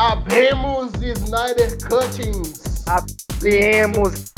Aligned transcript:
Abemos 0.00 0.92
Snyder 0.94 1.76
Cuttings. 1.86 2.82
Abemos. 2.86 4.32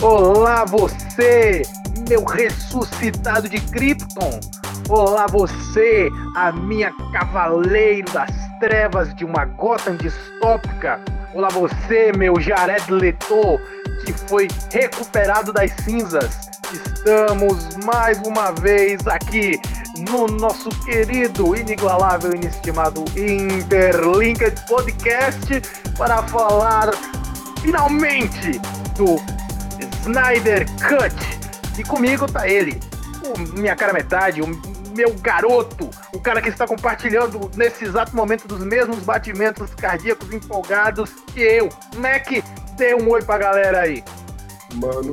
Olá 0.00 0.64
você, 0.66 1.62
meu 2.08 2.24
ressuscitado 2.24 3.48
de 3.48 3.60
Krypton. 3.60 4.38
Olá 4.88 5.26
você, 5.26 6.08
a 6.36 6.52
minha 6.52 6.92
cavaleiro 7.12 8.08
das 8.12 8.30
trevas 8.60 9.12
de 9.16 9.24
uma 9.24 9.44
Gotham 9.46 9.96
distópica. 9.96 11.00
Olá 11.34 11.48
você, 11.48 12.12
meu 12.16 12.38
Jared 12.38 12.88
Leto, 12.92 13.58
foi 14.28 14.48
recuperado 14.70 15.52
das 15.52 15.70
cinzas. 15.84 16.50
Estamos 16.72 17.76
mais 17.84 18.18
uma 18.26 18.52
vez 18.52 19.06
aqui 19.06 19.60
no 20.10 20.26
nosso 20.26 20.70
querido, 20.84 21.54
inigualável, 21.54 22.34
inestimado 22.34 23.04
Interlinked 23.16 24.66
Podcast 24.66 25.62
para 25.96 26.22
falar 26.24 26.90
finalmente 27.60 28.58
do 28.96 29.16
Snyder 30.02 30.66
Cut. 30.88 31.78
E 31.78 31.84
comigo 31.84 32.30
tá 32.30 32.48
ele, 32.48 32.80
o 33.24 33.58
minha 33.58 33.76
cara 33.76 33.92
metade, 33.92 34.40
o 34.40 34.46
meu 34.96 35.12
garoto, 35.14 35.90
o 36.12 36.20
cara 36.20 36.40
que 36.40 36.48
está 36.48 36.66
compartilhando 36.66 37.50
nesse 37.56 37.84
exato 37.84 38.14
momento 38.14 38.46
dos 38.46 38.60
mesmos 38.64 39.00
batimentos 39.00 39.74
cardíacos 39.74 40.32
empolgados 40.32 41.10
que 41.32 41.40
eu. 41.40 41.68
Mac, 41.96 42.28
dê 42.76 42.94
um 42.94 43.08
oi 43.10 43.22
pra 43.22 43.38
galera 43.38 43.80
aí. 43.80 44.02
Mano, 44.74 45.12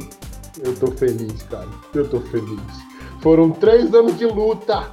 eu 0.64 0.76
tô 0.76 0.88
feliz, 0.92 1.44
cara. 1.44 1.68
Eu 1.94 2.10
tô 2.10 2.20
feliz. 2.22 2.60
Foram 3.22 3.52
três 3.52 3.94
anos 3.94 4.18
de 4.18 4.26
luta, 4.26 4.90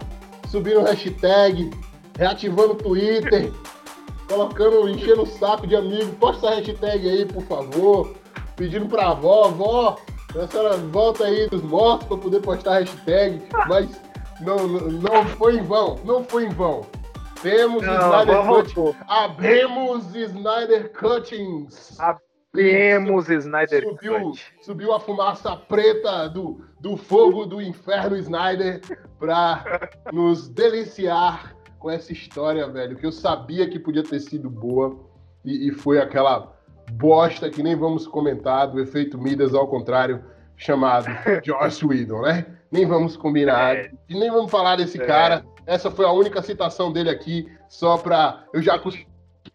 subindo 0.49 0.83
hashtag, 0.83 1.71
reativando 2.19 2.73
o 2.73 2.77
Twitter, 2.77 3.51
colocando, 4.29 4.89
enchendo 4.89 5.23
o 5.23 5.27
saco 5.27 5.67
de 5.67 5.75
amigo. 5.75 6.13
Posta 6.17 6.49
essa 6.49 6.57
hashtag 6.57 7.09
aí, 7.09 7.25
por 7.25 7.43
favor. 7.45 8.15
Pedindo 8.57 8.87
pra 8.87 9.11
avó, 9.11 9.45
avó, 9.45 9.97
a 10.37 10.47
senhora 10.49 10.77
volta 10.77 11.25
aí 11.25 11.49
dos 11.49 11.63
mortos 11.63 12.07
pra 12.09 12.17
poder 12.19 12.41
postar 12.41 12.81
hashtag. 12.81 13.41
Mas 13.69 13.89
não, 14.41 14.69
não, 14.69 15.25
foi 15.37 15.57
em 15.57 15.63
vão, 15.63 15.99
não 16.05 16.23
foi 16.25 16.45
em 16.45 16.51
vão. 16.51 16.85
Temos 17.41 17.87
Não, 17.87 17.95
Snyder 17.95 18.37
agora 18.37 18.43
Cuttings. 18.63 18.75
voltou. 18.75 18.97
Abemos 19.09 20.15
Snyder 20.15 20.93
Cuttings. 20.93 21.97
Temos 22.53 23.29
Snyder 23.29 23.83
Subiu, 23.85 24.21
Cut. 24.21 24.45
subiu 24.63 24.93
a 24.95 25.01
fumaça 25.01 25.55
preta 25.55 26.29
do, 26.29 26.65
do 26.81 26.97
fogo 26.97 27.45
do 27.45 27.61
inferno 27.61 28.17
Snyder 28.17 28.81
pra 29.19 29.91
nos 30.13 30.49
deliciar 30.49 31.55
com 31.79 31.91
essa 31.91 32.13
história, 32.13 32.67
velho, 32.67 32.97
que 32.97 33.05
eu 33.07 33.13
sabia 33.13 33.69
que 33.69 33.79
podia 33.79 34.03
ter 34.03 34.19
sido 34.21 34.49
boa 34.49 34.99
e, 35.45 35.69
e 35.69 35.73
foi 35.73 36.01
aquela 36.01 36.53
bosta 36.93 37.51
que 37.51 37.63
nem 37.63 37.77
vamos 37.77 38.07
comentar 38.07 38.67
do 38.67 38.81
efeito 38.81 39.19
Midas 39.19 39.55
ao 39.55 39.69
contrário, 39.69 40.25
chamado 40.57 41.07
Joss 41.45 41.85
Whedon, 41.85 42.23
né? 42.23 42.47
Nem 42.73 42.87
vamos 42.87 43.17
combinar, 43.17 43.77
É. 43.77 43.91
e 44.09 44.19
nem 44.19 44.31
vamos 44.31 44.51
falar 44.51 44.77
desse 44.77 45.01
É. 45.01 45.05
cara. 45.07 45.45
Essa 45.67 45.91
foi 45.91 46.07
a 46.07 46.13
única 46.13 46.41
citação 46.43 46.91
dele 46.91 47.11
aqui, 47.11 47.47
só 47.69 47.99
pra 47.99 48.45
eu 48.55 48.63
já 48.63 48.79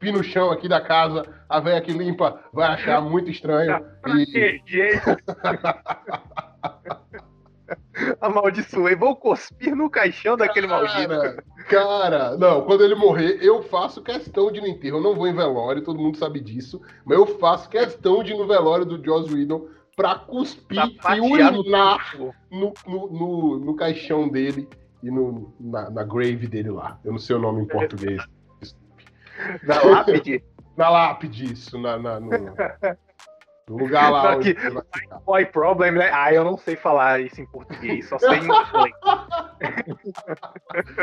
cuspi 0.04 0.12
no 0.12 0.24
chão 0.24 0.52
aqui 0.52 0.68
da 0.68 0.82
casa, 0.82 1.24
a 1.48 1.60
velha 1.60 1.82
que 1.82 1.94
limpa 1.94 2.40
vai 2.52 2.68
achar 2.68 3.00
muito 3.02 3.32
estranho. 3.32 3.86
E. 4.06 4.62
Amaldiçoei. 8.20 8.96
Vou 8.96 9.16
cuspir 9.16 9.74
no 9.74 9.90
caixão 9.90 10.36
daquele 10.36 10.68
maldito. 10.68 11.08
Cara, 11.08 11.44
cara, 11.70 12.38
não, 12.38 12.64
quando 12.64 12.84
ele 12.84 12.96
morrer, 12.96 13.40
eu 13.42 13.64
faço 13.64 14.04
questão 14.04 14.52
de 14.52 14.60
ir 14.60 14.62
no 14.62 14.68
enterro. 14.68 14.98
Eu 14.98 15.02
não 15.02 15.16
vou 15.16 15.26
em 15.26 15.34
velório, 15.34 15.82
todo 15.82 15.98
mundo 15.98 16.18
sabe 16.18 16.42
disso. 16.42 16.82
Mas 17.06 17.18
eu 17.18 17.26
faço 17.40 17.70
questão 17.70 18.22
de 18.22 18.34
ir 18.34 18.38
no 18.38 18.46
velório 18.46 18.86
do 18.86 19.04
Joss 19.04 19.34
Whedon 19.34 19.68
pra 19.96 20.16
cuspir 20.16 20.98
Pra 21.02 21.16
e 21.16 21.22
urinar 21.22 22.18
no, 22.52 22.74
no, 22.86 23.08
no, 23.10 23.60
no 23.60 23.76
caixão 23.76 24.28
dele 24.28 24.68
e 25.02 25.10
no, 25.10 25.54
na, 25.60 25.90
na 25.90 26.04
grave 26.04 26.48
dele 26.48 26.72
lá. 26.72 27.00
Eu 27.06 27.14
não 27.14 27.20
sei 27.20 27.36
o 27.36 27.40
nome 27.40 27.62
em 27.62 27.68
português. 27.68 28.22
Na 29.64 29.82
lápide. 29.86 30.44
Na 30.78 30.90
lápide, 30.90 31.54
isso, 31.54 31.78
na, 31.80 31.98
na- 32.00 32.20
no, 32.20 32.30
no 33.70 33.78
lugar 33.78 34.12
lá 34.12 34.22
Só 34.24 34.36
onde 34.38 34.54
que- 34.56 34.60
ficar. 34.60 34.84
Boy 35.26 35.46
problem, 35.46 35.92
né? 35.92 36.10
Ah, 36.12 36.34
eu 36.34 36.44
não 36.44 36.58
sei 36.58 36.76
falar 36.76 37.20
isso 37.22 37.40
em 37.42 37.46
português, 37.46 38.10
só 38.10 38.18
sei 38.20 38.40
em 38.40 38.44
inglês. 38.44 38.94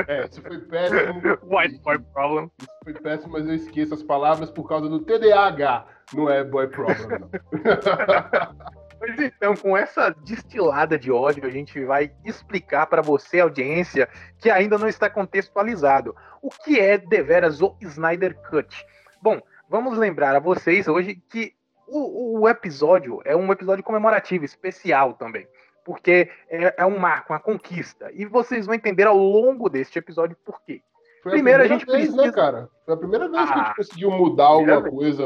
É, 0.09 0.27
isso 0.27 0.43
foi 0.43 0.59
péssimo. 0.59 1.23
White 1.45 1.79
boy 1.83 1.99
problem. 2.13 2.51
Isso 2.61 2.69
foi 2.85 2.93
péssimo, 2.95 3.33
mas 3.33 3.47
eu 3.47 3.55
esqueço 3.55 3.95
as 3.95 4.03
palavras 4.03 4.51
por 4.51 4.69
causa 4.69 4.87
do 4.89 4.99
TDAH. 5.01 5.87
Não 6.13 6.29
é 6.29 6.43
boy 6.45 6.67
problem, 6.69 7.21
não. 7.21 7.31
Pois 9.01 9.19
então, 9.19 9.57
com 9.57 9.75
essa 9.75 10.11
destilada 10.11 10.99
de 10.99 11.11
ódio, 11.11 11.47
a 11.47 11.51
gente 11.51 11.83
vai 11.87 12.13
explicar 12.23 12.87
para 12.87 13.01
você, 13.01 13.41
audiência, 13.41 14.07
que 14.39 14.51
ainda 14.51 14.77
não 14.77 14.87
está 14.87 15.09
contextualizado, 15.09 16.15
o 16.43 16.51
que 16.51 16.79
é 16.79 16.99
deveras 16.99 17.63
o 17.63 17.75
Snyder 17.81 18.37
Cut. 18.51 18.87
Bom, 19.23 19.41
vamos 19.71 19.97
lembrar 19.97 20.37
a 20.37 20.39
vocês 20.41 20.87
hoje 20.87 21.15
que 21.31 21.55
o, 21.89 22.41
o 22.41 22.49
episódio 22.49 23.21
é 23.25 23.35
um 23.35 23.51
episódio 23.51 23.83
comemorativo, 23.83 24.45
especial 24.45 25.15
também, 25.15 25.49
porque 25.83 26.31
é, 26.51 26.75
é 26.77 26.85
um 26.87 26.99
marco, 26.99 27.33
uma 27.33 27.41
conquista, 27.41 28.11
e 28.13 28.27
vocês 28.27 28.67
vão 28.67 28.75
entender 28.75 29.07
ao 29.07 29.17
longo 29.17 29.71
deste 29.71 29.99
episódio 29.99 30.37
por 30.45 30.61
quê. 30.63 30.83
Foi 31.23 31.33
Primeiro, 31.33 31.63
a 31.63 31.67
primeira 31.67 31.69
gente 31.69 31.87
vez, 31.91 32.09
precisa- 32.15 32.27
né, 32.27 32.33
cara? 32.33 32.69
Foi 32.85 32.95
a 32.95 32.97
primeira 32.99 33.29
vez 33.31 33.45
que 33.47 33.53
a 33.53 33.55
Ah, 33.63 33.65
gente 33.65 33.77
conseguiu 33.77 34.11
mudar 34.11 34.45
alguma 34.47 34.83
coisa. 34.83 35.25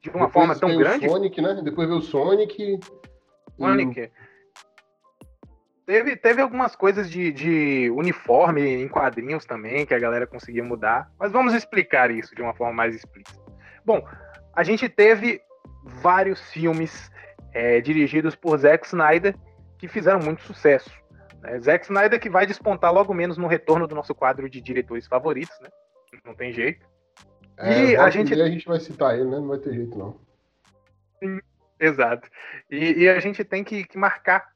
De 0.00 0.08
uma 0.10 0.26
Depois 0.26 0.32
forma 0.32 0.58
tão 0.58 0.76
grande, 0.76 1.06
o 1.06 1.10
Sonic, 1.10 1.40
né? 1.42 1.60
Depois 1.62 1.88
veio 1.88 2.00
o 2.00 2.02
Sonic. 2.02 2.62
e- 2.62 2.80
Sonic. 3.58 4.10
Teve, 5.84 6.16
teve 6.16 6.40
algumas 6.40 6.76
coisas 6.76 7.10
de, 7.10 7.32
de 7.32 7.90
uniforme 7.90 8.62
em 8.62 8.88
quadrinhos 8.88 9.44
também 9.44 9.84
que 9.84 9.92
a 9.92 9.98
galera 9.98 10.26
conseguia 10.26 10.62
mudar, 10.62 11.10
mas 11.18 11.32
vamos 11.32 11.52
explicar 11.52 12.10
isso 12.10 12.34
de 12.34 12.40
uma 12.40 12.54
forma 12.54 12.72
mais 12.72 12.94
explícita. 12.94 13.40
Bom, 13.84 14.06
a 14.54 14.62
gente 14.62 14.88
teve 14.88 15.40
vários 15.84 16.40
filmes 16.52 17.10
é, 17.52 17.80
dirigidos 17.80 18.36
por 18.36 18.56
Zack 18.58 18.86
Snyder 18.86 19.34
que 19.78 19.88
fizeram 19.88 20.20
muito 20.20 20.42
sucesso. 20.42 20.90
Né? 21.40 21.58
Zack 21.58 21.84
Snyder 21.84 22.20
que 22.20 22.30
vai 22.30 22.46
despontar 22.46 22.92
logo 22.92 23.12
menos 23.12 23.36
no 23.36 23.46
retorno 23.48 23.86
do 23.86 23.94
nosso 23.94 24.14
quadro 24.14 24.48
de 24.48 24.60
diretores 24.60 25.06
favoritos, 25.06 25.58
né? 25.60 25.68
Não 26.24 26.34
tem 26.34 26.52
jeito. 26.52 26.86
É, 27.62 27.90
E 27.92 27.96
a 27.96 28.08
gente- 28.10 28.32
a 28.40 28.48
gente 28.48 28.66
vai 28.66 28.80
citar 28.80 29.14
ele, 29.14 29.24
né? 29.24 29.36
Não 29.36 29.48
vai 29.48 29.58
ter 29.58 29.74
jeito, 29.74 29.96
não. 29.98 30.18
Exato. 31.78 32.28
E, 32.70 33.02
e 33.02 33.08
a 33.08 33.18
gente 33.20 33.42
tem 33.44 33.64
que, 33.64 33.84
que 33.84 33.96
marcar 33.98 34.48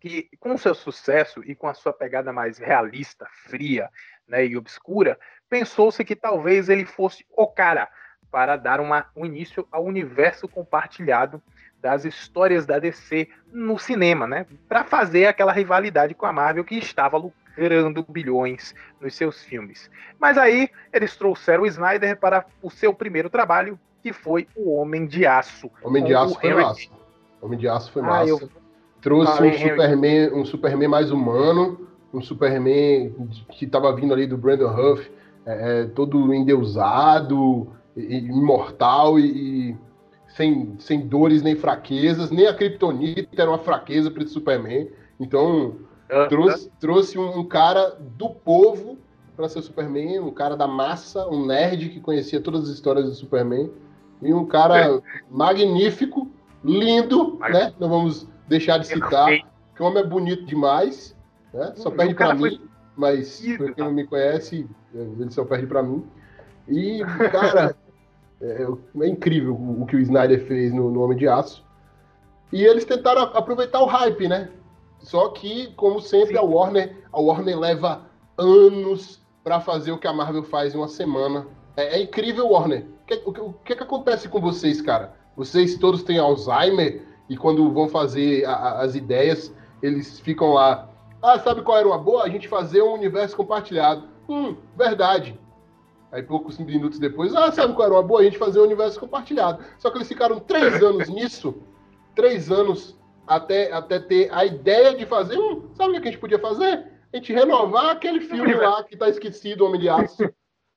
que, 0.00 0.28
com 0.38 0.54
o 0.54 0.58
seu 0.58 0.74
sucesso 0.74 1.42
e 1.44 1.54
com 1.54 1.68
a 1.68 1.74
sua 1.74 1.92
pegada 1.92 2.32
mais 2.32 2.58
realista, 2.58 3.26
fria 3.46 3.88
né, 4.26 4.46
e 4.46 4.56
obscura, 4.56 5.18
pensou-se 5.48 6.04
que 6.04 6.16
talvez 6.16 6.68
ele 6.68 6.84
fosse 6.84 7.24
o 7.36 7.46
cara 7.46 7.88
para 8.30 8.56
dar 8.56 8.80
uma, 8.80 9.06
um 9.14 9.26
início 9.26 9.66
ao 9.70 9.84
universo 9.84 10.48
compartilhado 10.48 11.42
das 11.80 12.04
histórias 12.04 12.66
da 12.66 12.78
DC 12.78 13.28
no 13.52 13.78
cinema, 13.78 14.26
né? 14.26 14.46
Para 14.68 14.84
fazer 14.84 15.26
aquela 15.26 15.52
rivalidade 15.52 16.14
com 16.14 16.26
a 16.26 16.32
Marvel 16.32 16.64
que 16.64 16.76
estava 16.76 17.16
lucrando 17.56 18.04
bilhões 18.08 18.74
nos 19.00 19.14
seus 19.14 19.42
filmes. 19.44 19.90
Mas 20.18 20.38
aí 20.38 20.68
eles 20.92 21.16
trouxeram 21.16 21.62
o 21.64 21.66
Snyder 21.66 22.18
para 22.18 22.44
o 22.62 22.70
seu 22.70 22.92
primeiro 22.94 23.28
trabalho, 23.30 23.78
que 24.02 24.12
foi 24.12 24.46
O 24.56 24.74
Homem 24.74 25.06
de 25.06 25.26
Aço. 25.26 25.70
Homem 25.82 26.04
de 26.04 26.14
Aço 26.14 26.38
foi 26.40 26.50
Henry 26.50 26.62
massa. 26.62 26.88
Homem 27.42 27.58
de 27.58 27.68
Aço 27.68 27.92
foi 27.92 28.02
Ah, 28.02 28.06
massa. 28.06 28.28
eu- 28.30 28.50
Trouxe 29.02 29.32
Falei, 29.32 29.50
um 29.50 29.54
Henry. 29.54 29.68
Superman, 29.70 30.32
um 30.34 30.44
Superman 30.44 30.88
mais 30.88 31.10
humano, 31.10 31.88
um 32.12 32.20
Superman 32.20 33.14
que 33.52 33.66
tava 33.66 33.94
vindo 33.96 34.12
ali 34.12 34.26
do 34.26 34.36
Brandon 34.36 34.68
Huff, 34.68 35.10
é, 35.46 35.80
é, 35.82 35.84
todo 35.86 36.34
endeusado, 36.34 37.72
e- 37.96 38.02
e 38.02 38.18
imortal 38.28 39.18
e, 39.18 39.70
e 39.70 39.76
sem, 40.28 40.74
sem 40.78 41.00
dores 41.06 41.42
nem 41.42 41.56
fraquezas, 41.56 42.30
nem 42.30 42.46
a 42.46 42.54
Kryptonita 42.54 43.40
era 43.40 43.50
uma 43.50 43.58
fraqueza 43.58 44.10
para 44.10 44.22
esse 44.22 44.32
Superman. 44.34 44.88
Então, 45.18 45.76
Trouxe, 46.28 46.70
trouxe 46.80 47.18
um, 47.18 47.38
um 47.38 47.44
cara 47.44 47.96
do 48.00 48.30
povo 48.30 48.98
para 49.36 49.48
ser 49.48 49.62
Superman, 49.62 50.20
um 50.20 50.32
cara 50.32 50.56
da 50.56 50.66
massa, 50.66 51.26
um 51.28 51.46
nerd 51.46 51.88
que 51.88 52.00
conhecia 52.00 52.40
todas 52.40 52.64
as 52.64 52.68
histórias 52.68 53.06
do 53.06 53.14
Superman, 53.14 53.70
e 54.20 54.34
um 54.34 54.44
cara 54.44 55.00
magnífico, 55.30 56.28
lindo, 56.64 57.38
né? 57.38 57.72
Não 57.78 57.88
vamos 57.88 58.28
deixar 58.46 58.78
de 58.78 58.86
citar, 58.86 59.30
que 59.74 59.82
o 59.82 59.86
homem 59.86 60.02
é 60.02 60.06
bonito 60.06 60.44
demais, 60.44 61.16
né? 61.54 61.72
Só 61.76 61.88
Hum, 61.88 61.96
perde 61.96 62.14
para 62.14 62.36
foi- 62.36 62.50
mim, 62.50 62.60
mas 62.96 63.42
Ih, 63.42 63.56
pra 63.56 63.72
quem 63.72 63.84
não 63.84 63.92
me 63.92 64.06
conhece, 64.06 64.68
ele 64.92 65.30
só 65.30 65.44
perde 65.44 65.66
para 65.66 65.82
mim. 65.82 66.04
E, 66.68 67.00
cara, 67.30 67.74
é, 68.42 68.66
é 69.00 69.08
incrível 69.08 69.54
o, 69.54 69.82
o 69.82 69.86
que 69.86 69.96
o 69.96 70.00
Snyder 70.00 70.46
fez 70.46 70.72
no, 70.74 70.90
no 70.90 71.02
Homem 71.02 71.16
de 71.16 71.26
Aço. 71.26 71.64
E 72.52 72.62
eles 72.62 72.84
tentaram 72.84 73.22
aproveitar 73.22 73.80
o 73.80 73.86
hype, 73.86 74.28
né? 74.28 74.50
Só 75.00 75.28
que, 75.28 75.68
como 75.74 76.00
sempre, 76.00 76.34
Sim. 76.34 76.38
a 76.38 76.42
Warner, 76.42 76.96
a 77.12 77.20
Warner 77.20 77.58
leva 77.58 78.02
anos 78.38 79.20
para 79.42 79.60
fazer 79.60 79.92
o 79.92 79.98
que 79.98 80.06
a 80.06 80.12
Marvel 80.12 80.42
faz 80.42 80.74
em 80.74 80.78
uma 80.78 80.88
semana. 80.88 81.46
É, 81.76 81.98
é 81.98 82.02
incrível, 82.02 82.48
Warner. 82.48 82.86
O 83.02 83.06
que, 83.06 83.40
o, 83.40 83.52
que, 83.64 83.76
que 83.76 83.82
acontece 83.82 84.28
com 84.28 84.40
vocês, 84.40 84.80
cara? 84.80 85.14
Vocês 85.36 85.76
todos 85.78 86.02
têm 86.02 86.18
Alzheimer 86.18 87.02
e 87.28 87.36
quando 87.36 87.72
vão 87.72 87.88
fazer 87.88 88.44
a, 88.44 88.52
a, 88.52 88.82
as 88.82 88.94
ideias, 88.94 89.54
eles 89.82 90.20
ficam 90.20 90.52
lá. 90.52 90.88
Ah, 91.22 91.38
sabe 91.38 91.62
qual 91.62 91.78
era 91.78 91.86
uma 91.86 91.98
boa? 91.98 92.24
A 92.24 92.28
gente 92.28 92.48
fazer 92.48 92.82
um 92.82 92.92
universo 92.92 93.36
compartilhado. 93.36 94.04
Hum, 94.28 94.56
verdade. 94.76 95.38
Aí 96.12 96.22
poucos 96.22 96.58
minutos 96.58 96.98
depois, 96.98 97.34
ah, 97.34 97.52
sabe 97.52 97.72
qual 97.74 97.86
era 97.86 97.94
uma 97.94 98.02
boa? 98.02 98.20
A 98.20 98.24
gente 98.24 98.36
fazer 98.36 98.60
um 98.60 98.64
universo 98.64 98.98
compartilhado. 98.98 99.62
Só 99.78 99.90
que 99.90 99.98
eles 99.98 100.08
ficaram 100.08 100.40
três 100.40 100.74
anos 100.82 101.08
nisso, 101.08 101.54
três 102.14 102.50
anos 102.50 102.98
até, 103.30 103.70
até 103.70 104.00
ter 104.00 104.28
a 104.32 104.44
ideia 104.44 104.92
de 104.96 105.06
fazer. 105.06 105.38
Hum, 105.38 105.70
sabe 105.74 105.96
o 105.96 106.02
que 106.02 106.08
a 106.08 106.10
gente 106.10 106.20
podia 106.20 106.38
fazer? 106.40 106.84
A 107.12 107.16
gente 107.16 107.32
renovar 107.32 107.90
aquele 107.90 108.20
filme 108.20 108.52
lá 108.52 108.82
que 108.82 108.96
tá 108.96 109.08
esquecido, 109.08 109.64
Homem 109.64 109.80
de 109.80 109.88
Aço. 109.88 110.28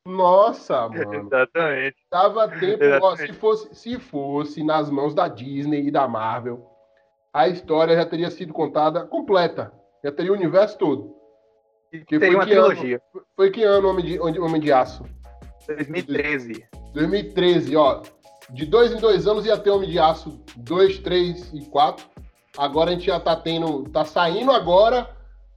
Nossa, 0.06 0.88
mano. 0.90 1.16
Exatamente. 1.16 1.98
Tava 2.12 2.48
tempo. 2.48 2.84
Exatamente. 2.84 3.02
Ó, 3.02 3.16
se, 3.16 3.34
fosse, 3.34 3.76
se 3.76 4.00
fosse 4.00 4.64
nas 4.64 4.88
mãos 4.92 5.16
da 5.16 5.28
Disney 5.28 5.88
e 5.88 5.92
da 5.92 6.08
Marvel, 6.08 6.64
a 7.34 7.48
história 7.48 7.96
já 7.96 8.06
teria 8.06 8.30
sido 8.30 8.54
contada 8.54 9.04
completa. 9.08 9.74
Já 10.04 10.12
teria 10.12 10.32
o 10.32 10.36
universo 10.36 10.78
todo. 10.78 11.16
Que 11.92 12.20
teria 12.20 12.38
uma 12.38 12.46
trilogia. 12.46 13.02
Ano, 13.16 13.26
foi 13.36 13.50
que 13.50 13.64
ano 13.64 13.90
Homem 13.90 14.06
de, 14.06 14.20
Homem 14.20 14.62
de 14.62 14.72
Aço? 14.72 15.04
2013. 15.66 16.68
2013, 16.94 17.76
ó. 17.76 18.04
De 18.52 18.66
dois 18.68 18.92
em 18.92 18.98
dois 18.98 19.26
anos 19.26 19.44
ia 19.44 19.58
ter 19.58 19.72
Homem 19.72 19.90
de 19.90 19.98
Aço 19.98 20.44
2, 20.58 21.00
3 21.00 21.54
e 21.54 21.66
4. 21.66 22.13
Agora 22.58 22.92
a 22.92 22.94
gente 22.94 23.06
já 23.06 23.20
tá 23.20 23.36
tendo. 23.36 23.84
Tá 23.90 24.06
saindo 24.06 24.52
agora 24.52 25.10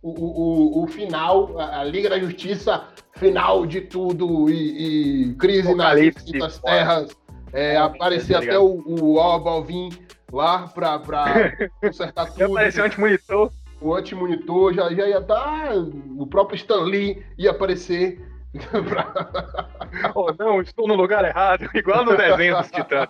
o, 0.03 0.11
o, 0.11 0.85
o 0.85 0.87
final, 0.87 1.59
a, 1.59 1.85
Liga 1.85 2.09
da 2.09 2.19
Justiça, 2.19 2.85
final 3.17 3.67
de 3.67 3.83
tudo 3.83 4.49
e, 4.49 5.31
e 5.31 5.35
crise 5.35 5.75
nas 5.75 6.59
terras. 6.59 7.17
É, 7.53 7.77
aparecer 7.77 8.37
até 8.37 8.59
o, 8.59 8.83
o 8.87 9.17
Oba 9.17 9.63
vir 9.63 9.89
lá 10.33 10.69
pra, 10.69 10.99
pra 10.99 11.53
consertar 11.81 12.31
tudo. 12.33 12.45
Apareceu 12.45 12.85
o 12.85 12.87
anti-monitor. 12.87 13.53
O 13.81 13.95
anti-monitor 13.95 14.75
já, 14.75 14.93
já 14.95 15.07
ia 15.07 15.19
estar. 15.19 15.69
Tá, 15.69 15.73
o 16.19 16.27
próprio 16.27 16.57
Stan 16.57 16.83
Lee 16.83 17.23
ia 17.39 17.51
aparecer. 17.51 18.25
oh, 20.14 20.32
não, 20.38 20.61
estou 20.61 20.87
no 20.87 20.94
lugar 20.94 21.25
errado, 21.25 21.69
igual 21.75 22.05
no 22.05 22.17
desenho 22.17 22.56
dos 22.58 22.70
Titãs. 22.70 23.08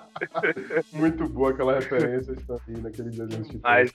Muito 0.93 1.29
boa 1.29 1.51
aquela 1.51 1.75
referência, 1.75 2.35
Lee, 2.69 2.81
naquele 2.81 3.11
desenho 3.11 3.29
dos 3.29 3.49
Titãs. 3.49 3.63
Mas, 3.63 3.93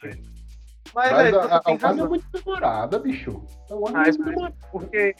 mas, 0.94 1.12
Mas 1.12 1.34
é, 1.34 1.38
a, 1.38 1.44
a, 1.56 1.62
a 1.66 1.92
é 1.92 2.08
muito 2.08 2.26
demorada, 2.32 3.00
bicho. 3.00 3.44
A 3.70 3.76
Warner 3.76 4.02
é 4.02 4.12
muito 4.12 4.24
demorada. 4.26 4.56
Porque 4.72 5.16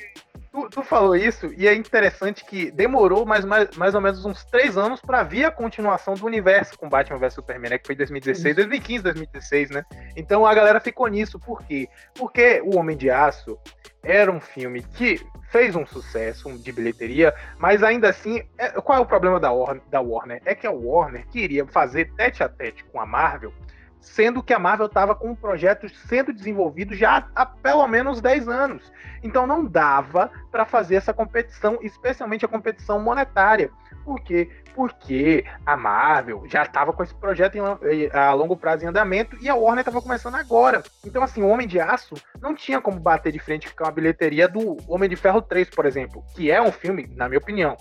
tu, 0.52 0.70
tu, 0.70 0.84
falou 0.84 1.16
isso, 1.16 1.48
e 1.58 1.68
é 1.68 1.74
interessante 1.74 2.44
que 2.44 2.70
demorou 2.72 3.26
mais, 3.26 3.46
mais, 3.46 3.70
mais 3.78 3.96
ou 3.96 4.02
menos 4.02 4.26
uns 4.26 4.44
três 4.46 4.78
anos 4.78 5.00
para 5.02 5.24
vir 5.24 5.46
a 5.46 5.52
continuação 5.52 6.14
do 6.14 6.26
universo 6.26 6.78
com 6.78 6.90
Batman 6.90 7.18
vs 7.18 7.34
Superman, 7.34 7.72
né? 7.72 7.78
Que 7.78 7.88
foi 7.88 7.96
2016, 7.96 8.56
2015, 8.56 9.04
2016, 9.04 9.70
né? 9.70 9.86
Então 10.16 10.46
a 10.46 10.54
galera 10.54 10.80
ficou 10.80 11.08
nisso, 11.08 11.40
por 11.40 11.64
quê? 11.64 11.88
Porque 12.14 12.62
O 12.64 12.78
Homem 12.78 12.98
de 12.98 13.10
Aço 13.10 13.58
era 14.04 14.32
um 14.32 14.40
filme 14.40 14.82
que 14.82 15.22
fez 15.50 15.76
um 15.76 15.86
sucesso 15.86 16.52
de 16.58 16.72
bilheteria, 16.72 17.34
mas 17.58 17.84
ainda 17.84 18.10
assim, 18.10 18.42
é, 18.58 18.70
qual 18.82 18.98
é 18.98 19.02
o 19.02 19.06
problema 19.06 19.40
da 19.40 19.52
Warner, 19.52 19.84
da 19.90 20.02
Warner? 20.02 20.42
É 20.46 20.56
que 20.56 20.66
a 20.66 20.72
Warner 20.72 21.28
queria 21.28 21.66
fazer 21.68 22.12
tete 22.16 22.44
a 22.44 22.50
tete 22.50 22.84
com 22.86 23.00
a 23.00 23.06
Marvel 23.06 23.54
sendo 24.02 24.42
que 24.42 24.54
a 24.54 24.60
Marvel 24.60 24.88
estava 24.88 25.16
com 25.16 25.30
um 25.30 25.36
projeto 25.36 25.88
sendo 26.08 26.34
desenvolvido 26.34 26.96
já 26.96 27.28
há 27.36 27.46
pelo 27.46 27.88
menos 27.88 28.20
10 28.20 28.50
anos. 28.50 28.92
Então 29.24 29.46
não 29.46 29.64
dava 29.64 30.32
para 30.52 30.66
fazer 30.66 30.96
essa 30.96 31.14
competição, 31.14 31.78
especialmente 31.82 32.44
a 32.44 32.48
competição 32.48 33.00
monetária. 33.00 33.70
Por 34.04 34.20
quê? 34.22 34.50
Porque 34.74 35.46
a 35.66 35.78
Marvel 35.78 36.44
já 36.48 36.64
estava 36.64 36.92
com 36.92 37.04
esse 37.04 37.14
projeto 37.14 37.56
em, 37.56 38.10
a 38.12 38.34
longo 38.34 38.58
prazo 38.58 38.84
em 38.84 38.88
andamento 38.88 39.38
e 39.40 39.48
a 39.48 39.56
Warner 39.56 39.82
estava 39.82 40.02
começando 40.02 40.36
agora. 40.36 40.82
Então, 41.06 41.22
assim, 41.22 41.44
o 41.44 41.48
Homem 41.48 41.68
de 41.68 41.80
Aço 41.80 42.16
não 42.42 42.56
tinha 42.56 42.82
como 42.82 43.00
bater 43.00 43.32
de 43.32 43.40
frente 43.40 43.74
com 43.74 43.86
a 43.86 43.92
bilheteria 43.92 44.48
do 44.48 44.78
Homem 44.88 45.10
de 45.10 45.16
Ferro 45.16 45.42
3, 45.42 45.70
por 45.70 45.86
exemplo, 45.86 46.24
que 46.34 46.50
é 46.50 46.60
um 46.62 46.72
filme, 46.72 47.08
na 47.16 47.30
minha 47.30 47.38
opinião, 47.38 47.78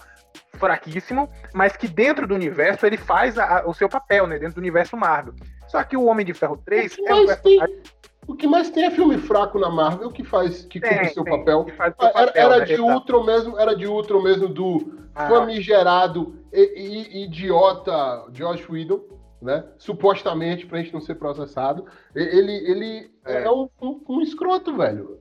fraquíssimo, 0.54 1.30
mas 1.54 1.76
que 1.76 1.88
dentro 1.88 2.26
do 2.26 2.34
universo 2.34 2.84
ele 2.84 2.96
faz 2.96 3.38
a, 3.38 3.64
o 3.66 3.72
seu 3.72 3.88
papel, 3.88 4.26
né? 4.26 4.38
Dentro 4.38 4.56
do 4.56 4.60
universo 4.60 4.96
Marvel. 4.96 5.34
Só 5.70 5.82
que 5.84 5.96
o 5.96 6.06
Homem 6.06 6.26
de 6.26 6.34
Ferro 6.34 6.60
3 6.64 6.98
é 6.98 7.14
um 7.14 7.26
personagem... 7.26 7.82
O 8.26 8.34
que 8.36 8.46
mais 8.46 8.70
tem 8.70 8.84
é 8.84 8.90
filme 8.90 9.18
fraco 9.18 9.58
na 9.58 9.68
Marvel 9.68 10.10
que 10.12 10.22
faz 10.22 10.64
que 10.64 10.80
cumpre 10.80 11.08
seu 11.08 11.24
tem, 11.24 11.36
papel. 11.36 11.66
Faz 11.76 11.94
seu 11.96 12.08
papel. 12.08 12.22
Era, 12.22 12.32
era 12.38 12.58
né? 12.58 12.64
de 12.64 12.80
Ultron 12.80 13.24
mesmo, 13.24 13.58
era 13.58 13.74
de 13.74 13.88
Ultron 13.88 14.22
mesmo 14.22 14.48
do 14.48 15.00
ah. 15.14 15.28
famigerado 15.28 16.36
e, 16.52 16.60
e, 16.60 17.24
idiota 17.24 18.26
Josh 18.30 18.68
Whedon, 18.68 19.00
né? 19.42 19.64
Supostamente 19.78 20.64
pra 20.64 20.78
gente 20.78 20.92
não 20.92 21.00
ser 21.00 21.16
processado. 21.16 21.86
Ele, 22.14 22.52
ele 22.70 23.10
é, 23.24 23.42
é 23.42 23.50
um, 23.50 23.68
um, 23.82 24.00
um, 24.08 24.20
escroto, 24.20 24.76
velho. 24.76 25.18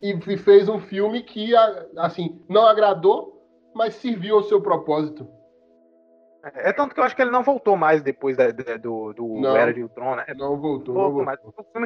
E 0.00 0.16
fez 0.36 0.68
um 0.68 0.78
filme 0.78 1.22
que 1.22 1.52
assim 1.96 2.40
não 2.48 2.66
agradou, 2.66 3.44
mas 3.74 3.94
serviu 3.94 4.36
ao 4.36 4.44
seu 4.44 4.60
propósito. 4.60 5.26
É 6.54 6.72
tanto 6.72 6.94
que 6.94 7.00
eu 7.00 7.04
acho 7.04 7.16
que 7.16 7.22
ele 7.22 7.30
não 7.30 7.42
voltou 7.42 7.76
mais 7.76 8.02
depois 8.02 8.36
da, 8.36 8.50
da, 8.50 8.76
do, 8.76 9.12
do 9.12 9.40
não, 9.40 9.56
Era 9.56 9.72
de 9.72 9.82
Ultron, 9.82 10.16
né? 10.16 10.24
Não 10.36 10.56
voltou, 10.56 10.94
não 10.94 11.10
voltou. 11.10 11.24
Mais. 11.24 11.38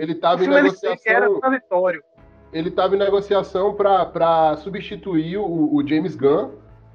Ele 0.03 0.12
estava 0.12 0.45
em 0.45 0.49
negociação. 0.49 0.97
Era 1.07 1.41
transitório. 1.41 2.05
Ele 2.53 2.69
estava 2.69 2.95
em 2.95 2.99
negociação 2.99 3.75
para 3.75 4.57
substituir 4.57 5.39
o, 5.39 5.75
o, 5.75 5.87
James 5.87 6.15
Gunn 6.15 6.51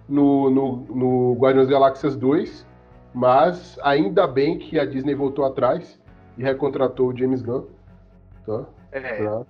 no, 0.07 0.49
no, 0.49 0.75
no 0.75 1.33
Guardiões 1.39 1.67
Galáxias 1.67 2.15
2, 2.15 2.67
mas 3.13 3.79
ainda 3.81 4.27
bem 4.27 4.59
que 4.59 4.77
a 4.77 4.85
Disney 4.85 5.15
voltou 5.15 5.45
atrás 5.45 5.99
e 6.37 6.43
recontratou 6.43 7.07
o 7.07 7.17
James 7.17 7.41
Gunn. 7.41 7.65
Tá? 8.45 8.65
É. 8.91 9.17
Pra 9.17 9.45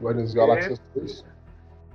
Guardiões 0.00 0.34
Galáxias 0.34 0.82
é. 0.96 0.98
2. 0.98 1.33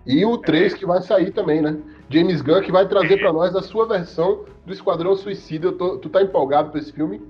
E 0.05 0.25
o 0.25 0.37
3 0.37 0.73
que 0.73 0.85
vai 0.85 1.01
sair 1.01 1.31
também, 1.31 1.61
né? 1.61 1.77
James 2.09 2.41
Gunn 2.41 2.61
que 2.61 2.71
vai 2.71 2.87
trazer 2.87 3.17
para 3.17 3.31
nós 3.31 3.55
a 3.55 3.61
sua 3.61 3.85
versão 3.85 4.45
do 4.65 4.73
Esquadrão 4.73 5.15
Suicida. 5.15 5.71
Tô, 5.71 5.97
tu 5.97 6.09
tá 6.09 6.21
empolgado 6.21 6.71
pra 6.71 6.79
esse 6.79 6.91
filme? 6.91 7.21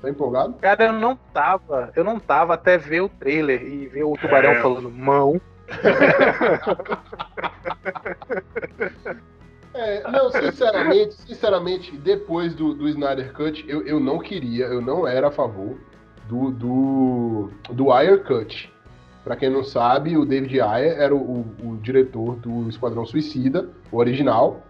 Tá 0.00 0.08
empolgado? 0.08 0.54
Cara, 0.60 0.86
eu 0.86 0.92
não 0.92 1.16
tava. 1.34 1.90
Eu 1.96 2.04
não 2.04 2.20
tava 2.20 2.54
até 2.54 2.78
ver 2.78 3.00
o 3.00 3.08
trailer 3.08 3.62
e 3.62 3.88
ver 3.88 4.04
o 4.04 4.14
tubarão 4.14 4.50
é. 4.50 4.62
falando 4.62 4.90
mão. 4.90 5.40
É, 9.74 10.02
não, 10.10 10.32
sinceramente, 10.32 11.14
sinceramente, 11.14 11.96
depois 11.96 12.52
do, 12.52 12.74
do 12.74 12.88
Snyder 12.88 13.32
Cut, 13.32 13.64
eu, 13.68 13.86
eu 13.86 14.00
não 14.00 14.18
queria, 14.18 14.66
eu 14.66 14.80
não 14.80 15.06
era 15.06 15.28
a 15.28 15.30
favor 15.30 15.78
do, 16.28 16.50
do, 16.50 17.50
do 17.70 17.92
Ayer 17.92 18.24
Cut. 18.24 18.72
Para 19.24 19.36
quem 19.36 19.50
não 19.50 19.62
sabe, 19.62 20.16
o 20.16 20.24
David 20.24 20.60
Ayer 20.60 20.98
era 20.98 21.14
o, 21.14 21.18
o, 21.18 21.70
o, 21.70 21.76
diretor 21.78 22.36
do 22.36 22.68
Esquadrão 22.68 23.04
Suicida, 23.04 23.68
o 23.92 23.98
original, 23.98 24.62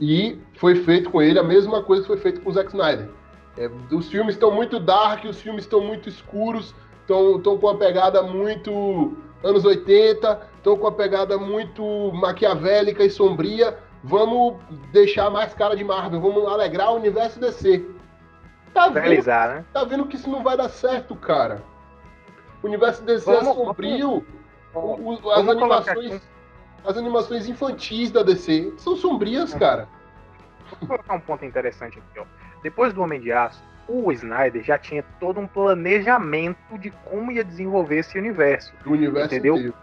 e 0.00 0.38
foi 0.56 0.76
feito 0.76 1.10
com 1.10 1.22
ele 1.22 1.38
a 1.38 1.42
mesma 1.42 1.82
coisa 1.82 2.02
que 2.02 2.08
foi 2.08 2.16
feito 2.16 2.40
com 2.40 2.50
o 2.50 2.52
Zack 2.52 2.68
Snyder. 2.68 3.08
É, 3.56 3.70
os 3.92 4.08
filmes 4.08 4.34
estão 4.34 4.50
muito 4.50 4.80
dark, 4.80 5.24
os 5.24 5.40
filmes 5.40 5.64
estão 5.64 5.80
muito 5.80 6.08
escuros, 6.08 6.74
estão 7.00 7.58
com 7.58 7.66
uma 7.66 7.76
pegada 7.76 8.22
muito 8.22 9.16
anos 9.44 9.64
80, 9.64 10.40
estão 10.56 10.76
com 10.76 10.84
uma 10.84 10.92
pegada 10.92 11.36
muito 11.36 12.10
maquiavélica 12.14 13.04
e 13.04 13.10
sombria. 13.10 13.76
Vamos 14.02 14.56
deixar 14.90 15.30
mais 15.30 15.54
cara 15.54 15.76
de 15.76 15.84
Marvel, 15.84 16.20
vamos 16.20 16.46
alegrar 16.46 16.92
o 16.92 16.96
universo 16.96 17.38
DC. 17.38 17.84
Tá 18.72 18.88
vendo, 18.88 19.26
né? 19.26 19.64
tá 19.72 19.84
vendo 19.84 20.06
que 20.06 20.16
isso 20.16 20.30
não 20.30 20.42
vai 20.42 20.56
dar 20.56 20.70
certo, 20.70 21.14
cara. 21.14 21.62
O 22.62 22.66
universo 22.66 23.02
DC 23.02 23.30
é 23.30 23.44
sombrio. 23.44 24.24
Vamos, 24.72 25.22
o, 25.22 25.30
as 25.30 25.48
animações. 25.48 26.20
As 26.84 26.96
animações 26.96 27.48
infantis 27.48 28.10
da 28.10 28.22
DC 28.22 28.72
são 28.76 28.96
sombrias, 28.96 29.54
cara. 29.54 29.88
Vou 30.80 30.88
colocar 30.88 31.14
um 31.14 31.20
ponto 31.20 31.44
interessante 31.44 31.98
aqui, 31.98 32.18
ó. 32.18 32.24
Depois 32.62 32.92
do 32.92 33.02
Homem 33.02 33.20
de 33.20 33.30
Aço, 33.32 33.62
o 33.86 34.10
Snyder 34.12 34.62
já 34.62 34.78
tinha 34.78 35.04
todo 35.20 35.38
um 35.38 35.46
planejamento 35.46 36.78
de 36.78 36.90
como 37.04 37.30
ia 37.30 37.44
desenvolver 37.44 37.98
esse 37.98 38.18
universo. 38.18 38.72
Do 38.82 38.92
universo 38.92 39.26
entendeu? 39.26 39.56
Inteiro. 39.56 39.74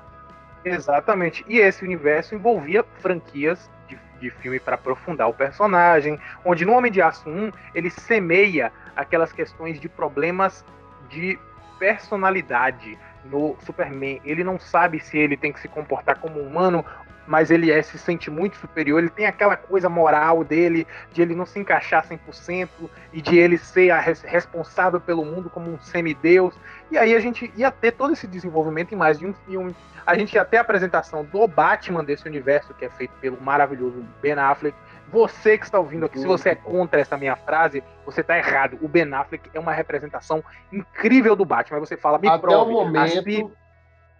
Exatamente. 0.65 1.45
E 1.47 1.57
esse 1.59 1.83
universo 1.83 2.35
envolvia 2.35 2.83
franquias 2.99 3.69
de, 3.87 3.97
de 4.19 4.29
filme 4.29 4.59
para 4.59 4.75
aprofundar 4.75 5.29
o 5.29 5.33
personagem, 5.33 6.19
onde 6.43 6.65
no 6.65 6.73
Homem 6.73 6.91
de 6.91 7.01
Aço 7.01 7.29
1 7.29 7.51
ele 7.73 7.89
semeia 7.89 8.71
aquelas 8.95 9.31
questões 9.31 9.79
de 9.79 9.87
problemas 9.87 10.65
de 11.09 11.39
personalidade 11.79 12.99
no 13.25 13.55
Superman. 13.65 14.21
Ele 14.23 14.43
não 14.43 14.59
sabe 14.59 14.99
se 14.99 15.17
ele 15.17 15.35
tem 15.35 15.51
que 15.51 15.59
se 15.59 15.67
comportar 15.67 16.19
como 16.19 16.39
humano 16.39 16.85
mas 17.29 17.51
ele 17.51 17.71
é, 17.71 17.79
se 17.83 17.95
sente 17.99 18.31
muito 18.31 18.57
superior, 18.57 18.97
ele 18.97 19.11
tem 19.11 19.27
aquela 19.27 19.55
coisa 19.55 19.87
moral 19.87 20.43
dele, 20.43 20.87
de 21.13 21.21
ele 21.21 21.35
não 21.35 21.45
se 21.45 21.59
encaixar 21.59 22.03
100% 22.03 22.67
e 23.13 23.21
de 23.21 23.37
ele 23.37 23.55
ser 23.55 23.91
a 23.91 23.99
res 23.99 24.23
responsável 24.23 24.99
pelo 24.99 25.23
mundo 25.23 25.47
como 25.47 25.71
um 25.71 25.79
semideus. 25.79 26.55
E 26.89 26.97
aí 26.97 27.13
a 27.13 27.19
gente 27.19 27.53
ia 27.55 27.69
ter 27.69 27.91
todo 27.91 28.13
esse 28.13 28.25
desenvolvimento 28.25 28.93
em 28.93 28.97
mais 28.97 29.19
de 29.19 29.27
um 29.27 29.33
filme. 29.45 29.75
A 30.07 30.17
gente 30.17 30.33
ia 30.33 30.43
ter 30.43 30.57
a 30.57 30.61
apresentação 30.61 31.23
do 31.23 31.47
Batman 31.47 32.03
desse 32.03 32.27
universo, 32.27 32.73
que 32.73 32.85
é 32.85 32.89
feito 32.89 33.11
pelo 33.21 33.39
maravilhoso 33.39 34.03
Ben 34.23 34.33
Affleck. 34.33 34.75
Você 35.11 35.57
que 35.57 35.65
está 35.65 35.79
ouvindo 35.79 36.05
aqui, 36.05 36.19
se 36.19 36.25
você 36.25 36.49
é 36.49 36.55
contra 36.55 36.99
essa 37.01 37.17
minha 37.17 37.35
frase, 37.35 37.83
você 38.05 38.21
está 38.21 38.37
errado. 38.37 38.77
O 38.81 38.87
Ben 38.87 39.11
Affleck 39.13 39.49
é 39.53 39.59
uma 39.59 39.71
representação 39.71 40.43
incrível 40.71 41.35
do 41.35 41.45
Batman. 41.45 41.77
Aí 41.77 41.85
você 41.85 41.97
fala, 41.97 42.19
me 42.19 42.27
Até 42.27 42.39
prove. 42.39 42.71
o 42.71 42.73
momento, 42.73 43.51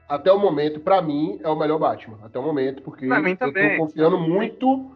até 0.07 0.31
o 0.31 0.39
momento, 0.39 0.79
para 0.79 1.01
mim, 1.01 1.39
é 1.43 1.47
o 1.47 1.55
melhor 1.55 1.77
Batman. 1.77 2.17
Até 2.23 2.39
o 2.39 2.43
momento, 2.43 2.81
porque 2.81 3.07
Pra 3.07 3.21
mim 3.21 3.37
eu 3.39 3.53
tô 3.53 3.77
confiando 3.77 4.19
muito. 4.19 4.91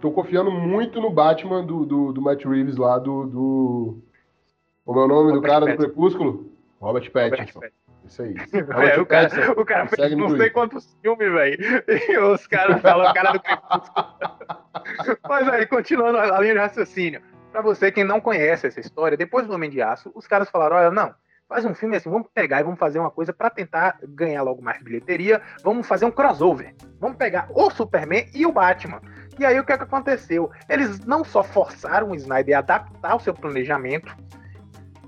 Tô 0.00 0.10
confiando 0.10 0.50
muito 0.50 1.00
no 1.00 1.10
Batman 1.10 1.64
do, 1.64 1.84
do, 1.84 2.12
do 2.12 2.22
Matt 2.22 2.44
Reeves 2.44 2.76
lá 2.76 2.98
do. 2.98 3.26
do... 3.26 3.98
Como 4.84 5.00
é 5.00 5.04
o 5.04 5.08
nome 5.08 5.28
do 5.28 5.34
Robert 5.36 5.50
cara 5.50 5.66
Pattinson. 5.66 5.82
do 5.82 5.86
Crepúsculo? 5.86 6.52
Robert 6.80 7.10
Pattinson. 7.10 7.54
Robert 7.54 7.72
Isso 8.04 8.22
aí. 8.22 8.34
É, 8.54 9.00
o 9.00 9.06
cara, 9.06 9.52
o 9.56 9.64
cara 9.64 9.86
fez 9.86 10.16
não 10.16 10.36
sei 10.36 10.50
quantos 10.50 10.96
filmes, 11.00 11.32
velho. 11.32 11.58
E 11.88 12.18
os 12.18 12.46
caras 12.46 12.80
falam 12.80 13.10
o 13.10 13.14
cara 13.14 13.32
do 13.32 13.40
Crepúsculo. 13.40 14.06
Mas 15.28 15.48
aí, 15.48 15.66
continuando 15.66 16.18
a 16.18 16.40
linha 16.40 16.54
de 16.54 16.60
raciocínio. 16.60 17.22
Pra 17.50 17.62
você 17.62 17.92
quem 17.92 18.04
não 18.04 18.20
conhece 18.20 18.66
essa 18.66 18.80
história, 18.80 19.16
depois 19.16 19.46
do 19.46 19.54
Homem 19.54 19.70
de 19.70 19.80
Aço, 19.80 20.10
os 20.14 20.26
caras 20.26 20.50
falaram: 20.50 20.76
olha, 20.76 20.90
não, 20.90 21.14
faz 21.48 21.64
um 21.64 21.74
filme 21.74 21.96
assim, 21.96 22.10
vamos 22.10 22.28
pegar 22.34 22.60
e 22.60 22.64
vamos 22.64 22.78
fazer 22.78 22.98
uma 22.98 23.10
coisa 23.10 23.32
pra 23.32 23.48
tentar 23.48 23.98
ganhar 24.02 24.42
logo 24.42 24.60
mais 24.60 24.82
bilheteria. 24.82 25.40
Vamos 25.62 25.86
fazer 25.86 26.04
um 26.04 26.10
crossover. 26.10 26.74
Vamos 27.00 27.16
pegar 27.16 27.48
o 27.50 27.70
Superman 27.70 28.28
e 28.34 28.44
o 28.44 28.52
Batman. 28.52 29.00
E 29.38 29.44
aí 29.44 29.58
o 29.58 29.64
que, 29.64 29.72
é 29.72 29.76
que 29.76 29.84
aconteceu? 29.84 30.50
Eles 30.68 31.00
não 31.04 31.24
só 31.24 31.42
forçaram 31.42 32.10
o 32.10 32.14
Snyder 32.14 32.56
a 32.56 32.58
adaptar 32.58 33.16
o 33.16 33.20
seu 33.20 33.34
planejamento, 33.34 34.14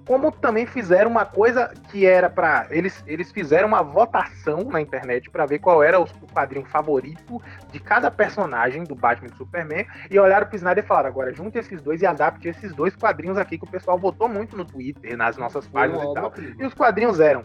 como 0.06 0.30
também 0.30 0.64
fizeram 0.66 1.10
uma 1.10 1.24
coisa 1.26 1.72
que 1.90 2.06
era 2.06 2.30
pra. 2.30 2.66
Eles, 2.70 3.02
eles 3.06 3.32
fizeram 3.32 3.66
uma 3.66 3.82
votação 3.82 4.62
na 4.64 4.80
internet 4.80 5.28
pra 5.28 5.44
ver 5.46 5.58
qual 5.58 5.82
era 5.82 5.98
o, 6.00 6.04
o 6.04 6.26
quadrinho 6.32 6.64
favorito 6.64 7.42
de 7.72 7.80
cada 7.80 8.10
personagem 8.10 8.84
do 8.84 8.94
Batman 8.94 9.26
e 9.28 9.30
do 9.32 9.36
Superman. 9.36 9.84
E 10.10 10.18
olharam 10.18 10.46
pro 10.46 10.54
Snyder 10.56 10.84
e 10.84 10.86
falaram: 10.86 11.08
agora 11.08 11.32
junte 11.34 11.58
esses 11.58 11.82
dois 11.82 12.00
e 12.02 12.06
adapte 12.06 12.48
esses 12.48 12.72
dois 12.74 12.94
quadrinhos 12.94 13.36
aqui 13.36 13.58
que 13.58 13.64
o 13.64 13.70
pessoal 13.70 13.98
votou 13.98 14.28
muito 14.28 14.56
no 14.56 14.64
Twitter, 14.64 15.16
nas 15.16 15.36
nossas 15.36 15.66
páginas 15.66 16.02
e 16.02 16.14
tal. 16.14 16.32
E 16.58 16.64
os 16.64 16.72
quadrinhos 16.72 17.18
eram 17.18 17.42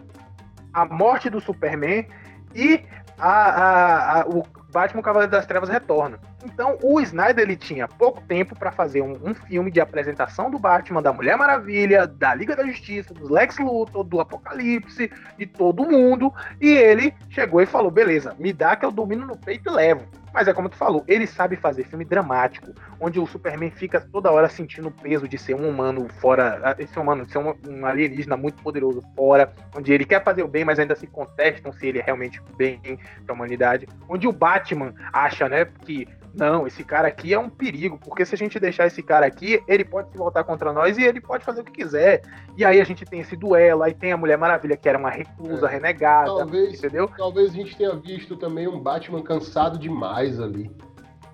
a 0.72 0.86
morte 0.86 1.30
do 1.30 1.42
Superman 1.42 2.08
e 2.54 2.86
a, 3.18 3.30
a- 3.30 4.22
a- 4.22 4.26
o 4.28 4.44
Batman 4.72 5.02
Cavaleiro 5.02 5.32
das 5.32 5.46
Trevas 5.46 5.70
retorna. 5.70 6.20
Então 6.44 6.78
o 6.82 7.00
Snyder 7.02 7.44
ele 7.44 7.56
tinha 7.56 7.88
pouco 7.88 8.22
tempo 8.22 8.56
para 8.58 8.72
fazer 8.72 9.02
um, 9.02 9.20
um 9.24 9.34
filme 9.34 9.70
de 9.70 9.80
apresentação 9.80 10.50
do 10.50 10.58
Batman, 10.58 11.02
da 11.02 11.14
Mulher 11.14 11.38
Maravilha, 11.38 12.08
da 12.08 12.34
Liga 12.34 12.56
da 12.56 12.66
Justiça, 12.66 13.14
do 13.14 13.32
Lex 13.32 13.58
Luthor, 13.60 14.04
do 14.04 14.20
Apocalipse, 14.20 15.12
de 15.38 15.46
todo 15.46 15.86
mundo. 15.86 16.34
E 16.60 16.70
ele 16.70 17.14
chegou 17.30 17.62
e 17.62 17.66
falou: 17.66 17.92
beleza, 17.92 18.36
me 18.40 18.54
dá 18.54 18.76
que 18.76 18.86
eu 18.86 18.92
domino 18.92 19.26
no 19.26 19.38
peito 19.38 19.70
e 19.70 19.74
levo. 19.74 20.21
Mas 20.34 20.48
é 20.48 20.54
como 20.54 20.70
tu 20.70 20.78
falou, 20.78 21.04
ele 21.08 21.28
sabe 21.28 21.56
fazer 21.56 21.84
filme 21.84 22.06
dramático, 22.06 22.74
onde 23.00 23.20
o 23.20 23.28
Superman 23.28 23.72
fica 23.72 24.00
toda 24.00 24.32
hora 24.32 24.48
sentindo 24.48 24.88
o 24.88 24.92
peso 24.92 25.28
de 25.28 25.38
ser 25.38 25.56
um 25.56 25.68
humano 25.68 26.08
fora, 26.20 26.76
esse 26.80 26.98
humano, 26.98 27.26
de 27.26 27.32
ser 27.32 27.40
um, 27.40 27.54
um 27.68 27.86
alienígena 27.86 28.38
muito 28.38 28.62
poderoso 28.64 29.04
fora, 29.16 29.54
onde 29.76 29.92
ele 29.92 30.06
quer 30.06 30.24
fazer 30.24 30.44
o 30.44 30.48
bem, 30.48 30.64
mas 30.64 30.80
ainda 30.80 30.96
se 30.96 31.06
contestam 31.08 31.74
se 31.74 31.88
ele 31.88 32.00
é 32.00 32.02
realmente 32.02 32.42
bem 32.56 32.80
para 33.26 33.34
a 33.34 33.34
humanidade. 33.34 33.88
Onde 34.08 34.28
o 34.28 34.32
Batman 34.32 34.94
acha, 35.12 35.50
né, 35.50 35.66
que 35.66 36.08
não, 36.34 36.66
esse 36.66 36.84
cara 36.84 37.08
aqui 37.10 37.34
é 37.34 37.40
um 37.40 37.50
perigo, 37.50 37.98
porque 37.98 38.26
se 38.26 38.34
a 38.34 38.38
gente 38.38 38.60
deixar 38.60 38.88
esse 38.88 39.04
cara 39.04 39.26
aqui, 39.26 39.62
ele 39.68 39.84
pode 39.84 40.12
se 40.12 40.18
voltar 40.18 40.44
contra 40.44 40.72
nós 40.72 40.98
e 40.98 41.04
ele 41.04 41.20
pode 41.20 41.44
fazer 41.44 41.62
o 41.62 41.64
que 41.64 41.72
quiser. 41.72 42.22
E 42.58 42.64
aí 42.64 42.80
a 42.80 42.84
gente 42.84 43.04
tem 43.06 43.20
esse 43.20 43.36
duelo, 43.36 43.84
aí 43.84 43.94
tem 43.94 44.12
a 44.12 44.18
Mulher 44.18 44.38
Maravilha, 44.38 44.78
que 44.78 44.88
era 44.88 44.98
uma 44.98 45.10
reclusa, 45.10 45.68
É. 45.68 45.70
renegada, 45.72 46.28
Talvez, 46.38 46.78
entendeu? 46.80 47.10
talvez 47.18 47.50
a 47.50 47.54
gente 47.54 47.76
tenha 47.76 47.96
visto 47.96 48.36
também 48.38 48.68
um 48.68 48.80
Batman 48.80 49.22
cansado 49.22 49.78
demais 49.78 50.40
ali. 50.40 50.72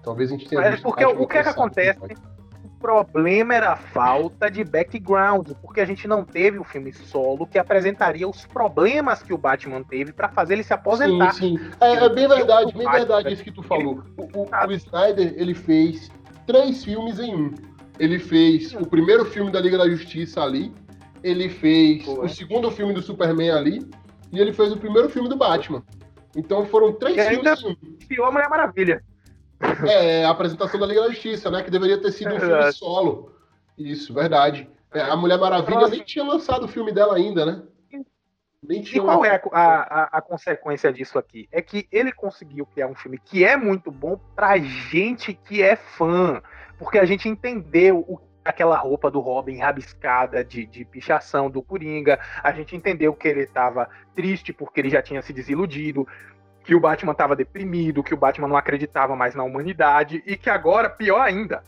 Talvez 0.04 0.32
a 0.32 0.36
gente 0.38 0.48
tenha 0.50 0.62
Mas 0.62 0.72
visto. 0.72 0.84
porque 0.84 1.06
o 1.06 1.27
que 1.27 1.38
é 1.38 1.44
que 1.44 1.50
acontece? 1.50 2.00
demais. 2.00 2.37
O 2.77 2.79
problema 2.79 3.55
era 3.55 3.72
a 3.72 3.75
falta 3.75 4.51
de 4.51 4.63
background, 4.63 5.50
porque 5.63 5.81
a 5.81 5.86
gente 5.86 6.07
não 6.07 6.24
teve 6.24 6.60
o 6.60 6.63
filme 6.63 6.93
solo 6.93 7.48
que 7.48 7.57
apresentaria 7.57 8.27
os 8.29 8.46
problemas 8.46 9.24
que 9.24 9.34
o 9.34 9.38
Batman 9.38 9.81
teve 9.84 10.13
para 10.13 10.29
fazer 10.29 10.53
ele 10.53 10.63
se 10.63 10.74
aposentar. 10.74 11.31
Sim, 11.34 11.57
sim. 11.57 11.69
É, 11.81 11.93
é 11.93 12.10
bem 12.10 12.27
verdade, 12.27 12.72
bem 12.74 12.84
Batman, 12.86 12.91
verdade 13.00 13.34
isso 13.34 13.43
que 13.43 13.51
tu 13.51 13.63
falou. 13.63 14.03
O, 14.15 14.41
o- 14.41 14.67
o 14.67 14.72
Snyder, 14.74 15.34
ele 15.36 15.55
fez 15.55 16.12
três 16.46 16.84
filmes 16.84 17.17
em 17.19 17.36
um. 17.36 17.53
Ele 18.00 18.19
fez 18.19 18.74
o 18.75 18.86
primeiro 18.86 19.25
filme 19.25 19.51
da 19.51 19.60
Liga 19.60 19.79
da 19.79 19.89
Justiça 19.89 20.41
ali, 20.43 20.72
ele 21.24 21.50
fez 21.50 22.05
Foi. 22.05 22.25
o 22.25 22.29
segundo 22.29 22.69
filme 22.69 22.93
do 22.93 23.01
Superman 23.01 23.51
ali, 23.51 23.89
e 24.31 24.39
ele 24.39 24.53
fez 24.53 24.72
o 24.72 24.77
primeiro 24.77 25.10
filme 25.10 25.27
do 25.27 25.36
Batman. 25.36 25.81
Então 26.36 26.63
foram 26.67 26.93
três 26.93 27.17
E 27.17 27.22
ainda- 27.22 27.57
filmes 27.57 27.81
em 27.81 27.88
um. 27.88 28.07
Pior 28.07 28.31
Mulher 28.31 28.48
Maravilha. 28.50 29.03
É, 29.88 30.24
a 30.26 30.30
apresentação 30.30 30.80
da 30.80 30.86
Liga 30.86 31.02
da 31.02 31.10
Justiça, 31.10 31.50
né? 31.50 31.64
Que 31.64 31.72
deveria 31.72 32.00
ter 32.00 32.12
sido 32.12 32.34
um 32.34 32.38
É 32.38 32.40
filme 32.40 32.72
solo. 32.74 33.32
Isso, 33.78 34.14
verdade. 34.14 34.70
É, 34.94 35.02
a 35.02 35.16
Mulher 35.16 35.38
Maravilha 35.40 35.80
Nossa. 35.82 35.92
nem 35.92 36.04
tinha 36.04 36.24
lançado 36.24 36.66
o 36.66 36.68
filme 36.68 36.92
dela 36.92 37.16
ainda, 37.16 37.46
né? 37.46 37.64
Nem 38.64 38.82
E 38.82 38.84
tinha 38.84 39.04
qual 39.04 39.24
é 39.24 39.36
a, 39.36 39.42
a, 39.52 40.18
a- 40.18 40.22
consequência 40.22 40.92
disso 40.92 41.20
aqui? 41.20 41.48
É 41.52 41.62
que 41.62 41.88
ele 41.92 42.12
conseguiu 42.12 42.66
criar 42.66 42.88
um 42.88 42.96
filme 42.96 43.20
que 43.24 43.46
é 43.46 43.56
muito 43.56 43.92
bom 43.92 44.20
pra 44.36 44.58
gente 44.58 45.34
que 45.34 45.62
é 45.62 45.76
fã. 45.76 46.42
Porque 46.80 46.98
a 46.98 47.06
gente 47.06 47.30
entendeu 47.30 48.00
o 48.08 48.20
aquela 48.44 48.78
roupa 48.78 49.12
do 49.12 49.20
Robin 49.20 49.58
rabiscada 49.58 50.42
de, 50.42 50.66
de 50.66 50.86
pichação 50.86 51.50
do 51.50 51.62
Coringa. 51.62 52.18
A 52.42 52.52
gente 52.54 52.76
entendeu 52.78 53.14
que 53.14 53.28
ele 53.28 53.46
tava 53.46 53.90
triste 54.16 54.54
porque 54.54 54.80
ele 54.80 54.90
já 54.90 55.02
tinha 55.02 55.22
se 55.22 55.34
desiludido. 55.34 56.08
Que 56.67 56.75
o 56.75 56.79
Batman 56.81 57.13
tava 57.13 57.33
deprimido, 57.33 58.03
que 58.03 58.13
o 58.13 58.17
Batman 58.17 58.50
não 58.50 58.57
acreditava 58.57 59.15
mais 59.15 59.33
na 59.33 59.43
humanidade. 59.43 60.21
E 60.25 60.36
que 60.36 60.50
agora, 60.50 60.89
pior 60.89 61.21
ainda, 61.21 61.63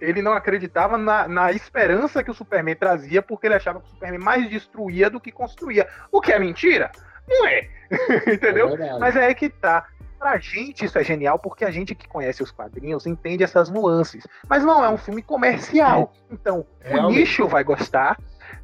ele 0.00 0.22
não 0.22 0.32
acreditava 0.32 0.96
na, 0.96 1.26
na 1.26 1.50
esperança 1.50 2.22
que 2.22 2.30
o 2.30 2.34
Superman 2.34 2.76
trazia, 2.76 3.20
porque 3.20 3.48
ele 3.48 3.56
achava 3.56 3.80
que 3.80 3.86
o 3.86 3.90
Superman 3.90 4.20
mais 4.20 4.48
destruía 4.48 5.10
do 5.10 5.18
que 5.18 5.32
construía. 5.32 5.88
O 6.12 6.20
que 6.20 6.32
é 6.32 6.38
mentira? 6.38 6.92
Não 7.28 7.44
é. 7.44 7.68
Entendeu? 8.32 8.68
É. 8.80 8.98
Mas 9.00 9.16
é 9.16 9.26
aí 9.26 9.34
que 9.34 9.48
tá. 9.48 9.88
Pra 10.16 10.38
gente 10.38 10.84
isso 10.84 10.96
é 10.96 11.02
genial, 11.02 11.40
porque 11.40 11.64
a 11.64 11.70
gente 11.72 11.92
que 11.92 12.08
conhece 12.08 12.40
os 12.40 12.52
quadrinhos 12.52 13.04
entende 13.04 13.42
essas 13.42 13.68
nuances. 13.68 14.24
Mas 14.48 14.64
não 14.64 14.82
é 14.82 14.88
um 14.88 14.96
filme 14.96 15.22
comercial. 15.22 16.12
Então, 16.30 16.60
o 16.60 16.88
Realmente. 16.88 17.18
nicho 17.18 17.48
vai 17.48 17.64
gostar, 17.64 18.16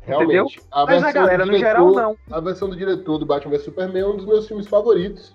Realmente. 0.03 0.61
A 0.71 0.85
mas 0.85 1.03
a 1.03 1.13
galera 1.13 1.47
no 1.47 1.57
geral 1.57 1.93
não. 1.93 2.17
A 2.31 2.41
versão 2.41 2.69
do 2.69 2.77
diretor 2.77 3.19
do 3.19 3.27
Batman 3.27 3.53
vs 3.53 3.65
Superman 3.65 4.03
é 4.03 4.07
um 4.07 4.17
dos 4.17 4.27
meus 4.27 4.47
filmes 4.47 4.67
favoritos. 4.67 5.33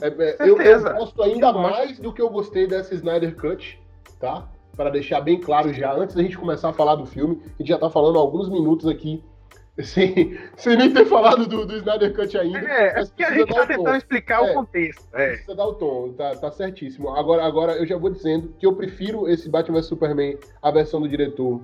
É, 0.00 0.08
é, 0.08 0.36
eu, 0.40 0.60
eu 0.60 0.82
gosto 0.82 1.22
ainda 1.22 1.52
mais 1.52 1.98
do 1.98 2.12
que 2.12 2.20
eu 2.20 2.28
gostei 2.28 2.66
dessa 2.66 2.94
Snyder 2.94 3.34
Cut, 3.36 3.80
tá? 4.20 4.48
Para 4.76 4.90
deixar 4.90 5.20
bem 5.22 5.40
claro 5.40 5.72
já, 5.72 5.92
antes 5.94 6.14
da 6.14 6.22
gente 6.22 6.36
começar 6.36 6.68
a 6.68 6.72
falar 6.72 6.96
do 6.96 7.06
filme, 7.06 7.40
a 7.44 7.62
gente 7.62 7.68
já 7.68 7.78
tá 7.78 7.88
falando 7.88 8.18
alguns 8.18 8.48
minutos 8.50 8.86
aqui, 8.86 9.24
sem, 9.82 10.38
sem 10.56 10.76
nem 10.76 10.92
ter 10.92 11.06
falado 11.06 11.46
do, 11.46 11.64
do 11.66 11.76
Snyder 11.76 12.14
Cut 12.14 12.36
ainda. 12.36 12.58
É, 12.58 13.00
é 13.00 13.04
porque 13.04 13.24
a 13.24 13.32
gente 13.32 13.48
tá 13.48 13.60
tom. 13.62 13.66
tentando 13.66 13.96
explicar 13.96 14.44
É. 14.44 14.50
o 14.50 14.54
contexto. 14.54 15.04
É. 15.14 15.28
Precisa 15.28 15.54
dar 15.54 15.66
o 15.66 15.74
tom, 15.74 16.12
tá, 16.12 16.34
tá 16.36 16.50
certíssimo. 16.50 17.10
Agora, 17.10 17.44
agora 17.44 17.72
eu 17.76 17.86
já 17.86 17.96
vou 17.96 18.10
dizendo 18.10 18.54
que 18.58 18.66
eu 18.66 18.74
prefiro 18.74 19.28
esse 19.28 19.48
Batman 19.48 19.78
vs 19.78 19.86
Superman, 19.86 20.38
a 20.62 20.70
versão 20.70 21.00
do 21.00 21.08
diretor 21.08 21.62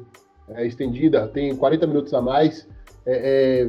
é, 0.48 0.66
estendida, 0.66 1.28
tem 1.28 1.54
40 1.54 1.86
minutos 1.86 2.14
a 2.14 2.20
mais. 2.22 2.66
É, 3.04 3.68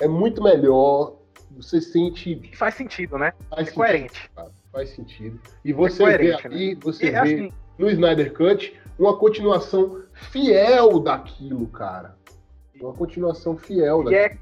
é, 0.00 0.04
é 0.04 0.08
muito 0.08 0.42
melhor. 0.42 1.14
Você 1.58 1.80
sente. 1.80 2.50
Faz 2.56 2.74
sentido, 2.74 3.18
né? 3.18 3.32
Faz 3.50 3.62
É 3.62 3.64
sentido, 3.64 3.74
coerente. 3.74 4.30
cara, 4.34 4.50
faz 4.72 4.90
sentido. 4.90 5.40
E 5.64 5.72
você 5.72 6.04
vê 6.04 6.16
coerente, 6.18 6.46
aí, 6.48 6.74
você 6.76 7.06
E 7.06 7.10
vê 7.10 7.16
assim, 7.16 7.52
no 7.76 7.90
Snyder 7.90 8.32
Cut 8.32 8.80
uma 8.98 9.16
continuação 9.18 10.02
fiel 10.12 11.00
daquilo, 11.00 11.66
cara. 11.68 12.16
Uma 12.80 12.92
continuação 12.94 13.56
fiel 13.58 14.02
E 14.02 14.04
daquilo. 14.04 14.40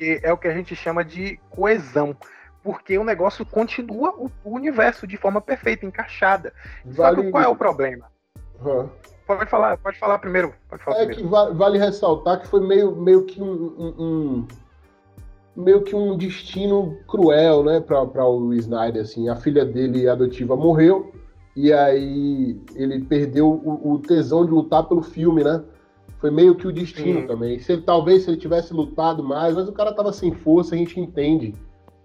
é, 0.00 0.28
é 0.28 0.32
o 0.32 0.38
que 0.38 0.48
a 0.48 0.54
gente 0.54 0.74
chama 0.74 1.04
de 1.04 1.38
coesão. 1.50 2.16
Porque 2.62 2.98
o 2.98 3.04
negócio 3.04 3.46
continua 3.46 4.10
o, 4.16 4.30
o 4.44 4.54
universo 4.54 5.06
de 5.06 5.16
forma 5.16 5.40
perfeita, 5.40 5.86
encaixada. 5.86 6.52
Só 6.90 7.14
que 7.14 7.30
qual 7.30 7.42
é 7.44 7.48
o 7.48 7.54
problema? 7.56 8.06
Aham. 8.60 8.90
Pode 9.26 9.48
falar, 9.50 9.76
pode 9.78 9.98
falar 9.98 10.18
primeiro. 10.18 10.54
Pode 10.68 10.82
falar 10.82 10.96
É 10.96 11.06
primeiro. 11.06 11.22
que 11.22 11.28
va- 11.28 11.50
vale 11.50 11.78
ressaltar 11.78 12.40
que 12.40 12.48
foi 12.48 12.66
meio, 12.66 12.96
meio 12.96 13.24
que 13.26 13.40
um, 13.40 13.46
um- 13.52 13.94
um- 13.98 14.48
meio 15.58 15.82
que 15.82 15.94
um 15.94 16.16
destino 16.16 16.96
cruel, 17.08 17.64
né, 17.64 17.80
para 17.80 18.26
o 18.26 18.54
Snyder 18.54 19.02
assim. 19.02 19.28
A 19.28 19.34
filha 19.34 19.64
dele 19.64 20.08
adotiva 20.08 20.56
morreu 20.56 21.12
e 21.56 21.72
aí 21.72 22.60
ele 22.76 23.00
perdeu 23.00 23.48
o, 23.48 23.94
o 23.94 23.98
tesão 23.98 24.46
de 24.46 24.52
lutar 24.52 24.84
pelo 24.84 25.02
filme, 25.02 25.42
né? 25.42 25.62
Foi 26.20 26.30
meio 26.30 26.54
que 26.54 26.66
o 26.66 26.72
destino 26.72 27.22
Sim. 27.22 27.26
também. 27.26 27.58
Se 27.58 27.72
ele, 27.72 27.82
talvez 27.82 28.22
se 28.22 28.30
ele 28.30 28.36
tivesse 28.36 28.72
lutado 28.72 29.22
mais, 29.22 29.54
mas 29.54 29.68
o 29.68 29.72
cara 29.72 29.92
tava 29.92 30.12
sem 30.12 30.32
força, 30.32 30.74
a 30.74 30.78
gente 30.78 30.98
entende, 31.00 31.54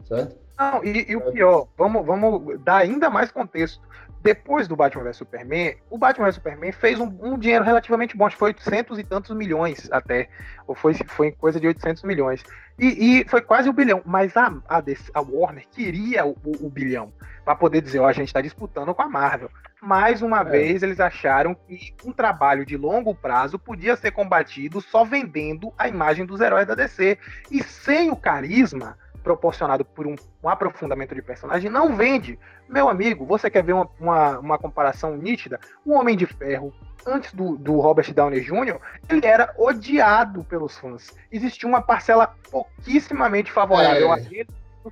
certo? 0.03 0.35
Não, 0.57 0.83
e, 0.83 1.11
e 1.11 1.15
o 1.15 1.31
pior, 1.31 1.67
vamos, 1.77 2.05
vamos 2.05 2.59
dar 2.61 2.77
ainda 2.77 3.09
mais 3.09 3.31
contexto. 3.31 3.81
Depois 4.23 4.69
do 4.69 4.75
Batman 4.77 5.03
vs 5.03 5.17
Superman, 5.17 5.75
o 5.89 5.97
Batman 5.97 6.27
vs 6.27 6.35
Superman 6.35 6.71
fez 6.71 6.97
um, 6.97 7.13
um, 7.21 7.37
dinheiro 7.37 7.65
relativamente 7.65 8.15
bom, 8.15 8.25
acho 8.25 8.37
que 8.37 8.39
foi 8.39 8.49
800 8.51 8.97
e 8.99 9.03
tantos 9.03 9.35
milhões 9.35 9.89
até, 9.91 10.29
ou 10.65 10.73
foi, 10.73 10.93
foi 10.93 11.33
coisa 11.33 11.59
de 11.59 11.67
800 11.67 12.03
milhões. 12.03 12.41
E, 12.79 13.19
e 13.19 13.25
foi 13.27 13.41
quase 13.41 13.67
o 13.67 13.73
um 13.73 13.75
bilhão, 13.75 14.01
mas 14.05 14.37
a, 14.37 14.47
a, 14.69 14.81
a 15.13 15.21
Warner 15.21 15.67
queria 15.69 16.25
o, 16.25 16.37
o, 16.41 16.67
o 16.67 16.69
bilhão, 16.69 17.11
para 17.43 17.53
poder 17.53 17.81
dizer, 17.81 17.99
ó, 17.99 18.07
a 18.07 18.13
gente 18.13 18.29
está 18.29 18.39
disputando 18.39 18.95
com 18.95 19.01
a 19.01 19.09
Marvel. 19.09 19.51
Mais 19.81 20.21
uma 20.21 20.39
é. 20.39 20.43
vez, 20.45 20.81
eles 20.81 21.01
acharam 21.01 21.53
que 21.53 21.93
um 22.05 22.13
trabalho 22.13 22.65
de 22.65 22.77
longo 22.77 23.13
prazo 23.13 23.59
podia 23.59 23.97
ser 23.97 24.11
combatido 24.11 24.79
só 24.79 25.03
vendendo 25.03 25.73
a 25.77 25.89
imagem 25.89 26.25
dos 26.25 26.39
heróis 26.39 26.65
da 26.65 26.75
DC. 26.75 27.17
E 27.51 27.61
sem 27.61 28.09
o 28.09 28.15
carisma, 28.15 28.97
proporcionado 29.23 29.85
por 29.85 30.05
um, 30.05 30.15
um, 30.43 30.49
aprofundamento 30.49 31.15
de 31.15 31.21
personagem, 31.21 31.69
não 31.69 31.95
vende. 31.95 32.37
Meu 32.67 32.89
amigo, 32.89 33.25
você 33.25 33.49
quer 33.49 33.63
ver 33.63 33.73
uma, 33.73 33.89
uma, 33.99 34.39
uma 34.39 34.57
comparação 34.59 35.15
nítida? 35.15 35.59
O 35.85 35.93
Homem 35.93 36.17
de 36.17 36.25
Ferro, 36.25 36.73
antes 37.07 37.33
do, 37.33 37.57
do, 37.57 37.79
Robert 37.79 38.13
Downey 38.13 38.41
Jr., 38.41 38.77
ele 39.09 39.25
era 39.25 39.53
odiado 39.57 40.43
pelos 40.43 40.77
fãs. 40.77 41.11
Existia 41.31 41.67
uma 41.67 41.81
parcela 41.81 42.35
pouquíssimamente 42.51 43.51
favorável 43.51 44.13
é, 44.13 44.15
a 44.15 44.19
ele. 44.19 44.47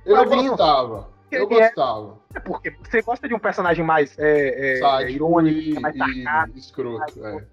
Eu 0.06 0.24
gostava. 0.24 1.08
Eu 1.36 1.44
é 1.44 1.46
gostava. 1.46 2.18
É, 2.34 2.40
porque 2.40 2.70
você 2.70 3.02
gosta 3.02 3.28
de 3.28 3.34
um 3.34 3.38
personagem 3.38 3.84
mais 3.84 4.18
é, 4.18 4.78
é, 4.80 5.10
irônico, 5.10 5.80
mais 5.80 5.96
sarcástico. 5.96 6.58
Escroto, 6.58 7.20
mais... 7.20 7.46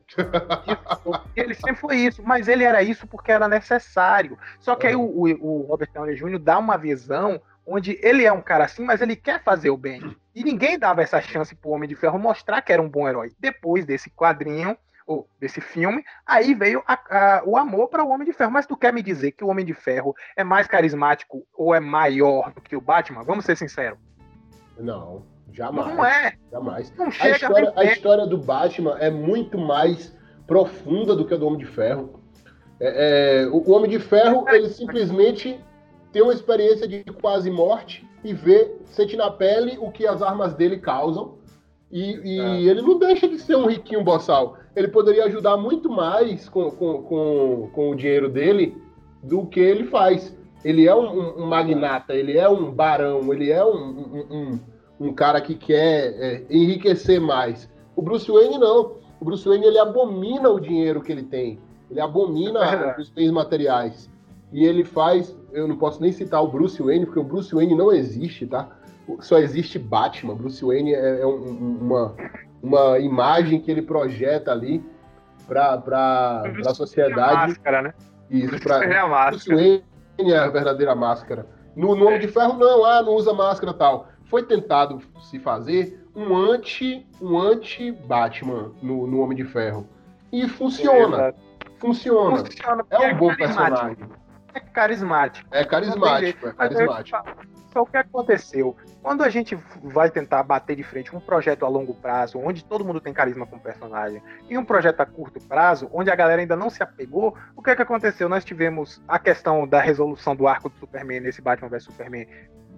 é. 1.36 1.42
Ele 1.42 1.54
sempre 1.54 1.76
foi 1.76 1.98
isso, 1.98 2.22
mas 2.24 2.48
ele 2.48 2.64
era 2.64 2.82
isso 2.84 3.08
porque 3.08 3.32
era 3.32 3.48
necessário. 3.48 4.38
Só 4.60 4.76
que 4.76 4.88
aí 4.88 4.96
o, 4.96 5.02
o, 5.02 5.28
o 5.42 5.62
Robert 5.64 5.90
Downey 5.94 6.16
Jr. 6.16 6.40
dá 6.40 6.58
uma 6.58 6.78
visão 6.78 7.42
onde 7.66 8.00
ele 8.02 8.26
é 8.26 8.32
um 8.32 8.42
cara 8.42 8.66
assim, 8.66 8.84
mas 8.84 9.00
ele 9.02 9.16
quer 9.16 9.44
fazer 9.44 9.70
o 9.70 9.78
bem. 9.78 10.16
E 10.34 10.44
ninguém 10.44 10.78
dava 10.80 11.02
essa 11.04 11.22
chance 11.22 11.56
pro 11.56 11.70
Homem 11.70 11.88
de 11.88 11.96
Ferro 11.96 12.18
mostrar 12.18 12.62
que 12.62 12.74
era 12.74 12.82
um 12.82 12.90
bom 12.90 13.08
herói. 13.08 13.32
Depois 13.40 13.86
desse 13.86 14.10
quadrinho, 14.10 14.76
ou 15.10 15.28
desse 15.40 15.60
filme, 15.60 16.06
aí 16.24 16.54
veio 16.54 16.84
a, 16.86 16.94
a, 16.94 17.44
o 17.44 17.58
amor 17.58 17.88
para 17.88 18.04
o 18.04 18.10
Homem 18.10 18.28
de 18.28 18.32
Ferro. 18.32 18.52
Mas 18.52 18.68
tu 18.68 18.78
quer 18.78 18.94
me 18.94 19.02
dizer 19.02 19.32
que 19.32 19.44
o 19.44 19.48
Homem 19.48 19.66
de 19.66 19.74
Ferro 19.74 20.14
é 20.38 20.44
mais 20.44 20.68
carismático 20.68 21.44
ou 21.52 21.74
é 21.74 21.80
maior 21.80 22.54
do 22.54 22.62
que 22.62 22.76
o 22.76 22.82
Batman? 22.82 23.24
Vamos 23.24 23.44
ser 23.44 23.58
sinceros. 23.58 23.98
Não, 24.78 25.26
jamais. 25.52 25.96
Não 25.96 26.06
é. 26.06 26.34
Jamais. 26.52 26.94
Não 26.96 27.10
chega 27.10 27.34
a, 27.34 27.38
história, 27.38 27.74
a 27.76 27.84
história 27.86 28.28
do 28.28 28.38
Batman 28.38 29.00
é 29.00 29.10
muito 29.10 29.58
mais 29.58 30.16
profunda 30.46 31.16
do 31.16 31.26
que 31.26 31.34
a 31.34 31.38
do 31.38 31.48
Homem 31.48 31.60
de 31.60 31.66
Ferro. 31.66 32.22
É, 32.80 33.46
é, 33.46 33.48
o 33.48 33.72
Homem 33.72 33.90
de 33.90 33.98
Ferro, 33.98 34.48
ele 34.48 34.70
simplesmente 34.70 35.60
tem 36.12 36.22
uma 36.22 36.34
experiência 36.34 36.88
de 36.88 37.04
quase 37.06 37.50
morte 37.50 38.08
e 38.24 38.32
vê, 38.32 38.76
sente 38.86 39.18
na 39.18 39.32
pele 39.32 39.76
o 39.80 39.92
que 39.92 40.06
as 40.06 40.22
armas 40.22 40.54
dele 40.54 40.78
causam. 40.78 41.40
E, 41.92 42.36
e 42.36 42.40
é. 42.40 42.70
ele 42.70 42.84
não 42.84 43.00
deixa 43.00 43.28
de 43.28 43.40
ser 43.40 43.56
um 43.56 43.66
riquinho 43.66 44.04
boçal. 44.04 44.59
Ele 44.76 44.88
poderia 44.88 45.26
ajudar 45.26 45.58
muito 45.58 45.90
mais 45.90 46.48
com, 46.48 46.70
com, 46.72 47.02
com, 47.04 47.70
com 47.74 47.92
o 47.92 47.96
dinheiro 47.96 48.30
dele 48.30 48.78
do 49.24 49.46
que 49.46 49.60
ele 49.60 49.86
faz. 49.86 50.36
Ele 50.64 50.88
é 50.88 50.96
um, 50.96 51.42
um, 51.44 51.46
magnata, 51.46 52.14
ele 52.14 52.38
é 52.38 52.48
um 52.50 52.72
barão, 52.72 53.34
ele 53.34 53.52
é 53.52 53.64
um, 53.64 54.26
um, 54.30 54.60
um 55.00 55.14
cara 55.14 55.40
que 55.40 55.56
quer 55.56 56.14
é, 56.20 56.46
enriquecer 56.50 57.20
mais. 57.20 57.70
O 57.96 58.02
Bruce 58.02 58.30
Wayne 58.30 58.58
não. 58.58 58.98
O 59.20 59.26
Bruce 59.26 59.48
Wayne 59.48 59.66
ele 59.66 59.80
abomina 59.80 60.50
o 60.50 60.60
dinheiro 60.60 61.02
que 61.02 61.12
ele 61.12 61.24
tem. 61.24 61.60
Ele 61.90 62.00
abomina 62.00 62.60
é 62.60 63.00
os 63.00 63.10
bens 63.10 63.32
materiais. 63.32 64.10
E 64.52 64.66
ele 64.66 64.84
faz. 64.84 65.36
Eu 65.52 65.68
não 65.68 65.78
posso 65.78 66.02
nem 66.02 66.12
citar 66.12 66.44
o 66.44 66.48
Bruce 66.48 66.82
Wayne, 66.82 67.06
porque 67.06 67.20
o 67.20 67.24
Bruce 67.24 67.54
Wayne 67.54 67.76
não 67.76 67.92
existe, 67.92 68.46
tá? 68.46 68.70
Só 69.20 69.40
existe 69.40 69.80
Batman. 69.80 70.36
Bruce 70.36 70.64
Wayne 70.64 70.94
é, 70.94 71.22
é 71.22 71.26
uma, 71.26 72.16
uma 72.62 73.00
imagem 73.00 73.60
que 73.60 73.72
ele 73.72 73.82
projeta 73.82 74.52
ali 74.52 74.84
para 75.48 76.44
a 76.66 76.74
sociedade. 76.74 77.20
É 77.20 77.44
a 77.44 77.48
máscara, 77.48 77.82
né? 77.82 77.94
Isso, 78.30 78.60
para 78.62 78.86
é 78.86 79.30
Bruce 79.30 79.50
Wayne 79.50 79.84
é 80.20 80.38
a 80.38 80.48
verdadeira 80.48 80.94
máscara. 80.94 81.48
No 81.76 81.96
nome 81.96 82.20
de 82.20 82.28
Ferro, 82.28 82.54
não, 82.58 82.86
ah, 82.86 83.02
não 83.02 83.14
usa 83.14 83.34
máscara 83.34 83.74
tal. 83.74 84.08
Foi 84.26 84.44
tentado 84.44 85.02
se 85.22 85.40
fazer 85.40 86.06
um 86.16 86.36
anti 86.36 87.08
um 87.22 87.40
anti 87.40 87.92
Batman 87.92 88.72
no, 88.82 89.08
no 89.08 89.20
Homem 89.22 89.38
de 89.38 89.46
Ferro. 89.46 89.88
E 90.32 90.48
funciona. 90.48 91.34
Funciona. 91.80 92.38
funciona. 92.38 92.86
É 92.90 93.00
um 93.00 93.04
é 93.04 93.14
bom 93.14 93.36
personagem. 93.36 93.98
É 94.54 94.60
carismático. 94.60 95.48
É 95.52 95.64
carismático, 95.64 96.48
é 96.48 96.54
carismático. 96.54 97.18
Só 97.72 97.82
o 97.82 97.86
que 97.86 97.98
aconteceu? 97.98 98.76
Quando 99.02 99.24
a 99.24 99.30
gente 99.30 99.58
vai 99.84 100.10
tentar 100.10 100.42
bater 100.44 100.76
de 100.76 100.84
frente 100.84 101.16
um 101.16 101.20
projeto 101.20 101.66
a 101.66 101.70
longo 101.70 101.94
prazo, 101.94 102.40
onde 102.40 102.66
todo 102.66 102.84
mundo 102.84 103.00
tem 103.00 103.14
carisma 103.14 103.46
com 103.46 103.58
o 103.58 103.60
personagem, 103.60 104.22
e 104.50 104.58
um 104.58 104.66
projeto 104.66 105.02
a 105.02 105.06
curto 105.06 105.40
prazo, 105.40 105.90
onde 105.94 106.10
a 106.10 106.16
galera 106.16 106.42
ainda 106.42 106.56
não 106.56 106.70
se 106.70 106.82
apegou, 106.82 107.38
o 107.56 107.62
que 107.62 107.70
é 107.70 107.76
que 107.76 107.82
aconteceu? 107.82 108.28
Nós 108.28 108.44
tivemos 108.44 109.02
a 109.08 109.20
questão 109.20 109.68
da 109.68 109.80
resolução 109.80 110.36
do 110.36 110.48
arco 110.48 110.70
do 110.70 110.78
Superman 110.78 111.20
nesse 111.20 111.42
Batman 111.42 111.70
vs 111.70 111.84
Superman, 111.84 112.28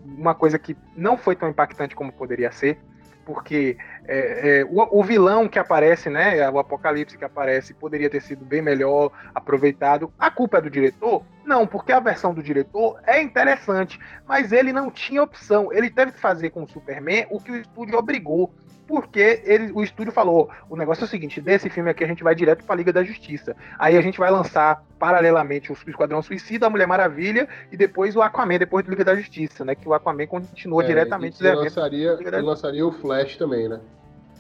uma 0.04 0.36
coisa 0.36 0.60
que 0.60 0.75
não 0.95 1.17
foi 1.17 1.36
tão 1.36 1.49
impactante 1.49 1.95
como 1.95 2.12
poderia 2.12 2.51
ser 2.51 2.80
porque 3.26 3.78
é, 4.08 4.60
é, 4.60 4.66
o, 4.66 5.00
o, 5.00 5.04
vilão 5.04 5.48
que 5.48 5.60
aparece, 5.60 6.10
né, 6.10 6.50
o 6.50 6.60
Apocalipse 6.60 7.18
que 7.18 7.26
aparece, 7.26 7.74
poderia 7.74 8.10
ter 8.10 8.22
sido 8.22 8.44
bem 8.44 8.62
melhor 8.62 9.12
aproveitado. 9.34 10.12
A 10.18 10.30
culpa 10.30 10.58
é 10.58 10.62
do 10.62 10.70
diretor? 10.70 11.24
Não, 11.46 11.66
porque 11.66 11.92
a 11.92 12.00
versão 12.00 12.34
do 12.34 12.44
diretor 12.44 13.00
é 13.06 13.22
interessante, 13.22 14.00
mas 14.28 14.52
ele 14.52 14.72
não 14.72 14.92
tinha 14.92 15.24
opção. 15.24 15.72
Ele 15.72 15.90
teve 15.90 16.12
que 16.12 16.20
fazer 16.20 16.50
com 16.50 16.64
o 16.64 16.70
Superman 16.70 17.28
o 17.30 17.40
que 17.40 17.52
o 17.52 17.56
estúdio 17.56 17.98
obrigou 17.98 18.54
porque 18.92 19.42
ele, 19.46 19.72
o 19.74 19.82
estúdio 19.82 20.12
falou: 20.12 20.50
o 20.70 20.76
negócio 20.76 21.04
é 21.04 21.06
o 21.06 21.10
seguinte, 21.10 21.40
desse 21.40 21.70
filme 21.70 21.90
aqui 21.90 22.04
a 22.04 22.08
gente 22.08 22.24
vai 22.24 22.36
direto 22.36 22.66
para 22.66 22.76
a 22.76 22.78
Liga 22.78 22.92
da 22.92 23.04
Justiça. 23.04 23.56
Aí 23.80 23.98
a 23.98 24.02
gente 24.02 24.20
vai 24.20 24.30
lançar 24.30 24.84
paralelamente 25.00 25.72
o 25.72 25.78
Esquadrão 25.88 26.22
Suicida, 26.22 26.68
a 26.68 26.70
Mulher 26.70 26.88
Maravilha 26.88 27.48
e 27.72 27.78
depois 27.78 28.18
o 28.18 28.22
Aquaman, 28.22 28.60
depois 28.60 28.84
do 28.84 28.92
Liga 28.92 29.06
da 29.06 29.16
Justiça, 29.16 29.64
né? 29.64 29.76
Que 29.76 29.88
o 29.88 29.94
Aquaman 29.94 30.28
continua 30.28 30.84
é, 30.84 30.88
diretamente 30.88 31.42
e, 31.42 31.52
lançaria, 31.52 32.18
lançaria 32.42 32.86
o 32.86 32.92
Flash 32.92 33.11
também, 33.38 33.67
né? 33.67 33.80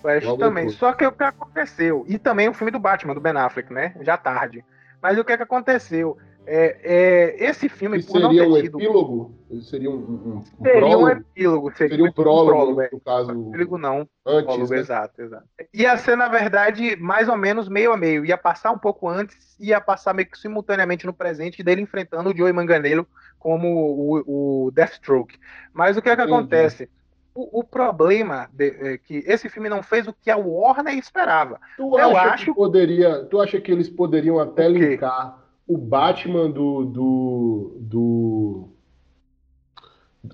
Flash 0.01 0.25
Logo 0.25 0.37
também. 0.37 0.65
Depois. 0.65 0.79
Só 0.79 0.93
que 0.93 1.05
o 1.05 1.11
que 1.11 1.23
aconteceu? 1.23 2.03
E 2.07 2.17
também 2.17 2.49
o 2.49 2.53
filme 2.53 2.71
do 2.71 2.79
Batman, 2.79 3.13
do 3.13 3.21
Ben 3.21 3.37
Affleck, 3.37 3.71
né? 3.71 3.95
Já 4.01 4.17
tarde. 4.17 4.65
Mas 5.01 5.17
o 5.17 5.23
que, 5.23 5.37
que 5.37 5.43
aconteceu? 5.43 6.17
É, 6.43 6.79
é, 6.83 7.49
esse 7.49 7.69
filme, 7.69 7.99
e 7.99 8.01
seria 8.01 8.27
um 8.27 8.61
tido... 8.61 8.79
epílogo? 8.79 9.35
Seria 9.61 9.91
um, 9.91 9.93
um, 9.93 10.37
um 10.37 10.43
seria 10.63 10.79
prólogo? 10.79 11.05
um 11.05 11.09
epílogo. 11.09 11.71
Seria, 11.77 11.89
seria 11.89 12.05
um 12.05 12.11
prólogo, 12.11 12.49
prólogo 12.49 12.81
no 12.91 12.99
caso. 12.99 13.31
Um 13.31 13.49
epílogo 13.49 13.77
não. 13.77 14.07
Antes, 14.25 14.45
prólogo, 14.45 14.73
né? 14.73 14.79
exato, 14.79 15.21
exato. 15.21 15.45
Ia 15.71 15.97
ser, 15.97 16.17
na 16.17 16.27
verdade, 16.27 16.95
mais 16.95 17.29
ou 17.29 17.37
menos 17.37 17.69
meio 17.69 17.93
a 17.93 17.97
meio. 17.97 18.25
Ia 18.25 18.37
passar 18.37 18.71
um 18.71 18.77
pouco 18.77 19.07
antes, 19.07 19.55
ia 19.59 19.79
passar 19.79 20.15
meio 20.15 20.29
que 20.29 20.37
simultaneamente 20.37 21.05
no 21.05 21.13
presente, 21.13 21.61
dele 21.61 21.81
enfrentando 21.81 22.31
o 22.31 22.35
Joey 22.35 22.53
Manganello 22.53 23.07
como 23.37 23.67
o, 23.67 24.65
o 24.67 24.71
Deathstroke. 24.71 25.37
Mas 25.71 25.95
o 25.95 26.01
que 26.01 26.09
é 26.09 26.15
que 26.15 26.21
acontece? 26.21 26.89
O, 27.33 27.59
o, 27.59 27.63
problema 27.63 28.49
de, 28.51 28.69
é 28.69 28.97
que 28.97 29.23
esse 29.25 29.47
filme 29.47 29.69
não 29.69 29.81
fez 29.81 30.07
o 30.07 30.13
que 30.13 30.29
a 30.29 30.35
Warner 30.35 30.97
esperava. 30.97 31.59
Tu 31.77 31.97
Eu 31.97 32.17
acha 32.17 32.33
acho 32.33 32.45
que 32.45 32.53
poderia, 32.53 33.23
tu 33.25 33.39
acha 33.39 33.59
que 33.61 33.71
eles 33.71 33.89
poderiam 33.89 34.37
até 34.37 34.67
linkar 34.67 35.41
o 35.65 35.77
Batman 35.77 36.49
do. 36.51 36.85
do, 36.85 37.77
do 37.79 38.69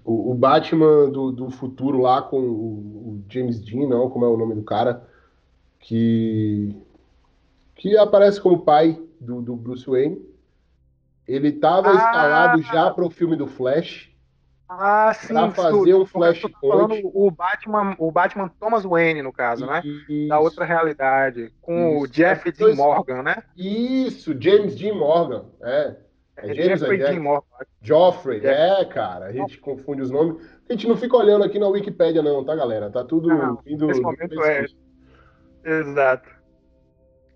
o, 0.03 0.33
Batman 0.33 1.09
do, 1.11 1.31
do 1.31 1.49
futuro 1.51 2.01
lá 2.01 2.21
com 2.21 2.39
o, 2.39 2.63
o 3.09 3.23
James 3.29 3.59
Dean, 3.59 3.87
não, 3.87 4.09
como 4.09 4.25
é 4.25 4.27
o 4.27 4.37
nome 4.37 4.55
do 4.55 4.63
cara, 4.63 5.07
que 5.79 6.75
que 7.77 7.95
aparece 7.95 8.41
como 8.41 8.63
pai 8.63 8.99
do, 9.19 9.41
do 9.41 9.55
Bruce 9.55 9.85
Wayne. 9.85 10.19
Ele 11.27 11.49
estava 11.49 11.89
ah, 11.89 11.95
escalado 11.95 12.61
já 12.63 12.89
para 12.89 13.05
o 13.05 13.09
filme 13.09 13.35
do 13.35 13.47
Flash. 13.47 14.09
Ah, 14.69 15.13
sim. 15.13 15.33
Pra 15.33 15.51
fazer 15.51 15.93
um 15.93 16.05
flashpoint. 16.05 17.01
O 17.13 17.31
Batman, 17.31 17.95
o 17.97 18.11
Batman 18.11 18.51
Thomas 18.59 18.83
Wayne, 18.83 19.21
no 19.21 19.31
caso, 19.31 19.65
né? 19.65 19.81
Isso. 19.83 20.27
Da 20.27 20.39
outra 20.39 20.65
realidade. 20.65 21.53
Com 21.61 21.91
Isso. 21.91 22.03
o 22.03 22.07
Jeff 22.07 22.49
é, 22.49 22.51
Dean 22.51 22.75
Morgan, 22.75 23.23
né? 23.23 23.43
Isso, 23.55 24.35
James 24.39 24.75
Dean 24.75 24.95
Morgan. 24.95 25.45
É. 25.61 25.95
É, 26.37 26.51
é 26.51 26.53
James 26.53 26.79
Jeffrey 26.79 26.97
Dean 26.97 27.19
Morgan. 27.21 27.45
Joffrey, 27.81 28.45
é, 28.45 28.83
cara. 28.85 29.25
A 29.25 29.31
gente 29.31 29.57
confunde 29.57 30.01
os 30.01 30.11
nomes. 30.11 30.45
A 30.69 30.73
gente 30.73 30.87
não 30.87 30.97
fica 30.97 31.15
olhando 31.15 31.45
aqui 31.45 31.57
na 31.57 31.67
Wikipédia, 31.67 32.21
não, 32.21 32.43
tá, 32.43 32.53
galera? 32.55 32.89
Tá 32.89 33.03
tudo 33.03 33.29
não, 33.29 33.59
indo. 33.65 33.87
Nesse 33.87 34.01
momento 34.01 34.43
é. 34.43 34.65
Exato. 35.63 36.29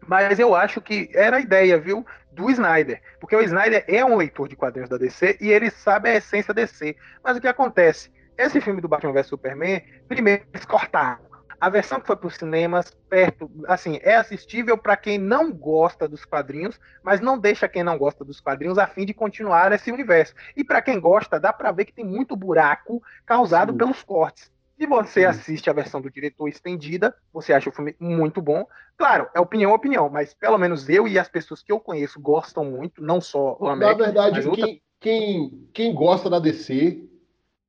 Mas 0.07 0.39
eu 0.39 0.53
acho 0.53 0.81
que 0.81 1.09
era 1.13 1.37
a 1.37 1.41
ideia, 1.41 1.79
viu? 1.79 2.05
Do 2.31 2.49
Snyder, 2.49 3.01
porque 3.19 3.35
o 3.35 3.41
Snyder 3.41 3.83
é 3.87 4.03
um 4.03 4.15
leitor 4.15 4.47
de 4.47 4.55
quadrinhos 4.55 4.89
da 4.89 4.97
DC 4.97 5.37
e 5.41 5.49
ele 5.49 5.69
sabe 5.69 6.09
a 6.09 6.15
essência 6.15 6.53
DC. 6.53 6.95
Mas 7.23 7.37
o 7.37 7.41
que 7.41 7.47
acontece? 7.47 8.11
Esse 8.37 8.61
filme 8.61 8.81
do 8.81 8.87
Batman 8.87 9.13
vs 9.13 9.27
Superman, 9.27 9.81
primeiro 10.07 10.43
eles 10.53 10.65
cortaram. 10.65 11.29
a 11.59 11.69
versão 11.69 11.99
que 11.99 12.07
foi 12.07 12.15
para 12.15 12.27
os 12.27 12.35
cinemas, 12.35 12.89
perto, 13.07 13.51
assim, 13.67 13.99
é 14.01 14.15
assistível 14.15 14.75
para 14.75 14.97
quem 14.97 15.19
não 15.19 15.53
gosta 15.53 16.07
dos 16.07 16.25
quadrinhos, 16.25 16.79
mas 17.03 17.21
não 17.21 17.37
deixa 17.37 17.69
quem 17.69 17.83
não 17.83 17.99
gosta 17.99 18.25
dos 18.25 18.41
quadrinhos 18.41 18.79
a 18.79 18.87
fim 18.87 19.05
de 19.05 19.13
continuar 19.13 19.71
esse 19.71 19.91
universo. 19.91 20.33
E 20.57 20.63
para 20.63 20.81
quem 20.81 20.99
gosta, 20.99 21.39
dá 21.39 21.53
para 21.53 21.71
ver 21.71 21.85
que 21.85 21.93
tem 21.93 22.03
muito 22.03 22.35
buraco 22.35 23.03
causado 23.27 23.73
Sim. 23.73 23.77
pelos 23.77 24.01
cortes. 24.01 24.51
Se 24.81 24.87
você 24.87 25.19
Sim. 25.19 25.25
assiste 25.27 25.69
a 25.69 25.73
versão 25.73 26.01
do 26.01 26.09
diretor 26.09 26.47
estendida, 26.47 27.13
você 27.31 27.53
acha 27.53 27.69
o 27.69 27.71
filme 27.71 27.95
muito 27.99 28.41
bom. 28.41 28.65
Claro, 28.97 29.29
é 29.35 29.39
opinião, 29.39 29.71
opinião, 29.73 30.09
mas 30.09 30.33
pelo 30.33 30.57
menos 30.57 30.89
eu 30.89 31.07
e 31.07 31.19
as 31.19 31.29
pessoas 31.29 31.61
que 31.61 31.71
eu 31.71 31.79
conheço 31.79 32.19
gostam 32.19 32.65
muito, 32.65 32.99
não 32.99 33.21
só 33.21 33.55
o 33.59 33.67
América. 33.67 33.99
Na 33.99 34.05
verdade, 34.05 34.41
quem, 34.41 34.49
outra... 34.49 34.67
quem, 34.99 35.67
quem 35.71 35.93
gosta 35.93 36.31
da 36.31 36.39
DC 36.39 37.07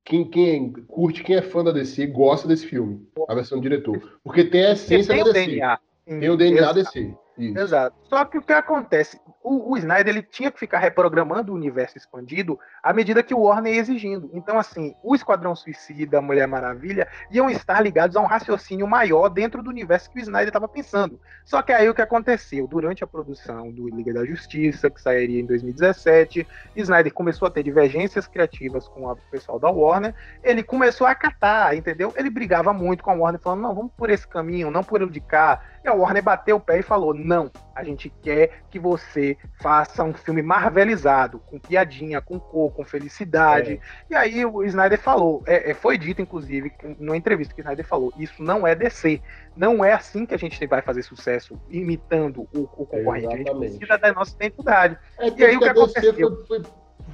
quem, 0.03 0.27
quem 0.27 0.73
curte, 0.87 1.23
quem 1.23 1.35
é 1.35 1.41
fã 1.43 1.63
da 1.63 1.71
DC, 1.71 2.07
gosta 2.07 2.47
desse 2.47 2.65
filme, 2.65 3.07
a 3.29 3.35
versão 3.35 3.59
do 3.59 3.61
diretor. 3.61 4.19
Porque 4.23 4.43
tem 4.43 4.65
a 4.65 4.71
essência 4.71 5.13
tem 5.13 5.23
da 5.23 5.31
DC. 5.31 5.45
DNA. 5.45 5.79
Tem 6.05 6.29
o 6.31 6.35
DNA 6.35 6.61
Exato. 6.61 6.73
DC. 6.79 7.15
Isso. 7.37 7.57
Exato. 7.57 7.95
Só 8.09 8.23
que 8.25 8.37
o 8.37 8.41
que 8.41 8.53
acontece? 8.53 9.19
O, 9.41 9.73
o, 9.73 9.77
Snyder 9.77 10.07
ele 10.07 10.21
tinha 10.21 10.51
que 10.51 10.59
ficar 10.59 10.79
reprogramando 10.79 11.51
o 11.51 11.55
universo 11.55 11.97
expandido 11.97 12.57
à 12.81 12.93
medida 12.93 13.23
que 13.23 13.33
o 13.33 13.39
Warner 13.39 13.73
ia 13.73 13.79
exigindo. 13.79 14.29
Então, 14.33 14.57
assim, 14.57 14.95
o 15.03 15.15
Esquadrão 15.15 15.55
Suicida, 15.55 16.19
a 16.19 16.21
Mulher 16.21 16.47
Maravilha, 16.47 17.07
iam 17.31 17.49
estar 17.49 17.81
ligados 17.81 18.15
a 18.15 18.21
um 18.21 18.25
raciocínio 18.25 18.87
maior 18.87 19.29
dentro 19.29 19.61
do 19.61 19.69
universo 19.69 20.09
que 20.11 20.19
o 20.19 20.21
Snyder 20.21 20.47
estava 20.47 20.67
pensando. 20.67 21.19
Só 21.43 21.61
que 21.61 21.73
aí 21.73 21.89
o 21.89 21.93
que 21.93 22.01
aconteceu? 22.01 22.67
Durante 22.67 23.03
a 23.03 23.07
produção 23.07 23.71
do 23.71 23.89
Liga 23.89 24.13
da 24.13 24.25
Justiça, 24.25 24.89
que 24.89 25.01
sairia 25.01 25.41
em 25.41 25.45
2017, 25.45 26.47
Snyder 26.75 27.13
começou 27.13 27.47
a 27.47 27.51
ter 27.51 27.63
divergências 27.63 28.27
criativas 28.27 28.87
com 28.87 29.07
o 29.07 29.15
pessoal 29.31 29.59
da 29.59 29.69
Warner. 29.69 30.13
Ele 30.43 30.63
começou 30.63 31.07
a 31.07 31.11
acatar, 31.11 31.75
entendeu? 31.75 32.13
Ele 32.15 32.29
brigava 32.29 32.71
muito 32.71 33.03
com 33.03 33.11
a 33.11 33.15
Warner, 33.15 33.41
falando: 33.41 33.61
não, 33.61 33.75
vamos 33.75 33.91
por 33.97 34.09
esse 34.09 34.27
caminho, 34.27 34.71
não 34.71 34.83
por 34.83 35.01
ele 35.01 35.11
de 35.11 35.19
cá. 35.19 35.61
E 35.83 35.87
a 35.87 35.93
Warner 35.93 36.23
bateu 36.23 36.55
o 36.55 36.61
pé 36.61 36.79
e 36.79 36.83
falou: 36.83 37.13
não, 37.23 37.49
a 37.75 37.83
gente 37.83 38.09
quer 38.21 38.63
que 38.69 38.77
você 38.77 39.37
faça 39.61 40.03
um 40.03 40.13
filme 40.13 40.41
marvelizado, 40.41 41.39
com 41.39 41.57
piadinha, 41.57 42.21
com 42.21 42.39
cor, 42.39 42.71
com 42.71 42.83
felicidade. 42.83 43.73
É. 43.73 43.79
E 44.09 44.15
aí 44.15 44.45
o 44.45 44.63
Snyder 44.63 44.99
falou, 44.99 45.43
é, 45.47 45.71
é, 45.71 45.73
foi 45.73 45.97
dito, 45.97 46.21
inclusive, 46.21 46.71
numa 46.99 47.17
entrevista 47.17 47.53
que 47.53 47.61
o 47.61 47.63
Snyder 47.63 47.85
falou: 47.85 48.13
isso 48.17 48.43
não 48.43 48.67
é 48.67 48.75
DC. 48.75 49.21
Não 49.55 49.83
é 49.83 49.93
assim 49.93 50.25
que 50.25 50.33
a 50.33 50.37
gente 50.37 50.65
vai 50.67 50.81
fazer 50.81 51.03
sucesso, 51.03 51.59
imitando 51.69 52.47
o, 52.53 52.61
o 52.77 52.85
concorrente. 52.85 53.25
Exatamente. 53.25 53.49
A 53.49 53.67
gente 53.67 53.77
precisa 53.77 53.97
da 53.97 54.13
nossa 54.13 54.35
identidade. 54.35 54.97
É, 55.19 55.29
e 55.29 55.45
aí 55.45 55.55
o 55.55 55.59
que 55.59 55.69
aconteceu? 55.69 56.13
Foi, 56.47 56.61
foi, 56.61 56.63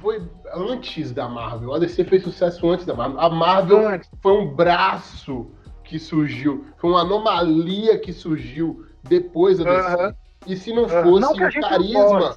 foi, 0.00 0.30
antes 0.52 1.12
da 1.12 1.28
Marvel. 1.28 1.74
A 1.74 1.78
DC 1.78 2.04
fez 2.04 2.22
sucesso 2.22 2.68
antes 2.68 2.84
da 2.84 2.94
Marvel. 2.94 3.20
A 3.20 3.30
Marvel 3.30 3.88
antes. 3.88 4.10
foi 4.20 4.32
um 4.32 4.54
braço 4.54 5.50
que 5.90 5.98
surgiu, 5.98 6.64
foi 6.78 6.90
uma 6.90 7.00
anomalia 7.00 7.98
que 7.98 8.12
surgiu 8.12 8.86
depois 9.02 9.58
da 9.58 9.64
DC. 9.64 10.02
Uhum. 10.02 10.14
E 10.46 10.56
se 10.56 10.72
não 10.72 10.88
fosse 10.88 11.20
não 11.20 11.32
o 11.32 11.60
carisma, 11.60 12.36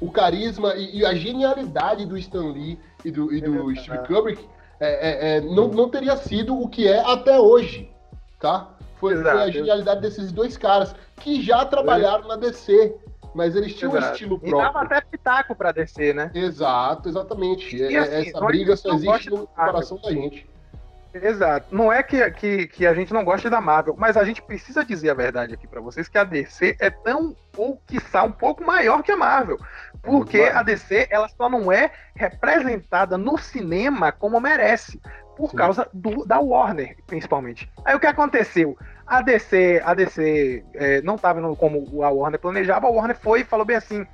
o 0.00 0.10
carisma 0.10 0.74
e, 0.74 0.98
e, 0.98 1.06
a 1.06 1.14
genialidade 1.14 2.06
do 2.06 2.16
Stan 2.16 2.50
Lee 2.50 2.78
e 3.04 3.10
do, 3.10 3.32
e 3.32 3.40
do 3.40 3.74
Steve 3.76 3.98
Kubrick, 4.06 4.48
é, 4.80 4.86
é, 4.90 5.36
é, 5.36 5.40
não, 5.40 5.68
não 5.68 5.88
teria 5.88 6.16
sido 6.16 6.58
o 6.58 6.68
que 6.68 6.88
é 6.88 6.98
até 7.00 7.38
hoje, 7.38 7.90
tá? 8.40 8.70
Foi, 8.96 9.20
foi 9.20 9.30
a 9.30 9.50
genialidade 9.50 10.00
desses 10.00 10.32
dois 10.32 10.56
caras 10.56 10.94
que 11.16 11.42
já 11.42 11.64
trabalharam 11.64 12.26
na 12.26 12.36
DC, 12.36 12.96
mas 13.34 13.54
eles 13.54 13.74
tinham 13.74 13.92
Exato. 13.92 14.06
um 14.06 14.12
estilo 14.12 14.38
próprio. 14.38 14.58
E 14.58 14.62
dava 14.62 14.80
até 14.80 15.00
pitaco 15.00 15.54
pra 15.54 15.72
DC, 15.72 16.12
né? 16.12 16.30
Exato, 16.34 17.08
exatamente. 17.08 17.76
E, 17.76 17.96
assim, 17.96 18.28
Essa 18.28 18.40
briga 18.40 18.76
só 18.76 18.94
existe 18.94 19.30
no 19.30 19.46
coração 19.46 19.98
da 20.02 20.10
gente. 20.10 20.46
Exato. 21.14 21.74
Não 21.74 21.92
é 21.92 22.02
que, 22.02 22.30
que, 22.32 22.66
que 22.66 22.86
a 22.86 22.94
gente 22.94 23.12
não 23.12 23.24
gosta 23.24 23.50
da 23.50 23.60
Marvel, 23.60 23.94
mas 23.98 24.16
a 24.16 24.24
gente 24.24 24.40
precisa 24.40 24.84
dizer 24.84 25.10
a 25.10 25.14
verdade 25.14 25.54
aqui 25.54 25.66
para 25.66 25.80
vocês 25.80 26.08
que 26.08 26.16
a 26.16 26.24
DC 26.24 26.76
é 26.80 26.90
tão, 26.90 27.36
ou 27.56 27.76
quiçá, 27.86 28.22
um 28.22 28.32
pouco 28.32 28.64
maior 28.64 29.02
que 29.02 29.12
a 29.12 29.16
Marvel. 29.16 29.58
Porque 30.00 30.38
é 30.38 30.52
a 30.52 30.62
DC, 30.62 31.08
ela 31.10 31.28
só 31.28 31.48
não 31.48 31.70
é 31.70 31.90
representada 32.14 33.18
no 33.18 33.36
cinema 33.36 34.10
como 34.10 34.40
merece. 34.40 35.00
Por 35.36 35.50
Sim. 35.50 35.56
causa 35.56 35.88
do, 35.92 36.26
da 36.26 36.38
Warner, 36.38 36.96
principalmente. 37.06 37.70
Aí 37.84 37.94
o 37.94 38.00
que 38.00 38.06
aconteceu? 38.06 38.76
A 39.06 39.22
DC, 39.22 39.82
a 39.84 39.94
DC 39.94 40.64
é, 40.74 41.02
não 41.02 41.14
estava 41.14 41.40
como 41.56 42.02
a 42.02 42.10
Warner 42.10 42.38
planejava, 42.38 42.86
a 42.86 42.90
Warner 42.90 43.16
foi 43.16 43.40
e 43.40 43.44
falou 43.44 43.64
bem 43.64 43.76
assim: 43.76 44.06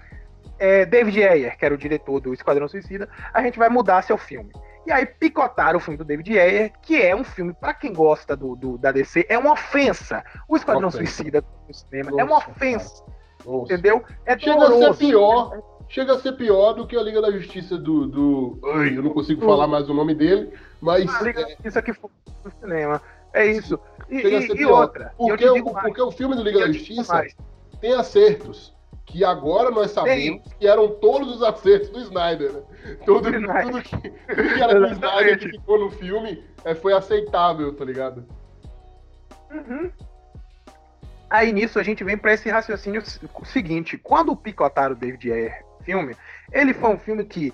é, 0.58 0.84
David 0.84 1.22
Ayer, 1.22 1.56
que 1.58 1.64
era 1.64 1.74
o 1.74 1.78
diretor 1.78 2.20
do 2.20 2.32
Esquadrão 2.32 2.68
Suicida, 2.68 3.08
a 3.32 3.42
gente 3.42 3.58
vai 3.58 3.68
mudar 3.68 4.02
seu 4.02 4.16
filme. 4.16 4.50
E 4.86 4.92
aí 4.92 5.06
picotaram 5.06 5.78
o 5.78 5.80
filme 5.80 5.96
do 5.96 6.04
David 6.04 6.38
Ayer, 6.38 6.72
que 6.82 7.00
é 7.00 7.14
um 7.14 7.24
filme, 7.24 7.52
para 7.52 7.74
quem 7.74 7.92
gosta 7.92 8.36
do, 8.36 8.56
do, 8.56 8.78
da 8.78 8.92
DC, 8.92 9.26
é 9.28 9.38
uma 9.38 9.52
ofensa. 9.52 10.24
O 10.48 10.56
Esquadrão 10.56 10.88
ofensa. 10.88 11.04
Suicida 11.04 11.44
no 11.66 11.74
cinema 11.74 12.10
Nossa, 12.10 12.20
é 12.20 12.24
uma 12.24 12.36
ofensa. 12.38 13.04
Nossa. 13.44 13.72
Entendeu? 13.72 14.04
É 14.24 14.38
Chega 14.38 14.64
a 14.64 14.94
ser 14.94 14.96
pior. 14.96 15.62
Chega 15.88 16.14
a 16.14 16.18
ser 16.18 16.32
pior 16.32 16.74
do 16.74 16.86
que 16.86 16.96
a 16.96 17.02
Liga 17.02 17.20
da 17.20 17.30
Justiça 17.30 17.78
do. 17.78 18.06
do... 18.06 18.58
Ai, 18.74 18.96
eu 18.96 19.02
não 19.02 19.10
consigo 19.10 19.44
falar 19.44 19.66
mais 19.66 19.88
o 19.88 19.94
nome 19.94 20.14
dele, 20.14 20.52
mas. 20.80 21.08
A 21.14 21.22
Liga 21.22 21.42
da 21.42 21.48
Justiça 21.48 21.82
que 21.82 21.92
foi 21.94 22.10
no 22.44 22.50
cinema. 22.60 23.00
É 23.32 23.46
isso. 23.46 23.78
E, 24.08 24.20
Chega 24.20 24.28
e, 24.28 24.36
a 24.36 24.42
ser 24.42 24.54
pior. 24.54 24.82
outra. 24.82 25.14
Porque, 25.16 25.48
o, 25.48 25.64
porque 25.64 26.02
o 26.02 26.10
filme 26.10 26.34
do 26.34 26.42
Liga 26.42 26.60
da 26.60 26.72
Justiça 26.72 27.24
tem 27.80 27.94
acertos 27.94 28.76
que 29.08 29.24
agora 29.24 29.70
nós 29.70 29.90
sabemos 29.90 30.42
Sim. 30.42 30.54
que 30.58 30.66
eram 30.66 30.88
todos 30.88 31.36
os 31.36 31.42
acertos 31.42 31.88
do 31.88 32.00
Snyder. 32.00 32.52
Né? 32.52 32.62
Tudo, 33.04 33.30
tudo, 33.32 33.82
que, 33.82 34.10
tudo 34.10 34.54
que 34.54 34.62
era 34.62 34.78
do 34.78 34.86
Snyder 34.88 35.38
que 35.38 35.48
ficou 35.48 35.78
no 35.78 35.90
filme 35.90 36.44
é, 36.64 36.74
foi 36.74 36.92
aceitável, 36.92 37.74
tá 37.74 37.84
ligado? 37.84 38.26
Uhum. 39.50 39.90
Aí 41.30 41.52
nisso 41.52 41.78
a 41.78 41.82
gente 41.82 42.04
vem 42.04 42.16
para 42.16 42.34
esse 42.34 42.50
raciocínio 42.50 43.02
seguinte: 43.44 43.98
quando 43.98 44.36
picotaram 44.36 44.94
o 44.94 44.98
David 44.98 45.32
Ayer 45.32 45.64
filme, 45.84 46.14
ele 46.52 46.74
foi 46.74 46.90
um 46.90 46.98
filme 46.98 47.24
que 47.24 47.52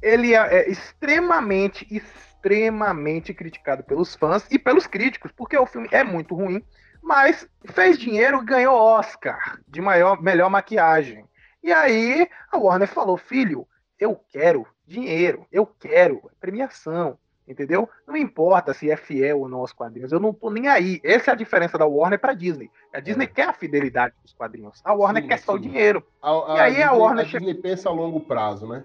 ele 0.00 0.34
é, 0.34 0.38
é 0.38 0.70
extremamente, 0.70 1.86
extremamente 1.90 3.34
criticado 3.34 3.82
pelos 3.82 4.14
fãs 4.14 4.46
e 4.50 4.58
pelos 4.58 4.86
críticos, 4.86 5.32
porque 5.32 5.56
o 5.56 5.66
filme 5.66 5.88
é 5.90 6.04
muito 6.04 6.34
ruim 6.34 6.62
mas 7.02 7.46
fez 7.66 7.98
dinheiro, 7.98 8.40
ganhou 8.42 8.74
Oscar 8.74 9.58
de 9.66 9.80
maior, 9.80 10.22
melhor 10.22 10.48
maquiagem. 10.48 11.24
E 11.62 11.72
aí 11.72 12.28
a 12.50 12.56
Warner 12.56 12.88
falou: 12.88 13.16
filho, 13.16 13.66
eu 13.98 14.18
quero 14.30 14.66
dinheiro, 14.86 15.46
eu 15.50 15.66
quero 15.66 16.30
premiação, 16.40 17.18
entendeu? 17.46 17.88
Não 18.06 18.16
importa 18.16 18.72
se 18.72 18.90
é 18.90 18.96
fiel 18.96 19.40
ou 19.40 19.48
não 19.48 19.60
aos 19.60 19.72
quadrinhos, 19.72 20.12
eu 20.12 20.20
não 20.20 20.32
tô 20.32 20.50
nem 20.50 20.68
aí. 20.68 21.00
Essa 21.04 21.30
é 21.30 21.34
a 21.34 21.36
diferença 21.36 21.76
da 21.76 21.86
Warner 21.86 22.18
para 22.18 22.34
Disney. 22.34 22.70
A 22.92 23.00
Disney 23.00 23.24
é. 23.24 23.28
quer 23.28 23.48
a 23.48 23.52
fidelidade 23.52 24.14
dos 24.22 24.32
quadrinhos, 24.32 24.80
a 24.84 24.92
Warner 24.92 25.22
sim, 25.22 25.28
quer 25.28 25.38
sim. 25.38 25.44
só 25.44 25.54
o 25.54 25.58
dinheiro. 25.58 26.06
A, 26.20 26.30
a, 26.30 26.56
e 26.56 26.60
aí 26.60 26.70
Disney, 26.70 26.84
a 26.84 26.92
Warner 26.92 27.26
a 27.26 27.28
Disney 27.28 27.54
pensa 27.54 27.88
a 27.88 27.92
longo 27.92 28.20
prazo, 28.20 28.66
né? 28.66 28.84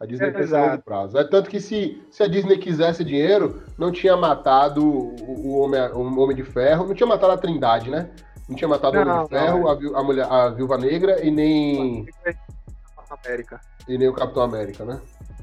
A 0.00 0.06
Disney 0.06 0.28
é, 0.28 0.30
pensa 0.30 0.58
a 0.58 0.70
longo 0.70 0.82
prazo. 0.82 1.18
É 1.18 1.24
tanto 1.24 1.50
que 1.50 1.60
se, 1.60 2.00
se 2.10 2.22
a 2.22 2.28
Disney 2.28 2.56
quisesse 2.58 3.02
dinheiro, 3.02 3.62
não 3.76 3.90
tinha 3.90 4.16
matado 4.16 4.86
o, 4.86 5.48
o, 5.48 5.58
homem, 5.58 5.80
o 5.92 6.20
Homem 6.20 6.36
de 6.36 6.44
Ferro, 6.44 6.86
não 6.86 6.94
tinha 6.94 7.06
matado 7.06 7.32
a 7.32 7.36
Trindade, 7.36 7.90
né? 7.90 8.08
Não 8.48 8.54
tinha 8.54 8.68
matado 8.68 8.94
não, 8.94 9.02
o 9.02 9.10
Homem 9.10 9.24
de 9.24 9.30
Ferro, 9.30 9.68
a, 9.68 10.00
a, 10.00 10.02
mulher, 10.04 10.26
a 10.30 10.48
Viúva 10.50 10.78
Negra 10.78 11.24
e 11.24 11.30
nem. 11.30 12.06
América. 13.10 13.60
E 13.88 13.98
nem 13.98 14.08
o 14.08 14.12
Capitão 14.12 14.42
América, 14.42 14.84
né? 14.84 15.00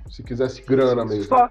Se 0.09 0.23
quisesse 0.23 0.61
grana 0.61 1.03
mesmo. 1.03 1.25
Só, 1.25 1.49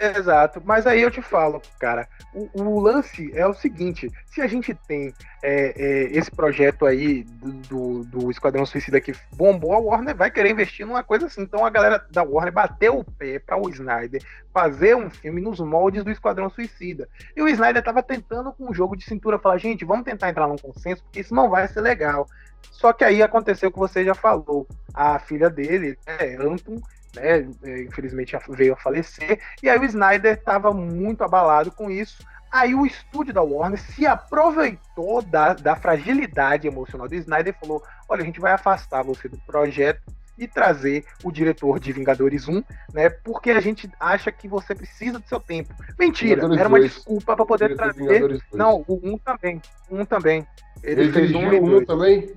Exato, 0.00 0.62
mas 0.64 0.86
aí 0.86 1.02
eu 1.02 1.10
te 1.10 1.20
falo, 1.20 1.60
cara, 1.80 2.08
o, 2.32 2.62
o 2.62 2.80
lance 2.80 3.32
é 3.34 3.44
o 3.44 3.52
seguinte: 3.52 4.08
se 4.26 4.40
a 4.40 4.46
gente 4.46 4.72
tem 4.86 5.12
é, 5.42 5.74
é, 5.76 6.02
esse 6.16 6.30
projeto 6.30 6.86
aí 6.86 7.24
do, 7.24 7.52
do, 7.52 8.04
do, 8.04 8.30
Esquadrão 8.30 8.64
Suicida 8.64 9.00
que 9.00 9.12
bombou, 9.32 9.72
a 9.72 9.78
Warner 9.78 10.14
vai 10.14 10.30
querer 10.30 10.50
investir 10.50 10.86
numa 10.86 11.02
coisa 11.02 11.26
assim. 11.26 11.42
Então 11.42 11.66
a 11.66 11.70
galera 11.70 12.04
da 12.12 12.22
Warner 12.22 12.52
bateu 12.52 12.96
o 13.00 13.04
pé 13.04 13.40
para 13.40 13.56
o 13.56 13.68
Snyder 13.70 14.22
fazer 14.54 14.94
um 14.94 15.10
filme 15.10 15.40
nos 15.40 15.58
moldes 15.58 16.04
do 16.04 16.12
Esquadrão 16.12 16.48
Suicida. 16.48 17.08
E 17.36 17.42
o 17.42 17.48
Snyder 17.48 17.82
tava 17.82 18.00
tentando 18.00 18.52
com 18.52 18.70
um 18.70 18.74
jogo 18.74 18.96
de 18.96 19.04
cintura 19.04 19.36
falar: 19.36 19.58
gente, 19.58 19.84
vamos 19.84 20.04
tentar 20.04 20.30
entrar 20.30 20.46
num 20.46 20.56
consenso, 20.56 21.02
porque 21.02 21.20
isso 21.20 21.34
não 21.34 21.50
vai 21.50 21.66
ser 21.66 21.80
legal. 21.80 22.28
Só 22.70 22.92
que 22.92 23.02
aí 23.02 23.20
aconteceu 23.20 23.68
o 23.68 23.72
que 23.72 23.78
você 23.78 24.04
já 24.04 24.14
falou. 24.14 24.64
A 24.94 25.18
filha 25.18 25.50
dele, 25.50 25.98
é, 26.06 26.36
Anton, 26.36 26.80
né, 27.18 27.48
é, 27.64 27.82
infelizmente 27.82 28.36
veio 28.50 28.72
a 28.72 28.76
falecer, 28.76 29.40
e 29.62 29.68
aí 29.68 29.78
o 29.78 29.84
Snyder 29.84 30.34
estava 30.34 30.72
muito 30.72 31.22
abalado 31.22 31.70
com 31.70 31.90
isso. 31.90 32.24
Aí 32.50 32.74
o 32.74 32.86
estúdio 32.86 33.34
da 33.34 33.42
Warner 33.42 33.78
se 33.78 34.06
aproveitou 34.06 35.20
da, 35.20 35.52
da 35.52 35.76
fragilidade 35.76 36.66
emocional 36.66 37.06
do 37.06 37.14
Snyder 37.14 37.54
e 37.54 37.60
falou: 37.60 37.82
olha, 38.08 38.22
a 38.22 38.24
gente 38.24 38.40
vai 38.40 38.52
afastar 38.52 39.02
você 39.02 39.28
do 39.28 39.38
projeto 39.38 40.00
e 40.38 40.46
trazer 40.46 41.04
o 41.24 41.32
diretor 41.32 41.80
de 41.80 41.92
Vingadores 41.92 42.48
1, 42.48 42.62
né? 42.94 43.10
Porque 43.10 43.50
a 43.50 43.60
gente 43.60 43.90
acha 43.98 44.30
que 44.30 44.46
você 44.46 44.74
precisa 44.74 45.18
do 45.18 45.28
seu 45.28 45.40
tempo. 45.40 45.74
Mentira, 45.98 46.36
Vingadores 46.36 46.60
era 46.60 46.68
uma 46.68 46.78
2. 46.78 46.92
desculpa 46.92 47.36
para 47.36 47.44
poder 47.44 47.76
trazer. 47.76 48.40
Não, 48.52 48.84
o 48.86 49.00
1 49.02 49.18
também. 49.18 49.60
Um 49.90 50.04
também. 50.04 50.46
Ele, 50.82 51.02
Ele 51.02 51.12
fez 51.12 51.34
um, 51.34 51.76
um 51.76 51.84
também? 51.84 52.32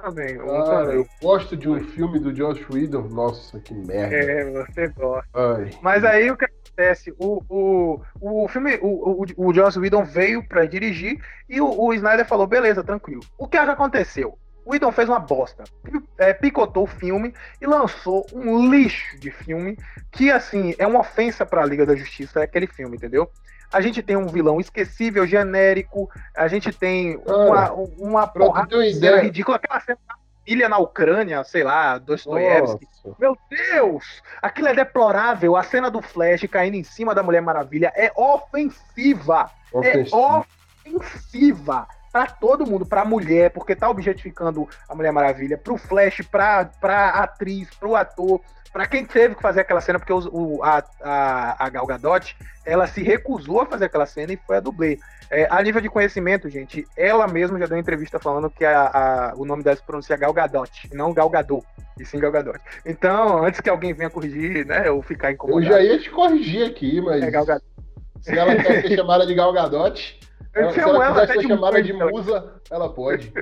Também. 0.00 0.40
Um 0.40 0.64
também. 0.64 0.96
eu 0.96 1.06
gosto 1.20 1.56
de 1.56 1.68
um 1.68 1.80
filme 1.80 2.18
do 2.18 2.32
Josh 2.32 2.64
Whedon. 2.70 3.08
Nossa, 3.08 3.58
que 3.60 3.74
merda. 3.74 4.14
É, 4.14 4.50
você 4.50 4.88
gosta. 4.88 5.28
Ai. 5.34 5.70
Mas 5.82 6.04
aí 6.04 6.30
o 6.30 6.36
que 6.36 6.44
acontece? 6.44 7.14
O, 7.18 7.42
o, 7.48 8.00
o 8.20 8.48
filme, 8.48 8.78
o, 8.82 9.22
o, 9.22 9.48
o 9.48 9.54
Joss 9.54 9.78
Whedon 9.78 10.04
veio 10.04 10.46
para 10.46 10.66
dirigir 10.66 11.20
e 11.48 11.60
o, 11.60 11.68
o 11.68 11.92
Snyder 11.94 12.26
falou, 12.26 12.46
beleza, 12.46 12.84
tranquilo. 12.84 13.22
O 13.38 13.48
que, 13.48 13.56
é 13.56 13.64
que 13.64 13.70
aconteceu? 13.70 14.38
O 14.64 14.72
Whedon 14.72 14.90
fez 14.90 15.08
uma 15.08 15.20
bosta. 15.20 15.64
É, 16.18 16.34
picotou 16.34 16.84
o 16.84 16.88
filme 16.88 17.32
e 17.60 17.66
lançou 17.66 18.26
um 18.32 18.68
lixo 18.68 19.18
de 19.18 19.30
filme 19.30 19.78
que, 20.10 20.30
assim, 20.30 20.74
é 20.76 20.86
uma 20.86 21.00
ofensa 21.00 21.46
para 21.46 21.62
a 21.62 21.66
Liga 21.66 21.86
da 21.86 21.94
Justiça, 21.94 22.40
é 22.40 22.42
aquele 22.42 22.66
filme, 22.66 22.96
entendeu? 22.96 23.30
A 23.72 23.80
gente 23.80 24.02
tem 24.02 24.16
um 24.16 24.26
vilão 24.26 24.60
esquecível, 24.60 25.26
genérico, 25.26 26.08
a 26.34 26.48
gente 26.48 26.72
tem 26.72 27.20
uma, 27.26 27.72
uma 27.98 28.26
porrada 28.26 28.76
ridícula, 29.20 29.56
aquela 29.56 29.80
cena 29.80 29.98
ilha 30.46 30.68
na 30.68 30.78
Ucrânia, 30.78 31.42
sei 31.42 31.64
lá, 31.64 31.98
Dostoiévski. 31.98 32.86
Meu 33.18 33.36
Deus! 33.50 34.22
Aquilo 34.40 34.68
é 34.68 34.74
deplorável. 34.74 35.56
A 35.56 35.62
cena 35.62 35.90
do 35.90 36.00
Flash 36.00 36.46
caindo 36.48 36.76
em 36.76 36.84
cima 36.84 37.14
da 37.14 37.22
Mulher 37.22 37.42
Maravilha 37.42 37.92
é 37.96 38.12
ofensiva. 38.16 39.50
Ofensiva. 39.72 40.46
É 40.84 40.90
ofensiva 40.90 41.88
para 42.12 42.26
todo 42.28 42.66
mundo, 42.66 42.86
para 42.86 43.02
a 43.02 43.04
mulher, 43.04 43.50
porque 43.50 43.76
tá 43.76 43.90
objetificando 43.90 44.66
a 44.88 44.94
Mulher 44.94 45.12
Maravilha, 45.12 45.58
pro 45.58 45.76
Flash, 45.76 46.22
pra, 46.30 46.64
pra 46.80 47.10
atriz, 47.10 47.68
pro 47.74 47.94
ator, 47.94 48.40
para 48.72 48.86
quem 48.86 49.04
teve 49.04 49.34
que 49.34 49.42
fazer 49.42 49.60
aquela 49.60 49.80
cena, 49.80 49.98
porque 49.98 50.12
o, 50.12 50.62
a, 50.62 50.84
a, 51.02 51.66
a 51.66 51.68
Gal 51.68 51.86
Gadot, 51.86 52.36
ela 52.64 52.86
se 52.86 53.02
recusou 53.02 53.62
a 53.62 53.66
fazer 53.66 53.86
aquela 53.86 54.06
cena 54.06 54.32
e 54.32 54.40
foi 54.46 54.56
a 54.56 54.60
dublê. 54.60 54.98
É, 55.30 55.46
a 55.50 55.60
nível 55.62 55.80
de 55.80 55.88
conhecimento, 55.88 56.48
gente, 56.48 56.86
ela 56.96 57.26
mesma 57.26 57.58
já 57.58 57.66
deu 57.66 57.76
uma 57.76 57.80
entrevista 57.80 58.18
falando 58.18 58.48
que 58.48 58.64
a, 58.64 58.86
a, 58.86 59.34
o 59.36 59.44
nome 59.44 59.62
dela 59.62 59.76
se 59.76 59.82
pronuncia 59.82 60.16
Gal 60.16 60.32
Gadot, 60.32 60.88
não 60.92 61.12
Gal 61.12 61.28
Gadot, 61.28 61.66
e 61.98 62.04
sim 62.04 62.18
Gal 62.18 62.30
Gadot. 62.30 62.60
Então, 62.84 63.44
antes 63.44 63.60
que 63.60 63.68
alguém 63.68 63.92
venha 63.92 64.10
corrigir, 64.10 64.64
né, 64.66 64.88
ou 64.90 65.02
ficar 65.02 65.32
incomodado. 65.32 65.66
Eu 65.66 65.68
já 65.68 65.82
ia 65.82 65.98
te 65.98 66.10
corrigir 66.10 66.66
aqui, 66.66 67.00
mas... 67.00 67.22
É 67.22 67.30
Gal 67.30 67.44
Gadot. 67.44 67.66
Se 68.20 68.38
ela 68.38 68.56
quer 68.56 68.82
ser 68.82 68.96
chamada 68.96 69.26
de 69.26 69.34
Gal 69.34 69.52
Gadot, 69.52 70.20
eu 70.54 70.70
se 70.70 70.80
ela, 70.80 71.04
ela 71.04 71.20
quiser 71.20 71.40
ser 71.40 71.48
chamada 71.48 71.82
de 71.82 71.92
musa, 71.92 72.54
ela 72.70 72.92
pode. 72.92 73.32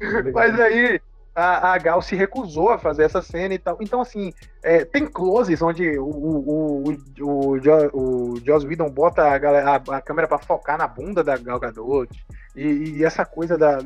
Mas 0.32 0.58
aí, 0.58 1.00
a, 1.34 1.72
a, 1.72 1.78
Gal 1.78 2.02
se 2.02 2.16
recusou 2.16 2.70
a 2.70 2.78
fazer 2.78 3.04
essa 3.04 3.22
cena 3.22 3.54
e 3.54 3.58
tal. 3.58 3.78
Então, 3.80 4.00
assim, 4.00 4.32
é, 4.62 4.84
tem 4.84 5.06
closes 5.06 5.62
onde 5.62 5.98
o, 5.98 6.04
o, 6.04 6.88
o, 6.88 6.96
o, 7.20 8.32
o 8.32 8.40
Joss 8.44 8.66
Whedon 8.66 8.90
bota 8.90 9.22
a, 9.22 9.38
galera, 9.38 9.70
a, 9.70 9.96
a 9.96 10.00
câmera 10.00 10.28
para 10.28 10.38
focar 10.38 10.76
na 10.76 10.86
bunda 10.86 11.22
da 11.22 11.36
Gal 11.36 11.60
Gadot. 11.60 12.08
E, 12.56 12.62
e, 12.96 13.04
essa 13.04 13.24
coisa 13.24 13.56
da 13.56 13.78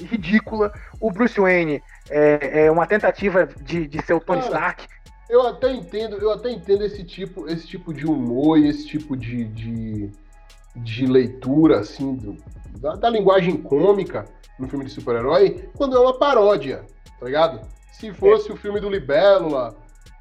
ridícula. 0.00 0.72
O 1.00 1.10
Bruce 1.10 1.40
Wayne 1.40 1.82
é, 2.08 2.66
é 2.66 2.70
uma 2.70 2.86
tentativa 2.86 3.46
de, 3.62 3.86
de 3.86 4.02
ser 4.04 4.14
o 4.14 4.20
Tony 4.20 4.40
Stark. 4.42 4.86
Eu 5.28 5.46
até 5.46 5.72
entendo, 5.72 6.16
eu 6.16 6.30
até 6.30 6.50
entendo 6.50 6.84
esse 6.84 7.02
tipo, 7.02 7.48
esse 7.48 7.66
tipo 7.66 7.92
de 7.92 8.06
humor 8.06 8.58
e 8.58 8.68
esse 8.68 8.86
tipo 8.86 9.16
de, 9.16 9.44
de 9.44 10.10
de 10.76 11.06
leitura, 11.06 11.80
assim, 11.80 12.16
do, 12.16 12.36
da, 12.80 12.94
da, 12.94 13.10
linguagem 13.10 13.56
cômica 13.56 14.24
no 14.58 14.68
filme 14.68 14.84
de 14.84 14.90
super-herói, 14.90 15.68
quando 15.76 15.96
é 15.96 16.00
uma 16.00 16.18
paródia, 16.18 16.84
tá 17.18 17.26
ligado? 17.26 17.60
Se 17.92 18.12
fosse 18.12 18.50
é. 18.50 18.54
o 18.54 18.56
filme 18.56 18.80
do 18.80 18.90
Libélula, 18.90 19.76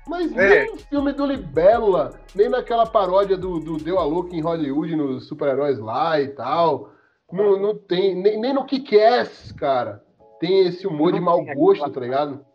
mas 0.07 0.31
é. 0.37 0.65
nem 0.65 0.71
no 0.71 0.77
filme 0.77 1.13
do 1.13 1.25
Libélula, 1.25 2.19
nem 2.35 2.49
naquela 2.49 2.85
paródia 2.85 3.37
do, 3.37 3.59
do 3.59 3.77
Deu 3.77 3.99
a 3.99 4.03
Louca 4.03 4.35
em 4.35 4.41
Hollywood, 4.41 4.95
nos 4.95 5.27
super-heróis 5.27 5.79
lá 5.79 6.19
e 6.19 6.27
tal, 6.29 6.91
não, 7.31 7.59
não 7.59 7.75
tem, 7.75 8.15
nem, 8.15 8.39
nem 8.39 8.53
no 8.53 8.65
Kick-Ass, 8.65 9.51
cara, 9.53 10.03
tem 10.39 10.67
esse 10.67 10.85
humor 10.85 11.11
não 11.11 11.19
de 11.19 11.25
mau 11.25 11.45
gosto, 11.55 11.89
tá 11.89 11.99
ligado? 11.99 12.45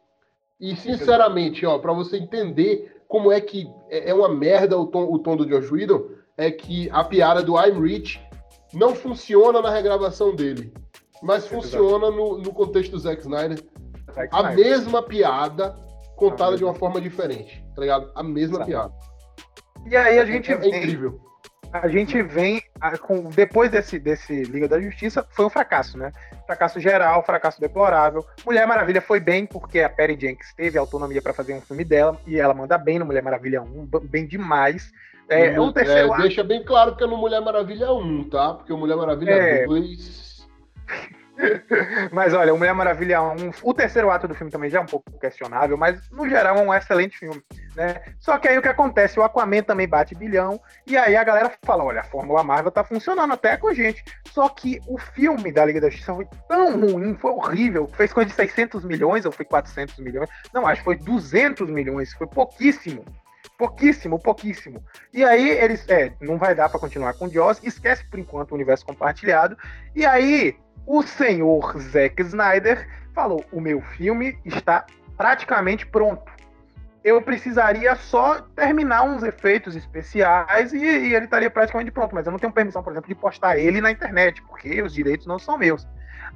E, 0.61 0.75
sinceramente, 0.77 1.65
ó, 1.65 1.79
pra 1.79 1.93
você 1.93 2.17
entender 2.17 3.03
como 3.09 3.33
é 3.33 3.41
que 3.41 3.69
é, 3.89 4.11
é 4.11 4.15
uma 4.15 4.29
merda 4.29 4.79
o 4.79 4.87
tom, 4.87 5.13
o 5.13 5.19
tom 5.19 5.37
do 5.37 5.47
Josh 5.47 5.71
Whedon, 5.71 6.05
é 6.39 6.51
que 6.51 6.89
a 6.91 7.05
piada 7.05 7.43
do 7.43 7.59
I'm 7.59 7.81
Rich 7.81 8.21
não 8.73 8.95
funciona 8.95 9.61
na 9.61 9.71
regravação 9.71 10.35
dele, 10.35 10.73
mas 11.23 11.47
funciona 11.47 12.11
no, 12.11 12.39
no 12.39 12.53
contexto 12.53 12.93
do 12.93 12.99
Zack 12.99 13.21
Snyder. 13.21 13.59
Zack 14.15 14.29
a 14.33 14.39
Snyder. 14.39 14.57
mesma 14.57 15.03
piada 15.03 15.77
contada 16.17 16.57
de 16.57 16.65
uma 16.65 16.75
forma 16.75 17.01
diferente, 17.01 17.65
tá 17.75 17.83
ligado? 17.83 18.11
A 18.15 18.23
mesma 18.23 18.65
piada. 18.65 18.93
E 19.85 19.97
aí 19.97 20.19
a 20.19 20.25
gente 20.25 20.53
é, 20.53 20.55
é, 20.55 20.65
é 20.65 20.79
incrível. 20.79 21.21
A 21.73 21.87
gente 21.87 22.23
vem 22.23 22.63
com 23.03 23.29
depois 23.29 23.71
desse 23.71 23.99
desse 23.99 24.43
Liga 24.45 24.67
da 24.67 24.81
Justiça 24.81 25.27
foi 25.31 25.45
um 25.45 25.51
fracasso, 25.51 25.99
né? 25.99 26.13
Fracasso 26.47 26.81
geral, 26.81 27.23
fracasso 27.23 27.61
deplorável. 27.61 28.25
Mulher 28.45 28.67
Maravilha 28.67 29.03
foi 29.03 29.21
bem 29.21 29.45
porque 29.45 29.81
a 29.81 29.89
Perry 29.89 30.19
Jenkins 30.19 30.55
teve 30.55 30.79
autonomia 30.79 31.21
para 31.21 31.35
fazer 31.35 31.53
um 31.53 31.61
filme 31.61 31.85
dela 31.85 32.19
e 32.27 32.39
ela 32.39 32.55
manda 32.55 32.79
bem 32.79 32.99
no 32.99 33.05
Mulher 33.05 33.23
Maravilha 33.23 33.61
1, 33.61 33.87
bem 34.05 34.27
demais. 34.27 34.91
É, 35.29 35.55
é 35.55 35.61
um 35.61 35.73
terceiro 35.73 36.15
é, 36.15 36.19
Deixa 36.19 36.43
bem 36.43 36.65
claro 36.65 36.97
que 36.97 37.05
é 37.05 37.07
no 37.07 37.17
Mulher 37.17 37.41
Maravilha 37.41 37.93
1, 37.93 38.31
tá? 38.31 38.55
Porque 38.55 38.73
o 38.73 38.79
Mulher 38.79 38.97
Maravilha 38.97 39.33
é... 39.33 39.67
2. 39.67 40.29
mas 42.13 42.35
olha, 42.35 42.53
o 42.53 42.59
Mulher 42.59 42.75
Maravilha 42.75 43.23
1, 43.23 43.51
o 43.63 43.75
terceiro 43.75 44.11
ato 44.11 44.27
do 44.27 44.35
filme 44.35 44.51
também 44.51 44.71
já 44.71 44.79
é 44.79 44.83
um 44.83 44.87
pouco 44.87 45.11
questionável, 45.19 45.77
mas 45.77 46.11
no 46.11 46.29
geral 46.29 46.57
é 46.57 46.63
um 46.63 46.75
excelente 46.75 47.17
filme, 47.17 47.43
né? 47.77 48.03
Só 48.19 48.39
que 48.39 48.49
aí 48.49 48.59
o 48.59 48.63
que 48.63 48.69
acontece, 48.69 49.19
o 49.19 49.23
Aquaman 49.23 49.63
também 49.63 49.87
bate 49.87 50.15
bilhão, 50.15 50.61
e 50.87 50.97
aí 50.97 51.17
a 51.17 51.25
galera 51.25 51.53
fala, 51.65 51.85
olha, 51.85 52.01
a 52.01 52.05
Fórmula 52.05 52.43
Marvel 52.43 52.73
tá 52.73 52.83
funcionando 52.83 53.33
até 53.33 53.57
com 53.57 53.69
a 53.69 53.75
gente. 53.75 54.05
Só 54.33 54.49
que 54.49 54.81
o 54.87 54.99
filme 54.99 55.53
da 55.53 55.65
Liga 55.65 55.81
da 55.81 55.91
Justiça 55.91 56.15
foi 56.15 56.27
tão 56.49 56.81
ruim, 56.81 57.15
foi 57.15 57.31
horrível, 57.31 57.87
fez 57.87 58.13
coisa 58.13 58.31
de 58.31 58.37
600 58.37 58.85
milhões 58.85 59.25
ou 59.25 59.33
foi 59.33 59.45
400 59.45 59.99
milhões? 59.99 60.29
Não, 60.53 60.67
acho 60.67 60.81
que 60.81 60.85
foi 60.85 60.97
200 60.97 61.71
milhões, 61.71 62.13
foi 62.15 62.27
pouquíssimo. 62.27 63.05
Pouquíssimo, 63.59 64.21
pouquíssimo. 64.21 64.85
E 65.13 65.25
aí 65.25 65.51
eles, 65.51 65.85
é, 65.89 66.13
não 66.21 66.39
vai 66.39 66.55
dar 66.55 66.69
para 66.69 66.79
continuar 66.79 67.13
com 67.15 67.27
o 67.27 67.29
Joss, 67.29 67.61
esquece 67.67 68.05
por 68.05 68.17
enquanto 68.17 68.53
o 68.53 68.55
universo 68.55 68.87
compartilhado. 68.87 69.59
E 69.97 70.07
aí 70.07 70.57
o 70.87 71.03
senhor 71.03 71.77
Zack 71.81 72.23
Snyder 72.23 72.89
falou: 73.13 73.45
"O 73.51 73.61
meu 73.61 73.83
filme 73.83 74.39
está 74.45 74.87
praticamente 75.17 75.85
pronto. 75.85 76.31
Eu 77.03 77.21
precisaria 77.21 77.97
só 77.97 78.41
terminar 78.55 79.03
uns 79.03 79.25
efeitos 79.25 79.75
especiais 79.75 80.73
e, 80.73 80.79
e 80.79 81.15
ele 81.15 81.25
estaria 81.25 81.51
praticamente 81.51 81.91
pronto, 81.91 82.15
mas 82.15 82.27
eu 82.27 82.33
não 82.33 82.39
tenho 82.39 82.53
permissão, 82.53 82.83
por 82.83 82.93
exemplo, 82.93 83.09
de 83.09 83.15
postar 83.17 83.59
ele 83.59 83.81
na 83.81 83.91
internet, 83.91 84.41
porque 84.43 84.81
os 84.83 84.95
direitos 84.95 85.27
não 85.27 85.39
são 85.39 85.59
meus. 85.59 85.85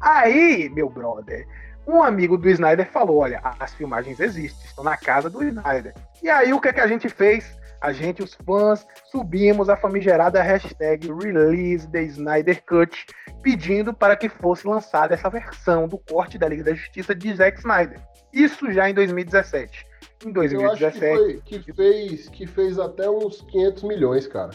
Aí, 0.00 0.68
meu 0.70 0.88
brother, 0.88 1.46
um 1.86 2.02
amigo 2.02 2.36
do 2.36 2.48
Snyder 2.48 2.90
falou: 2.90 3.18
olha, 3.18 3.40
as 3.58 3.74
filmagens 3.74 4.20
existem, 4.20 4.64
estão 4.64 4.84
na 4.84 4.96
casa 4.96 5.28
do 5.28 5.42
Snyder. 5.42 5.94
E 6.22 6.28
aí 6.28 6.52
o 6.52 6.60
que, 6.60 6.68
é 6.68 6.72
que 6.72 6.80
a 6.80 6.86
gente 6.86 7.08
fez? 7.08 7.60
A 7.80 7.92
gente, 7.92 8.22
os 8.22 8.34
fãs, 8.34 8.86
subimos 9.10 9.68
a 9.68 9.76
famigerada 9.76 10.40
hashtag 10.40 11.12
Release 11.12 11.88
the 11.88 12.02
Snyder 12.04 12.62
Cut, 12.64 13.06
pedindo 13.42 13.92
para 13.92 14.14
que 14.14 14.28
fosse 14.28 14.68
lançada 14.68 15.14
essa 15.14 15.28
versão 15.28 15.88
do 15.88 15.98
corte 15.98 16.38
da 16.38 16.46
Liga 16.46 16.62
da 16.62 16.74
Justiça 16.74 17.12
de 17.12 17.34
Zack 17.34 17.58
Snyder. 17.58 18.00
Isso 18.32 18.70
já 18.70 18.88
em 18.88 18.94
2017. 18.94 19.84
Em 20.24 20.30
2017. 20.32 20.62
Eu 20.64 20.70
acho 20.70 20.92
que, 20.92 21.00
foi, 21.00 21.60
que, 21.60 21.72
fez, 21.72 22.28
que 22.28 22.46
fez 22.46 22.78
até 22.78 23.10
uns 23.10 23.42
500 23.42 23.82
milhões, 23.82 24.26
cara. 24.28 24.50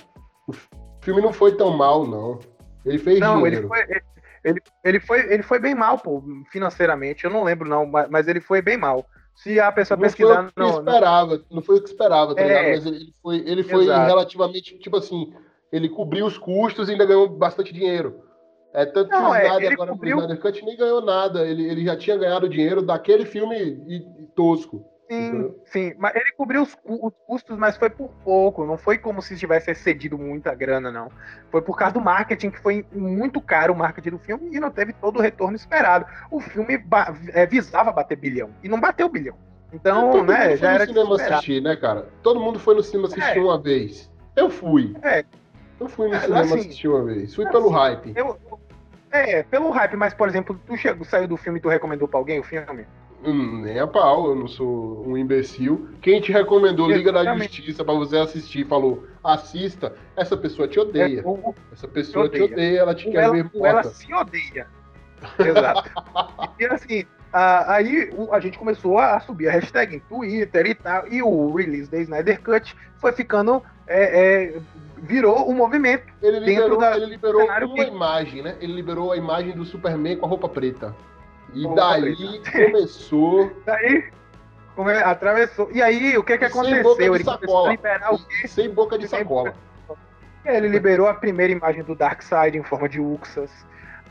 O 0.48 0.54
filme 1.02 1.22
não 1.22 1.34
foi 1.34 1.58
tão 1.58 1.76
mal, 1.76 2.08
não. 2.08 2.40
Ele 2.86 2.98
fez 2.98 3.20
não, 3.20 3.44
dinheiro. 3.44 3.58
Ele 3.58 3.68
foi, 3.68 4.02
ele, 4.48 4.62
ele, 4.84 5.00
foi, 5.00 5.20
ele 5.34 5.44
foi 5.44 5.60
bem 5.60 5.76
mal, 5.76 5.98
pô, 5.98 6.24
financeiramente. 6.52 7.26
Eu 7.26 7.32
não 7.32 7.44
lembro, 7.44 7.68
não, 7.68 7.86
mas 7.86 8.28
ele 8.28 8.40
foi 8.40 8.62
bem 8.62 8.78
mal. 8.78 9.06
Se 9.36 9.60
a 9.60 9.72
pessoa 9.72 9.98
não 9.98 10.04
pesquisar. 10.04 10.52
Foi 10.56 10.64
não, 10.64 10.80
esperava, 10.80 11.42
não 11.52 11.62
foi 11.62 11.78
o 11.78 11.82
que 11.82 11.90
esperava, 11.90 12.34
tá 12.34 12.42
é, 12.42 12.48
ligado? 12.48 12.70
Mas 12.72 12.86
ele 12.86 13.14
foi, 13.22 13.38
ele 13.46 13.64
foi 13.64 13.86
relativamente, 13.86 14.80
tipo 14.80 14.98
assim, 14.98 15.34
ele 15.72 15.90
cobriu 15.90 16.26
os 16.26 16.38
custos 16.38 16.88
e 16.88 16.94
ainda 16.94 17.06
ganhou 17.06 17.28
bastante 17.28 17.74
dinheiro. 17.74 18.24
É 18.74 18.86
tanto 18.86 19.12
não, 19.12 19.32
que 19.32 19.38
o 19.38 19.42
Snyder 19.42 19.70
é, 19.70 19.74
agora 19.74 19.92
cobriu... 19.92 20.18
o 20.18 20.20
Snyder 20.22 20.42
Cut 20.42 20.66
nem 20.66 20.78
ganhou 20.78 21.02
nada. 21.02 21.46
Ele, 21.46 21.70
ele 21.70 21.84
já 21.84 21.98
tinha 21.98 22.18
ganhado 22.18 22.50
dinheiro 22.50 22.82
daquele 22.82 23.26
filme 23.26 23.56
e, 23.56 23.96
e 23.96 24.28
tosco. 24.36 24.86
Sim, 25.10 25.56
sim. 25.66 25.94
Mas 25.98 26.16
ele 26.16 26.32
cobriu 26.34 26.64
os, 26.64 26.78
os, 26.84 27.14
custos, 27.26 27.58
mas 27.58 27.78
foi 27.78 27.90
por 27.90 28.10
pouco. 28.24 28.66
Não 28.66 28.78
foi 28.78 28.98
como 28.98 29.22
se 29.22 29.38
tivesse 29.38 29.72
excedido 29.72 30.18
muita 30.18 30.54
grana, 30.54 30.92
não. 30.92 31.10
Foi 31.50 31.62
por 31.62 31.78
causa 31.78 31.94
do 31.94 32.02
marketing, 32.02 32.50
que 32.52 32.60
foi 32.60 32.86
muito 32.92 33.40
caro 33.40 33.74
o 33.74 33.78
marketing 33.78 34.10
do 34.10 34.20
filme 34.20 34.56
e 34.56 34.60
não 34.60 34.70
teve 34.70 34.94
todo 34.94 35.18
o 35.18 35.22
retorno 35.22 35.56
esperado. 35.56 36.06
O 36.30 36.40
filme 36.42 36.84
é, 37.34 37.46
visava 37.46 37.92
bater 37.92 38.18
bilhão 38.18 38.50
e 38.62 38.68
não 38.68 38.80
bateu 38.80 39.08
bilhão. 39.08 39.36
Então, 39.72 40.24
né, 40.24 40.56
já 40.56 40.74
era. 40.74 40.86
no 40.86 40.94
cinema 40.94 41.16
assistir, 41.16 41.62
né, 41.62 41.76
cara? 41.76 42.08
Todo 42.22 42.40
mundo 42.40 42.60
foi 42.60 42.76
no 42.76 42.84
cinema 42.84 43.08
assistir 43.08 43.38
é. 43.38 43.42
uma 43.42 43.60
vez. 43.62 44.12
Eu 44.36 44.50
fui. 44.50 44.96
É. 45.02 45.24
Eu 45.80 45.88
fui 45.88 46.08
no 46.10 46.16
é, 46.16 46.20
cinema 46.20 46.42
assim, 46.42 46.60
assistir 46.60 46.88
uma 46.88 47.04
vez. 47.04 47.36
Fui 47.36 47.46
assim, 47.46 47.52
pelo 47.52 47.70
hype. 47.70 48.14
Eu, 48.16 48.38
é, 49.12 49.44
pelo 49.44 49.70
hype, 49.70 49.96
mas, 49.96 50.14
por 50.14 50.28
exemplo, 50.28 50.60
tu 50.66 50.76
chegou, 50.76 51.06
saiu 51.06 51.28
do 51.28 51.38
filme 51.38 51.60
e 51.60 51.62
tu 51.62 51.70
recomendou 51.70 52.08
pra 52.08 52.20
alguém 52.20 52.40
o 52.40 52.44
filme? 52.44 52.86
Hum, 53.24 53.62
nem 53.62 53.80
a 53.80 53.88
pau, 53.88 54.30
eu 54.30 54.36
não 54.36 54.48
sou 54.48 55.04
um 55.08 55.18
imbecil. 55.18 55.90
Quem 56.02 56.22
te 56.22 56.32
recomendou 56.32 56.90
Liga 56.90 57.12
da 57.12 57.36
Justiça 57.36 57.84
para 57.84 57.96
você 57.96 58.18
assistir 58.18 58.68
falou, 58.68 59.06
assista, 59.24 59.94
essa 60.16 60.38
pessoa 60.38 60.68
te 60.68 60.80
odeia. 60.80 61.24
É, 61.26 61.54
essa 61.74 61.88
pessoa 61.88 62.30
te 62.30 62.42
odeia. 62.42 62.48
te 62.48 62.54
odeia, 62.54 62.80
ela 62.80 62.96
te 62.96 63.10
quer 63.10 63.24
ela, 63.24 63.34
ver 63.34 63.44
morta. 63.54 63.68
Ela 63.68 63.84
se 63.84 64.14
odeia. 64.14 64.68
Exato. 65.40 65.92
e 66.60 66.66
assim, 66.66 67.06
a, 67.34 67.74
aí 67.74 68.10
a 68.32 68.40
gente 68.40 68.58
começou 68.58 69.00
a 69.00 69.20
subir 69.20 69.48
a 69.50 69.52
hashtag 69.52 69.96
em 69.96 70.00
Twitter 70.00 70.68
e 70.68 70.76
tal, 70.76 71.08
e 71.08 71.22
o 71.22 71.54
release 71.54 71.90
da 71.90 71.98
Snyder 72.00 72.42
Cut 72.42 72.76
foi 72.98 73.12
ficando 73.12 73.64
é, 73.88 74.54
é, 74.54 74.62
virou 74.98 75.50
um 75.50 75.54
movimento. 75.54 76.06
Ele 76.22 76.40
liberou, 76.40 76.78
da, 76.78 76.96
ele 76.96 77.06
liberou 77.06 77.46
uma 77.46 77.68
que... 77.74 77.82
imagem, 77.82 78.42
né? 78.44 78.56
Ele 78.60 78.74
liberou 78.74 79.12
a 79.12 79.18
imagem 79.18 79.54
do 79.54 79.66
Superman 79.66 80.18
com 80.18 80.26
a 80.26 80.30
roupa 80.30 80.48
preta. 80.50 80.96
E 81.58 81.64
roupa 81.64 81.82
daí 81.82 82.42
começou. 82.52 83.52
daí 83.66 84.12
atravessou. 85.04 85.70
E 85.72 85.82
aí, 85.82 86.18
o 86.18 86.24
que 86.24 86.38
que 86.38 86.46
aconteceu? 86.46 86.76
Sem 86.76 86.84
boca 86.84 87.04
de 87.04 87.16
ele 87.16 87.24
sacola. 87.24 87.72
liberar 87.72 88.14
o 88.14 88.20
quê? 88.20 88.48
Sem 88.48 88.70
boca 88.70 88.98
de 88.98 89.08
sacola. 89.08 89.54
Ele 90.46 90.68
liberou 90.68 91.08
a 91.08 91.14
primeira 91.14 91.52
imagem 91.52 91.84
do 91.84 91.96
Darkseid 91.96 92.58
em 92.58 92.64
forma 92.64 92.88
de 92.88 93.02
Uxas. 93.02 93.52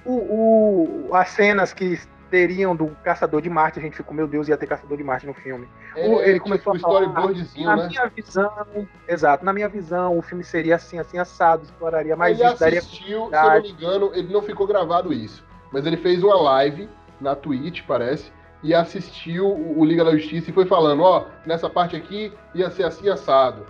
O, 0.04 1.08
o, 1.08 1.14
as 1.14 1.28
cenas 1.30 1.72
que 1.72 1.98
teriam 2.30 2.74
do 2.74 2.88
Caçador 3.04 3.40
de 3.40 3.48
Marte, 3.48 3.78
a 3.78 3.82
gente 3.82 3.96
ficou, 3.96 4.14
meu 4.14 4.26
Deus, 4.26 4.48
ia 4.48 4.56
ter 4.56 4.66
Caçador 4.66 4.96
de 4.98 5.04
Marte 5.04 5.26
no 5.26 5.34
filme. 5.34 5.68
É, 5.94 6.06
ele 6.06 6.34
tipo 6.34 6.44
começou 6.44 6.74
a 6.74 6.78
falar, 6.78 7.00
na 7.08 7.76
né? 7.76 7.88
minha 7.88 8.06
visão, 8.08 8.88
exato, 9.08 9.44
na 9.44 9.52
minha 9.52 9.68
visão, 9.68 10.18
o 10.18 10.22
filme 10.22 10.44
seria 10.44 10.76
assim, 10.76 10.98
assim, 10.98 11.18
assado, 11.18 11.64
exploraria 11.64 12.14
mais 12.16 12.38
ele 12.38 12.48
isso, 12.48 12.64
assistiu, 12.64 13.28
se 13.30 13.34
eu 13.34 13.42
não 13.42 13.62
me 13.62 13.70
engano, 13.70 14.10
ele 14.12 14.32
não 14.32 14.42
ficou 14.42 14.66
gravado 14.66 15.12
isso, 15.12 15.42
mas 15.72 15.86
ele 15.86 15.96
fez 15.96 16.22
uma 16.22 16.38
live 16.42 16.88
na 17.20 17.34
Twitch, 17.34 17.82
parece, 17.86 18.32
e 18.62 18.74
assistiu 18.74 19.46
o 19.46 19.84
Liga 19.84 20.04
da 20.04 20.12
Justiça 20.12 20.50
e 20.50 20.52
foi 20.54 20.66
falando, 20.66 21.02
ó, 21.02 21.22
oh, 21.22 21.48
nessa 21.48 21.68
parte 21.68 21.96
aqui 21.96 22.32
ia 22.54 22.70
ser 22.70 22.84
assim, 22.84 23.08
assado. 23.08 23.66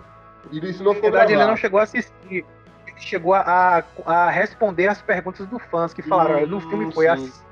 E 0.51 0.57
isso 0.59 0.83
não 0.83 0.93
Na 0.93 0.99
verdade, 0.99 1.27
gravado. 1.27 1.33
ele 1.33 1.45
não 1.45 1.57
chegou 1.57 1.79
a 1.79 1.83
assistir, 1.83 2.45
ele 2.87 2.99
chegou 2.99 3.33
a, 3.33 3.83
a 4.05 4.29
responder 4.29 4.87
as 4.87 5.01
perguntas 5.01 5.45
dos 5.47 5.61
fãs 5.63 5.93
que 5.93 6.01
falaram, 6.01 6.43
hum, 6.43 6.47
no 6.47 6.61
filme 6.61 6.91
foi 6.93 7.05
sim. 7.05 7.11
assim 7.11 7.47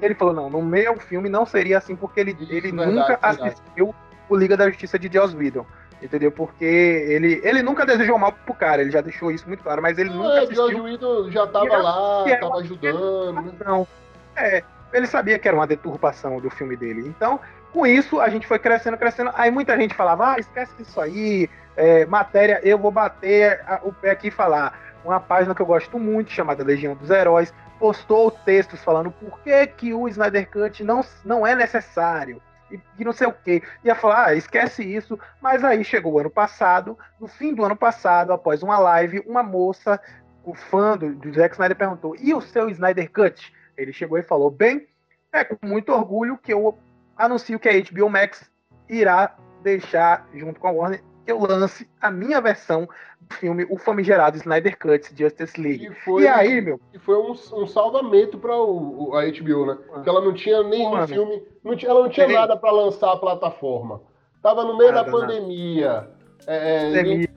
ele 0.00 0.14
falou, 0.14 0.32
não, 0.32 0.48
no 0.48 0.62
meu 0.62 0.98
filme 0.98 1.28
não 1.28 1.44
seria 1.44 1.78
assim, 1.78 1.94
porque 1.94 2.20
ele, 2.20 2.36
Isso, 2.40 2.52
ele 2.52 2.72
verdade, 2.72 2.92
nunca 2.92 3.06
verdade. 3.08 3.48
assistiu 3.48 3.94
o 4.28 4.36
Liga 4.36 4.56
da 4.56 4.68
Justiça 4.68 4.98
de 4.98 5.12
Joss 5.12 5.36
Whedon. 5.36 5.66
Entendeu? 6.00 6.32
Porque 6.32 6.64
ele, 6.64 7.40
ele 7.44 7.62
nunca 7.62 7.86
desejou 7.86 8.18
mal 8.18 8.32
pro 8.32 8.54
cara, 8.54 8.82
ele 8.82 8.90
já 8.90 9.00
deixou 9.00 9.30
isso 9.30 9.46
muito 9.46 9.62
claro, 9.62 9.80
mas 9.80 9.98
ele 9.98 10.10
não, 10.10 10.18
nunca 10.18 10.34
é, 10.34 10.38
assistiu. 10.38 10.68
Joss 10.68 10.80
Whedon 10.80 11.30
já 11.30 11.46
tava 11.46 11.76
lá, 11.76 12.24
tava 12.40 12.56
ajudando. 12.56 13.32
Né? 13.32 13.52
Não. 13.64 13.86
É, 14.34 14.64
ele 14.92 15.06
sabia 15.06 15.38
que 15.38 15.48
era 15.48 15.56
uma 15.56 15.66
deturpação 15.66 16.40
do 16.40 16.50
filme 16.50 16.76
dele. 16.76 17.06
Então, 17.06 17.40
com 17.72 17.86
isso, 17.86 18.20
a 18.20 18.28
gente 18.28 18.46
foi 18.46 18.58
crescendo, 18.58 18.96
crescendo. 18.96 19.30
Aí 19.34 19.50
muita 19.50 19.76
gente 19.76 19.94
falava, 19.94 20.32
ah, 20.32 20.38
esquece 20.38 20.72
disso 20.76 21.00
aí, 21.00 21.48
é, 21.76 22.04
matéria, 22.06 22.60
eu 22.62 22.78
vou 22.78 22.90
bater 22.90 23.60
o 23.82 23.92
pé 23.92 24.10
aqui 24.10 24.28
e 24.28 24.30
falar. 24.30 24.92
Uma 25.04 25.18
página 25.18 25.54
que 25.54 25.60
eu 25.60 25.66
gosto 25.66 25.98
muito, 25.98 26.30
chamada 26.30 26.62
Legião 26.62 26.94
dos 26.94 27.10
Heróis, 27.10 27.52
postou 27.78 28.30
textos 28.30 28.84
falando 28.84 29.10
por 29.10 29.40
que, 29.40 29.66
que 29.66 29.92
o 29.92 30.06
Snyder 30.06 30.48
Cut 30.48 30.84
não, 30.84 31.00
não 31.24 31.44
é 31.44 31.56
necessário 31.56 32.40
e, 32.72 32.80
e 32.98 33.04
não 33.04 33.12
sei 33.12 33.26
o 33.26 33.32
que. 33.32 33.62
Ia 33.84 33.94
falar, 33.94 34.26
ah, 34.26 34.34
esquece 34.34 34.82
isso. 34.82 35.18
Mas 35.40 35.62
aí 35.62 35.84
chegou 35.84 36.14
o 36.14 36.18
ano 36.18 36.30
passado, 36.30 36.98
no 37.20 37.28
fim 37.28 37.54
do 37.54 37.64
ano 37.64 37.76
passado, 37.76 38.32
após 38.32 38.62
uma 38.62 38.78
live, 38.78 39.22
uma 39.26 39.42
moça, 39.42 40.00
o 40.44 40.54
fã 40.54 40.96
do, 40.96 41.14
do 41.14 41.32
Zack 41.32 41.54
Snyder 41.54 41.76
perguntou: 41.76 42.16
e 42.18 42.34
o 42.34 42.40
seu 42.40 42.68
Snyder 42.70 43.10
Cut? 43.10 43.52
Ele 43.76 43.92
chegou 43.92 44.18
e 44.18 44.22
falou: 44.22 44.50
bem, 44.50 44.86
é 45.32 45.44
com 45.44 45.56
muito 45.66 45.92
orgulho 45.92 46.38
que 46.38 46.52
eu 46.52 46.78
anuncio 47.16 47.58
que 47.58 47.68
a 47.68 47.72
HBO 47.72 48.08
Max 48.08 48.50
irá 48.88 49.36
deixar, 49.62 50.28
junto 50.34 50.60
com 50.60 50.68
a 50.68 50.72
Warner, 50.72 51.02
que 51.24 51.32
eu 51.32 51.38
lance 51.38 51.88
a 52.00 52.10
minha 52.10 52.40
versão 52.40 52.88
do 53.20 53.34
filme, 53.36 53.66
o 53.70 53.78
famigerado 53.78 54.36
Snyder 54.36 54.78
Cut 54.78 55.08
Justice 55.16 55.60
League. 55.60 55.86
E, 55.86 55.94
foi, 55.94 56.22
e 56.22 56.28
aí, 56.28 56.60
meu? 56.60 56.80
E 56.92 56.98
foi 56.98 57.16
um, 57.16 57.30
um 57.30 57.66
salvamento 57.66 58.38
para 58.38 58.52
a 58.52 58.56
HBO, 58.56 59.66
né? 59.66 59.78
Porque 59.88 60.08
ela 60.08 60.20
não 60.20 60.34
tinha 60.34 60.62
nenhum 60.62 60.90
Mano, 60.90 61.08
filme, 61.08 61.42
não 61.62 61.76
tinha, 61.76 61.90
ela 61.90 62.02
não 62.02 62.10
tinha 62.10 62.28
nada 62.28 62.56
para 62.56 62.72
lançar 62.72 63.12
a 63.12 63.16
plataforma. 63.16 64.02
Tava 64.42 64.64
no 64.64 64.76
meio 64.76 64.92
nada, 64.92 65.04
da 65.04 65.10
pandemia, 65.10 66.10
é, 66.46 66.92
é 66.98 67.28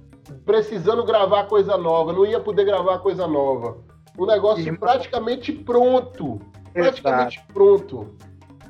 precisando 0.43 1.05
gravar 1.05 1.45
coisa 1.45 1.77
nova, 1.77 2.11
não 2.11 2.25
ia 2.25 2.39
poder 2.39 2.65
gravar 2.65 2.99
coisa 2.99 3.27
nova. 3.27 3.77
O 4.17 4.25
negócio 4.25 4.73
e, 4.73 4.77
praticamente 4.77 5.51
pronto. 5.51 6.41
Praticamente 6.73 7.37
Exato. 7.37 7.53
pronto. 7.53 8.15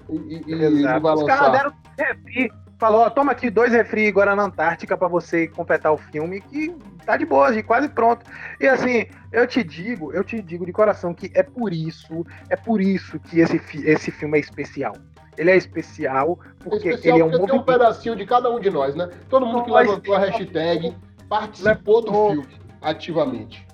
E, 0.10 0.44
e, 0.48 0.54
e 0.54 0.82
não 0.82 1.02
vai 1.02 1.16
lançar. 1.16 1.24
Os 1.24 1.26
caras 1.26 1.52
deram 1.52 1.74
falou, 2.78 3.02
ó, 3.02 3.10
toma 3.10 3.32
aqui 3.32 3.50
dois 3.50 3.72
refri 3.72 4.08
agora 4.08 4.36
na 4.36 4.44
Antártica 4.44 4.98
para 4.98 5.08
você 5.08 5.48
completar 5.48 5.94
o 5.94 5.98
filme, 5.98 6.42
que 6.42 6.76
tá 7.06 7.18
de 7.18 7.26
boa, 7.26 7.52
de 7.52 7.64
quase 7.64 7.90
pronto. 7.90 8.26
E 8.60 8.68
assim, 8.68 9.06
eu 9.32 9.48
te 9.48 9.64
digo, 9.64 10.12
eu 10.14 10.24
te 10.24 10.42
digo 10.42 10.66
de 10.66 10.72
coração 10.72 11.14
que 11.14 11.32
é 11.34 11.44
por 11.44 11.74
isso, 11.74 12.26
é 12.50 12.56
por 12.56 12.82
isso 12.82 13.20
que 13.20 13.40
esse, 13.40 13.60
esse 13.86 14.12
filme 14.12 14.38
é 14.38 14.42
especial. 14.42 14.94
Ele 15.38 15.52
é 15.52 15.58
especial 15.58 16.40
porque 16.60 16.90
é 16.90 16.92
especial 16.92 17.18
ele 17.18 17.24
é 17.24 17.26
um 17.26 17.32
porque 17.32 17.52
tem 17.52 17.60
um 17.60 17.64
pedacinho 17.64 18.16
de 18.16 18.26
cada 18.26 18.50
um 18.50 18.60
de 18.60 18.70
nós, 18.70 18.96
né? 18.96 19.10
Todo 19.30 19.46
mundo 19.46 19.66
que 19.66 19.72
levantou 19.72 20.16
a 20.16 20.20
hashtag 20.20 20.96
participou 21.28 22.02
do 22.02 22.12
filme 22.12 22.48
ativamente. 22.82 23.66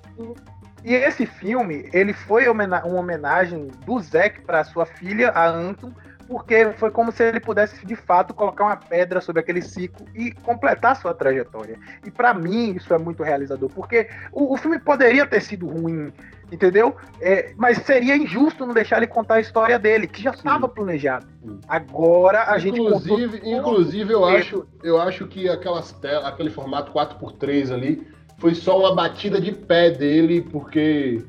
E 0.84 0.94
esse 0.94 1.26
filme, 1.26 1.88
ele 1.92 2.12
foi 2.12 2.48
uma 2.48 2.86
homenagem 2.86 3.68
do 3.86 4.00
Zack 4.00 4.40
para 4.42 4.64
sua 4.64 4.84
filha, 4.84 5.30
a 5.30 5.48
Anton, 5.48 5.92
porque 6.26 6.72
foi 6.76 6.90
como 6.90 7.12
se 7.12 7.22
ele 7.22 7.40
pudesse 7.40 7.84
de 7.84 7.94
fato 7.94 8.32
colocar 8.32 8.64
uma 8.64 8.76
pedra 8.76 9.20
sobre 9.20 9.40
aquele 9.40 9.60
ciclo 9.60 10.06
e 10.14 10.32
completar 10.32 10.96
sua 10.96 11.14
trajetória. 11.14 11.78
E 12.04 12.10
para 12.10 12.32
mim 12.32 12.74
isso 12.74 12.92
é 12.94 12.98
muito 12.98 13.22
realizador, 13.22 13.68
porque 13.68 14.08
o, 14.32 14.54
o 14.54 14.56
filme 14.56 14.78
poderia 14.78 15.26
ter 15.26 15.40
sido 15.42 15.66
ruim, 15.68 16.12
entendeu? 16.50 16.96
É, 17.20 17.52
mas 17.56 17.78
seria 17.78 18.16
injusto 18.16 18.64
não 18.64 18.72
deixar 18.72 18.96
ele 18.96 19.06
contar 19.06 19.34
a 19.34 19.40
história 19.40 19.78
dele, 19.78 20.06
que 20.06 20.22
já 20.22 20.30
estava 20.30 20.68
planejado. 20.68 21.26
Sim. 21.44 21.60
Agora 21.68 22.50
a 22.50 22.58
inclusive, 22.58 23.36
gente 23.36 23.50
inclusive 23.50 24.12
eu 24.12 24.24
acho, 24.24 24.66
eu 24.82 25.00
acho 25.00 25.26
que 25.26 25.48
aquelas 25.48 25.92
telas, 25.92 26.24
aquele 26.24 26.50
formato 26.50 26.92
4x3 26.92 27.72
ali 27.72 28.06
foi 28.42 28.56
só 28.56 28.76
uma 28.76 28.92
batida 28.92 29.40
de 29.40 29.52
pé 29.52 29.88
dele, 29.88 30.40
porque 30.42 31.24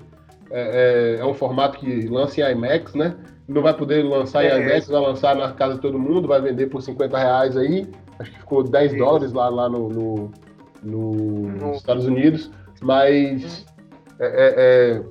é, 0.49 1.17
é, 1.19 1.21
é 1.21 1.26
um 1.26 1.34
formato 1.36 1.78
que 1.78 2.08
lança 2.08 2.41
em 2.41 2.52
IMAX, 2.52 2.95
né? 2.95 3.15
não 3.47 3.62
vai 3.62 3.76
poder 3.76 4.04
lançar 4.04 4.43
é, 4.43 4.58
em 4.58 4.63
IMAX, 4.63 4.88
vai 4.88 4.99
lançar 4.99 5.36
na 5.36 5.52
casa 5.52 5.76
de 5.76 5.82
todo 5.82 5.99
mundo, 5.99 6.28
vai 6.28 6.41
vender 6.41 6.71
por 6.71 6.82
50 6.82 7.15
reais 7.15 7.56
aí. 7.56 7.88
Acho 8.17 8.32
que 8.32 8.39
ficou 8.39 8.63
10 8.63 8.97
dólares 8.97 9.32
lá, 9.32 9.47
lá 9.47 9.69
no, 9.69 9.89
no, 9.89 10.32
no, 10.82 11.12
nos 11.52 11.78
Estados 11.78 12.08
Unidos. 12.08 12.49
Mas 12.82 13.63
é, 14.19 14.26
é, 14.26 14.54
é, 14.58 15.04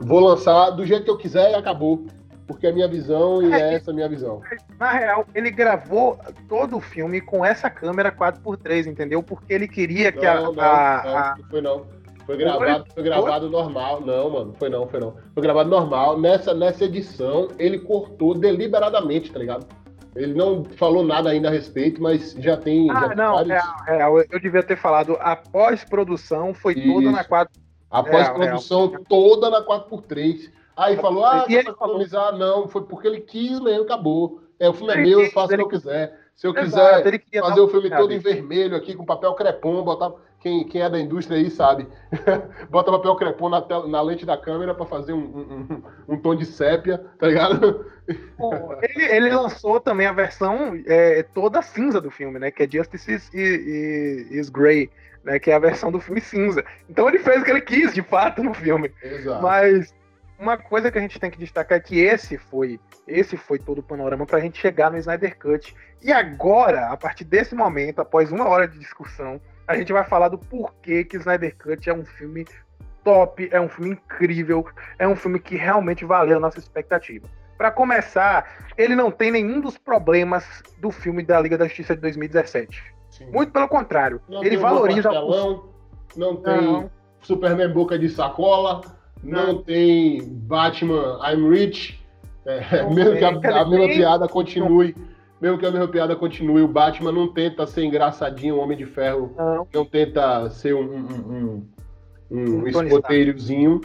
vou 0.00 0.18
lançar 0.18 0.70
do 0.70 0.84
jeito 0.84 1.04
que 1.04 1.10
eu 1.10 1.18
quiser 1.18 1.52
e 1.52 1.54
acabou. 1.54 2.04
Porque 2.48 2.66
é 2.66 2.70
a 2.70 2.72
minha 2.72 2.88
visão 2.88 3.42
e 3.42 3.52
é, 3.52 3.60
é 3.60 3.74
essa 3.74 3.90
a 3.90 3.94
minha 3.94 4.08
visão. 4.08 4.40
Na 4.80 4.90
real, 4.90 5.26
ele 5.34 5.50
gravou 5.50 6.18
todo 6.48 6.78
o 6.78 6.80
filme 6.80 7.20
com 7.20 7.44
essa 7.44 7.68
câmera 7.68 8.10
4x3, 8.10 8.86
entendeu? 8.86 9.22
Porque 9.22 9.52
ele 9.52 9.68
queria 9.68 10.10
que 10.10 10.24
não, 10.24 10.32
a, 10.32 10.40
não, 10.40 10.52
não, 10.54 10.62
a... 10.62 11.34
Não 11.38 11.48
foi 11.50 11.60
não. 11.60 11.98
Foi 12.24 12.36
gravado, 12.36 12.84
foi 12.92 13.02
gravado 13.02 13.50
normal. 13.50 14.00
Não, 14.00 14.30
mano, 14.30 14.54
foi 14.58 14.68
não, 14.68 14.86
foi 14.86 15.00
não. 15.00 15.14
Foi 15.32 15.42
gravado 15.42 15.70
normal. 15.70 16.18
Nessa, 16.18 16.52
nessa 16.52 16.84
edição, 16.84 17.48
ele 17.58 17.78
cortou 17.78 18.34
deliberadamente, 18.34 19.30
tá 19.30 19.38
ligado? 19.38 19.66
Ele 20.16 20.34
não 20.34 20.64
falou 20.64 21.04
nada 21.04 21.30
ainda 21.30 21.48
a 21.48 21.50
respeito, 21.50 22.02
mas 22.02 22.32
já 22.38 22.56
tem. 22.56 22.90
Ah, 22.90 23.08
já 23.08 23.14
não, 23.14 23.34
vários... 23.34 23.64
é, 23.86 24.02
é, 24.02 24.26
eu 24.30 24.40
devia 24.40 24.62
ter 24.62 24.76
falado. 24.76 25.16
A 25.20 25.36
pós-produção 25.36 26.52
foi 26.52 26.74
Isso. 26.74 26.92
toda 26.92 27.10
na 27.10 27.24
4 27.24 27.60
A 27.90 28.02
pós-produção 28.02 28.92
toda 29.08 29.48
na 29.48 29.62
4x3. 29.64 30.50
Aí 30.78 30.96
falou, 30.96 31.24
ah, 31.24 31.44
economizar, 31.48 32.30
falou... 32.30 32.38
não, 32.38 32.68
foi 32.68 32.84
porque 32.84 33.08
ele 33.08 33.20
quis 33.20 33.58
mesmo, 33.58 33.82
acabou. 33.82 34.40
É, 34.60 34.68
o 34.68 34.72
filme 34.72 34.92
é 34.92 34.96
meu, 34.96 35.22
eu 35.22 35.30
faço 35.32 35.52
o 35.52 35.56
que 35.56 35.62
eu 35.62 35.68
quiser. 35.68 36.16
Se 36.36 36.46
eu 36.46 36.56
Exato, 36.56 37.02
quiser 37.02 37.40
fazer 37.40 37.60
o 37.60 37.68
filme 37.68 37.90
todo 37.90 38.12
em 38.12 38.18
vermelho 38.20 38.76
aqui, 38.76 38.94
com 38.94 39.04
papel 39.04 39.34
crepom, 39.34 39.82
botar 39.82 40.12
quem, 40.38 40.64
quem 40.68 40.80
é 40.80 40.88
da 40.88 41.00
indústria 41.00 41.36
aí 41.36 41.50
sabe. 41.50 41.88
Bota 42.70 42.92
papel 42.92 43.16
crepom 43.16 43.48
na, 43.48 43.66
na 43.88 44.00
lente 44.00 44.24
da 44.24 44.36
câmera 44.36 44.72
para 44.72 44.86
fazer 44.86 45.12
um, 45.12 45.18
um, 45.18 45.82
um, 46.14 46.16
tom 46.16 46.36
de 46.36 46.46
sépia, 46.46 47.04
tá 47.18 47.26
ligado? 47.26 47.84
ele, 48.82 49.04
ele, 49.04 49.30
lançou 49.30 49.80
também 49.80 50.06
a 50.06 50.12
versão 50.12 50.80
é, 50.86 51.24
toda 51.24 51.60
cinza 51.60 52.00
do 52.00 52.10
filme, 52.10 52.38
né? 52.38 52.52
Que 52.52 52.62
é 52.62 52.68
Justice 52.70 53.12
is, 53.12 53.34
is, 53.34 54.30
is 54.30 54.48
Grey, 54.48 54.90
né? 55.24 55.40
Que 55.40 55.50
é 55.50 55.54
a 55.54 55.58
versão 55.58 55.90
do 55.90 55.98
filme 55.98 56.20
cinza. 56.20 56.64
Então 56.88 57.08
ele 57.08 57.18
fez 57.18 57.42
o 57.42 57.44
que 57.44 57.50
ele 57.50 57.62
quis, 57.62 57.92
de 57.92 58.02
fato, 58.02 58.44
no 58.44 58.54
filme. 58.54 58.92
Exato. 59.02 59.42
Mas 59.42 59.92
uma 60.38 60.56
coisa 60.56 60.90
que 60.90 60.98
a 60.98 61.00
gente 61.00 61.18
tem 61.18 61.30
que 61.30 61.38
destacar 61.38 61.78
é 61.78 61.80
que 61.80 61.98
esse 61.98 62.38
foi 62.38 62.78
esse 63.06 63.36
foi 63.36 63.58
todo 63.58 63.78
o 63.78 63.82
panorama 63.82 64.26
para 64.26 64.38
a 64.38 64.40
gente 64.40 64.58
chegar 64.58 64.90
no 64.90 64.98
Snyder 64.98 65.36
Cut. 65.38 65.74
E 66.02 66.12
agora, 66.12 66.88
a 66.88 66.96
partir 66.96 67.24
desse 67.24 67.54
momento, 67.54 68.00
após 68.00 68.30
uma 68.30 68.46
hora 68.46 68.68
de 68.68 68.78
discussão, 68.78 69.40
a 69.66 69.74
gente 69.74 69.92
vai 69.92 70.04
falar 70.04 70.28
do 70.28 70.38
porquê 70.38 71.04
que 71.04 71.16
Snyder 71.16 71.56
Cut 71.56 71.88
é 71.88 71.94
um 71.94 72.04
filme 72.04 72.46
top, 73.02 73.48
é 73.50 73.60
um 73.60 73.68
filme 73.68 73.92
incrível, 73.92 74.66
é 74.98 75.08
um 75.08 75.16
filme 75.16 75.40
que 75.40 75.56
realmente 75.56 76.04
valeu 76.04 76.36
a 76.36 76.40
nossa 76.40 76.58
expectativa. 76.58 77.26
Para 77.56 77.70
começar, 77.70 78.68
ele 78.76 78.94
não 78.94 79.10
tem 79.10 79.32
nenhum 79.32 79.60
dos 79.60 79.76
problemas 79.76 80.62
do 80.78 80.90
filme 80.90 81.24
da 81.24 81.40
Liga 81.40 81.58
da 81.58 81.66
Justiça 81.66 81.96
de 81.96 82.02
2017. 82.02 82.94
Sim. 83.10 83.30
Muito 83.32 83.52
pelo 83.52 83.66
contrário, 83.66 84.20
não 84.28 84.44
ele 84.44 84.56
valoriza 84.56 85.10
o 85.10 85.72
não 86.16 86.36
tem 86.36 86.62
não. 86.62 86.90
Superman 87.20 87.72
boca 87.72 87.98
de 87.98 88.08
sacola, 88.08 88.80
não, 89.22 89.62
tem 89.62 90.22
Batman 90.22 91.18
I'm 91.24 91.48
Rich, 91.48 92.00
é, 92.46 92.84
mesmo 92.90 93.16
que 93.16 93.24
a, 93.24 93.60
a 93.60 93.68
mesma 93.68 93.88
piada 93.88 94.28
continue 94.28 94.94
mesmo 95.40 95.56
que 95.58 95.66
a 95.66 95.70
mesma 95.70 95.88
piada 95.88 96.16
continue, 96.16 96.62
o 96.62 96.68
Batman 96.68 97.12
não 97.12 97.32
tenta 97.32 97.66
ser 97.66 97.84
engraçadinho, 97.84 98.56
o 98.56 98.58
Homem 98.58 98.76
de 98.76 98.84
Ferro 98.86 99.32
Não. 99.36 99.66
não 99.72 99.84
tenta 99.84 100.50
ser 100.50 100.74
um, 100.74 100.80
um, 100.80 100.98
um, 101.08 101.68
um 102.30 102.62
Um 102.62 102.66
escoteirozinho. 102.66 103.80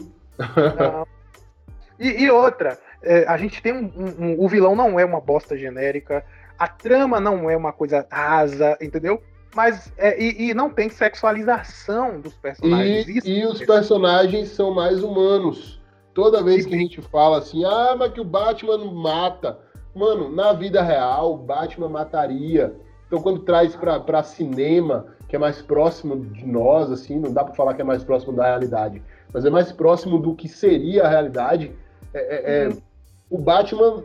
E, 2.00 2.24
e 2.24 2.32
outra, 2.32 2.80
é, 3.04 3.26
a 3.28 3.38
gente 3.38 3.62
tem 3.62 3.72
um, 3.72 3.86
um- 3.96 4.26
um- 4.26 4.36
O 4.40 4.48
vilão 4.50 4.76
não 4.76 5.00
é 5.00 5.06
uma 5.06 5.22
bosta 5.22 5.56
genérica, 5.56 6.26
a 6.58 6.68
trama 6.68 7.20
não 7.20 7.50
é 7.50 7.56
uma 7.56 7.72
coisa 7.72 8.08
rasa, 8.12 8.76
entendeu? 8.82 9.22
Mas 9.56 9.92
é, 9.98 10.22
e, 10.22 10.50
e 10.50 10.54
não 10.54 10.70
tem 10.70 10.90
sexualização 10.90 12.20
dos 12.20 12.34
personagens. 12.34 13.08
E, 13.08 13.18
Isso 13.18 13.28
e 13.30 13.46
os 13.46 13.60
personagens 13.66 14.50
são 14.50 14.74
mais 14.74 15.04
humanos. 15.04 15.82
Toda 16.14 16.44
vez 16.44 16.66
que 16.66 16.76
a 16.76 16.78
gente 16.78 17.02
fala 17.02 17.38
assim, 17.40 17.66
ah, 17.66 17.96
mas 17.98 18.12
que 18.12 18.22
o 18.22 18.26
Batman 18.26 18.78
não 18.78 18.94
mata. 18.94 19.58
Mano, 19.96 20.30
na 20.34 20.54
vida 20.54 20.82
real, 20.82 21.34
o 21.34 21.38
Batman 21.38 21.90
mataria. 21.90 22.76
Então, 23.08 23.22
quando 23.22 23.40
traz 23.42 23.76
pra, 23.76 24.00
pra 24.00 24.24
cinema, 24.24 25.06
que 25.28 25.36
é 25.36 25.40
mais 25.40 25.62
próximo 25.62 26.20
de 26.20 26.46
nós, 26.46 26.92
assim, 26.92 27.20
não 27.20 27.32
dá 27.32 27.44
pra 27.44 27.54
falar 27.54 27.74
que 27.76 27.82
é 27.82 27.86
mais 27.86 28.04
próximo 28.04 28.34
da 28.34 28.44
realidade, 28.44 29.02
mas 29.32 29.46
é 29.46 29.50
mais 29.50 29.72
próximo 29.72 30.20
do 30.20 30.36
que 30.36 30.48
seria 30.48 31.04
a 31.06 31.10
realidade, 31.10 31.72
é- 32.14 32.20
é- 32.20 32.64
é, 32.64 32.68
Uhum. 32.70 32.82
o 33.32 33.38
Batman 33.40 34.04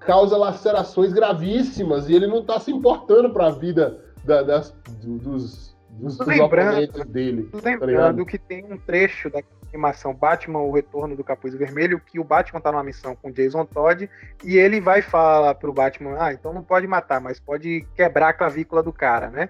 causa 0.00 0.36
lacerações 0.36 1.12
gravíssimas 1.12 2.08
e 2.08 2.14
ele 2.14 2.26
não 2.28 2.44
tá 2.44 2.60
se 2.60 2.70
importando 2.70 3.30
pra 3.30 3.50
vida 3.50 4.00
da- 4.26 4.42
das, 4.42 4.70
do- 5.02 5.18
dos, 5.18 5.76
dos, 5.90 6.18
Lembrando- 6.18 7.04
dele. 7.06 7.48
Lembrando 7.62 7.86
ligado? 7.86 8.26
que 8.26 8.38
tem 8.38 8.64
um 8.70 8.76
trecho 8.76 9.30
da 9.30 9.40
animação 9.68 10.14
Batman, 10.14 10.60
o 10.60 10.72
Retorno 10.72 11.16
do 11.16 11.24
Capuz 11.24 11.54
Vermelho, 11.54 12.00
que 12.00 12.18
o 12.18 12.24
Batman 12.24 12.60
tá 12.60 12.70
numa 12.72 12.84
missão 12.84 13.14
com 13.16 13.30
Jason 13.30 13.64
Todd 13.64 14.08
e 14.44 14.56
ele 14.56 14.80
vai 14.80 15.02
falar 15.02 15.54
pro 15.54 15.72
Batman, 15.72 16.16
ah, 16.18 16.32
então 16.32 16.52
não 16.52 16.62
pode 16.62 16.86
matar, 16.86 17.20
mas 17.20 17.38
pode 17.40 17.86
quebrar 17.94 18.28
a 18.28 18.32
clavícula 18.32 18.82
do 18.82 18.92
cara, 18.92 19.28
né? 19.30 19.48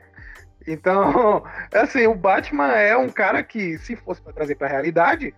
Então, 0.66 1.44
assim, 1.72 2.06
o 2.06 2.14
Batman 2.14 2.72
é 2.72 2.96
um 2.96 3.08
cara 3.08 3.42
que, 3.42 3.78
se 3.78 3.94
fosse 3.96 4.20
pra 4.20 4.32
trazer 4.32 4.56
pra 4.56 4.68
realidade, 4.68 5.32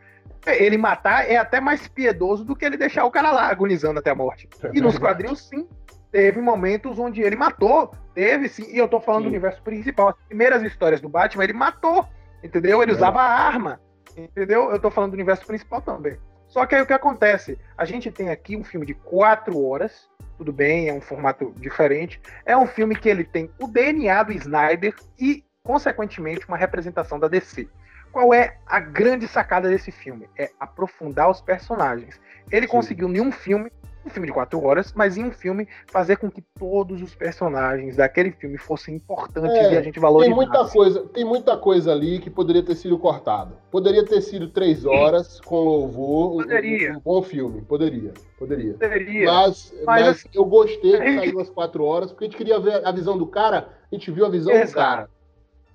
ele 0.47 0.79
matar 0.79 1.29
é 1.29 1.37
até 1.37 1.61
mais 1.61 1.87
piedoso 1.89 2.45
do 2.45 2.57
que 2.57 2.65
ele 2.65 2.77
deixar 2.79 3.05
o 3.05 3.11
cara 3.11 3.31
lá 3.33 3.49
agonizando 3.51 3.99
até 3.99 4.11
a 4.11 4.15
morte. 4.15 4.49
E 4.73 4.81
nos 4.81 4.97
quadrinhos, 4.99 5.47
sim, 5.49 5.69
teve 6.11 6.41
momentos 6.41 6.99
onde 6.99 7.21
ele 7.21 7.37
matou. 7.37 7.93
Teve, 8.15 8.49
sim. 8.49 8.65
E 8.71 8.79
eu 8.79 8.89
tô 8.89 9.01
falando 9.01 9.23
Sim. 9.23 9.29
do 9.29 9.33
universo 9.33 9.63
principal. 9.63 10.09
As 10.09 10.17
primeiras 10.27 10.63
histórias 10.63 11.01
do 11.01 11.09
Batman, 11.09 11.45
ele 11.45 11.53
matou. 11.53 12.07
Entendeu? 12.43 12.83
Ele 12.83 12.93
É. 12.93 12.95
usava 12.95 13.21
arma. 13.21 13.81
Entendeu? 14.17 14.71
Eu 14.71 14.79
tô 14.81 14.91
falando 14.91 15.13
do 15.13 15.15
universo 15.15 15.47
principal 15.47 15.81
também. 15.81 16.17
Só 16.49 16.65
que 16.67 16.75
aí 16.75 16.83
o 16.83 16.87
que 16.87 16.93
acontece? 16.93 17.59
A 17.77 17.85
gente 17.85 18.11
tem 18.11 18.31
aqui 18.31 18.57
um 18.57 18.65
filme 18.65 18.87
de 18.87 18.95
quatro 18.95 19.63
horas. 19.65 20.09
Tudo 20.37 20.53
bem, 20.53 20.89
é 20.89 20.93
um 20.95 21.01
formato 21.01 21.53
diferente. 21.57 22.21
É 22.47 22.57
um 22.57 22.67
filme 22.67 22.97
que 22.97 23.09
ele 23.09 23.25
tem 23.25 23.51
o 23.61 23.67
DNA 23.69 24.23
do 24.23 24.33
Snyder 24.33 24.95
e, 25.19 25.45
consequentemente, 25.63 26.47
uma 26.49 26.57
representação 26.57 27.19
da 27.19 27.29
DC. 27.29 27.69
Qual 28.11 28.33
é 28.33 28.57
a 28.67 28.81
grande 28.81 29.29
sacada 29.29 29.69
desse 29.69 29.91
filme? 29.91 30.29
É 30.39 30.51
aprofundar 30.59 31.29
os 31.31 31.41
personagens. 31.41 32.19
Ele 32.51 32.67
Sim. 32.67 32.73
conseguiu 32.73 33.09
em 33.09 33.21
um 33.21 33.31
filme, 33.31 33.71
um 34.09 34.11
filme 34.11 34.27
de 34.27 34.33
quatro 34.33 34.63
horas, 34.65 34.93
mas 34.93 35.17
em 35.17 35.25
um 35.25 35.31
filme 35.31 35.69
fazer 35.87 36.17
com 36.17 36.31
que 36.31 36.43
todos 36.59 37.01
os 37.01 37.15
personagens 37.15 37.97
daquele 37.97 38.33
filme 38.33 38.59
fossem 38.59 38.97
importantes 38.97 39.51
É, 39.55 39.75
e 39.75 39.77
a 39.77 39.83
gente 39.83 39.95
Tem 39.95 40.03
valorizasse. 40.03 40.35
muita, 40.35 40.65
coisa, 40.69 41.07
tem 41.09 41.25
muita 41.25 41.57
coisa 41.57 41.93
ali 41.93 42.19
que 42.19 42.29
poderia 42.29 42.63
ter 42.63 42.75
sido 42.75 42.99
cortado. 42.99 43.55
Poderia 43.71 44.05
ter 44.05 44.21
sido 44.21 44.49
três 44.49 44.85
horas 44.85 45.41
com 45.41 45.57
louvor. 45.61 46.43
Poderia. 46.43 46.95
Um, 46.95 46.97
um 46.97 47.01
bom 47.01 47.23
filme. 47.23 47.63
Poderia. 47.63 48.13
Poderia. 48.39 48.75
Poderia. 48.75 49.27
Mas, 49.27 49.73
Mas, 49.77 49.85
mas 49.87 50.09
assim, 50.09 50.29
eu 50.35 50.45
gostei 50.45 50.99
que 50.99 51.15
saiu 51.17 51.41
às 51.41 51.51
quatro 51.51 51.85
horas, 51.85 52.11
porque 52.11 52.25
a 52.25 52.29
gente 52.29 52.37
queria 52.37 52.59
ver 52.59 52.85
a 52.87 52.91
visão 52.91 53.17
do 53.17 53.27
cara, 53.27 53.69
a 53.91 53.95
gente 53.95 54.11
viu 54.11 54.27
a 54.27 54.29
visão 54.29 54.53
do 54.53 54.59
Exato. 54.59 54.75
cara. 54.75 55.11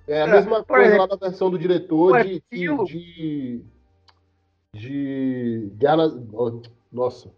É 0.06 0.20
a 0.22 0.26
É, 0.26 0.30
mesma 0.30 0.56
por 0.62 0.66
coisa 0.76 0.82
exemplo, 0.84 1.00
lá 1.00 1.06
da 1.06 1.16
versão 1.16 1.50
do 1.50 1.58
diretor 1.58 2.22
de. 2.22 2.42
de, 2.52 2.84
de, 2.84 3.62
de 4.74 5.72
Guerra. 5.76 6.12
Nossa. 6.92 7.30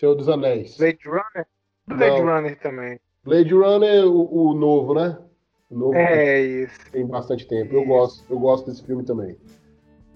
Senhor 0.00 0.14
dos 0.14 0.30
Anéis. 0.30 0.78
Blade 0.78 0.98
Runner? 1.06 1.46
Blade 1.86 2.22
Não. 2.22 2.34
Runner 2.34 2.58
também. 2.58 3.00
Blade 3.22 3.52
Runner, 3.52 4.06
o, 4.06 4.48
o 4.48 4.54
novo, 4.54 4.94
né? 4.94 5.18
O 5.70 5.76
novo 5.78 5.94
É 5.94 6.40
isso. 6.40 6.90
tem 6.90 7.06
bastante 7.06 7.46
tempo. 7.46 7.74
Eu 7.74 7.80
Isso. 7.80 7.88
gosto, 7.88 8.32
eu 8.32 8.38
gosto 8.38 8.66
desse 8.70 8.82
filme 8.82 9.04
também. 9.04 9.36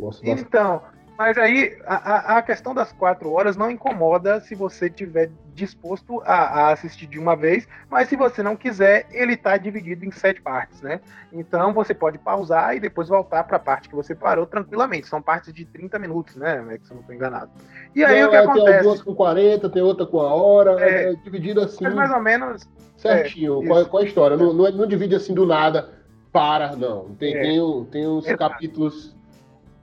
Gosto. 0.01 0.27
Então, 0.27 0.83
mas 1.17 1.39
aí 1.39 1.77
a, 1.87 2.39
a- 2.39 2.43
questão 2.43 2.75
das 2.75 2.93
quatro 2.93 3.31
horas 3.33 3.57
não 3.57 3.71
incomoda 3.71 4.41
se 4.41 4.55
você 4.55 4.91
tiver 4.91 5.31
disposto 5.55 6.21
a, 6.25 6.35
a 6.35 6.73
assistir 6.73 7.07
de 7.07 7.19
uma 7.19 7.37
vez, 7.37 7.69
mas 7.89 8.09
se 8.09 8.17
você 8.17 8.43
não 8.43 8.57
quiser, 8.57 9.07
ele 9.13 9.35
está 9.35 9.57
dividido 9.57 10.05
em 10.05 10.11
sete 10.11 10.43
partes, 10.43 10.83
né? 10.83 11.01
Então 11.33 11.73
você 11.73 11.95
pode 11.95 12.19
pausar 12.19 12.75
e 12.77 12.81
depois 12.81 13.09
voltar 13.09 13.45
para 13.45 13.57
a 13.57 13.61
parte 13.61 13.89
que 13.89 13.95
você 13.95 14.15
parou 14.15 14.47
tranquilamente. 14.47 15.07
São 15.07 15.23
partes 15.23 15.53
de 15.53 15.65
30 15.65 15.99
minutos, 15.99 16.35
né? 16.37 16.57
Se 16.83 16.91
eu 16.91 16.95
não 16.95 17.01
estou 17.03 17.15
enganado. 17.15 17.51
E 17.95 18.05
aí 18.05 18.21
Não, 18.21 18.27
o 18.27 18.31
que 18.31 18.37
é, 18.37 18.41
Tem 18.43 18.51
acontece? 18.51 18.83
duas 18.83 19.03
com 19.03 19.15
40, 19.15 19.71
tem 19.71 19.83
outra 19.83 20.07
com 20.07 20.21
a 20.21 20.35
hora, 20.35 20.81
É. 20.85 21.13
é, 21.13 21.15
dividido 21.15 21.61
assim, 21.61 21.89
mais 21.89 22.11
ou 22.11 22.21
menos. 22.21 22.69
certinho. 22.97 23.63
é, 23.63 23.67
qual, 23.69 23.81
isso. 23.81 23.91
qual 23.91 24.03
a 24.03 24.07
história? 24.07 24.37
Não, 24.37 24.53
não, 24.53 24.67
é- 24.67 24.73
não 24.73 24.87
divide 24.87 25.15
assim 25.15 25.33
do 25.35 25.47
nada, 25.47 25.91
para, 26.33 26.75
não. 26.75 27.15
Tem, 27.15 27.33
É. 27.37 27.43
tem, 27.43 27.85
tem 27.93 28.09
uns 28.09 28.27
capítulos 28.35 29.15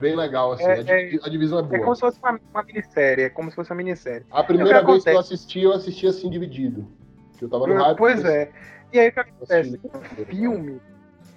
bem 0.02 0.16
legal, 0.16 0.52
assim. 0.52 0.64
É, 0.64 0.72
a, 0.72 0.82
divi- 0.82 1.20
a 1.24 1.28
divisão 1.30 1.58
é 1.58 1.62
É 1.62 1.64
boa. 1.64 1.80
como 1.80 1.94
se 1.94 2.00
fosse 2.00 2.18
uma, 2.22 2.38
uma 2.52 2.62
minissérie. 2.64 3.24
É 3.24 3.30
como 3.30 3.48
se 3.48 3.56
fosse 3.56 3.70
uma 3.70 3.76
minissérie. 3.76 4.26
A 4.30 4.42
primeira 4.44 4.78
É 4.78 4.80
que 4.80 4.86
vez 4.86 5.02
que 5.04 5.08
eu 5.08 5.12
acontece. 5.14 5.34
assisti, 5.34 5.60
eu 5.62 5.72
assisti 5.72 6.06
assim 6.06 6.28
dividido. 6.28 6.86
Que 7.38 7.44
eu 7.44 7.48
tava 7.48 7.66
no 7.66 7.74
hype. 7.74 7.96
Pois 7.96 8.24
é. 8.24 8.50
E 8.92 8.98
aí 9.00 9.08
o 9.08 9.12
que 9.12 9.20
acontece? 9.20 9.80
O 9.84 10.24
filme, 10.26 10.80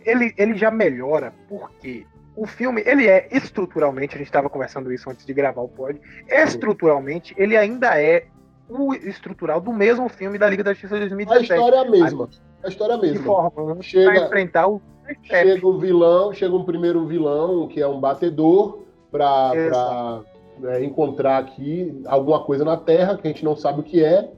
ele, 0.06 0.34
ele 0.38 0.56
já 0.58 0.70
melhora 0.70 1.34
porque 1.48 2.06
o 2.36 2.46
filme, 2.46 2.84
ele 2.86 3.08
é 3.08 3.30
estruturalmente, 3.32 4.16
a 4.16 4.18
gente 4.18 4.28
estava 4.28 4.50
conversando 4.50 4.92
isso 4.92 5.10
antes 5.10 5.26
de 5.26 5.34
gravar 5.34 5.62
o 5.62 5.70
pod, 5.70 6.00
estruturalmente, 6.28 7.34
ele 7.38 7.56
ainda 7.56 8.00
é 8.02 8.26
o 8.68 8.94
estrutural 8.94 9.62
do 9.62 9.72
mesmo 9.72 10.10
filme 10.10 10.38
da 10.38 10.50
Liga 10.50 10.64
da 10.64 10.74
Justiça 10.74 10.98
de 10.98 11.06
A 11.06 11.08
2017. 11.08 11.54
história 11.54 11.76
é 11.78 11.80
a 11.80 11.90
mesma. 11.90 12.30
A 12.64 12.68
história 12.68 12.94
é 12.94 12.96
a 12.96 13.00
mesma. 13.00 13.52
formando 13.52 13.84
Chega- 13.84 14.12
para 14.12 14.26
enfrentar 14.26 14.68
o 14.68 14.82
Chega 15.24 15.68
o 15.68 15.78
vilão, 15.78 16.34
chega 16.34 16.56
um 16.56 16.64
primeiro 16.64 17.06
vilão, 17.06 17.68
que 17.68 17.82
é 17.82 17.88
um 17.88 18.00
batedor, 18.00 18.80
Exato. 19.14 20.26
né, 20.60 20.84
encontrar 20.84 21.38
aqui 21.38 22.02
alguma 22.06 22.44
coisa 22.44 22.66
na 22.66 22.76
Terra, 22.76 23.18
que 23.18 23.28
a 23.28 23.32
gente 23.32 23.46
não 23.46 23.56
sabe 23.56 23.80
o 23.80 23.84
que 23.84 24.04
é, 24.04 24.30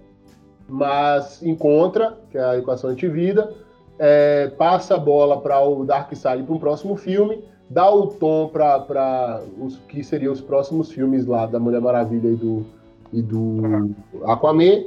mas 0.68 1.42
encontra, 1.42 2.18
que 2.30 2.38
é 2.38 2.44
a 2.44 2.58
equação 2.58 2.90
antivida, 2.90 3.54
é, 3.98 4.50
passa 4.58 4.96
a 4.96 5.00
bola 5.00 5.42
para 5.42 5.60
o 5.62 5.84
Darkseid 5.86 6.44
para 6.44 6.54
um 6.54 6.60
próximo 6.60 6.96
filme, 6.96 7.44
dá 7.70 7.90
o 7.90 8.08
tom 8.08 8.50
para 8.50 9.42
os 9.60 9.78
que 9.88 10.04
seriam 10.04 10.32
os 10.32 10.42
próximos 10.42 10.92
filmes 10.92 11.26
lá 11.26 11.46
da 11.46 11.60
Mulher 11.60 11.82
Maravilha 11.82 12.30
e 12.30 12.36
do, 12.36 12.66
e 13.12 13.22
do 13.22 13.96
Aquaman. 14.26 14.84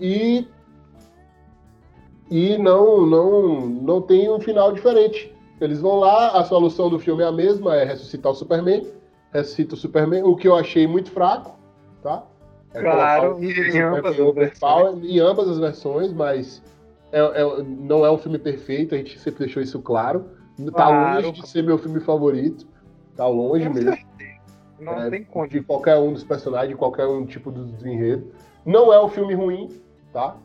E 0.00 0.46
e 2.30 2.56
não, 2.58 3.06
não, 3.06 3.60
não 3.66 4.02
tem 4.02 4.30
um 4.30 4.40
final 4.40 4.72
diferente. 4.72 5.32
Eles 5.60 5.80
vão 5.80 5.96
lá, 6.00 6.30
a 6.38 6.44
solução 6.44 6.90
do 6.90 6.98
filme 6.98 7.22
é 7.22 7.26
a 7.26 7.32
mesma, 7.32 7.76
é 7.76 7.84
ressuscitar 7.84 8.32
o 8.32 8.34
Superman, 8.34 8.86
ressuscita 9.32 9.74
o 9.74 9.78
Superman, 9.78 10.22
o 10.24 10.34
que 10.36 10.48
eu 10.48 10.56
achei 10.56 10.86
muito 10.86 11.10
fraco, 11.10 11.56
tá? 12.02 12.24
É 12.72 12.80
Claro, 12.80 13.38
e 13.42 13.52
em 13.52 13.80
ambas 13.80 14.16
em 15.04 15.20
ambas 15.20 15.48
as 15.48 15.58
versões, 15.58 16.12
mas 16.12 16.60
é- 17.12 17.20
é- 17.20 17.62
não 17.62 18.04
é 18.04 18.10
um 18.10 18.18
filme 18.18 18.38
perfeito, 18.38 18.94
a 18.94 18.98
gente 18.98 19.18
sempre 19.18 19.44
deixou 19.44 19.62
isso 19.62 19.80
claro. 19.80 20.24
Tá 20.66 20.86
Claro. 20.86 21.26
longe 21.28 21.40
de 21.40 21.48
ser 21.48 21.62
meu 21.62 21.78
filme 21.78 22.00
favorito, 22.00 22.66
tá 23.16 23.26
longe 23.28 23.66
Com 23.68 23.74
mesmo. 23.74 23.96
Não 24.80 24.92
É, 25.02 25.10
tem 25.10 25.24
condição. 25.24 25.60
de 25.60 25.66
qualquer 25.66 25.96
um 25.98 26.12
dos 26.12 26.24
personagens, 26.24 26.70
de 26.70 26.76
qualquer 26.76 27.06
um 27.06 27.24
tipo 27.24 27.50
do, 27.52 27.64
do 27.64 27.88
enredo. 27.88 28.32
Não 28.66 28.92
é 28.92 29.02
um 29.02 29.08
filme 29.08 29.34
ruim, 29.34 29.68
tá? 30.12 30.36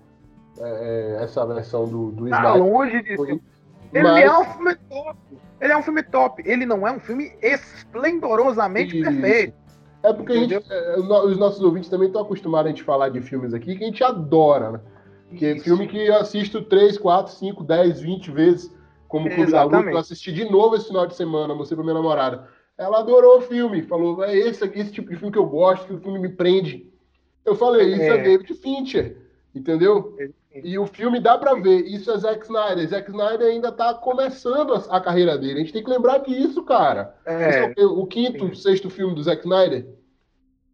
É, 0.57 1.17
é, 1.19 1.23
essa 1.23 1.45
versão 1.45 1.85
do, 1.85 2.11
do 2.11 2.29
Tá 2.29 2.37
Snyder. 2.39 2.63
longe 2.65 3.01
de 3.03 3.15
Foi- 3.15 3.39
Ele 3.93 4.03
Mas- 4.03 4.23
é 4.25 4.37
um 4.37 4.45
filme 4.45 4.75
top. 4.75 5.17
Ele 5.61 5.73
é 5.73 5.77
um 5.77 5.83
filme 5.83 6.03
top. 6.03 6.43
Ele 6.45 6.65
não 6.65 6.87
é 6.87 6.91
um 6.91 6.99
filme 6.99 7.31
esplendorosamente 7.41 8.99
Isso. 8.99 9.09
perfeito. 9.09 9.53
É 10.01 10.13
porque 10.13 10.33
gente, 10.47 10.53
é, 10.71 10.95
os 10.97 11.37
nossos 11.37 11.61
ouvintes 11.61 11.89
também 11.89 12.07
estão 12.07 12.21
acostumados 12.21 12.67
a 12.67 12.69
gente 12.69 12.83
falar 12.83 13.09
de 13.09 13.19
filmes 13.21 13.53
aqui 13.53 13.75
que 13.75 13.83
a 13.83 13.87
gente 13.87 14.03
adora, 14.03 14.71
né? 14.71 14.79
Que 15.35 15.45
é 15.45 15.59
filme 15.59 15.87
que 15.87 15.97
eu 16.07 16.15
assisto 16.15 16.61
3, 16.61 16.97
4, 16.97 17.33
5, 17.33 17.63
10, 17.63 17.99
20 17.99 18.31
vezes, 18.31 18.73
como 19.07 19.29
Clube 19.29 19.51
da 19.51 19.63
Luta. 19.63 19.75
Exatamente. 19.75 19.93
Eu 19.93 19.99
assisti 19.99 20.31
de 20.31 20.49
novo 20.49 20.75
esse 20.75 20.87
final 20.87 21.05
de 21.05 21.15
semana, 21.15 21.53
mostrei 21.53 21.75
pra 21.75 21.83
minha 21.83 21.93
namorada. 21.95 22.47
Ela 22.77 22.99
adorou 22.99 23.39
o 23.39 23.41
filme, 23.41 23.81
falou, 23.83 24.23
é 24.23 24.35
esse, 24.35 24.63
aqui, 24.63 24.79
esse 24.79 24.91
tipo 24.91 25.09
de 25.09 25.17
filme 25.17 25.31
que 25.33 25.37
eu 25.37 25.45
gosto, 25.45 25.85
que 25.85 25.93
o 25.93 25.99
filme 25.99 26.17
me 26.19 26.29
prende. 26.29 26.89
Eu 27.45 27.55
falei, 27.55 27.93
isso 27.93 28.01
é, 28.03 28.17
É. 28.19 28.23
David 28.23 28.53
Fincher, 28.55 29.17
entendeu? 29.53 30.15
E 30.63 30.79
o 30.79 30.87
filme 30.87 31.19
dá 31.19 31.37
pra 31.37 31.53
ver, 31.53 31.85
isso 31.85 32.11
é 32.11 32.17
Zack 32.17 32.43
Snyder. 32.43 32.87
Zack 32.87 33.09
Snyder 33.09 33.47
ainda 33.47 33.71
tá 33.71 33.93
começando 33.93 34.73
a, 34.73 34.97
a 34.97 35.01
carreira 35.01 35.37
dele. 35.37 35.55
A 35.55 35.59
gente 35.59 35.73
tem 35.73 35.83
que 35.83 35.89
lembrar 35.89 36.19
disso, 36.19 36.63
cara. 36.63 37.15
É 37.25 37.73
É, 37.77 37.85
o 37.85 38.05
quinto, 38.05 38.47
sim. 38.47 38.55
sexto 38.55 38.89
filme 38.89 39.13
do 39.13 39.23
Zack 39.23 39.41
Snyder. 39.41 39.85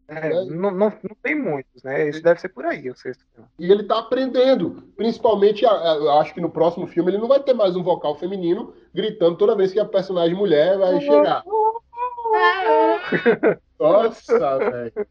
É, 0.07 0.29
né? 0.29 0.45
não, 0.45 0.71
não, 0.71 0.89
não, 0.89 1.15
tem 1.21 1.35
muitos, 1.35 1.83
né? 1.83 2.07
Esse 2.07 2.21
deve 2.21 2.39
ser 2.39 2.49
por 2.49 2.65
aí, 2.65 2.89
o 2.89 2.95
sexto 2.95 3.25
filme. 3.33 3.49
E 3.57 3.71
ele 3.71 3.83
tá 3.83 3.99
aprendendo. 3.99 4.83
Principalmente, 4.95 5.65
eu 5.65 6.11
acho 6.19 6.33
que 6.33 6.41
no 6.41 6.49
próximo 6.49 6.87
filme 6.87 7.11
ele 7.11 7.17
não 7.17 7.27
vai 7.27 7.41
ter 7.41 7.53
mais 7.53 7.75
um 7.75 7.83
vocal 7.83 8.15
feminino 8.15 8.73
gritando 8.93 9.35
toda 9.35 9.55
vez 9.55 9.73
que 9.73 9.79
a 9.79 9.85
personagem 9.85 10.35
mulher 10.35 10.77
vai 10.77 11.01
chegar. 11.01 11.43
Nossa, 13.79 14.57
velho. 14.59 15.07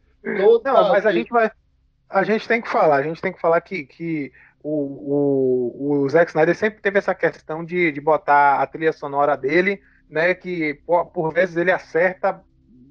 Não, 0.65 0.89
mas 0.89 1.05
a 1.05 1.13
gente 1.13 1.31
vai. 1.31 1.51
A 2.09 2.23
gente 2.23 2.47
tem 2.47 2.61
que 2.61 2.69
falar, 2.69 2.97
a 2.97 3.03
gente 3.03 3.21
tem 3.21 3.33
que 3.33 3.41
falar 3.41 3.61
que, 3.61 3.85
que 3.85 4.33
o, 4.63 4.71
o, 4.71 6.03
o 6.03 6.09
Zack 6.09 6.31
Snyder 6.31 6.57
sempre 6.57 6.81
teve 6.81 6.99
essa 6.99 7.15
questão 7.15 7.65
de, 7.65 7.93
de 7.93 8.01
botar 8.01 8.61
a 8.61 8.67
trilha 8.67 8.93
sonora 8.93 9.37
dele, 9.37 9.81
né? 10.09 10.35
Que 10.35 10.75
por, 10.87 11.07
por 11.07 11.33
vezes 11.33 11.57
ele 11.57 11.73
acerta 11.73 12.43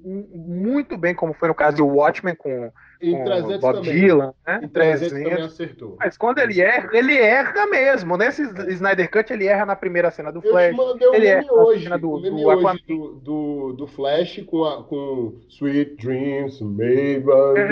muito 0.03 0.97
bem, 0.97 1.16
como 1.16 1.34
foi 1.34 1.47
no 1.47 1.55
caso 1.55 1.78
de 1.78 1.82
Watchmen 1.82 2.36
com, 2.36 2.72
em 3.12 3.24
300 3.24 3.60
Bob 3.60 3.76
também. 3.76 3.93
Dylan, 3.93 4.34
né? 4.47 4.62
Em 4.64 4.68
300, 4.68 5.10
300 5.10 5.30
também 5.30 5.45
acertou. 5.45 5.95
Mas 5.99 6.18
quando 6.18 6.39
ele 6.39 6.62
erra, 6.62 6.89
ele 6.93 7.18
erra 7.18 7.66
mesmo. 7.68 8.18
Nesse 8.18 8.43
Snyder 8.70 9.12
Cut, 9.12 9.32
ele 9.32 9.45
erra 9.45 9.66
na 9.66 9.76
primeira 9.76 10.10
cena 10.12 10.32
do 10.32 10.41
Flash. 10.41 10.76
Eu 11.01 11.14
ele 11.14 11.28
erra 11.28 11.54
hoje, 11.54 11.89
na 11.89 11.95
cena 11.95 11.97
do, 11.99 12.20
do, 12.20 12.47
hoje 12.47 12.84
do, 12.88 13.14
do, 13.16 13.74
do, 13.74 13.88
Flash 13.88 14.43
com, 14.47 14.64
a, 14.64 14.84
com 14.84 15.39
Sweet 15.49 15.95
Dreams, 15.97 16.62
Maybe. 16.62 17.30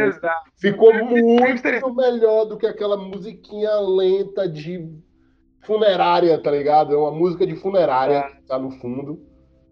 Exato. 0.08 0.52
Ficou 0.60 0.94
muito 0.94 1.96
melhor 1.96 2.46
do 2.46 2.58
que 2.58 2.68
aquela 2.68 2.98
musiquinha 2.98 3.76
lenta 3.80 4.48
de 4.48 4.90
funerária, 5.64 6.38
tá 6.42 6.52
ligado? 6.52 6.94
É 6.94 6.98
uma 6.98 7.12
música 7.12 7.46
de 7.46 7.56
funerária 7.56 8.18
é. 8.18 8.30
que 8.30 8.42
tá 8.44 8.60
no 8.60 8.72
fundo. 8.72 9.20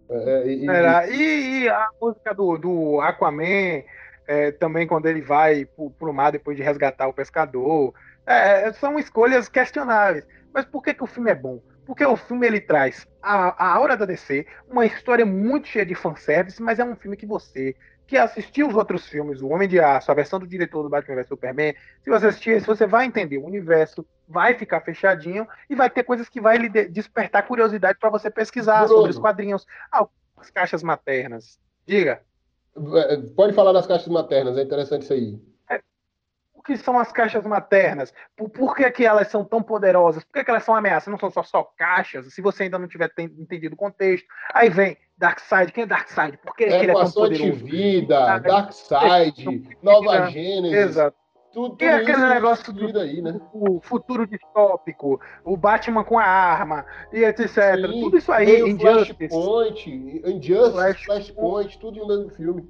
É, 0.09 0.47
e, 0.47 0.65
e, 0.65 1.63
e, 1.63 1.69
a 1.69 1.87
música 2.01 2.33
do, 2.33 2.57
do 2.57 2.99
Aquaman, 2.99 3.83
é, 4.29 4.51
também 4.51 4.85
quando 4.85 5.07
ele 5.07 5.21
vai 5.21 5.65
pro, 5.65 5.89
pro 5.89 6.13
mar 6.13 6.31
depois 6.31 6.55
de 6.55 6.61
resgatar 6.61 7.07
o 7.07 7.13
pescador, 7.13 7.95
é, 8.27 8.71
são 8.73 8.99
escolhas 8.99 9.49
questionáveis. 9.49 10.23
Mas 10.53 10.65
por 10.65 10.83
que, 10.83 10.93
que 10.93 11.03
o 11.03 11.07
filme 11.07 11.31
é 11.31 11.35
bom? 11.35 11.59
Porque 11.83 12.05
o 12.05 12.15
filme 12.15 12.45
ele 12.45 12.61
traz 12.61 13.07
a, 13.23 13.65
a 13.65 13.73
aura 13.73 13.97
da 13.97 14.05
DC, 14.05 14.45
uma 14.69 14.85
história 14.85 15.25
muito 15.25 15.67
cheia 15.67 15.83
de 15.83 15.95
fanservice, 15.95 16.61
mas 16.61 16.77
é 16.77 16.85
um 16.85 16.95
filme 16.95 17.17
que 17.17 17.25
você 17.25 17.75
que 18.05 18.17
assistiu 18.17 18.67
os 18.67 18.75
outros 18.75 19.07
filmes, 19.07 19.41
O 19.41 19.49
Homem 19.49 19.67
de 19.67 19.79
Aço, 19.79 20.11
a 20.11 20.15
versão 20.15 20.39
do 20.39 20.47
diretor 20.47 20.81
do 20.81 20.89
Batman 20.89 21.15
vs 21.15 21.27
Superman, 21.27 21.75
se 22.03 22.09
você 22.09 22.27
assistir 22.27 22.51
esse, 22.51 22.65
você 22.65 22.87
vai 22.87 23.05
entender 23.05 23.37
o 23.37 23.45
universo, 23.45 24.03
vai 24.27 24.55
ficar 24.55 24.81
fechadinho 24.81 25.47
e 25.69 25.75
vai 25.75 25.91
ter 25.91 26.03
coisas 26.03 26.27
que 26.27 26.41
vai 26.41 26.57
lhe 26.57 26.69
despertar 26.69 27.47
curiosidade 27.47 27.99
para 27.99 28.09
você 28.09 28.29
pesquisar 28.31 28.85
Bruno. 28.85 28.95
sobre 28.95 29.11
os 29.11 29.19
quadrinhos. 29.19 29.65
Ah, 29.91 30.07
as 30.37 30.49
caixas 30.49 30.81
maternas. 30.81 31.59
Diga. 31.85 32.21
É, 32.95 33.17
pode 33.35 33.53
falar 33.53 33.73
das 33.73 33.87
caixas 33.87 34.07
maternas, 34.07 34.57
é 34.57 34.63
interessante 34.63 35.03
isso 35.03 35.13
aí. 35.13 35.39
É, 35.69 35.81
o 36.53 36.61
que 36.61 36.77
são 36.77 36.97
as 36.97 37.11
caixas 37.11 37.43
maternas? 37.45 38.13
Por, 38.35 38.49
por 38.49 38.75
que, 38.75 38.89
que 38.91 39.05
elas 39.05 39.27
são 39.27 39.43
tão 39.43 39.61
poderosas? 39.61 40.23
Por 40.23 40.33
que, 40.33 40.43
que 40.43 40.51
elas 40.51 40.63
são 40.63 40.75
ameaças? 40.75 41.11
Não 41.11 41.19
são 41.19 41.29
só, 41.29 41.43
só 41.43 41.63
caixas, 41.77 42.33
se 42.33 42.41
você 42.41 42.63
ainda 42.63 42.79
não 42.79 42.87
tiver 42.87 43.11
entendido 43.17 43.75
o 43.75 43.77
contexto. 43.77 44.27
Aí 44.53 44.69
vem 44.69 44.97
Darkseid. 45.17 45.71
Quem 45.71 45.83
é 45.83 45.87
Darkseid? 45.87 46.37
Por 46.37 46.55
que, 46.55 46.63
é, 46.63 46.67
que 46.67 46.85
ele 46.85 46.91
é 46.91 46.95
tão 46.95 47.11
poderoso? 47.11 47.65
Vida, 47.65 48.39
Darkseid, 48.39 49.77
Nova 49.83 50.27
Gênesis. 50.31 50.77
Exato. 50.77 51.18
Tudo, 51.51 51.75
tudo 51.75 51.89
aquele 51.89 52.27
negócio 52.27 52.71
do 52.71 52.99
aí, 52.99 53.21
né? 53.21 53.39
o 53.51 53.79
futuro 53.81 54.27
distópico, 54.27 55.19
o 55.43 55.57
Batman 55.57 56.03
com 56.03 56.19
a 56.19 56.23
arma, 56.23 56.85
e 57.11 57.23
etc. 57.23 57.47
Sim, 57.47 58.01
tudo 58.01 58.17
isso 58.17 58.31
aí, 58.31 58.61
Injustice. 58.61 59.29
Flashpoint, 59.29 60.21
Injustice, 60.25 60.71
Flash... 60.73 61.05
Flashpoint, 61.05 61.79
tudo 61.79 61.99
no 61.99 62.07
mesmo 62.07 62.29
filme. 62.29 62.69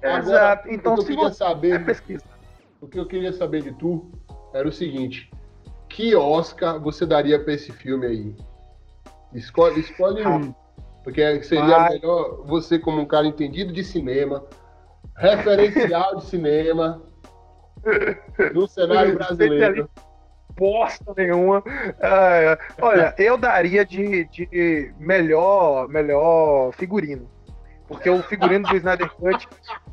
Exato. 0.00 0.68
então, 0.70 0.94
o 0.94 0.96
que 0.96 1.12
eu 1.12 1.16
queria 1.16 1.32
saber, 1.32 1.74
é 1.74 1.78
pesquisa. 1.80 2.24
o 2.80 2.86
que 2.86 2.98
eu 2.98 3.06
queria 3.06 3.32
saber 3.32 3.62
de 3.62 3.72
tu 3.72 4.08
era 4.54 4.68
o 4.68 4.72
seguinte: 4.72 5.28
que 5.88 6.14
Oscar 6.14 6.78
você 6.80 7.04
daria 7.04 7.42
para 7.42 7.54
esse 7.54 7.72
filme 7.72 8.06
aí? 8.06 8.36
Escolhe, 9.32 9.80
escolhe 9.80 10.26
um. 10.26 10.54
Porque 11.02 11.42
seria 11.42 11.78
Mas... 11.78 11.94
melhor 11.94 12.44
você, 12.44 12.78
como 12.78 13.00
um 13.00 13.06
cara 13.06 13.26
entendido 13.26 13.72
de 13.72 13.82
cinema, 13.84 14.44
referencial 15.16 16.16
de 16.16 16.24
cinema, 16.24 17.02
no 18.54 18.66
cenário 18.66 19.14
brasileiro. 19.14 19.88
Bosta 20.56 21.12
nenhuma. 21.16 21.62
Ah, 22.00 22.58
olha, 22.80 23.14
eu 23.18 23.36
daria 23.36 23.84
de, 23.84 24.24
de 24.26 24.94
melhor, 24.98 25.88
melhor 25.88 26.72
figurino. 26.72 27.28
Porque 27.86 28.08
o 28.08 28.22
figurino 28.22 28.66
do 28.68 28.76
Snyder 28.76 29.10
Cut 29.10 29.46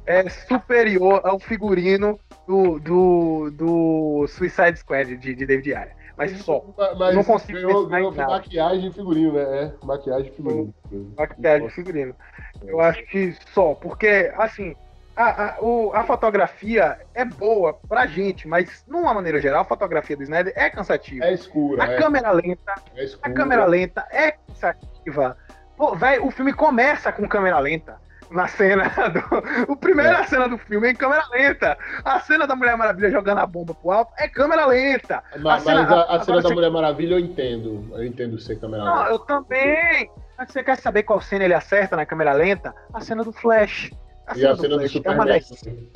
é 0.06 0.28
superior 0.30 1.22
ao 1.24 1.38
figurino 1.38 2.20
do, 2.48 2.80
do, 2.80 3.52
do 3.52 4.28
Suicide 4.28 4.80
Squad 4.80 5.16
de, 5.18 5.36
de 5.36 5.46
David 5.46 5.76
Ayer 5.76 6.04
mas 6.18 6.32
só. 6.44 6.64
Mas 6.98 7.16
não 7.16 7.24
consigo 7.24 7.60
ganhou, 7.60 7.88
ganhou 7.88 8.12
maquiagem 8.12 8.88
e 8.88 8.94
figurino, 8.94 9.34
né? 9.34 9.64
É, 9.64 9.86
maquiagem 9.86 10.28
e 10.28 10.36
figurino. 10.36 10.74
Maquiagem 11.18 11.68
e 11.68 11.72
figurino. 11.72 12.16
Eu 12.64 12.80
acho 12.80 13.04
que 13.08 13.36
só, 13.54 13.74
porque, 13.74 14.32
assim, 14.38 14.76
a, 15.16 15.44
a, 15.44 15.62
o, 15.62 15.92
a 15.94 16.04
fotografia 16.04 17.00
é 17.14 17.24
boa 17.24 17.74
pra 17.88 18.08
gente, 18.08 18.48
mas, 18.48 18.84
de 18.88 18.96
uma 18.96 19.14
maneira 19.14 19.40
geral, 19.40 19.62
a 19.62 19.66
fotografia 19.66 20.18
do 20.18 20.24
Snyder 20.24 20.54
é 20.56 20.70
cansativa. 20.70 21.26
É 21.26 21.34
escura. 21.34 21.84
A 21.84 21.94
é. 21.94 21.98
câmera 21.98 22.32
lenta. 22.32 22.74
É 22.96 23.04
escura. 23.04 23.32
A 23.32 23.34
câmera 23.34 23.66
lenta 23.66 24.08
é 24.12 24.32
cansativa. 24.32 25.38
Pô, 25.78 25.96
velho, 25.96 26.26
o 26.26 26.32
filme 26.32 26.54
começa 26.54 27.12
com 27.12 27.28
câmera 27.28 27.60
lenta 27.60 28.02
na 28.32 28.48
cena 28.48 28.90
do. 29.10 29.72
O 29.72 29.76
primeira 29.76 30.20
é. 30.20 30.24
cena 30.24 30.50
do 30.50 30.58
filme 30.58 30.88
é 30.88 30.92
em 30.92 30.96
câmera 30.96 31.24
lenta. 31.32 31.78
A 32.04 32.20
cena 32.20 32.48
da 32.48 32.56
Mulher 32.56 32.76
Maravilha 32.76 33.12
jogando 33.12 33.38
a 33.38 33.46
bomba 33.46 33.76
pro 33.76 33.92
alto 33.92 34.12
é 34.18 34.28
câmera 34.28 34.66
lenta. 34.66 35.24
Mas 35.40 35.62
a 35.62 35.66
cena, 35.66 35.84
mas 35.84 35.92
a, 35.92 36.02
a 36.16 36.20
cena 36.22 36.42
da 36.42 36.50
você... 36.50 36.54
Mulher 36.56 36.72
Maravilha 36.72 37.14
eu 37.14 37.20
entendo. 37.20 37.88
Eu 37.92 38.04
entendo 38.04 38.40
ser 38.40 38.60
câmera 38.60 38.84
Não, 38.84 39.00
lenta. 39.00 39.12
eu 39.12 39.20
também. 39.20 40.10
Mas 40.38 40.52
você 40.52 40.64
quer 40.64 40.78
saber 40.78 41.04
qual 41.04 41.22
cena 41.22 41.46
ele 41.46 41.54
acerta 41.54 41.96
na 41.96 42.06
câmera 42.06 42.34
lenta? 42.34 42.74
A 42.92 43.00
cena 43.00 43.24
do 43.24 43.32
Flash. 43.32 43.92
A 44.28 44.36
cena, 44.36 44.46
e 44.46 44.48
a 44.48 44.54
do, 44.54 44.62
cena 44.62 44.76
Flash 44.76 45.50
do 45.50 45.56
Superman. 45.56 45.92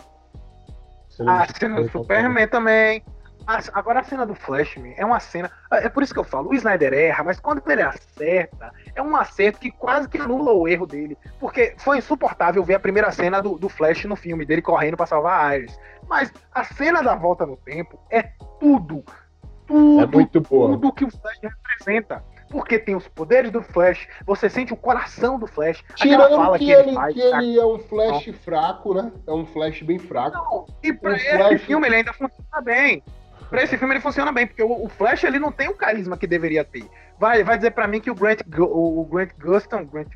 É 1.20 1.24
das... 1.24 1.28
A 1.28 1.60
cena 1.60 1.82
do 1.82 1.90
Superman 1.90 2.48
também. 2.48 3.04
Agora 3.72 4.02
a 4.02 4.04
cena 4.04 4.26
do 4.26 4.36
Flashman 4.36 4.94
é 4.98 5.06
uma 5.06 5.22
cena. 5.22 5.50
É 5.72 5.88
por 5.88 6.04
isso 6.04 6.14
que 6.14 6.20
eu 6.20 6.24
falo, 6.26 6.50
o 6.50 6.54
Snyder 6.54 6.94
erra, 6.94 7.24
mas 7.24 7.40
quando 7.40 7.62
ele 7.72 7.82
acerta, 7.82 8.74
é 8.94 9.02
um 9.02 9.16
acerto 9.16 9.58
que 9.58 9.72
quase 9.72 10.10
que 10.10 10.18
anula 10.18 10.52
o 10.52 10.68
erro 10.68 10.86
dele. 10.86 11.18
Porque 11.40 11.74
foi 11.78 12.00
insuportável 12.00 12.62
ver 12.62 12.76
a 12.76 12.80
primeira 12.80 13.10
cena 13.10 13.42
do, 13.42 13.58
do 13.58 13.70
Flash 13.70 14.04
no 14.04 14.18
filme, 14.18 14.46
dele 14.46 14.62
correndo 14.62 14.98
para 14.98 15.06
salvar 15.06 15.46
a 15.46 15.58
Iris. 15.58 15.80
Mas 16.10 16.32
a 16.54 16.66
cena 16.66 17.02
da 17.02 17.16
volta 17.16 17.46
no 17.46 17.56
tempo 17.56 17.98
é 18.12 18.24
tudo. 18.60 19.02
Tudo, 19.66 20.04
é 20.04 20.06
muito 20.08 20.42
boa. 20.42 20.72
tudo 20.72 20.92
que 20.92 21.06
o 21.06 21.12
Flash 21.12 21.40
representa 21.42 22.22
porque 22.50 22.80
tem 22.80 22.96
os 22.96 23.08
poderes 23.08 23.52
do 23.52 23.62
Flash, 23.62 24.08
você 24.26 24.50
sente 24.50 24.74
o 24.74 24.78
coração 24.78 25.38
do 25.40 25.48
Flash. 25.48 25.84
Tirando 25.96 26.36
fala 26.36 26.58
que, 26.58 26.66
que 26.66 26.72
ele, 26.72 26.94
faz, 26.94 27.14
que 27.14 27.22
ele 27.22 27.60
é 27.60 27.66
um 27.66 27.80
Flash 27.80 28.28
não. 28.28 28.34
fraco, 28.34 28.94
né? 28.94 29.12
É 29.26 29.32
um 29.32 29.46
Flash 29.46 29.82
bem 29.82 30.00
fraco. 30.00 30.38
Não, 30.38 30.66
e 30.84 30.94
pra 30.94 31.12
um 31.12 31.16
esse 31.16 31.30
flash... 31.30 31.62
filme 31.62 31.88
ele 31.88 31.96
ainda 31.98 32.14
funciona 32.14 32.62
bem. 32.62 33.04
Pra 33.50 33.64
esse 33.64 33.78
filme 33.78 33.94
ele 33.94 34.02
funciona 34.02 34.32
bem, 34.32 34.46
porque 34.46 34.64
o, 34.64 34.86
o, 34.86 34.90
Flash 34.90 35.24
ele 35.24 35.40
não 35.40 35.52
tem 35.52 35.70
o 35.70 35.74
carisma 35.74 36.18
que 36.18 36.28
deveria 36.28 36.64
ter. 36.64 36.86
Vai, 37.18 37.44
vai 37.44 37.58
dizer 37.58 37.72
pra 37.72 37.88
mim 37.88 38.02
que 38.02 38.12
o 38.12 38.16
Grant, 38.16 38.42
o, 38.58 39.02
o 39.02 39.06
Grant 39.06 39.32
Gustin, 39.40 39.86
Grant, 39.86 40.08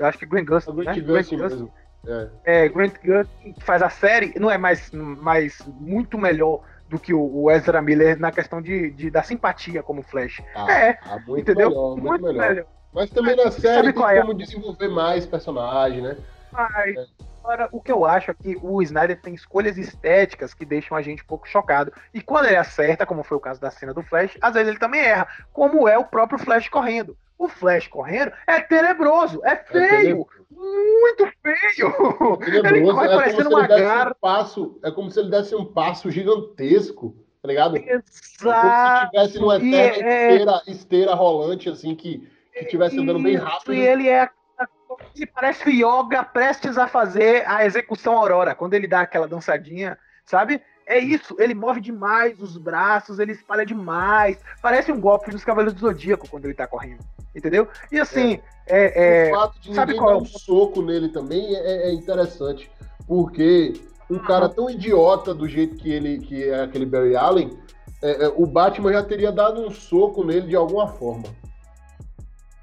acho 0.00 0.18
que 0.18 0.26
Grant 0.26 0.46
Gustin, 0.46 0.74
Grant, 0.74 0.96
né? 0.96 1.02
Gustin, 1.02 1.36
Grant 1.36 1.50
Gustin, 1.50 1.70
é. 2.06 2.28
é, 2.44 2.68
Grant 2.68 2.94
Gustin 3.04 3.54
faz 3.60 3.82
a 3.82 3.90
série, 3.90 4.32
não 4.38 4.50
é 4.50 4.56
mais, 4.56 4.90
mais 4.90 5.60
muito 5.80 6.16
melhor 6.16 6.62
do 6.92 6.98
que 6.98 7.14
o, 7.14 7.50
Ezra 7.50 7.80
Miller 7.80 8.20
na 8.20 8.30
questão 8.30 8.60
de, 8.60 8.90
de 8.90 9.10
da 9.10 9.22
simpatia 9.22 9.82
como 9.82 10.02
Flash. 10.02 10.42
Ah, 10.54 10.70
é, 10.70 10.98
ah, 11.02 11.18
muito 11.26 11.40
entendeu? 11.40 11.70
Melhor, 11.70 11.90
muito, 11.96 12.06
muito 12.06 12.22
melhor. 12.24 12.48
melhor. 12.50 12.66
Mas 12.92 13.08
também 13.08 13.34
na 13.34 13.50
série 13.50 13.94
tem 13.94 14.04
é? 14.04 14.20
como 14.20 14.34
desenvolver 14.34 14.88
mais 14.88 15.24
personagem, 15.24 16.02
né? 16.02 16.18
Mas, 16.52 16.96
é. 16.98 17.06
Agora, 17.42 17.68
o 17.72 17.80
que 17.80 17.90
eu 17.90 18.04
acho 18.04 18.30
é 18.30 18.34
que 18.34 18.56
o 18.62 18.80
Snyder 18.82 19.20
tem 19.20 19.34
escolhas 19.34 19.76
estéticas 19.76 20.54
que 20.54 20.64
deixam 20.64 20.96
a 20.96 21.02
gente 21.02 21.24
um 21.24 21.26
pouco 21.26 21.48
chocado. 21.48 21.92
E 22.14 22.20
quando 22.20 22.46
ele 22.46 22.56
acerta, 22.56 23.04
como 23.04 23.24
foi 23.24 23.36
o 23.36 23.40
caso 23.40 23.60
da 23.60 23.68
cena 23.68 23.92
do 23.92 24.02
Flash, 24.02 24.38
às 24.40 24.54
vezes 24.54 24.68
ele 24.68 24.78
também 24.78 25.00
erra, 25.00 25.26
como 25.52 25.88
é 25.88 25.98
o 25.98 26.04
próprio 26.04 26.38
Flash 26.38 26.68
correndo. 26.68 27.16
O 27.36 27.48
Flash 27.48 27.88
correndo 27.88 28.32
é 28.46 28.60
tenebroso, 28.60 29.40
é, 29.44 29.54
é 29.54 29.56
feio, 29.56 30.24
é 30.30 30.54
muito 30.54 31.32
feio. 31.42 32.38
É 32.42 32.68
ele 32.68 32.82
corre 32.92 33.08
é 33.08 33.16
parecendo 33.16 33.48
uma 33.48 33.66
garra. 33.66 34.10
Um 34.10 34.14
passo, 34.20 34.78
é 34.84 34.90
como 34.92 35.10
se 35.10 35.18
ele 35.18 35.30
desse 35.30 35.52
um 35.56 35.64
passo 35.64 36.08
gigantesco, 36.12 37.16
tá 37.42 37.48
ligado? 37.48 37.76
Exato. 37.76 39.16
É 39.16 39.18
como 39.18 39.26
se 39.26 39.32
tivesse 39.32 39.38
uma 39.38 39.56
eterna 39.56 40.08
é... 40.08 40.30
esteira, 40.30 40.62
esteira 40.68 41.14
rolante, 41.14 41.68
assim, 41.68 41.96
que, 41.96 42.30
que 42.52 42.66
tivesse 42.66 42.96
andando 42.96 43.20
bem 43.20 43.34
rápido. 43.34 43.74
E 43.74 43.80
ele 43.80 44.08
é 44.08 44.30
ele 45.14 45.26
parece 45.26 45.70
Yoga 45.70 46.22
prestes 46.22 46.78
a 46.78 46.86
fazer 46.86 47.44
a 47.46 47.64
execução 47.64 48.16
Aurora, 48.16 48.54
quando 48.54 48.74
ele 48.74 48.86
dá 48.86 49.00
aquela 49.00 49.28
dançadinha, 49.28 49.98
sabe? 50.24 50.60
É 50.86 50.98
isso, 50.98 51.36
ele 51.38 51.54
move 51.54 51.80
demais 51.80 52.40
os 52.40 52.56
braços, 52.56 53.18
ele 53.18 53.32
espalha 53.32 53.64
demais. 53.64 54.38
Parece 54.60 54.90
um 54.90 55.00
golpe 55.00 55.30
dos 55.30 55.44
Cavaleiros 55.44 55.74
do 55.74 55.80
Zodíaco 55.80 56.28
quando 56.28 56.44
ele 56.44 56.54
tá 56.54 56.66
correndo. 56.66 57.04
Entendeu? 57.34 57.68
E 57.90 57.98
assim, 57.98 58.40
é. 58.66 59.28
é, 59.28 59.32
o 59.32 59.34
fato 59.34 59.60
de 59.60 59.74
sabe 59.74 59.94
qual 59.94 60.10
dar 60.10 60.16
é 60.16 60.22
um 60.22 60.24
soco 60.24 60.82
nele 60.82 61.08
também 61.08 61.54
é, 61.54 61.88
é 61.88 61.92
interessante. 61.92 62.70
Porque 63.06 63.74
um 64.10 64.18
cara 64.18 64.48
tão 64.48 64.68
idiota 64.68 65.32
do 65.34 65.48
jeito 65.48 65.76
que 65.76 65.90
ele 65.90 66.18
que 66.18 66.44
é 66.48 66.62
aquele 66.62 66.84
Barry 66.84 67.16
Allen, 67.16 67.56
é, 68.02 68.24
é, 68.24 68.28
o 68.36 68.46
Batman 68.46 68.92
já 68.92 69.02
teria 69.02 69.32
dado 69.32 69.64
um 69.64 69.70
soco 69.70 70.24
nele 70.24 70.48
de 70.48 70.56
alguma 70.56 70.88
forma. 70.88 71.24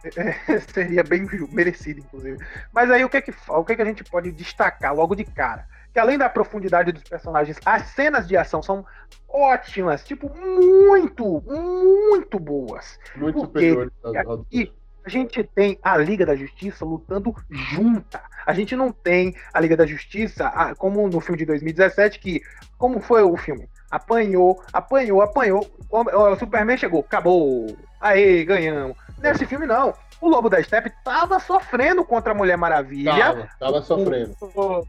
É, 0.04 0.60
seria 0.74 1.04
bem 1.04 1.28
merecido, 1.52 2.00
inclusive. 2.00 2.38
Mas 2.74 2.89
aí 2.89 3.04
o 3.04 3.10
que 3.10 3.18
é 3.18 3.22
que, 3.22 3.34
o 3.47 3.66
que, 3.66 3.74
é 3.74 3.76
que 3.76 3.82
a 3.82 3.86
gente 3.86 4.04
pode 4.04 4.32
destacar 4.32 4.93
logo 4.93 5.16
de 5.16 5.26
cara? 5.26 5.66
Que 5.93 6.00
além 6.00 6.18
da 6.18 6.30
profundidade 6.30 6.91
dos 6.91 7.04
personagens, 7.04 7.58
as 7.66 7.88
cenas 7.88 8.28
de 8.28 8.38
ação 8.38 8.62
são 8.62 8.86
ótimas, 9.28 10.04
tipo, 10.04 10.30
muito, 10.36 11.41
muito 11.41 12.39
boas. 12.39 13.00
Muito 13.16 13.39
superiores 13.41 13.91
aqui 14.16 14.74
a 15.06 15.10
gente 15.10 15.43
tem 15.43 15.80
a 15.82 15.97
Liga 15.97 16.26
da 16.26 16.36
Justiça 16.36 16.86
lutando 16.86 17.34
junta. 17.50 18.22
A 18.45 18.54
gente 18.54 18.76
não 18.76 18.91
tem 18.91 19.34
a 19.54 19.60
Liga 19.60 19.76
da 19.76 19.86
Justiça, 19.86 20.52
como 20.78 21.08
no 21.08 21.20
filme 21.20 21.38
de 21.38 21.45
2017, 21.45 22.20
que. 22.20 22.41
Como 22.78 23.02
foi 23.02 23.24
o 23.24 23.36
filme? 23.36 23.68
Apanhou, 23.90 24.62
apanhou, 24.72 25.22
apanhou. 25.22 25.68
O 25.92 26.36
Superman 26.36 26.78
chegou, 26.78 27.02
acabou. 27.02 27.76
Aí, 28.00 28.46
ganhamos. 28.46 28.96
Nesse 29.18 29.46
filme, 29.46 29.66
não. 29.66 29.94
O 30.22 30.30
Lobo 30.30 30.50
da 30.50 30.62
Steppe 30.62 30.92
tava 31.04 31.40
sofrendo 31.40 32.04
contra 32.04 32.32
a 32.34 32.36
Mulher 32.36 32.58
Maravilha. 32.58 33.14
Tava, 33.14 33.50
tava 33.60 33.82
sofrendo. 33.82 34.36
O, 34.42 34.80
o 34.80 34.88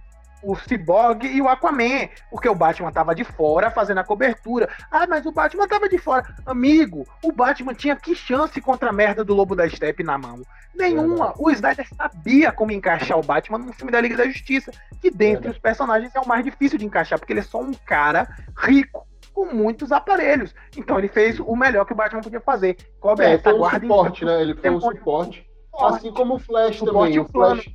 Cyborg 0.57 1.25
e 1.25 1.41
o 1.41 1.49
Aquaman, 1.49 2.09
porque 2.31 2.49
o 2.49 2.55
Batman 2.55 2.93
tava 2.93 3.15
de 3.15 3.25
fora 3.25 3.71
fazendo 3.71 3.99
a 3.99 4.05
cobertura. 4.05 4.69
Ah, 4.91 5.07
mas 5.07 5.27
o 5.27 5.33
Batman 5.33 5.69
tava 5.69 5.89
de 5.89 5.99
fora. 5.99 6.27
Amigo, 6.47 7.07
o 7.23 7.33
Batman 7.33 7.75
tinha 7.75 7.97
que 7.97 8.15
chance 8.15 8.61
contra 8.61 8.91
a 8.91 8.93
merda 8.93 9.25
do 9.25 9.35
Lobo 9.35 9.55
da 9.55 9.69
Steppe 9.69 10.03
na 10.03 10.17
mão? 10.17 10.43
Nenhuma. 10.75 11.35
O 11.39 11.51
Snyder 11.51 11.87
sabia 11.95 12.53
como 12.53 12.73
encaixar 12.73 13.19
o 13.19 13.23
Batman 13.23 13.59
no 13.59 13.73
filme 13.73 13.93
da 13.93 14.01
Liga 14.01 14.17
da 14.17 14.27
Justiça, 14.27 14.71
que 15.01 15.11
dentre 15.11 15.51
os 15.51 15.59
personagens 15.59 16.15
é 16.15 16.21
o 16.21 16.29
mais 16.29 16.45
difícil 16.45 16.79
de 16.79 16.87
encaixar, 16.87 17.19
porque 17.19 17.33
ele 17.33 17.41
é 17.41 17.45
só 17.45 17.61
um 17.61 17.73
cara 17.73 18.29
rico 18.57 19.07
com 19.33 19.47
muitos 19.47 19.93
aparelhos. 19.93 20.55
Então 20.77 20.99
ele 20.99 21.09
fez 21.09 21.39
o 21.41 21.57
melhor 21.57 21.85
que 21.85 21.93
o 21.93 21.97
Batman 21.97 22.21
podia 22.21 22.41
fazer. 22.41 22.77
Coberta, 23.01 23.51
é, 23.51 23.53
foi 23.53 23.61
um 23.61 23.71
suporte, 23.71 24.25
né? 24.25 24.43
Ele 24.43 24.55
foi 24.55 24.71
um 24.71 24.81
suporte. 24.81 25.47
Assim 25.79 26.13
como 26.13 26.35
o 26.35 26.39
Flash 26.39 26.81
também. 26.81 27.19
O 27.19 27.25
Flash, 27.25 27.71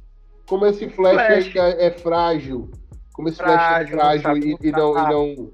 como 0.48 0.66
esse 0.66 0.90
Flash, 0.90 1.50
flash. 1.50 1.56
É, 1.56 1.88
é, 1.88 1.92
frágil. 1.92 2.72
Como 3.14 3.30
esse 3.30 3.38
frágil, 3.38 3.98
Flash 3.98 4.16
é 4.16 4.22
frágil 4.22 4.38
e, 4.38 4.58
e, 4.68 4.72
não, 4.72 4.92
e 4.92 5.10
não, 5.10 5.52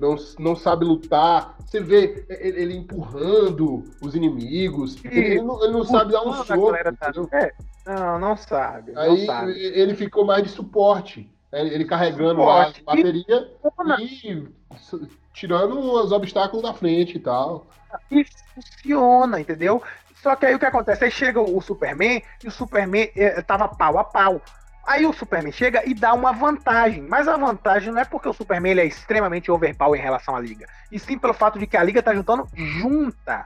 não, 0.00 0.16
não 0.38 0.56
sabe 0.56 0.84
lutar. 0.84 1.56
Você 1.64 1.80
vê 1.80 2.24
ele, 2.28 2.76
empurrando 2.76 3.84
os 4.00 4.14
inimigos. 4.14 4.96
Ele, 5.04 5.42
não, 5.42 5.62
ele 5.62 5.72
não 5.72 5.84
sabe 5.84 6.12
dar 6.12 6.22
um 6.22 6.32
soco. 6.44 6.72
Tá... 6.98 7.12
É, 7.32 7.52
não, 7.86 8.18
não 8.18 8.36
sabe. 8.36 8.92
Aí 8.96 9.08
não 9.08 9.26
sabe. 9.26 9.52
ele 9.52 9.94
ficou 9.94 10.24
mais 10.24 10.42
de 10.42 10.50
suporte. 10.50 11.30
Né? 11.50 11.66
Ele 11.66 11.84
carregando 11.84 12.40
suporte. 12.40 12.82
a 12.86 12.94
bateria 12.94 13.50
e, 13.98 14.28
e 14.28 15.08
tirando 15.32 15.78
os 15.78 16.12
obstáculos 16.12 16.62
da 16.62 16.72
frente 16.72 17.16
e 17.16 17.20
tal. 17.20 17.66
E 18.10 18.24
funciona, 18.54 19.40
entendeu? 19.40 19.82
Só 20.24 20.34
que 20.34 20.46
aí 20.46 20.54
o 20.54 20.58
que 20.58 20.64
acontece? 20.64 21.04
Aí 21.04 21.10
chega 21.10 21.38
o 21.38 21.60
Superman 21.60 22.22
e 22.42 22.48
o 22.48 22.50
Superman 22.50 23.10
eh, 23.14 23.42
tava 23.42 23.68
pau 23.68 23.98
a 23.98 24.04
pau. 24.04 24.40
Aí 24.86 25.04
o 25.04 25.12
Superman 25.12 25.52
chega 25.52 25.86
e 25.86 25.92
dá 25.92 26.14
uma 26.14 26.32
vantagem. 26.32 27.02
Mas 27.02 27.28
a 27.28 27.36
vantagem 27.36 27.92
não 27.92 28.00
é 28.00 28.06
porque 28.06 28.30
o 28.30 28.32
Superman 28.32 28.72
ele 28.72 28.80
é 28.80 28.86
extremamente 28.86 29.50
overpower 29.50 30.00
em 30.00 30.02
relação 30.02 30.34
à 30.34 30.40
Liga. 30.40 30.66
E 30.90 30.98
sim 30.98 31.18
pelo 31.18 31.34
fato 31.34 31.58
de 31.58 31.66
que 31.66 31.76
a 31.76 31.82
Liga 31.82 32.02
tá 32.02 32.14
juntando 32.14 32.48
junta. 32.54 33.44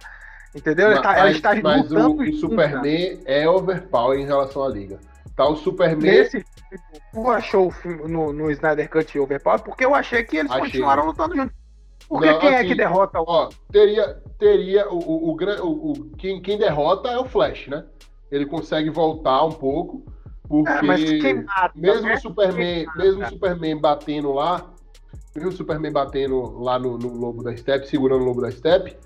Entendeu? 0.55 0.91
Mas, 0.91 1.18
ela 1.18 1.31
está 1.33 1.55
mas 1.61 1.91
o, 1.91 2.12
o 2.12 2.33
Superman 2.35 3.22
é 3.26 3.49
overpower 3.49 4.16
em 4.16 4.24
relação 4.24 4.62
à 4.62 4.68
Liga. 4.68 5.01
Tá 5.35 5.49
o 5.49 5.57
Superman. 5.57 6.12
Nesse, 6.12 6.45
tu 7.12 7.29
achou 7.29 7.74
no, 7.85 8.33
no 8.33 8.53
Snyder 8.53 8.89
Cut 8.89 9.18
overpower? 9.18 9.59
Porque 9.62 9.85
eu 9.85 9.97
achei 9.97 10.22
que 10.22 10.37
eles 10.37 10.53
achei. 10.53 10.66
continuaram 10.66 11.07
lutando 11.07 11.35
juntos. 11.35 11.57
Porque 12.09 12.26
não, 12.26 12.38
quem 12.38 12.48
assim, 12.48 12.56
é 12.56 12.61
que 12.61 12.66
assim, 12.66 12.76
derrota 12.76 13.20
o. 13.20 13.24
Ó, 13.26 13.48
teria, 13.70 14.22
teria 14.38 14.88
o, 14.88 14.98
o, 14.98 15.30
o, 15.30 15.92
o, 15.92 16.11
quem, 16.16 16.40
quem 16.40 16.56
derrota 16.56 17.09
é 17.09 17.18
o 17.18 17.26
Flash, 17.26 17.68
né? 17.68 17.84
Ele 18.30 18.46
consegue 18.46 18.88
voltar 18.88 19.44
um 19.44 19.52
pouco, 19.52 20.04
porque 20.48 21.26
é, 21.26 21.34
mata, 21.34 21.72
mesmo 21.74 22.06
né? 22.06 22.14
o 22.14 22.20
Superman, 22.20 22.86
mesmo 22.96 23.22
o 23.22 23.28
Superman 23.28 23.78
batendo 23.78 24.32
lá, 24.32 24.70
mesmo 25.34 25.50
o 25.50 25.52
Superman 25.52 25.92
batendo 25.92 26.59
lá 26.59 26.78
no, 26.78 26.96
no 26.96 27.14
Lobo 27.14 27.42
da 27.42 27.54
Steppe, 27.54 27.88
segurando 27.88 28.22
o 28.22 28.24
Lobo 28.24 28.40
da 28.40 28.50
Steppe, 28.50 28.96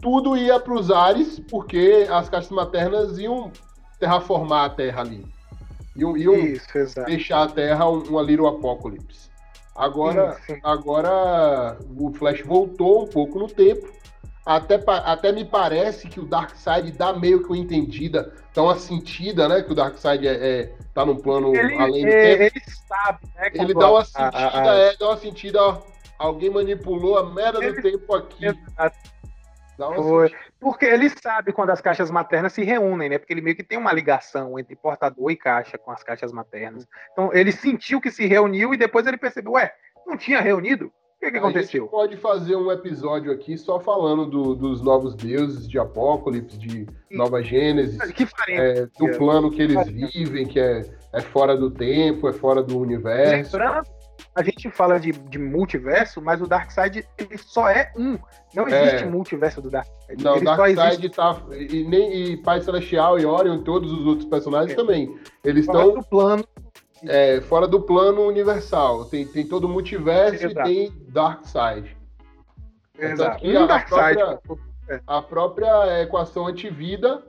tudo 0.00 0.36
ia 0.36 0.58
para 0.58 0.74
os 0.74 0.90
ares, 0.90 1.40
porque 1.50 2.06
as 2.10 2.28
caixas 2.28 2.50
maternas 2.50 3.18
iam 3.18 3.50
terraformar 3.98 4.66
a 4.66 4.70
Terra 4.70 5.00
ali. 5.00 5.24
Iam, 5.96 6.16
iam 6.16 6.34
Isso, 6.34 6.66
deixar 7.06 7.42
a 7.42 7.48
Terra 7.48 7.88
um, 7.88 8.02
uma 8.04 8.22
Little 8.22 8.46
Apocalypse. 8.46 9.31
Agora, 9.74 10.34
sim, 10.46 10.54
sim. 10.54 10.60
agora 10.62 11.78
o 11.96 12.12
Flash 12.12 12.42
voltou 12.42 13.04
um 13.04 13.06
pouco 13.06 13.38
no 13.38 13.48
tempo. 13.48 13.90
Até, 14.44 14.82
até 14.86 15.30
me 15.30 15.44
parece 15.44 16.08
que 16.08 16.18
o 16.18 16.26
Darkseid 16.26 16.90
dá 16.92 17.12
meio 17.12 17.44
que 17.44 17.46
uma 17.46 17.56
entendida, 17.56 18.34
dá 18.52 18.62
uma 18.64 18.76
sentida, 18.76 19.48
né? 19.48 19.62
Que 19.62 19.70
o 19.70 19.74
Darkseid 19.74 20.26
é, 20.26 20.32
é, 20.32 20.74
tá 20.92 21.06
num 21.06 21.16
plano 21.16 21.54
ele, 21.54 21.74
além 21.76 22.02
do 22.02 22.08
é, 22.08 22.36
tempo. 22.36 22.42
Ele 22.42 22.64
sabe, 22.88 23.20
né? 23.36 23.50
Ele 23.54 23.72
dá 23.72 23.90
uma 23.90 24.04
sentida, 24.04 24.36
a, 24.36 24.72
a... 24.72 24.74
É, 24.74 24.96
dá 24.96 25.08
uma 25.08 25.16
sentida, 25.16 25.62
ó, 25.62 25.82
alguém 26.18 26.50
manipulou 26.50 27.16
a 27.18 27.30
merda 27.30 27.64
ele, 27.64 27.76
do 27.76 27.82
tempo 27.82 28.14
aqui. 28.14 28.46
Exato. 28.46 28.96
Foi. 29.78 30.34
Porque 30.62 30.84
ele 30.84 31.10
sabe 31.10 31.52
quando 31.52 31.70
as 31.70 31.80
caixas 31.80 32.08
maternas 32.08 32.52
se 32.52 32.62
reúnem, 32.62 33.08
né? 33.08 33.18
Porque 33.18 33.32
ele 33.32 33.40
meio 33.40 33.56
que 33.56 33.64
tem 33.64 33.76
uma 33.76 33.92
ligação 33.92 34.56
entre 34.56 34.76
portador 34.76 35.28
e 35.32 35.36
caixa 35.36 35.76
com 35.76 35.90
as 35.90 36.04
caixas 36.04 36.30
maternas. 36.30 36.86
Então 37.10 37.34
ele 37.34 37.50
sentiu 37.50 38.00
que 38.00 38.12
se 38.12 38.26
reuniu 38.26 38.72
e 38.72 38.76
depois 38.76 39.04
ele 39.04 39.16
percebeu, 39.16 39.54
ué, 39.54 39.74
não 40.06 40.16
tinha 40.16 40.40
reunido? 40.40 40.86
O 40.86 41.24
que, 41.24 41.32
que 41.32 41.38
aconteceu? 41.38 41.82
A 41.82 41.84
gente 41.84 41.90
pode 41.90 42.16
fazer 42.16 42.54
um 42.54 42.70
episódio 42.70 43.32
aqui 43.32 43.58
só 43.58 43.80
falando 43.80 44.24
do, 44.24 44.54
dos 44.54 44.80
novos 44.80 45.16
deuses 45.16 45.68
de 45.68 45.80
Apocalipse, 45.80 46.56
de 46.56 46.86
Nova 47.10 47.42
Gênesis, 47.42 47.98
é, 48.48 48.86
do 48.86 49.18
plano 49.18 49.50
que 49.50 49.62
eles 49.62 49.84
vivem, 49.88 50.46
que 50.46 50.60
é, 50.60 50.82
é 51.12 51.20
fora 51.20 51.56
do 51.56 51.72
tempo, 51.72 52.28
é 52.28 52.32
fora 52.32 52.62
do 52.62 52.78
universo. 52.78 53.56
Lembrando 53.56 54.01
a 54.34 54.42
gente 54.42 54.70
fala 54.70 54.98
de, 54.98 55.12
de 55.12 55.38
multiverso, 55.38 56.20
mas 56.20 56.40
o 56.40 56.46
Darkseid 56.46 57.06
ele 57.18 57.38
só 57.38 57.68
é 57.68 57.92
um. 57.96 58.18
Não 58.54 58.66
existe 58.66 59.04
é. 59.04 59.06
multiverso 59.06 59.60
do 59.60 59.70
Darkseid. 59.70 60.22
Não, 60.22 60.36
o 60.36 60.44
Darkseid 60.44 61.08
tá. 61.10 61.40
E, 61.50 61.84
nem, 61.84 62.14
e 62.14 62.36
Pai 62.38 62.60
Celestial 62.60 63.18
e 63.18 63.26
Orion 63.26 63.56
e 63.56 63.64
todos 63.64 63.92
os 63.92 64.06
outros 64.06 64.28
personagens 64.28 64.72
é. 64.72 64.76
também. 64.76 65.16
Eles 65.44 65.66
estão. 65.66 65.82
Fora 65.82 66.00
do 66.00 66.06
plano. 66.06 66.44
É, 67.04 67.40
fora 67.42 67.66
do 67.66 67.80
plano 67.80 68.22
universal. 68.22 69.04
Tem, 69.06 69.26
tem 69.26 69.46
todo 69.46 69.64
o 69.64 69.68
multiverso 69.68 70.46
Exato. 70.46 70.70
e 70.70 70.88
tem 70.88 70.92
Darkseid. 71.08 71.96
Exato. 72.98 73.46
Um 73.46 73.58
a, 73.58 73.66
Darkseid. 73.66 74.16
Própria, 74.16 74.58
é. 74.88 75.00
a 75.06 75.22
própria 75.22 76.02
equação 76.02 76.46
antivida 76.46 77.22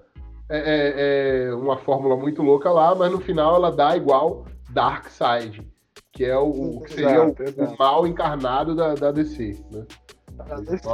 é, 0.50 0.58
é, 0.58 1.48
é 1.50 1.56
uma 1.56 1.78
fórmula 1.78 2.16
muito 2.16 2.42
louca 2.44 2.72
lá, 2.72 2.94
mas 2.94 3.12
no 3.12 3.20
final 3.20 3.56
ela 3.56 3.72
dá 3.72 3.98
igual 3.98 4.46
Darkseid 4.70 5.73
que 6.14 6.24
é 6.24 6.38
o, 6.38 6.80
que 6.82 6.94
seria 6.94 7.16
exato, 7.16 7.42
o, 7.42 7.44
exato. 7.44 7.74
o, 7.74 7.78
mal 7.78 8.08
encarnado 8.08 8.76
da, 8.76 8.94
da 8.94 9.12
DC, 9.12 9.60
né? 9.72 9.86
Da 10.32 10.56
DC. 10.58 10.88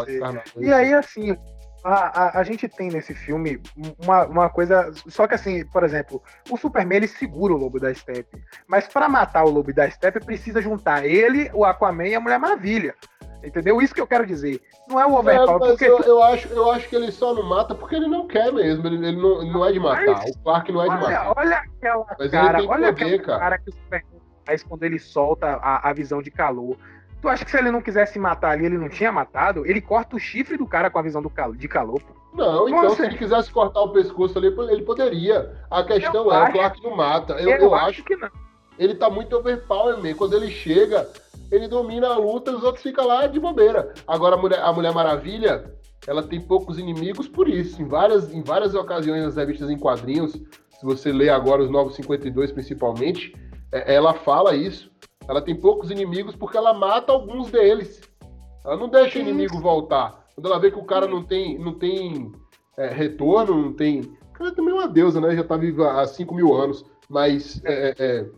E 0.60 0.74
aí, 0.74 0.94
assim, 0.94 1.38
a, 1.84 2.24
a, 2.24 2.40
a, 2.40 2.44
gente 2.44 2.68
tem 2.68 2.90
nesse 2.90 3.14
filme 3.14 3.62
uma, 4.02 4.26
uma 4.26 4.50
coisa. 4.50 4.92
Só 5.08 5.28
que 5.28 5.36
assim, 5.36 5.66
por 5.68 5.84
exemplo, 5.84 6.24
o 6.50 6.58
Superman 6.58 6.98
ele 6.98 7.08
segura 7.08 7.54
o 7.54 7.58
Lobo 7.58 7.80
da 7.80 7.94
Steppe. 7.94 8.42
Mas 8.68 8.88
para 8.88 9.10
matar 9.10 9.44
o 9.44 9.50
Lobo 9.50 9.74
da 9.74 9.90
Steppe, 9.90 10.24
precisa 10.24 10.62
juntar 10.62 11.06
ele, 11.06 11.52
o 11.54 11.66
Aquaman 11.66 12.08
e 12.08 12.16
a 12.16 12.20
Mulher 12.20 12.40
Maravilha. 12.40 12.96
Entendeu? 13.44 13.82
Isso 13.82 13.96
que 13.96 14.02
eu 14.02 14.08
quero 14.08 14.26
dizer. 14.26 14.62
Não 14.90 15.00
é 15.00 15.06
o 15.06 15.16
overpower. 15.16 15.56
É, 15.56 15.70
porque... 15.70 15.86
eu, 15.86 16.00
eu, 16.00 16.22
acho, 16.22 16.50
eu 16.50 16.72
acho 16.72 16.90
que 16.90 16.96
ele 16.96 17.12
só 17.12 17.34
não 17.34 17.44
mata 17.44 17.74
porque 17.74 17.96
ele 17.96 18.08
não 18.08 18.28
quer 18.28 18.52
mesmo. 18.52 18.86
Ele, 18.86 19.08
ele 19.08 19.22
não, 19.22 19.46
não 19.46 19.66
é 19.66 19.72
de 19.72 19.80
matar. 19.80 20.06
Mas, 20.06 20.32
o 20.32 20.40
Clark 20.40 20.72
não 20.72 20.82
é 20.82 20.86
de 20.86 20.92
olha, 20.92 21.02
matar. 21.02 21.34
Olha 21.38 21.58
aquela 21.58 22.06
mas 22.20 22.32
cara, 22.32 22.58
olha 22.58 22.68
poder, 22.68 22.88
aquela 22.88 23.20
cara. 23.20 23.40
cara 23.40 23.60
que 23.60 23.70
o 23.70 23.74
Superman 23.74 24.19
faz 24.50 24.64
quando 24.64 24.84
ele 24.84 24.98
solta 24.98 25.48
a, 25.62 25.90
a 25.90 25.94
visão 25.94 26.22
de 26.22 26.32
calor. 26.32 26.76
Tu 27.22 27.28
acha 27.28 27.44
que 27.46 27.52
se 27.52 27.58
ele 27.58 27.70
não 27.70 27.82
quisesse 27.82 28.18
matar 28.18 28.52
ali, 28.52 28.66
ele 28.66 28.78
não 28.78 28.90
tinha 28.90 29.12
matado? 29.12 29.66
Ele 29.66 29.82
corta 29.82 30.16
o 30.16 30.20
chifre 30.20 30.58
do 30.58 30.66
cara 30.66 30.90
com 30.90 30.98
a 30.98 31.02
visão 31.02 31.22
do 31.22 31.30
cal 31.30 31.54
de 31.54 31.68
calor, 31.68 32.02
pô. 32.02 32.14
Não, 32.34 32.70
então 32.70 32.92
se 32.92 33.04
ele 33.04 33.18
quisesse 33.18 33.52
cortar 33.52 33.82
o 33.82 33.90
pescoço 33.90 34.38
ali, 34.38 34.48
ele 34.48 34.84
poderia. 34.84 35.54
A 35.70 35.84
questão 35.84 36.26
eu 36.26 36.32
é, 36.32 36.38
acho, 36.38 36.50
o 36.50 36.54
Clark 36.54 36.84
não 36.84 36.96
mata. 36.96 37.34
Eu, 37.34 37.50
eu, 37.50 37.58
eu 37.58 37.76
acho, 37.76 37.86
acho, 37.88 38.04
que 38.04 38.16
não. 38.16 38.30
Ele 38.78 38.96
tá 38.96 39.10
muito 39.10 39.36
overpower 39.36 39.98
mesmo. 39.98 40.18
Quando 40.18 40.36
ele 40.36 40.50
chega, 40.50 41.10
ele 41.52 41.68
domina 41.68 42.08
a 42.08 42.18
luta, 42.18 42.56
os 42.56 42.64
outros 42.64 42.84
ficam 42.84 43.06
lá 43.06 43.28
de 43.28 43.40
bobeira. 43.40 43.94
Agora 44.08 44.36
a 44.36 44.38
Mulher, 44.38 44.60
a 44.62 44.72
Mulher 44.72 44.94
Maravilha, 44.94 45.74
ela 46.08 46.24
tem 46.24 46.40
poucos 46.40 46.80
inimigos 46.80 47.28
por 47.28 47.50
isso. 47.50 47.82
Em 47.82 47.86
várias, 47.86 48.32
em 48.34 48.42
várias 48.42 48.74
ocasiões 48.74 49.24
nas 49.24 49.36
revistas 49.36 49.70
em 49.70 49.78
quadrinhos, 49.78 50.32
se 50.32 50.86
você 50.86 51.12
ler 51.12 51.30
agora 51.30 51.64
os 51.64 51.70
Novos 51.70 51.96
52 51.96 52.54
principalmente, 52.54 53.34
ela 53.72 54.14
fala 54.14 54.56
isso. 54.56 54.92
Ela 55.28 55.42
tem 55.42 55.56
poucos 55.56 55.92
inimigos 55.92 56.36
porque 56.36 56.58
ela 56.58 56.74
mata 56.74 57.12
alguns 57.12 57.52
deles. 57.52 58.02
Ela 58.66 58.78
não 58.78 58.90
deixa 58.90 59.20
o 59.20 59.22
inimigo 59.22 59.60
voltar. 59.60 60.26
Quando 60.34 60.48
ela 60.48 60.60
vê 60.60 60.72
que 60.72 60.80
o 60.80 60.86
cara 60.86 61.08
não 61.08 61.24
tem, 61.24 61.60
não 61.60 61.74
tem 61.78 62.32
é, 62.78 62.88
retorno, 62.88 63.56
não 63.56 63.74
tem. 63.74 64.02
O 64.02 64.34
cara 64.34 64.52
também 64.54 64.74
é 64.74 64.78
uma 64.78 64.88
deusa, 64.88 65.22
né? 65.22 65.36
Já 65.36 65.44
tá 65.44 65.56
viva 65.58 66.02
há 66.02 66.06
5 66.06 66.34
mil 66.34 66.56
anos. 66.56 66.84
Mas 67.10 67.62
é, 67.66 67.90
é, 67.90 67.96
é, 68.00 68.30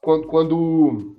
quando, 0.00 0.26
quando 0.26 1.16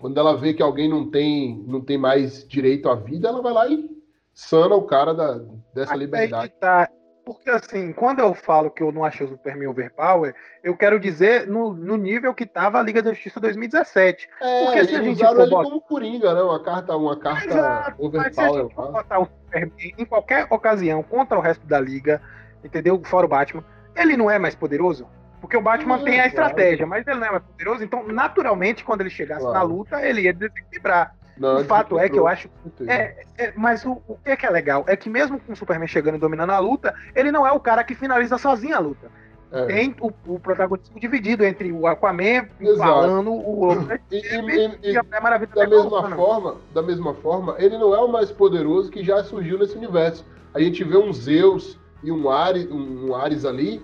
Quando 0.00 0.18
ela 0.18 0.36
vê 0.36 0.52
que 0.52 0.62
alguém 0.62 0.88
não 0.88 1.10
tem, 1.10 1.62
não 1.66 1.80
tem 1.80 1.96
mais 1.96 2.46
direito 2.46 2.88
à 2.88 2.94
vida, 2.94 3.28
ela 3.28 3.40
vai 3.40 3.52
lá 3.52 3.68
e 3.68 3.88
sana 4.34 4.74
o 4.74 4.82
cara 4.82 5.14
da, 5.14 5.40
dessa 5.74 5.94
liberdade. 5.94 6.52
Tá. 6.58 6.88
Porque 7.24 7.48
assim, 7.48 7.92
quando 7.92 8.18
eu 8.18 8.34
falo 8.34 8.70
que 8.70 8.82
eu 8.82 8.90
não 8.90 9.04
achei 9.04 9.24
o 9.24 9.30
Superman 9.30 9.68
overpower, 9.68 10.34
eu 10.62 10.76
quero 10.76 10.98
dizer 10.98 11.46
no, 11.46 11.72
no 11.72 11.96
nível 11.96 12.34
que 12.34 12.44
estava 12.44 12.78
a 12.78 12.82
Liga 12.82 13.00
da 13.00 13.12
Justiça 13.12 13.38
2017. 13.38 14.28
É, 14.40 14.64
Porque 14.64 14.84
se 14.84 14.96
a 14.96 15.02
gente 15.02 15.24
for 15.24 15.40
ele 15.40 15.50
botar... 15.50 15.64
como 15.64 15.80
Coringa, 15.80 16.34
né? 16.34 16.42
Uma 16.42 16.62
carta, 16.62 16.96
uma 16.96 17.16
carta 17.16 17.46
Exato, 17.46 18.04
overpower. 18.04 18.24
Mas 18.24 18.34
se 18.34 18.40
a 18.40 18.62
gente 18.62 18.74
for 18.74 18.92
botar 18.92 19.18
o 19.20 19.26
Superman 19.26 19.94
em 19.98 20.04
qualquer 20.04 20.46
ocasião 20.50 21.02
contra 21.02 21.38
o 21.38 21.40
resto 21.40 21.64
da 21.66 21.78
Liga, 21.78 22.20
entendeu? 22.64 23.00
Fora 23.04 23.26
o 23.26 23.28
Batman, 23.28 23.64
ele 23.94 24.16
não 24.16 24.30
é 24.30 24.38
mais 24.38 24.54
poderoso? 24.54 25.06
Porque 25.40 25.56
o 25.56 25.60
Batman 25.60 25.98
tem 26.04 26.20
a 26.20 26.26
estratégia, 26.26 26.86
mas 26.86 27.06
ele 27.06 27.18
não 27.18 27.26
é 27.26 27.30
mais 27.32 27.42
poderoso, 27.42 27.82
então 27.82 28.06
naturalmente 28.06 28.84
quando 28.84 29.00
ele 29.00 29.10
chegasse 29.10 29.40
claro. 29.40 29.58
na 29.58 29.62
luta, 29.62 30.00
ele 30.00 30.22
ia 30.22 30.32
desequilibrar. 30.32 31.16
Não, 31.36 31.60
o 31.60 31.64
fato 31.64 31.98
é 31.98 32.08
que 32.08 32.18
eu 32.18 32.26
acho. 32.26 32.48
É, 32.86 33.24
é, 33.38 33.52
mas 33.56 33.84
o, 33.84 34.02
o 34.06 34.16
que 34.22 34.30
é 34.30 34.36
que 34.36 34.46
é 34.46 34.50
legal? 34.50 34.84
É 34.86 34.96
que 34.96 35.08
mesmo 35.08 35.40
com 35.40 35.52
o 35.52 35.56
Superman 35.56 35.88
chegando 35.88 36.16
e 36.16 36.20
dominando 36.20 36.50
a 36.50 36.58
luta, 36.58 36.94
ele 37.14 37.32
não 37.32 37.46
é 37.46 37.52
o 37.52 37.60
cara 37.60 37.82
que 37.82 37.94
finaliza 37.94 38.36
sozinho 38.38 38.76
a 38.76 38.78
luta. 38.78 39.10
É. 39.52 39.66
Tem 39.66 39.94
o, 40.00 40.10
o 40.26 40.40
protagonismo 40.40 40.98
dividido 40.98 41.44
entre 41.44 41.70
o 41.70 41.86
Aquaman 41.86 42.46
falando 42.78 43.30
o 43.30 43.66
Lobo 43.66 43.86
e, 44.10 44.16
e, 44.16 44.80
e, 44.82 44.92
e, 44.92 44.96
a 44.96 45.20
Maravilha 45.20 45.52
da 45.54 45.66
mesma 45.66 46.10
forma, 46.10 46.56
da 46.72 46.82
mesma 46.82 47.14
forma, 47.14 47.54
ele 47.58 47.76
não 47.76 47.94
é 47.94 47.98
o 47.98 48.08
mais 48.08 48.30
poderoso 48.30 48.90
que 48.90 49.04
já 49.04 49.22
surgiu 49.22 49.58
nesse 49.58 49.76
universo. 49.76 50.24
A 50.54 50.60
gente 50.60 50.82
vê 50.82 50.96
um 50.96 51.12
Zeus 51.12 51.78
e 52.02 52.10
um 52.10 52.30
Ares, 52.30 52.66
um 52.70 53.14
Ares 53.14 53.44
ali 53.44 53.82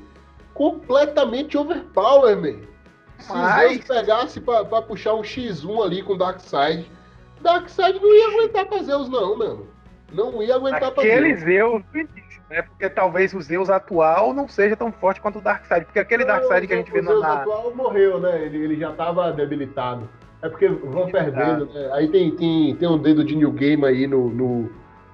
completamente 0.54 1.58
overpower, 1.58 2.34
man. 2.36 2.60
Se 3.18 3.32
Mas... 3.32 3.72
Zeus 3.72 3.84
pegasse 3.84 4.40
pra, 4.40 4.64
pra, 4.64 4.80
puxar 4.80 5.14
um 5.14 5.22
X1 5.22 5.84
ali 5.84 6.02
com 6.02 6.16
Darkseid, 6.16 6.90
Darkseid 7.42 8.00
não 8.00 8.14
ia 8.14 8.28
aguentar 8.28 8.66
pra 8.66 8.82
Zeus, 8.82 9.08
não, 9.08 9.36
mano. 9.36 9.66
Não 10.12 10.42
ia 10.42 10.54
aguentar 10.54 10.90
pra 10.90 11.02
Zeus. 11.02 11.14
Aquele 11.14 11.36
Zeus 11.36 11.82
do 11.92 11.98
início, 11.98 12.42
né? 12.50 12.62
Porque 12.62 12.88
talvez 12.88 13.34
o 13.34 13.40
Zeus 13.40 13.68
atual 13.68 14.32
não 14.32 14.48
seja 14.48 14.76
tão 14.76 14.90
forte 14.90 15.20
quanto 15.20 15.38
o 15.38 15.42
Darkseid. 15.42 15.84
Porque 15.84 15.98
aquele 15.98 16.24
não, 16.24 16.34
Darkseid 16.34 16.66
que 16.66 16.72
a 16.72 16.76
gente 16.76 16.92
vê 16.92 17.02
na. 17.02 17.10
O 17.10 17.14
Zeus 17.14 17.24
atual 17.24 17.74
morreu, 17.74 18.20
né? 18.20 18.44
Ele, 18.44 18.58
ele 18.58 18.76
já 18.76 18.92
tava 18.92 19.32
debilitado. 19.32 20.08
É 20.40 20.48
porque 20.48 20.68
vão 20.68 21.10
perdendo, 21.10 21.66
né? 21.66 21.90
Aí 21.92 22.08
tem, 22.08 22.30
tem, 22.36 22.76
tem 22.76 22.88
um 22.88 22.98
dedo 22.98 23.24
de 23.24 23.34
New 23.34 23.50
Game 23.50 23.84
aí 23.84 24.06
no, 24.06 24.30
no, 24.30 24.70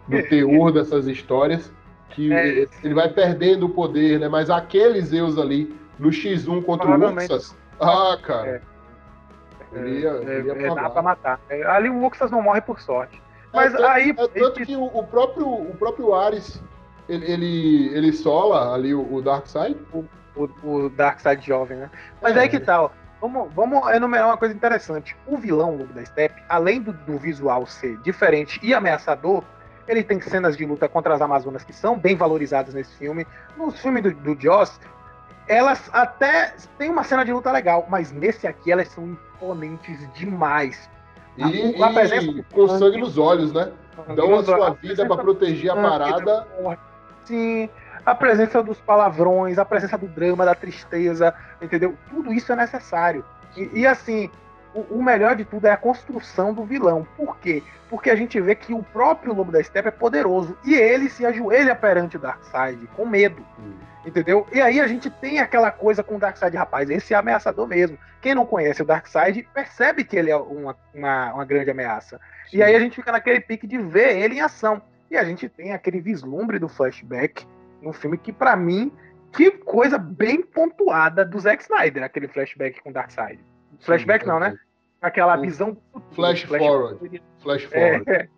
no 0.07 0.23
teor 0.29 0.71
dessas 0.71 1.07
histórias 1.07 1.73
que 2.11 2.33
é. 2.33 2.69
ele 2.83 2.95
vai 2.95 3.09
perdendo 3.09 3.67
o 3.67 3.69
poder, 3.69 4.21
né? 4.21 4.29
Mas 4.29 4.49
aquele 4.49 5.01
Zeus 5.01 5.37
ali 5.37 5.75
no 5.99 6.11
X1 6.11 6.63
contra 6.65 6.89
o 6.89 7.17
Uxas, 7.17 7.57
ah, 7.81 8.17
cara. 8.23 8.49
É. 8.49 8.74
Ele 9.75 10.01
ia, 10.01 10.11
é, 10.11 10.39
ele 10.39 10.49
ia 10.49 10.67
é, 10.67 10.75
dá 10.75 10.91
pra 10.91 11.03
matar. 11.03 11.41
É, 11.49 11.65
ali 11.67 11.89
o 11.89 12.05
Uxas 12.07 12.31
não 12.31 12.43
morre 12.43 12.61
por 12.61 12.81
sorte. 12.81 13.23
Mas 13.53 13.73
tanto, 13.73 13.85
aí. 13.85 14.11
É 14.11 14.29
tanto 14.29 14.65
que 14.65 14.77
o, 14.77 14.85
o, 14.85 15.07
próprio, 15.07 15.47
o 15.47 15.75
próprio 15.79 16.15
Ares 16.15 16.61
ele, 17.09 17.31
ele, 17.31 17.89
ele 17.95 18.13
sola 18.13 18.75
ali 18.75 18.95
o, 18.95 19.15
o 19.15 19.23
Darkseid. 19.23 19.79
O, 19.93 20.05
o, 20.37 20.49
o 20.63 20.91
Darkseid 20.91 21.47
jovem, 21.47 21.79
né? 21.79 21.91
Mas 22.21 22.37
aí 22.37 22.49
que 22.49 22.59
tal? 22.59 22.89
Tá, 22.89 22.95
vamos, 23.21 23.53
vamos 23.55 23.89
enumerar 23.91 24.27
uma 24.27 24.37
coisa 24.37 24.55
interessante. 24.55 25.17
O 25.27 25.37
vilão 25.37 25.77
Lobo 25.77 25.93
da 25.93 26.05
Steppe, 26.05 26.43
além 26.49 26.81
do, 26.81 26.93
do 26.93 27.19
visual 27.19 27.67
ser 27.67 27.97
diferente 27.99 28.59
e 28.63 28.75
ameaçador, 28.75 29.45
ele 29.87 30.03
tem 30.03 30.21
cenas 30.21 30.57
de 30.57 30.65
luta 30.65 30.89
contra 30.89 31.15
as 31.15 31.21
Amazonas 31.21 31.63
que 31.63 31.73
são 31.73 31.99
bem 31.99 32.17
valorizadas 32.17 32.75
nesse 32.75 32.97
filme. 32.97 33.27
No 33.57 33.71
filme 33.71 34.01
do, 34.01 34.13
do 34.13 34.41
Joss, 34.41 34.81
elas 35.47 35.91
até 35.93 36.55
tem 36.79 36.91
uma 36.91 37.05
cena 37.05 37.25
de 37.25 37.33
luta 37.33 37.53
legal, 37.53 37.87
mas 37.89 38.11
nesse 38.11 38.47
aqui 38.47 38.73
elas 38.73 38.89
são 38.89 39.17
imponentes 39.45 40.09
demais. 40.15 40.91
E, 41.37 41.43
a, 41.43 41.49
e 41.49 42.43
com 42.53 42.69
sangue 42.69 42.99
nos 42.99 43.19
olhos, 43.19 43.53
né? 43.53 43.73
Dão 44.15 44.35
a 44.37 44.45
sua 44.45 44.71
vida 44.71 45.07
para 45.07 45.23
proteger 45.23 45.71
a 45.71 45.77
parada. 45.77 46.47
Sim, 47.25 47.69
a 48.05 48.15
presença 48.15 48.63
dos 48.63 48.81
palavrões, 48.81 49.59
a 49.59 49.65
presença 49.65 49.97
do 49.97 50.07
drama, 50.07 50.45
da 50.45 50.55
tristeza, 50.55 51.35
entendeu? 51.61 51.95
Tudo 52.11 52.33
isso 52.33 52.53
é 52.53 52.57
necessário. 52.57 53.25
E, 53.57 53.81
e 53.81 53.87
assim, 53.87 54.31
o, 54.75 55.03
melhor 55.03 55.37
de 55.37 55.45
tudo 55.45 55.67
é 55.67 55.73
a 55.73 55.77
construção 55.77 56.53
do 56.53 56.65
vilão. 56.65 57.07
Por 57.17 57.37
quê? 57.39 57.63
Porque 57.89 58.11
a 58.11 58.17
gente 58.17 58.41
vê 58.41 58.55
que 58.55 58.75
o 58.75 58.83
próprio 58.83 59.33
Lobo 59.33 59.53
da 59.53 59.63
Steppe 59.63 59.89
é 59.89 59.93
poderoso 59.93 60.57
e 60.65 60.75
ele 60.75 61.09
se 61.09 61.25
ajoelha 61.25 61.75
perante 61.75 62.17
o 62.17 62.21
Darkseid 62.21 62.87
com 62.97 63.07
medo. 63.07 63.43
Hum. 63.59 63.73
Entendeu? 64.07 64.47
E 64.53 64.61
aí 64.61 64.81
a 64.81 64.87
gente 64.87 65.09
tem 65.09 65.39
aquela 65.39 65.71
coisa 65.71 66.03
com 66.03 66.17
o 66.17 66.19
Darkseid, 66.19 66.57
rapaz, 66.57 66.91
esse 66.91 67.15
é 67.15 67.17
ameaçador 67.17 67.67
mesmo. 67.67 67.99
Quem 68.21 68.35
não 68.35 68.45
conhece 68.45 68.83
o 68.83 68.85
Darkseid 68.85 69.49
percebe 69.55 70.05
que 70.05 70.17
ele 70.17 70.31
é 70.31 70.37
uma, 70.37 70.77
uma, 70.95 71.35
uma 71.35 71.45
grande 71.45 71.71
ameaça. 71.71 72.21
Sim. 72.51 72.59
E 72.59 72.63
aí 72.63 72.75
a 72.75 72.81
gente 72.81 72.97
fica 72.97 73.13
naquele 73.13 73.41
pique 73.41 73.67
de 73.67 73.79
ver 73.79 74.19
ele 74.19 74.37
em 74.37 74.41
ação. 74.41 74.83
E 75.11 75.17
a 75.17 75.25
gente 75.25 75.49
tem 75.49 75.73
aquele 75.73 76.01
vislumbre 76.01 76.59
do 76.59 76.69
flashback 76.69 77.47
no 77.81 77.93
filme 77.93 78.19
que, 78.19 78.33
para 78.33 78.57
mim, 78.57 78.93
que 79.33 79.51
coisa 79.51 79.99
bem 79.99 80.43
pontuada 80.43 81.25
do 81.25 81.39
Zack 81.39 81.63
Snyder, 81.63 82.03
aquele 82.03 82.29
flashback 82.29 82.83
com 82.83 82.91
o 82.91 82.93
Darkseid. 82.93 83.41
Flashback 83.81 84.25
Sim, 84.25 84.31
não, 84.31 84.41
né? 84.41 84.57
Aquela 85.01 85.37
visão. 85.37 85.77
Flash, 86.13 86.43
flash 86.43 86.63
forward. 86.63 87.23
Flash 87.43 87.65
forward. 87.69 88.11
É, 88.11 88.29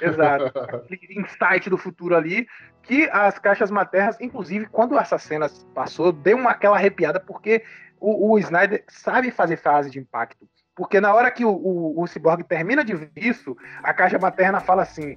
exato. 0.00 0.52
insight 1.10 1.68
do 1.70 1.78
futuro 1.78 2.16
ali. 2.16 2.46
Que 2.82 3.08
as 3.10 3.38
caixas 3.38 3.70
maternas, 3.70 4.20
inclusive, 4.20 4.66
quando 4.66 4.98
essa 4.98 5.18
cena 5.18 5.48
passou, 5.74 6.12
deu 6.12 6.36
uma 6.36 6.50
aquela 6.50 6.76
arrepiada, 6.76 7.18
porque 7.18 7.64
o, 7.98 8.32
o 8.32 8.38
Snyder 8.38 8.84
sabe 8.88 9.30
fazer 9.30 9.56
frase 9.56 9.90
de 9.90 9.98
impacto. 9.98 10.46
Porque 10.76 11.00
na 11.00 11.14
hora 11.14 11.30
que 11.30 11.44
o, 11.44 11.50
o, 11.50 12.02
o 12.02 12.06
Cyborg 12.06 12.42
termina 12.42 12.84
de 12.84 12.94
ver 12.94 13.10
isso, 13.16 13.56
a 13.82 13.94
caixa 13.94 14.18
materna 14.18 14.60
fala 14.60 14.82
assim: 14.82 15.16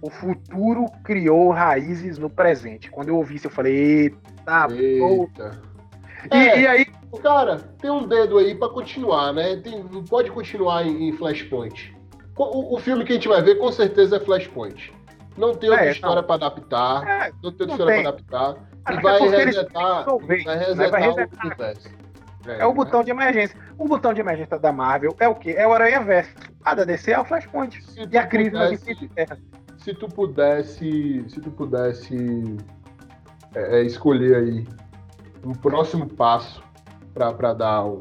o 0.00 0.10
futuro 0.10 0.86
criou 1.04 1.50
raízes 1.50 2.18
no 2.18 2.30
presente. 2.30 2.90
Quando 2.90 3.08
eu 3.08 3.16
ouvi 3.16 3.36
isso, 3.36 3.46
eu 3.46 3.50
falei: 3.50 3.74
eita, 3.74 4.66
eita. 4.70 5.62
E, 6.32 6.36
é, 6.36 6.60
e, 6.60 6.66
aí. 6.66 6.86
Cara, 7.22 7.58
tem 7.80 7.90
um 7.90 8.06
dedo 8.06 8.38
aí 8.38 8.54
para 8.54 8.68
continuar, 8.68 9.32
né? 9.32 9.56
Tem, 9.56 9.82
pode 10.08 10.30
continuar 10.30 10.84
em, 10.84 11.08
em 11.08 11.12
Flashpoint. 11.12 11.95
O, 12.36 12.74
o, 12.74 12.78
filme 12.78 13.04
que 13.04 13.12
a 13.12 13.14
gente 13.14 13.28
vai 13.28 13.40
ver 13.42 13.56
com 13.56 13.72
certeza 13.72 14.16
é 14.16 14.20
Flashpoint. 14.20 14.92
Não 15.36 15.54
tem 15.54 15.70
outra 15.70 15.86
é, 15.86 15.92
história 15.92 16.22
para 16.22 16.34
adaptar. 16.34 17.08
É, 17.08 17.32
não 17.42 17.52
tem 17.52 17.68
outra 17.68 17.96
história 17.96 18.02
para 18.02 18.08
adaptar. 18.08 18.56
E 18.88 19.00
vai 19.00 19.20
resetar, 19.20 20.04
vai 20.04 20.38
né? 20.44 20.54
resetar, 20.54 20.90
vai 20.90 21.02
resetar 21.02 21.44
o 21.44 21.46
universo. 21.46 21.88
É, 22.46 22.60
é, 22.60 22.66
o 22.66 22.72
botão 22.72 23.02
de 23.02 23.10
emergência. 23.10 23.58
O 23.78 23.86
botão 23.86 24.14
de 24.14 24.20
emergência 24.20 24.58
da 24.58 24.72
Marvel 24.72 25.16
é 25.18 25.28
o 25.28 25.34
quê? 25.34 25.54
É 25.56 25.66
o 25.66 25.72
Aranha 25.72 26.00
Verso. 26.00 26.30
A 26.64 26.74
da 26.74 26.84
DC 26.84 27.10
é 27.12 27.18
o 27.18 27.24
Flashpoint. 27.24 27.82
Se 27.82 28.08
e 28.10 28.18
a 28.18 28.26
crise 28.26 28.50
pudesse, 28.50 29.10
Se 29.78 29.94
tu 29.94 30.08
pudesse. 30.08 31.24
Se 31.28 31.40
tu 31.40 31.50
pudesse 31.50 32.56
é, 33.54 33.80
é 33.80 33.82
escolher 33.82 34.36
aí 34.36 34.66
um 35.44 35.52
próximo 35.52 36.06
passo 36.06 36.62
para 37.14 37.54
dar 37.54 37.84
um, 37.84 37.98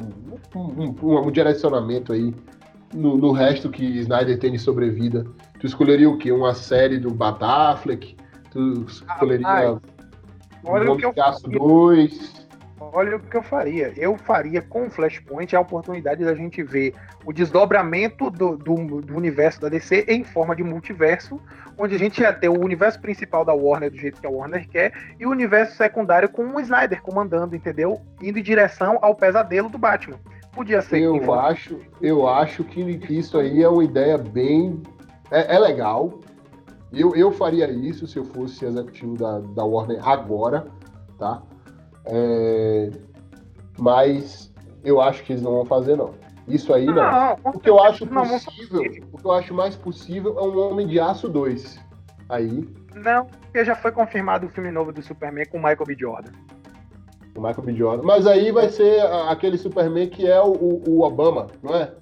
um, 0.53 0.95
um, 1.01 1.27
um, 1.27 1.31
direcionamento 1.31 2.11
aí 2.11 2.33
no, 2.95 3.17
no, 3.17 3.31
resto 3.31 3.69
que 3.69 3.83
Snyder 3.99 4.39
tem 4.39 4.51
de 4.51 4.59
sobrevida. 4.59 5.25
Tu 5.59 5.67
escolheria 5.67 6.09
o 6.09 6.17
quê? 6.17 6.31
Uma 6.31 6.53
série 6.53 6.97
do 6.97 7.13
Batafleck? 7.13 8.15
Tu 8.51 8.85
escolheria 8.87 9.47
ah, 9.47 9.79
olha 10.63 10.91
o 10.91 10.97
que 10.97 11.05
eu 11.05 11.13
2? 11.13 12.45
Olha 12.79 13.17
o 13.17 13.19
que 13.19 13.37
eu 13.37 13.43
faria. 13.43 13.93
Eu 13.95 14.17
faria 14.17 14.61
com 14.61 14.87
o 14.87 14.89
Flashpoint 14.89 15.55
a 15.55 15.59
oportunidade 15.59 16.23
da 16.23 16.35
gente 16.35 16.61
ver 16.61 16.93
o 17.25 17.31
desdobramento 17.31 18.29
do, 18.29 18.57
do, 18.57 19.01
do, 19.01 19.15
universo 19.15 19.61
da 19.61 19.69
DC 19.69 20.05
em 20.07 20.23
forma 20.23 20.55
de 20.55 20.63
multiverso, 20.63 21.41
onde 21.77 21.95
a 21.95 21.99
gente 21.99 22.21
ia 22.21 22.33
ter 22.33 22.49
o 22.49 22.59
universo 22.59 22.99
principal 22.99 23.45
da 23.45 23.53
Warner 23.53 23.89
do 23.89 23.97
jeito 23.97 24.19
que 24.19 24.27
a 24.27 24.29
Warner 24.29 24.67
quer 24.69 24.93
e 25.19 25.25
o 25.25 25.29
universo 25.29 25.75
secundário 25.75 26.29
com 26.29 26.43
o 26.45 26.59
Snyder 26.59 27.01
comandando, 27.01 27.55
entendeu? 27.55 28.01
Indo 28.21 28.39
em 28.39 28.43
direção 28.43 28.99
ao 29.01 29.15
pesadelo 29.15 29.69
do 29.69 29.77
Batman. 29.77 30.19
Podia 30.55 30.81
ser. 30.81 31.01
Eu 31.01 31.33
acho, 31.33 31.77
eu 32.01 32.27
acho 32.27 32.63
que 32.63 32.81
isso 33.09 33.37
aí 33.37 33.61
é 33.61 33.67
uma 33.67 33.83
ideia 33.83 34.17
bem. 34.17 34.81
É, 35.29 35.55
é 35.55 35.59
legal. 35.59 36.21
Eu, 36.93 37.13
eu 37.13 37.31
faria 37.31 37.69
isso 37.69 38.07
se 38.07 38.17
eu 38.17 38.23
fosse 38.23 38.63
executivo 38.63 39.17
da, 39.17 39.39
da 39.39 39.65
Warner 39.65 40.07
agora, 40.07 40.65
tá? 41.19 41.41
É, 42.05 42.89
mas 43.77 44.53
eu 44.83 45.01
acho 45.01 45.23
que 45.23 45.33
eles 45.33 45.41
não 45.43 45.51
vão 45.51 45.65
fazer, 45.65 45.97
não. 45.97 46.13
Isso 46.47 46.73
aí 46.73 46.85
não. 46.85 46.93
não 46.95 47.37
o 47.53 47.59
que 47.59 47.69
eu 47.69 47.83
acho 47.83 48.07
possível, 48.07 48.81
o 49.11 49.17
que 49.17 49.25
eu 49.25 49.31
acho 49.31 49.53
mais 49.53 49.75
possível 49.75 50.39
é 50.39 50.43
um 50.43 50.71
Homem 50.71 50.87
de 50.87 50.99
Aço 50.99 51.27
2. 51.27 51.83
Aí. 52.29 52.67
Não, 52.95 53.25
porque 53.25 53.65
já 53.65 53.75
foi 53.75 53.91
confirmado 53.91 54.47
o 54.47 54.49
filme 54.49 54.71
novo 54.71 54.93
do 54.93 55.01
Superman 55.01 55.45
com 55.47 55.57
Michael 55.57 55.85
B. 55.85 55.95
Jordan. 55.95 56.31
O 57.35 57.41
Michael 57.41 57.63
B. 57.63 57.73
Jordan. 57.73 58.03
Mas 58.03 58.25
aí 58.25 58.51
vai 58.51 58.69
ser 58.69 59.01
aquele 59.29 59.57
Superman 59.57 60.09
que 60.09 60.25
é 60.25 60.41
o, 60.41 60.81
o 60.87 61.01
Obama, 61.01 61.47
não 61.61 61.75
é? 61.75 61.93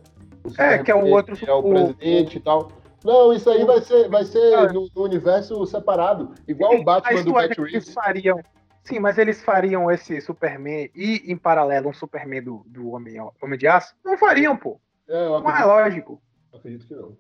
é, 0.58 0.78
que 0.78 0.92
é 0.92 0.96
o 0.96 1.08
outro. 1.08 1.36
Que 1.36 1.50
é 1.50 1.54
o 1.54 1.64
presidente 1.64 2.38
o... 2.38 2.40
e 2.40 2.42
tal. 2.42 2.72
Não, 3.04 3.34
isso 3.34 3.50
aí 3.50 3.66
vai 3.66 3.82
ser, 3.82 4.08
vai 4.10 4.24
ser 4.24 4.54
ah. 4.54 4.72
no, 4.72 4.88
no 4.96 5.04
universo 5.04 5.66
separado. 5.66 6.34
Igual 6.48 6.76
o 6.76 6.84
Batman 6.84 7.24
do 7.24 7.34
Matt 7.34 7.58
Reeves. 7.58 7.94
Fariam 7.94 8.40
Sim, 8.84 9.00
mas 9.00 9.18
eles 9.18 9.42
fariam 9.42 9.90
esse 9.90 10.20
Superman 10.20 10.92
e, 10.94 11.32
em 11.32 11.38
paralelo, 11.38 11.90
um 11.90 11.94
Superman 11.94 12.44
do, 12.44 12.66
do 12.68 12.90
Homem, 12.90 13.16
Homem 13.42 13.58
de 13.58 13.66
Aço? 13.66 13.96
Não 14.04 14.18
fariam, 14.18 14.58
pô. 14.58 14.80
É, 15.08 15.26
não 15.26 15.50
é 15.50 15.64
lógico. 15.64 16.22
Acredito 16.54 16.86
que 16.86 16.94
não. 16.94 17.18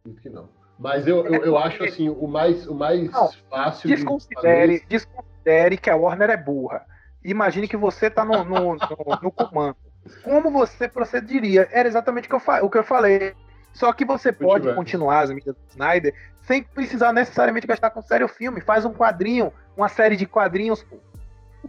Acredito 0.00 0.22
que 0.22 0.28
não. 0.28 0.48
Mas 0.78 1.06
eu, 1.06 1.26
eu, 1.26 1.44
eu 1.44 1.58
acho 1.58 1.82
assim, 1.84 2.08
o 2.08 2.26
mais, 2.28 2.66
o 2.66 2.74
mais 2.74 3.10
Não, 3.10 3.30
fácil 3.50 3.88
Desconsidere, 3.88 4.80
de 4.80 4.86
desconsidere 4.86 5.76
que 5.76 5.90
a 5.90 5.96
Warner 5.96 6.30
é 6.30 6.36
burra. 6.36 6.86
Imagine 7.24 7.66
que 7.66 7.76
você 7.76 8.08
tá 8.08 8.24
no, 8.24 8.44
no, 8.44 8.74
no- 8.74 9.18
no 9.22 9.32
comando. 9.32 9.76
Como 10.22 10.50
você 10.50 10.88
procederia? 10.88 11.68
Era 11.72 11.88
exatamente 11.88 12.26
o 12.26 12.28
que 12.28 12.34
eu, 12.36 12.40
fa- 12.40 12.62
o 12.62 12.70
que 12.70 12.78
eu 12.78 12.84
falei. 12.84 13.34
Só 13.72 13.92
que 13.92 14.04
você 14.04 14.32
pode 14.32 14.72
continuar 14.74 15.20
as 15.20 15.30
mídias 15.30 15.54
do 15.54 15.60
Snyder 15.70 16.14
sem 16.42 16.62
precisar 16.62 17.12
necessariamente 17.12 17.66
gastar 17.66 17.90
com 17.90 18.00
sério 18.00 18.28
filme. 18.28 18.60
Faz 18.60 18.84
um 18.84 18.92
quadrinho, 18.94 19.52
uma 19.76 19.88
série 19.88 20.16
de 20.16 20.26
quadrinhos. 20.26 20.86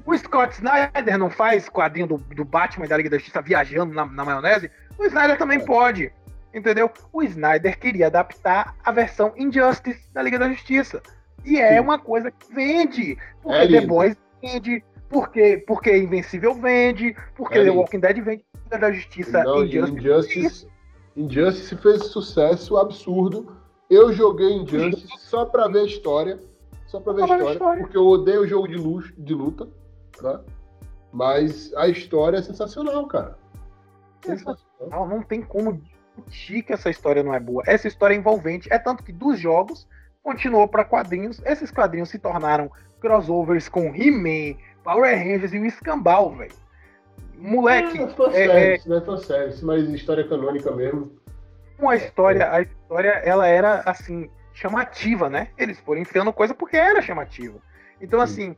O 0.05 0.15
Scott 0.17 0.53
Snyder 0.53 1.17
não 1.17 1.29
faz 1.29 1.67
quadrinho 1.67 2.07
do, 2.07 2.17
do 2.17 2.45
Batman 2.45 2.85
e 2.85 2.87
da 2.89 2.95
Liga 2.95 3.09
da 3.09 3.17
Justiça 3.17 3.41
viajando 3.41 3.93
na, 3.93 4.05
na 4.05 4.23
maionese? 4.23 4.69
O 4.97 5.05
Snyder 5.05 5.37
também 5.37 5.57
É. 5.57 5.65
pode. 5.65 6.11
Entendeu? 6.53 6.89
O 7.13 7.21
Snyder 7.21 7.79
queria 7.79 8.07
adaptar 8.07 8.75
a 8.83 8.91
versão 8.91 9.33
Injustice 9.37 10.11
da 10.13 10.21
Liga 10.21 10.39
da 10.39 10.49
Justiça. 10.49 11.01
E 11.45 11.57
é 11.57 11.73
Sim. 11.73 11.79
uma 11.79 11.99
coisa 11.99 12.31
que 12.31 12.53
vende. 12.53 13.17
Porque 13.41 13.57
É 13.57 13.67
The. 13.67 13.81
Boys 13.87 14.17
vende, 14.41 14.83
porque, 15.09 15.63
porque 15.67 15.97
Invencível 15.97 16.53
vende, 16.55 17.15
porque 17.35 17.59
É 17.59 17.63
The. 17.63 17.69
Walking 17.69 17.99
Dead 17.99 18.21
vende, 18.21 18.45
Liga 18.65 18.79
da 18.79 18.91
Justiça 18.91 19.43
Não, 19.43 19.63
Injustice. 19.63 19.97
Injustice, 19.97 20.67
Injustice 21.15 21.75
fez 21.77 22.05
sucesso 22.05 22.77
absurdo. 22.77 23.55
Eu 23.89 24.11
joguei 24.13 24.51
Injustice 24.53 25.07
só 25.19 25.45
pra 25.45 25.67
ver 25.67 25.81
a 25.81 25.85
história. 25.85 26.39
Só 26.87 26.99
pra 26.99 27.13
ver 27.13 27.21
a 27.21 27.25
história, 27.25 27.51
história. 27.51 27.83
Porque 27.83 27.97
eu 27.97 28.07
odeio 28.07 28.41
o 28.41 28.47
jogo 28.47 28.67
de, 28.67 28.75
luxo, 28.75 29.13
de 29.17 29.33
luta. 29.33 29.67
Né? 30.21 30.39
Mas 31.11 31.71
a 31.75 31.87
história 31.87 32.37
é 32.37 32.41
sensacional, 32.41 33.05
cara. 33.07 33.37
Sensacional. 34.23 34.89
Não, 34.89 35.07
não 35.07 35.23
tem 35.23 35.41
como 35.41 35.81
que 36.21 36.73
essa 36.73 36.89
história 36.89 37.23
não 37.23 37.33
é 37.33 37.39
boa. 37.39 37.63
Essa 37.65 37.87
história 37.87 38.13
é 38.13 38.17
envolvente. 38.17 38.71
É 38.71 38.79
tanto 38.79 39.03
que 39.03 39.11
dos 39.11 39.39
jogos 39.39 39.87
continuou 40.23 40.67
para 40.67 40.83
quadrinhos. 40.85 41.41
Esses 41.45 41.71
quadrinhos 41.71 42.09
se 42.09 42.19
tornaram 42.19 42.71
crossovers 42.99 43.69
com 43.69 43.93
He-Man, 43.95 44.57
Power 44.83 45.17
Rangers 45.17 45.53
e 45.53 45.59
o 45.59 45.65
Escambau, 45.65 46.35
velho. 46.35 46.53
Moleque, 47.37 47.97
É, 47.97 48.07
fanservice, 48.07 48.89
né? 48.89 49.01
Fanservice, 49.01 49.63
mas 49.63 49.87
história 49.89 50.27
canônica 50.27 50.71
mesmo. 50.71 51.11
uma 51.79 51.95
história, 51.95 52.51
a 52.51 52.61
história 52.61 53.11
ela 53.23 53.47
era 53.47 53.81
assim 53.85 54.29
chamativa, 54.53 55.29
né? 55.29 55.49
Eles 55.57 55.79
foram 55.79 56.01
enfiando 56.01 56.33
coisa 56.33 56.53
porque 56.53 56.75
era 56.75 57.01
chamativa. 57.01 57.59
Então 58.01 58.19
Sim. 58.19 58.23
assim, 58.23 58.57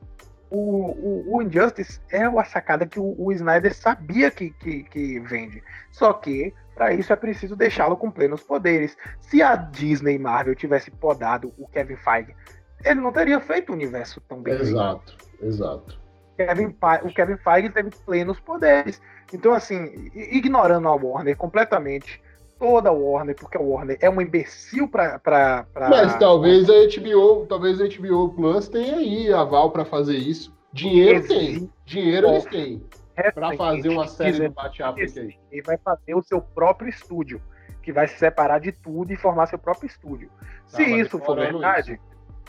o, 0.52 0.58
o, 0.58 1.38
o 1.38 1.41
Injustice 1.41 2.02
é 2.12 2.28
uma 2.28 2.43
sacada 2.43 2.86
que 2.86 2.99
o, 2.99 3.16
o 3.18 3.32
Snyder 3.32 3.74
sabia 3.74 4.30
que, 4.30 4.52
que, 4.52 4.84
que 4.84 5.20
vende. 5.22 5.64
Só 5.91 6.12
que 6.12 6.54
para 6.76 6.93
isso 6.93 7.14
é 7.14 7.16
preciso 7.16 7.56
deixá-lo 7.56 7.95
com 7.95 8.12
plenos 8.12 8.43
poderes. 8.43 8.97
Se 9.20 9.41
a 9.41 9.56
Disney 9.56 10.20
Marvel 10.20 10.54
tivesse 10.56 10.91
podado 10.91 11.54
o 11.58 11.68
Kevin 11.68 11.95
Feige, 11.95 12.36
ele 12.84 12.99
não 12.99 13.12
teria 13.12 13.39
feito 13.39 13.70
o 13.70 13.74
universo 13.74 14.20
tão 14.22 14.41
bem. 14.41 14.56
feito. 14.58 14.70
Exato, 14.70 15.18
exato. 15.41 16.02
Kevin 16.36 16.76
o 17.04 17.14
Kevin 17.14 17.38
Feige 17.38 17.70
teve 17.70 17.91
plenos 18.06 18.39
poderes. 18.39 19.02
Então, 19.34 19.54
assim, 19.54 20.12
ignorando 20.14 20.88
a 20.88 20.95
Warner 20.95 21.38
completamente, 21.38 22.22
toda 22.62 22.89
a 22.89 22.93
Warner, 22.93 23.36
porque 23.36 23.57
a 23.57 23.59
Warner 23.62 23.97
é 23.99 24.07
um 24.07 24.22
imbecil 24.22 24.88
pra. 24.88 25.18
pra, 25.18 25.64
pra- 25.74 25.89
Mas 25.89 26.16
talvez 26.18 26.70
a 26.70 26.74
HBO, 26.74 27.47
talvez 27.47 27.82
a 27.82 27.86
HBO 27.88 28.30
Plus 28.30 28.70
tenha 28.70 28.97
aí 28.97 29.34
aval 29.34 29.72
pra 29.72 29.84
fazer 29.84 30.16
isso. 30.16 30.55
Dinheiro 30.72 31.28
tem. 31.28 31.49
Existe 31.55 31.70
Dinheiro 31.86 32.28
eles 32.28 32.45
têm. 32.45 32.86
Pra 33.34 33.49
recentemente 33.49 33.57
fazer 33.57 33.89
uma 33.89 34.07
série 34.07 34.32
dizendo 34.32 34.49
do 34.49 34.55
Bate-África 34.55 35.20
aí. 35.22 35.28
que 35.28 35.39
ele 35.51 35.62
vai 35.64 35.78
fazer 35.78 36.16
o 36.16 36.22
seu 36.22 36.39
próprio 36.39 36.88
estúdio, 36.89 37.41
que 37.82 37.91
vai 37.91 38.07
se 38.07 38.18
separar 38.18 38.59
de 38.59 38.72
tudo 38.72 39.12
e 39.12 39.16
formar 39.18 39.47
seu 39.47 39.57
próprio 39.59 39.88
estúdio. 39.88 40.30
Tá, 40.72 40.78
se 40.78 40.84
isso 40.84 41.18
for 41.20 41.36
verdade, 41.36 41.99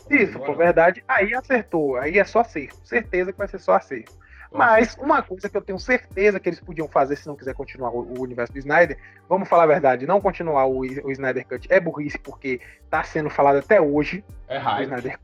se 0.06 0.22
isso 0.22 0.38
for 0.38 0.56
verdade, 0.56 1.02
aí 1.08 1.34
acertou, 1.34 1.96
aí 1.96 2.18
é 2.18 2.24
só 2.24 2.40
acerto. 2.40 2.76
Certeza 2.84 3.32
que 3.32 3.38
vai 3.38 3.48
ser 3.48 3.58
só 3.58 3.72
acerto. 3.74 4.12
Mas 4.54 4.96
uma 5.00 5.22
coisa 5.22 5.48
que 5.48 5.56
eu 5.56 5.62
tenho 5.62 5.78
certeza 5.78 6.38
que 6.38 6.48
eles 6.48 6.60
podiam 6.60 6.86
fazer 6.88 7.16
se 7.16 7.26
não 7.26 7.36
quiser 7.36 7.54
continuar 7.54 7.90
o, 7.90 8.20
universo 8.20 8.52
do 8.52 8.58
Snyder, 8.58 8.98
vamos 9.28 9.48
falar 9.48 9.64
a 9.64 9.66
verdade, 9.66 10.06
não 10.06 10.20
continuar 10.20 10.66
o, 10.66 10.80
o 10.80 11.10
Snyder 11.10 11.46
Cut 11.46 11.66
é 11.70 11.80
burrice, 11.80 12.18
porque 12.18 12.60
tá 12.90 13.02
sendo 13.02 13.30
falado 13.30 13.56
até 13.58 13.80
hoje. 13.80 14.24
É 14.48 14.58
hype. 14.58 14.84
Snyder 14.84 15.18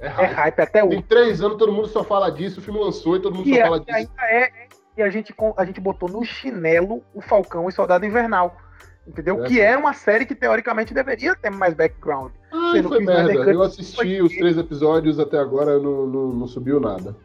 É 0.00 0.06
é 0.06 0.08
hype. 0.08 0.32
hype 0.32 0.60
até 0.60 0.80
Tem 0.80 0.88
hoje. 0.88 1.02
três 1.02 1.40
anos, 1.42 1.58
todo 1.58 1.72
mundo 1.72 1.88
só 1.88 2.02
fala 2.02 2.30
disso, 2.30 2.60
o 2.60 2.62
filme 2.62 2.80
lançou 2.80 3.16
e 3.16 3.20
todo 3.20 3.34
mundo 3.36 3.48
E, 3.48 3.54
só 3.54 3.60
é- 3.60 3.62
fala 3.64 3.80
disso. 3.80 3.96
ainda 3.96 4.22
é. 4.24 4.50
E 4.96 5.02
a 5.02 5.08
gente, 5.08 5.34
a 5.56 5.64
gente 5.64 5.80
botou 5.80 6.08
no 6.08 6.24
chinelo 6.24 7.02
o 7.14 7.20
Falcão 7.20 7.68
e 7.68 7.72
Soldado 7.72 8.04
Invernal. 8.04 8.56
Entendeu? 9.06 9.42
É, 9.44 9.48
que 9.48 9.54
sim. 9.54 9.60
era 9.60 9.78
uma 9.78 9.92
série 9.94 10.26
que 10.26 10.34
teoricamente 10.34 10.92
deveria 10.92 11.34
ter 11.34 11.50
mais 11.50 11.74
background. 11.74 12.32
Ai, 12.52 12.82
foi 12.82 13.02
merda. 13.04 13.32
Eu 13.32 13.62
assisti 13.62 13.96
foi- 13.96 14.22
os 14.22 14.32
três 14.34 14.58
episódios 14.58 15.18
até 15.18 15.38
agora, 15.38 15.78
não, 15.78 16.06
não, 16.06 16.28
não 16.28 16.46
subiu 16.46 16.78
nada. 16.78 17.16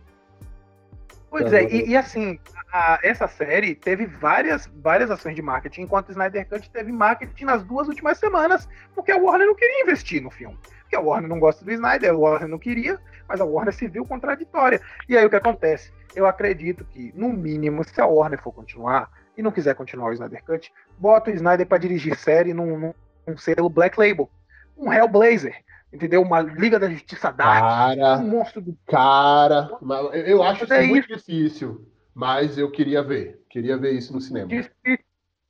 Pois 1.38 1.52
Tá 1.52 1.58
é, 1.58 1.64
e, 1.66 1.90
e 1.90 1.98
assim, 1.98 2.40
a- 2.72 3.00
essa 3.04 3.28
série 3.28 3.76
teve 3.76 4.06
várias, 4.06 4.68
várias 4.82 5.12
ações 5.12 5.36
de 5.36 5.42
marketing, 5.42 5.82
enquanto 5.82 6.08
o 6.08 6.12
Snyder 6.12 6.48
Cut 6.48 6.70
teve 6.70 6.92
marketing 6.92 7.44
nas 7.44 7.62
duas 7.64 7.88
últimas 7.90 8.18
semanas, 8.18 8.70
porque 8.94 9.12
a 9.12 9.18
Warner 9.18 9.48
não 9.48 9.56
queria 9.56 9.82
investir 9.84 10.22
no 10.22 10.32
filme. 10.32 10.58
Porque 10.82 10.96
a 10.96 11.02
Warner 11.02 11.30
não 11.30 11.40
gosta 11.40 11.66
do 11.66 11.72
Snyder, 11.72 12.12
a 12.12 12.16
Warner 12.16 12.48
não 12.48 12.58
queria, 12.60 13.00
mas 13.28 13.42
a 13.42 13.46
Warner 13.46 13.74
se 13.74 13.88
viu 13.88 14.06
contraditória. 14.06 14.80
E 15.10 15.18
aí 15.18 15.26
o 15.26 15.30
que 15.30 15.36
acontece? 15.36 15.92
Eu 16.16 16.26
acredito 16.26 16.86
que, 16.86 17.12
no 17.14 17.34
mínimo, 17.34 17.84
se 17.84 18.00
a 18.00 18.06
Warner 18.06 18.42
for 18.42 18.54
continuar 18.54 19.10
e 19.38 19.42
não 19.42 19.52
quiser 19.52 19.76
continuar 19.76 20.12
o 20.12 20.14
Snyder 20.14 20.42
Cut, 20.46 20.72
bota 20.98 21.32
o 21.32 21.34
Snyder 21.34 21.68
para 21.68 21.80
dirigir 21.80 22.16
série 22.16 22.54
num, 22.54 22.78
num, 22.78 22.94
num 23.28 23.38
selo 23.38 23.68
Black 23.68 24.00
Label. 24.00 24.30
Um 24.78 24.94
Hellblazer, 24.94 25.56
entendeu? 25.96 26.22
Uma 26.22 26.42
Liga 26.42 26.80
da 26.80 26.90
Justiça 26.90 27.32
Dark, 27.32 27.62
Cara, 27.62 28.18
um 28.18 28.28
monstro 28.28 28.62
do 28.62 28.78
cara. 28.86 29.70
Eu, 30.14 30.44
acho 30.44 30.62
Mas 30.62 30.72
é 30.72 30.82
isso 30.82 30.90
muito 30.90 31.08
difícil, 31.08 31.88
mas 32.14 32.58
eu 32.58 32.70
queria 32.70 33.02
ver. 33.02 33.42
Queria 33.50 33.78
ver 33.78 33.94
isso 33.94 34.14
no 34.14 34.22
cinema. 34.22 34.50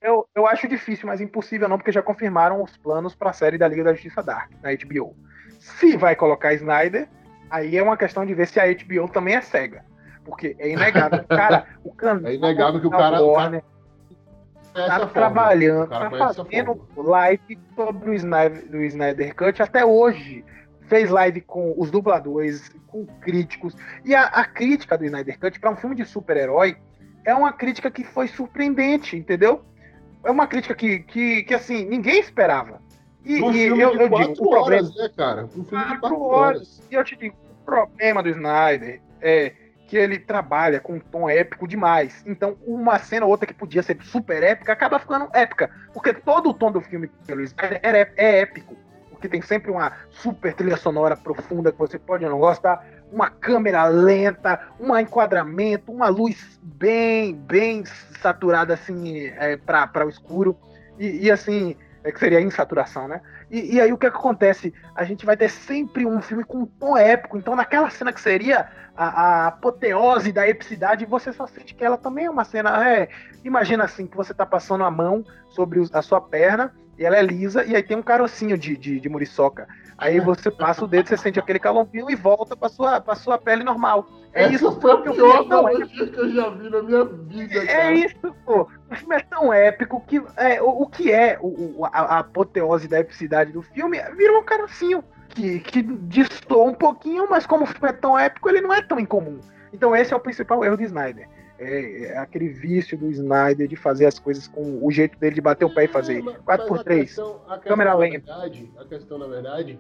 Eu, 0.02 0.28
eu 0.36 0.48
acho 0.48 0.68
difícil, 0.68 1.08
mas 1.08 1.20
impossível 1.20 1.68
não, 1.68 1.78
porque 1.78 1.92
já 1.92 2.02
confirmaram 2.02 2.62
os 2.62 2.78
planos 2.78 3.16
para 3.16 3.32
a 3.32 3.34
série 3.34 3.58
da 3.58 3.68
Liga 3.68 3.84
da 3.84 3.94
Justiça 3.94 4.22
Dark, 4.22 4.52
na 4.62 4.70
HBO. 4.72 5.16
Se 5.60 5.98
vai 5.98 6.16
colocar 6.16 6.54
Snyder, 6.54 7.10
aí 7.50 7.76
é 7.76 7.82
uma 7.82 7.98
questão 7.98 8.24
de 8.24 8.34
ver 8.36 8.48
se 8.48 8.60
a 8.60 8.66
HBO 8.68 9.10
também 9.12 9.36
é 9.36 9.42
cega. 9.42 9.84
Porque 10.24 10.56
é 10.60 10.70
inegável. 10.72 11.24
Cara, 11.30 11.66
o 11.84 11.92
canal 11.92 12.30
É 12.30 12.36
inegável 12.36 12.80
que 12.80 12.88
o 12.88 12.92
cara- 12.92 13.22
o 13.22 13.32
Warner 13.32 13.64
tá 14.76 15.06
trabalhando, 15.08 15.90
tá 15.90 16.10
fazendo 16.10 16.88
live 16.98 17.58
sobre 17.76 18.10
o 18.10 18.14
Snyder, 18.14 18.70
do 18.70 18.84
Snyder 18.84 19.36
Cut 19.36 19.62
até 19.62 19.86
hoje. 19.86 20.44
Fez 20.88 21.10
live 21.10 21.42
com 21.42 21.74
os 21.78 21.90
dubladores, 21.90 22.70
com 22.88 23.06
críticos. 23.22 23.76
E 24.04 24.14
a, 24.14 24.26
a 24.26 24.46
crítica 24.46 24.98
do 24.98 25.06
Snyder 25.06 25.40
Cut 25.40 25.60
para 25.60 25.72
um 25.72 25.76
filme 25.76 25.96
de 25.96 26.06
super-herói 26.06 26.78
é 27.24 27.34
uma 27.34 27.52
crítica 27.52 27.90
que 27.90 28.04
foi 28.04 28.28
surpreendente, 28.28 29.18
entendeu? 29.18 29.64
É 30.24 30.30
uma 30.30 30.46
crítica 30.46 30.76
que, 30.76 31.00
que, 31.00 31.44
que 31.44 31.54
assim, 31.54 31.86
ninguém 31.86 32.20
esperava. 32.20 32.80
E, 33.24 33.42
Um 33.42 33.52
e 33.52 33.64
eu, 33.64 33.78
eu 33.80 34.10
digo, 34.10 34.34
o 34.34 34.50
problema, 34.50 34.88
horas, 34.88 34.96
né, 34.96 35.10
cara? 35.16 35.46
Um 35.46 35.64
filme 35.64 35.86
de 35.86 35.98
quatro 35.98 36.22
horas. 36.22 36.58
horas. 36.58 36.82
e 36.92 36.94
eu 36.94 37.04
te 37.04 37.16
digo, 37.16 37.36
o 37.62 37.66
problema 37.66 38.22
do 38.22 38.30
Snyder 38.30 39.02
é 39.20 39.54
que 39.88 39.98
ele 39.98 40.20
trabalha 40.20 40.80
com 40.80 40.94
um 40.94 41.00
tom 41.00 41.30
épico 41.30 41.68
demais. 41.68 42.24
Então, 42.26 42.58
uma 42.66 42.98
cena 42.98 43.26
ou 43.26 43.32
outra 43.32 43.46
que 43.46 43.54
podia 43.54 43.84
ser 43.84 43.98
super 44.02 44.42
épica 44.42 44.74
acaba 44.74 45.00
ficando 45.00 45.30
épica. 45.34 45.70
Porque 45.94 46.14
todo 46.14 46.50
o 46.50 46.54
tom 46.54 46.72
do 46.72 46.82
filme 46.82 47.08
pelo 47.26 47.42
Snyder 47.42 47.80
é, 47.84 48.12
é 48.16 48.40
épico. 48.42 48.76
Porque 49.10 49.30
tem 49.30 49.42
sempre 49.42 49.72
uma 49.72 49.92
super 50.10 50.54
trilha 50.54 50.76
sonora 50.76 51.16
profunda 51.16 51.72
que 51.72 51.78
você 51.78 51.98
pode 51.98 52.26
ou 52.26 52.32
não 52.32 52.40
gostar, 52.40 52.86
uma 53.12 53.30
câmera 53.30 53.86
lenta, 53.86 54.60
um 54.80 54.98
enquadramento, 54.98 55.92
uma 55.92 56.10
luz 56.10 56.60
bem, 56.62 57.34
bem 57.34 57.84
saturada 58.20 58.74
assim 58.74 59.28
é, 59.38 59.56
para 59.58 60.06
o 60.06 60.10
escuro. 60.10 60.58
E, 61.00 61.26
e, 61.26 61.32
assim, 61.32 61.76
é 62.04 62.12
que 62.12 62.20
seria 62.20 62.42
insaturação, 62.42 63.08
né? 63.08 63.22
E, 63.50 63.76
e 63.76 63.82
aí 63.82 63.92
o 63.92 63.98
que, 63.98 64.08
é 64.08 64.12
que 64.12 64.18
acontece? 64.18 64.74
A 64.96 65.04
gente 65.04 65.26
vai 65.26 65.38
ter 65.38 65.50
sempre 65.50 66.06
um 66.06 66.22
filme 66.22 66.44
com 66.44 66.60
um 66.60 66.66
tom 66.66 66.98
épico. 66.98 67.38
Então, 67.38 67.56
naquela 67.56 67.90
cena 67.90 68.14
que 68.14 68.22
seria 68.22 68.70
a, 68.96 69.06
a 69.06 69.48
apoteose 69.48 70.32
da 70.32 70.48
epicidade, 70.48 71.06
você 71.06 71.32
só 71.34 71.46
sente 71.48 71.76
que 71.76 71.84
ela 71.84 71.98
também 71.98 72.26
é 72.26 72.30
uma 72.30 72.44
cena. 72.44 72.90
É, 72.90 73.10
imagina 73.44 73.84
assim, 73.84 74.08
que 74.08 74.18
você 74.18 74.34
tá 74.34 74.46
passando 74.46 74.84
a 74.84 74.92
mão 74.92 75.24
sobre 75.50 75.82
a 75.94 76.02
sua 76.02 76.22
perna 76.22 76.74
e 76.98 77.04
ela 77.06 77.18
é 77.18 77.22
lisa, 77.22 77.64
e 77.66 77.76
aí 77.76 77.84
tem 77.84 77.98
um 77.98 78.02
carocinho 78.04 78.58
de, 78.58 78.76
de, 78.78 79.00
de 79.00 79.10
muriçoca. 79.10 79.68
Aí 79.98 80.20
você 80.22 80.50
passa 80.52 80.84
o 80.84 80.88
dedo, 80.88 81.08
você 81.08 81.18
sente 81.18 81.40
aquele 81.40 81.60
calomvinho 81.60 82.10
e 82.10 82.16
volta 82.16 82.56
pra 82.56 82.70
sua, 82.70 83.00
pra 83.02 83.16
sua 83.16 83.38
pele 83.38 83.64
normal. 83.64 84.06
É 84.34 84.44
Essa 84.44 84.54
isso. 84.56 84.82
foi 84.82 84.92
a 84.92 84.98
pior 84.98 85.16
filme 85.16 85.32
é 85.32 85.38
analogia 85.38 86.08
que 86.08 86.20
eu 86.20 86.30
já 86.30 86.50
vi 86.50 86.70
na 86.70 86.84
minha 86.84 87.06
vida, 87.06 87.58
é 87.58 87.66
cara. 87.66 87.94
isso, 87.94 88.36
pô. 88.46 88.68
O 88.92 88.96
filme 88.96 89.16
é 89.16 89.20
tão 89.22 89.54
épico 89.54 90.02
que 90.06 90.22
é, 90.36 90.62
o, 90.62 90.68
o 90.84 90.88
que 90.88 91.10
é 91.12 91.38
o, 91.42 91.80
o- 91.82 91.86
a, 91.86 91.90
a 91.90 92.20
apoteose 92.20 92.86
da 92.88 93.00
epicidade 93.00 93.54
do 93.54 93.62
filme 93.62 93.98
vira 94.18 94.38
um 94.38 94.44
carocinho 94.44 95.02
que, 95.30 95.60
que 95.62 95.82
distou 95.82 96.68
um 96.68 96.74
pouquinho, 96.74 97.28
mas 97.30 97.46
como 97.46 97.64
o 97.64 97.68
filme 97.68 97.88
é 97.90 97.94
tão 97.94 98.20
épico, 98.20 98.50
ele 98.50 98.60
não 98.62 98.74
é 98.74 98.82
tão 98.82 99.00
incomum. 99.00 99.40
Então 99.72 99.96
esse 99.96 100.14
é 100.14 100.16
o 100.16 100.20
principal 100.20 100.64
erro 100.66 100.78
de 100.78 100.84
Snyder. 100.84 101.28
É, 101.58 102.04
é, 102.06 102.18
aquele 102.18 102.50
vício 102.50 102.98
do 102.98 103.10
Snyder 103.10 103.68
de 103.68 103.76
fazer 103.76 104.06
as 104.06 104.20
coisas 104.20 104.48
com 104.48 104.80
o 104.86 104.92
jeito 104.92 105.18
dele 105.18 105.36
de 105.36 105.42
bater 105.42 105.66
o 105.66 105.74
pé 105.74 105.86
e 105.86 105.88
fazer. 105.88 106.22
4x3, 106.22 107.62
câmera 107.62 107.94
lenta. 107.94 108.26
Verdade, 108.26 108.72
a 108.78 108.86
questão, 108.86 109.18
na 109.18 109.28
verdade, 109.28 109.80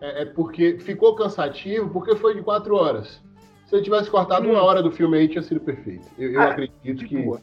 é, 0.00 0.22
é, 0.22 0.24
porque 0.24 0.78
ficou 0.78 1.14
cansativo 1.14 1.90
porque 1.90 2.16
foi 2.16 2.34
de 2.34 2.42
4 2.42 2.74
horas. 2.74 3.22
Se 3.66 3.76
ele 3.76 3.84
tivesse 3.84 4.10
cortado 4.10 4.48
hum. 4.48 4.52
uma 4.52 4.62
hora 4.62 4.82
do 4.82 4.90
filme 4.90 5.18
aí, 5.18 5.28
tinha 5.28 5.42
sido 5.42 5.60
perfeito. 5.60 6.08
Eu, 6.18 6.32
eu 6.32 6.40
ah, 6.40 6.48
acredito 6.48 7.04
que 7.04 7.22
boa. 7.22 7.40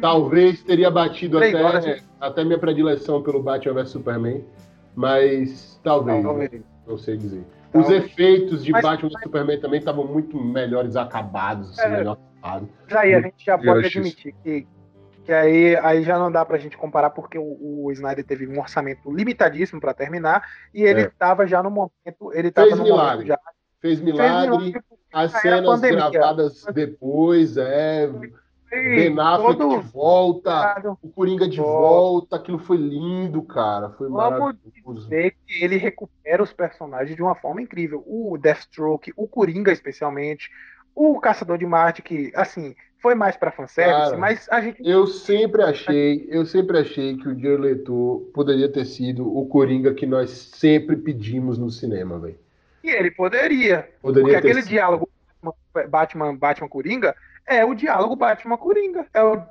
talvez 0.00 0.62
teria 0.62 0.90
batido 0.90 1.38
até, 1.38 1.62
horas, 1.62 2.04
até 2.20 2.44
minha 2.44 2.58
predileção 2.58 3.22
pelo 3.22 3.42
Batman 3.42 3.74
vs 3.74 3.90
Superman, 3.90 4.44
mas 4.94 5.80
talvez. 5.82 6.22
talvez. 6.22 6.62
Não 6.86 6.98
sei 6.98 7.16
dizer. 7.16 7.42
Os 7.72 7.88
efeitos 7.88 8.62
de 8.62 8.70
mas, 8.70 8.82
Batman 8.82 9.08
vs 9.08 9.22
Superman 9.22 9.60
também 9.60 9.78
estavam 9.78 10.06
muito 10.06 10.38
melhores 10.38 10.94
acabados, 10.94 11.70
assim, 11.70 11.88
é, 11.88 11.96
melhor 11.96 12.18
Já 12.88 13.00
aí, 13.00 13.14
a 13.14 13.20
gente 13.20 13.44
já 13.44 13.56
pode 13.56 13.86
admitir 13.86 14.34
que, 14.42 14.66
que 15.24 15.32
aí, 15.32 15.76
aí 15.76 16.02
já 16.02 16.18
não 16.18 16.30
dá 16.30 16.44
pra 16.44 16.58
gente 16.58 16.76
comparar, 16.76 17.10
porque 17.10 17.38
o, 17.38 17.84
o 17.84 17.92
Snyder 17.92 18.24
teve 18.24 18.46
um 18.46 18.60
orçamento 18.60 19.10
limitadíssimo 19.10 19.80
para 19.80 19.94
terminar, 19.94 20.46
e 20.72 20.82
ele 20.82 21.02
estava 21.02 21.44
é. 21.44 21.46
já 21.46 21.62
no 21.62 21.70
momento. 21.70 22.32
Ele 22.32 22.50
tava 22.50 22.68
Fez 22.68 22.78
no 22.78 22.84
milagre. 22.84 23.26
Já, 23.26 23.38
fez 23.80 24.00
milagre. 24.00 24.28
Fez 24.28 24.62
milagre 24.62 24.84
as 25.14 25.30
cenas 25.32 25.80
gravadas 25.80 26.64
depois, 26.74 27.56
é. 27.56 28.10
Ben 28.68 29.18
Affleck 29.20 29.56
todo... 29.56 29.80
de 29.80 29.88
volta, 29.88 30.96
o 31.00 31.08
Coringa 31.08 31.48
de 31.48 31.58
volta, 31.58 32.34
aquilo 32.34 32.58
foi 32.58 32.76
lindo, 32.76 33.40
cara. 33.42 33.90
Foi 33.90 34.08
Vamos 34.08 34.40
maravilhoso. 34.40 35.08
dizer 35.08 35.36
que 35.46 35.64
ele 35.64 35.76
recupera 35.76 36.42
os 36.42 36.52
personagens 36.52 37.14
de 37.14 37.22
uma 37.22 37.36
forma 37.36 37.62
incrível. 37.62 38.02
O 38.04 38.36
Deathstroke, 38.36 39.12
o 39.16 39.28
Coringa 39.28 39.70
especialmente, 39.70 40.50
o 40.94 41.18
Caçador 41.20 41.58
de 41.58 41.66
Marte, 41.66 42.02
que, 42.02 42.32
assim, 42.34 42.74
foi 43.00 43.14
mais 43.14 43.36
para 43.36 43.50
fanservice, 43.50 44.10
cara, 44.10 44.16
mas 44.16 44.48
a 44.50 44.60
gente. 44.60 44.80
Eu 44.82 45.06
sempre 45.06 45.62
achei, 45.62 46.26
eu 46.30 46.46
sempre 46.46 46.78
achei 46.78 47.16
que 47.16 47.28
o 47.28 47.38
Jared 47.38 47.60
Leto 47.60 48.30
poderia 48.32 48.70
ter 48.70 48.84
sido 48.84 49.26
o 49.36 49.46
Coringa 49.46 49.92
que 49.92 50.06
nós 50.06 50.30
sempre 50.30 50.96
pedimos 50.96 51.58
no 51.58 51.70
cinema, 51.70 52.18
velho. 52.18 52.38
E 52.82 52.90
ele 52.90 53.10
poderia. 53.10 53.88
poderia 54.00 54.22
porque 54.22 54.36
aquele 54.36 54.62
sido. 54.62 54.70
diálogo 54.70 55.08
Batman, 55.88 56.36
Batman 56.36 56.68
Coringa 56.68 57.14
é 57.46 57.64
o 57.64 57.74
diálogo 57.74 58.16
Batman 58.16 58.56
Coringa. 58.56 59.06
É 59.12 59.22
o, 59.22 59.42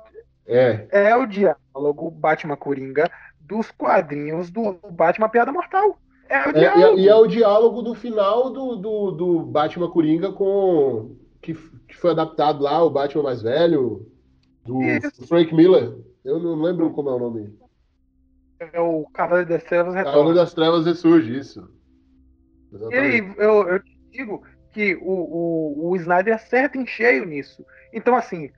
é. 0.46 0.86
é 0.90 1.16
o 1.16 1.26
diálogo 1.26 2.10
Batman 2.10 2.56
Coringa 2.56 3.10
dos 3.40 3.70
quadrinhos 3.70 4.50
do 4.50 4.78
Batman 4.90 5.28
Piada 5.28 5.52
Mortal. 5.52 5.98
É 6.28 6.48
o 6.48 6.52
diálogo. 6.52 6.98
É, 6.98 7.00
e, 7.02 7.08
é 7.08 7.14
o 7.14 7.26
diálogo 7.26 7.82
do 7.82 7.94
final 7.94 8.50
do, 8.50 8.76
do, 8.76 9.10
do 9.10 9.38
Batman 9.40 9.90
Coringa 9.90 10.32
com. 10.32 11.16
Que, 11.44 11.52
que, 11.86 11.94
foi 11.94 12.12
adaptado 12.12 12.62
lá, 12.62 12.82
o 12.82 12.88
Batman 12.88 13.24
mais 13.24 13.42
velho, 13.42 14.10
do, 14.64 14.78
do 15.18 15.26
Frank 15.26 15.54
Miller. 15.54 15.94
Eu 16.24 16.40
não 16.40 16.54
lembro 16.54 16.90
como 16.90 17.10
é 17.10 17.12
o 17.12 17.18
nome. 17.18 17.58
É 18.58 18.80
o 18.80 19.04
Cavaleiro 19.12 19.50
das 19.50 19.62
Trevas 19.62 19.94
Retorna. 19.94 20.12
Cavaleiro 20.12 20.38
das 20.38 20.54
Trevas 20.54 20.86
ressurge, 20.86 21.36
isso. 21.36 21.70
Exatamente. 22.72 22.96
E 22.96 22.98
aí, 22.98 23.34
eu, 23.36 23.68
eu 23.68 23.82
te 23.82 23.98
digo 24.10 24.42
que 24.72 24.94
o, 24.96 25.02
o, 25.02 25.90
o 25.90 25.96
Snyder 25.96 26.34
acerta 26.34 26.78
em 26.78 26.86
cheio 26.86 27.26
nisso. 27.26 27.62
Então, 27.92 28.16
assim, 28.16 28.50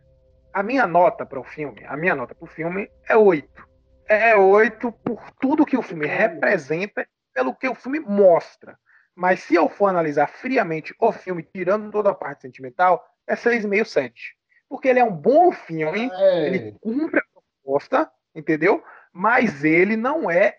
a 0.52 0.62
minha 0.62 0.86
nota 0.86 1.26
para 1.26 1.40
o 1.40 1.44
filme, 1.44 1.84
a 1.86 1.96
minha 1.96 2.14
nota 2.14 2.36
para 2.36 2.44
o 2.44 2.48
filme 2.48 2.88
é 3.08 3.16
8. 3.16 3.66
É 4.08 4.36
8 4.36 4.92
por 4.92 5.20
tudo 5.40 5.66
que 5.66 5.76
o 5.76 5.82
filme 5.82 6.06
representa, 6.06 7.04
pelo 7.34 7.52
que 7.52 7.68
o 7.68 7.74
filme 7.74 7.98
mostra. 7.98 8.78
Mas 9.16 9.40
se 9.40 9.54
eu 9.54 9.66
for 9.66 9.86
analisar 9.86 10.28
friamente 10.28 10.94
o 11.00 11.10
filme, 11.10 11.42
tirando 11.42 11.90
toda 11.90 12.10
a 12.10 12.14
parte 12.14 12.42
sentimental, 12.42 13.02
é 13.26 13.34
6,5, 13.34 13.84
7. 13.86 14.36
Porque 14.68 14.88
ele 14.88 14.98
é 14.98 15.04
um 15.04 15.12
bom 15.12 15.50
filme, 15.50 16.10
é. 16.12 16.46
ele 16.46 16.76
cumpre 16.80 17.20
a 17.20 17.22
proposta, 17.32 18.10
entendeu? 18.34 18.84
Mas 19.10 19.64
ele 19.64 19.96
não 19.96 20.30
é 20.30 20.58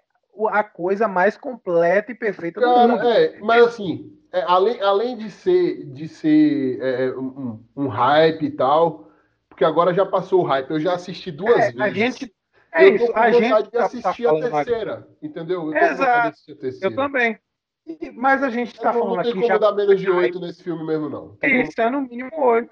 a 0.49 0.64
coisa 0.64 1.08
mais 1.08 1.38
completa 1.38 2.12
e 2.12 2.16
perfeita 2.16 2.60
Cara, 2.60 2.88
do 2.88 2.93
mundo. 2.93 3.08
É, 3.08 3.39
mas 3.39 3.64
assim, 3.64 4.18
é, 4.32 4.41
além, 4.41 4.82
além 4.82 5.18
de 5.18 5.30
ser, 5.30 5.86
de 5.86 6.08
ser 6.08 6.80
é, 6.82 7.12
um, 7.16 7.64
um, 7.76 7.88
hype 7.88 8.43
e 8.43 8.51
tal, 8.51 9.12
porque 9.49 9.64
agora 9.64 9.93
já 9.93 10.05
passou 10.05 10.41
o 10.41 10.45
hype, 10.45 10.72
eu 10.72 10.80
já 10.80 10.93
assisti 10.93 11.32
duas 11.32 11.58
é, 11.58 11.72
vezes. 11.72 11.82
A 11.82 11.89
gente. 11.89 12.34
É 12.74 12.86
eu 12.86 12.95
isso, 12.95 13.05
tô 13.08 13.14
com 13.14 13.20
a 13.20 13.32
vontade 13.32 13.47
gente 13.47 13.64
de 13.64 13.72
tá 13.72 13.86
assistir 13.86 14.24
tá 14.24 14.32
a 14.32 14.64
terceira, 14.64 15.08
entendeu? 15.22 15.74
Eu 15.74 15.78
Exato. 15.78 16.38
Eu 16.82 16.95
também. 16.95 17.39
Mas 18.15 18.43
a 18.43 18.49
gente 18.49 18.73
está 18.73 18.93
falando 18.93 19.19
aqui. 19.19 19.29
Não 19.29 19.41
tem 19.41 19.41
como 19.41 19.47
já... 19.47 19.57
dar 19.57 19.73
menos 19.73 19.99
de 19.99 20.09
oito 20.09 20.39
nesse 20.39 20.63
filme 20.63 20.85
mesmo, 20.85 21.09
não. 21.09 21.38
Isso, 21.43 21.79
é 21.79 21.89
no 21.89 22.01
mínimo 22.01 22.39
oito. 22.39 22.71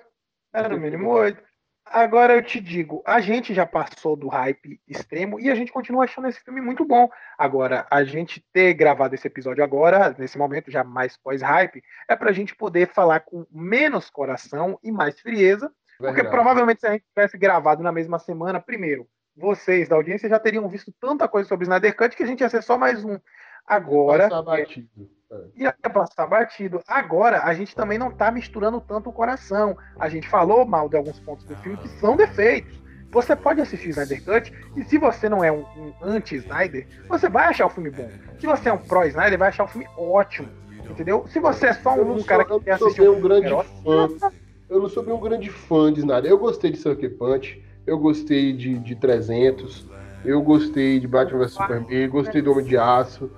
É 0.53 0.67
no 0.67 0.77
mínimo 0.77 1.09
oito. 1.09 1.41
Agora 1.85 2.35
eu 2.35 2.41
te 2.41 2.59
digo, 2.59 3.03
a 3.05 3.21
gente 3.21 3.53
já 3.53 3.63
passou 3.65 4.15
do 4.15 4.27
hype 4.27 4.81
extremo 4.87 5.39
e 5.39 5.51
a 5.51 5.55
gente 5.55 5.71
continua 5.71 6.05
achando 6.05 6.27
esse 6.27 6.39
filme 6.39 6.59
muito 6.59 6.83
bom. 6.83 7.07
Agora, 7.37 7.85
a 7.91 8.03
gente 8.03 8.43
ter 8.51 8.73
gravado 8.73 9.13
esse 9.13 9.27
episódio 9.27 9.63
agora, 9.63 10.15
nesse 10.17 10.35
momento 10.35 10.71
já 10.71 10.83
mais 10.83 11.15
pós-hype, 11.15 11.83
é 12.09 12.15
pra 12.15 12.31
gente 12.31 12.55
poder 12.55 12.87
falar 12.87 13.19
com 13.19 13.45
menos 13.51 14.09
coração 14.09 14.79
e 14.83 14.91
mais 14.91 15.19
frieza. 15.19 15.71
Verdade. 15.99 16.23
Porque 16.23 16.35
provavelmente 16.35 16.81
se 16.81 16.87
a 16.87 16.91
gente 16.93 17.05
tivesse 17.07 17.37
gravado 17.37 17.83
na 17.83 17.91
mesma 17.91 18.17
semana, 18.17 18.59
primeiro, 18.59 19.07
vocês 19.37 19.87
da 19.87 19.95
audiência 19.95 20.27
já 20.27 20.39
teriam 20.39 20.67
visto 20.67 20.91
tanta 20.99 21.27
coisa 21.27 21.47
sobre 21.47 21.65
Snyder 21.65 21.95
Cut 21.95 22.15
que 22.15 22.23
a 22.23 22.27
gente 22.27 22.41
ia 22.41 22.49
ser 22.49 22.63
só 22.63 22.77
mais 22.77 23.05
um. 23.05 23.19
Agora. 23.67 24.29
Passar 24.29 24.41
batido. 24.41 25.09
É. 25.31 25.63
Ia 25.63 25.75
passar 25.91 26.27
batido. 26.27 26.81
Agora, 26.87 27.43
a 27.43 27.53
gente 27.53 27.75
também 27.75 27.97
não 27.97 28.09
está 28.09 28.29
misturando 28.31 28.79
tanto 28.79 29.09
o 29.09 29.13
coração. 29.13 29.77
A 29.99 30.07
gente 30.07 30.29
falou 30.29 30.65
mal 30.65 30.87
de 30.87 30.97
alguns 30.97 31.19
pontos 31.19 31.45
do 31.45 31.55
filme 31.57 31.77
que 31.77 31.87
são 31.99 32.15
defeitos. 32.15 32.83
Você 33.11 33.35
pode 33.35 33.61
assistir 33.61 33.89
Snyder 33.89 34.23
Cut 34.25 34.53
e 34.75 34.83
se 34.83 34.97
você 34.97 35.29
não 35.29 35.43
é 35.43 35.51
um, 35.51 35.61
um 35.77 35.93
anti-Snyder, 36.01 36.85
você 37.07 37.29
vai 37.29 37.47
achar 37.47 37.65
o 37.65 37.69
filme 37.69 37.89
bom. 37.89 38.09
Se 38.39 38.45
você 38.45 38.67
é 38.69 38.73
um 38.73 38.77
pró-Snyder, 38.77 39.39
vai 39.39 39.49
achar 39.49 39.63
o 39.63 39.67
filme 39.67 39.87
ótimo. 39.97 40.49
Entendeu? 40.89 41.25
Se 41.29 41.39
você 41.39 41.67
é 41.67 41.73
só 41.73 41.95
um, 41.95 42.17
um 42.17 42.23
cara 42.23 42.43
que 42.43 42.59
quer 42.59 42.73
assistir 42.73 43.07
um, 43.07 43.17
um 43.17 43.21
grande 43.21 43.47
herói, 43.47 43.65
fã. 43.83 44.31
Eu 44.69 44.81
não 44.81 44.89
sou 44.89 45.03
um 45.03 45.19
grande 45.19 45.49
fã 45.49 45.91
de 45.93 45.99
Snyder. 45.99 46.29
Eu 46.29 46.37
gostei 46.37 46.71
de 46.71 46.77
Sucker 46.77 47.15
Punch, 47.17 47.63
eu 47.87 47.97
gostei 47.97 48.51
de, 48.51 48.77
de 48.79 48.95
300, 48.95 49.87
eu 50.25 50.41
gostei 50.41 50.99
de 50.99 51.07
Batman 51.07 51.39
vs 51.39 51.53
Superman, 51.53 52.09
gostei 52.09 52.41
do 52.41 52.51
Homem 52.51 52.65
de 52.65 52.77
Aço. 52.77 53.31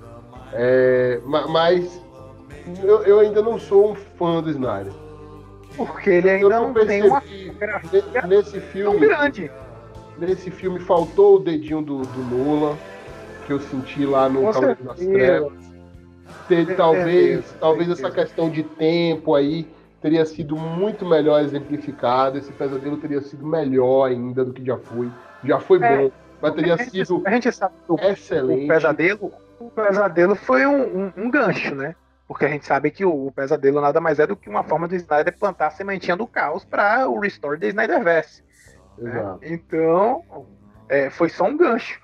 É, 0.54 1.20
mas 1.26 2.02
eu, 2.84 3.04
eu, 3.04 3.20
ainda 3.20 3.42
não 3.42 3.60
sou 3.60 3.92
um 3.92 3.96
fã 3.96 4.42
do 4.42 4.50
Snyder. 4.50 4.94
Porque 5.76 6.10
ele 6.10 6.30
ainda 6.30 6.60
não 6.60 6.74
tem 6.74 7.04
uma 7.04 7.22
nesse 8.28 8.60
filme 8.60 9.00
grande. 9.00 9.52
Nesse 10.18 10.50
filme 10.50 10.80
faltou 10.80 11.36
o 11.36 11.40
dedinho 11.40 11.82
do, 11.82 12.02
do 12.02 12.36
Nolan, 12.36 12.76
que 13.46 13.54
eu 13.54 13.60
senti 13.60 14.06
lá 14.06 14.28
no 14.28 14.52
Cavaleiro 14.52 14.84
das 14.84 14.98
Trevas. 14.98 15.68
Ter, 16.48 16.76
talvez, 16.76 17.56
talvez 17.60 17.90
essa 17.90 18.10
questão 18.10 18.50
de 18.50 18.64
tempo 18.64 19.36
aí 19.36 19.68
teria 20.02 20.26
sido 20.26 20.56
muito 20.56 21.06
melhor 21.06 21.42
exemplificado. 21.42 22.38
Esse 22.38 22.52
pesadelo 22.52 22.98
teria 22.98 23.22
sido 23.22 23.46
melhor 23.46 24.10
ainda 24.10 24.44
do 24.44 24.54
que 24.54 24.66
já 24.66 24.78
foi. 24.78 25.12
Já 25.44 25.60
foi 25.60 25.82
é, 25.84 25.98
bom, 25.98 26.12
mas 26.42 26.54
teria 26.56 26.78
sido 26.78 27.22
a 27.26 27.32
gente 27.32 27.52
sabe 27.52 27.76
excelente. 28.02 28.66
O 28.66 28.68
pesadelo 28.68 29.32
o 29.60 29.70
pesadelo 29.70 30.36
foi 30.36 30.66
um, 30.66 31.06
um, 31.06 31.14
um, 31.18 31.32
gancho, 31.32 31.74
né? 31.74 31.96
Porque 32.28 32.46
a 32.46 32.50
gente 32.50 32.66
sabe 32.66 32.92
que 32.92 33.06
o, 33.06 33.28
o, 33.28 33.32
pesadelo 33.32 33.82
nada 33.82 34.00
mais 34.02 34.20
é 34.20 34.28
do 34.28 34.36
que 34.36 34.50
uma 34.50 34.64
forma 34.64 34.88
do 34.88 34.96
Snyder 34.96 35.38
plantar 35.38 35.68
a 35.68 35.72
sementinha 35.72 36.16
do 36.16 36.28
caos 36.28 36.64
para 36.66 37.08
o 37.08 37.20
restore 37.20 37.60
da 37.60 37.68
Snyderverse. 37.68 38.44
Né? 38.98 39.38
Então, 39.44 40.24
é, 40.90 41.10
foi 41.10 41.30
só 41.30 41.46
um 41.46 41.58
gancho. 41.58 42.00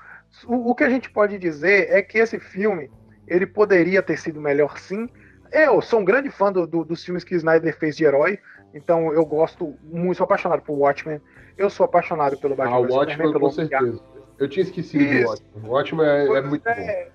O, 0.45 0.71
o, 0.71 0.75
que 0.75 0.83
a 0.83 0.89
gente 0.89 1.09
pode 1.09 1.37
dizer 1.37 1.91
é 1.91 2.01
que 2.01 2.17
esse 2.17 2.39
filme 2.39 2.89
ele 3.27 3.45
poderia 3.45 4.01
ter 4.01 4.17
sido 4.17 4.41
melhor 4.41 4.77
sim. 4.77 5.09
Eu 5.51 5.81
sou 5.81 5.99
um 5.99 6.05
grande 6.05 6.31
fã 6.31 6.51
do, 6.51 6.65
do, 6.65 6.83
dos 6.83 7.03
filmes 7.03 7.23
que 7.23 7.35
Snyder 7.35 7.77
fez 7.77 7.95
de 7.95 8.05
herói, 8.05 8.39
então 8.73 9.13
eu 9.13 9.25
gosto 9.25 9.75
muito, 9.83 10.17
sou 10.17 10.23
apaixonado 10.23 10.61
por 10.63 10.73
Watchmen. 10.73 11.21
Eu 11.55 11.69
sou 11.69 11.85
apaixonado 11.85 12.37
pelo 12.37 12.55
Batman. 12.55 12.75
Ah, 12.75 12.79
o 12.79 12.87
Watchmen, 12.87 13.31
com 13.31 13.51
certeza. 13.51 14.01
Eu 14.39 14.49
tinha 14.49 14.63
esquecido 14.63 15.03
Isso. 15.03 15.43
do 15.53 15.69
Watchmen. 15.69 15.69
O 15.69 15.71
Watchmen 15.71 16.07
é, 16.07 16.37
é 16.37 16.41
muito 16.41 16.67
é, 16.67 17.05
bom 17.05 17.11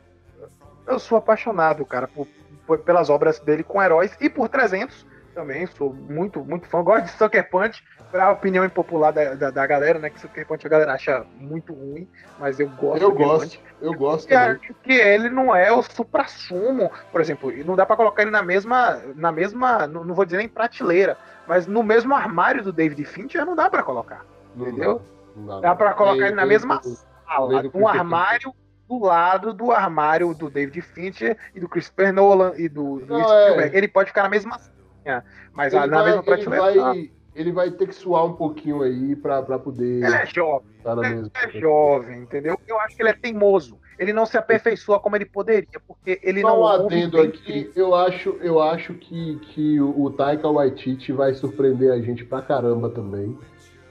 eu 0.89 0.99
sou 0.99 1.19
apaixonado, 1.19 1.85
cara, 1.85 2.09
por, 2.09 2.27
por, 2.67 2.79
pelas 2.79 3.11
obras 3.11 3.39
dele 3.39 3.63
com 3.63 3.83
heróis 3.83 4.17
e 4.21 4.29
por 4.29 4.49
300 4.49 5.07
também. 5.39 5.67
Sou 5.67 5.93
muito, 5.93 6.45
muito 6.45 6.67
fã. 6.67 6.83
Gosto 6.83 7.05
de 7.05 7.11
Sucker 7.13 7.49
Punch, 7.49 7.85
pra 8.11 8.33
opinião 8.33 8.65
impopular 8.65 9.13
da, 9.13 9.35
da, 9.35 9.51
da, 9.51 9.67
galera, 9.67 9.99
né? 9.99 10.11
Que 10.11 10.21
Sucker 10.21 10.47
Punch 10.47 10.67
a 10.67 10.71
galera 10.71 10.93
acha 10.95 11.25
muito 11.37 11.73
ruim, 11.73 12.09
mas 12.39 12.59
eu 12.59 12.69
gosto. 12.69 13.03
Eu 13.03 13.13
gosto, 13.13 13.61
eu 13.81 13.95
gosto. 13.95 14.31
E 14.31 14.35
acho 14.35 14.75
que 14.83 14.93
ele 14.93 15.29
não 15.29 15.55
é 15.55 15.71
o 15.71 15.83
supra-sumo, 15.83 16.91
por 17.13 17.21
exemplo, 17.21 17.53
não 17.65 17.77
dá 17.77 17.87
para 17.87 17.97
colocar 17.97 18.23
ele 18.23 18.31
na 18.33 18.43
mesma, 18.43 19.01
na 19.15 19.31
mesma, 19.31 19.87
não, 19.87 20.03
não, 20.03 20.15
vou 20.15 20.25
dizer 20.25 20.39
nem 20.39 20.49
prateleira, 20.49 21.17
mas 21.47 21.67
no 21.67 21.83
mesmo 21.83 22.15
armário 22.15 22.63
do 22.63 22.73
David 22.73 23.05
Fincher 23.05 23.45
não 23.47 23.55
dá 23.55 23.71
para 23.71 23.83
colocar, 23.83 24.25
não 24.57 24.67
entendeu? 24.67 25.01
Dá, 25.37 25.41
não 25.41 25.47
dá, 25.47 25.69
dá 25.69 25.77
para 25.77 25.95
colocar 25.95 26.27
ele 26.27 26.35
na 26.35 26.47
mesma 26.47 26.81
sala, 26.83 27.63
um 27.73 27.87
armário 27.87 28.53
do 28.89 28.99
lado 28.99 29.53
do 29.53 29.71
armário 29.71 30.33
do 30.35 30.49
David 30.49 30.81
Fincher 30.81 31.37
e 31.55 31.61
do 31.61 31.69
Christopher 31.69 32.13
Nolan 32.13 32.53
e 32.57 32.69
do, 32.69 33.01
é. 33.01 33.05
Spielberg. 33.05 33.77
Ele 33.77 33.89
pode 33.89 34.09
ficar 34.09 34.23
na 34.23 34.29
mesma 34.31 34.59
linha, 35.05 35.25
mas 35.53 35.75
ele 35.75 35.87
na 35.87 35.97
vai, 35.99 36.05
mesma 36.07 36.23
prateleira. 36.23 36.71
Ele 36.71 36.81
vai, 36.81 37.11
ele 37.35 37.53
vai 37.53 37.71
ter 37.71 37.87
que 37.87 37.95
suar 37.95 38.25
um 38.25 38.33
pouquinho 38.33 38.83
aí 38.83 39.15
pra, 39.15 39.43
pra 39.43 39.59
poder. 39.59 40.05
Ele 40.05 40.15
é 40.15 40.27
jovem. 40.27 40.69
Tá 40.83 40.95
Ele 41.05 41.31
é 41.35 41.61
jovem, 41.61 42.23
entendeu? 42.23 42.59
Eu 42.67 42.81
acho 42.81 42.97
que 42.97 43.03
ele 43.03 43.11
é 43.11 43.15
teimoso. 43.15 43.79
Ele 43.99 44.13
não 44.13 44.25
se 44.25 44.39
aperfeiçoa 44.39 45.01
como 45.01 45.17
ele 45.17 45.25
poderia, 45.25 45.81
porque 45.87 46.21
ele 46.23 46.41
Só 46.41 46.49
não 46.49 46.61
um 46.63 46.67
adendo 46.67 47.21
aqui, 47.21 47.71
eu 47.75 47.95
acho, 47.95 48.37
eu 48.41 48.63
acho 48.63 48.95
que, 48.95 49.39
que 49.41 49.81
o 49.81 50.09
Taika 50.11 50.49
Waititi 50.49 51.13
vai 51.13 51.35
surpreender 51.35 51.93
a 51.93 52.01
gente 52.01 52.25
pra 52.25 52.41
caramba 52.41 52.91
também, 52.91 53.37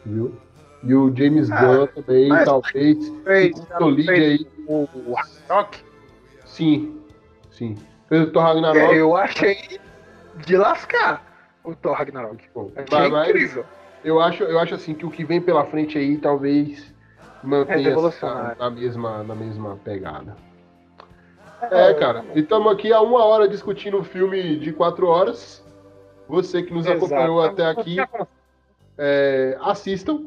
viu? 0.05 0.33
E 0.83 0.93
o 0.95 1.13
James 1.13 1.51
Ah, 1.51 1.61
Gunn 1.61 1.87
também, 1.87 2.29
talvez, 2.45 3.03
se 3.03 3.21
fez, 3.23 3.59
consolide 3.59 4.07
fez 4.07 4.39
aí. 4.39 4.56
O 4.67 4.87
o 4.93 5.13
Ragnarok. 5.13 5.83
Sim, 6.45 7.01
sim. 7.51 7.75
Fez 8.07 8.23
o 8.23 8.31
Thor 8.31 8.43
Ragnarok. 8.43 8.95
Eu 8.95 9.15
achei 9.15 9.79
de 10.45 10.55
lascar 10.57 11.25
o 11.63 11.75
Thor 11.75 11.93
Ragnarok. 11.95 12.43
Bom, 12.53 12.71
Achei 12.75 13.09
mas- 13.09 13.29
incrível. 13.29 13.65
Eu 14.03 14.19
acho, 14.21 14.43
eu 14.43 14.59
acho 14.59 14.75
assim 14.75 14.93
que 14.93 15.05
o 15.05 15.09
que 15.09 15.25
vem 15.25 15.41
pela 15.41 15.65
frente 15.65 15.97
aí 15.97 16.17
talvez 16.17 16.93
mantenha 17.43 17.89
revolucionário. 17.89 18.57
na, 18.57 18.69
mesma, 18.69 19.23
na 19.23 19.35
mesma 19.35 19.75
pegada. 19.83 20.35
É, 21.71 21.93
cara. 21.95 22.23
E 22.35 22.39
estamos 22.41 22.71
aqui 22.71 22.93
há 22.93 23.01
uma 23.01 23.25
hora 23.25 23.47
discutindo 23.47 23.97
um 23.97 24.03
filme 24.03 24.57
de 24.59 24.71
quatro 24.71 25.07
horas. 25.07 25.65
Você 26.29 26.61
que 26.61 26.73
nos 26.73 26.85
Exato. 26.85 27.05
acompanhou 27.05 27.41
até 27.41 27.65
aqui, 27.65 27.97
é, 28.97 29.57
assistam. 29.61 30.25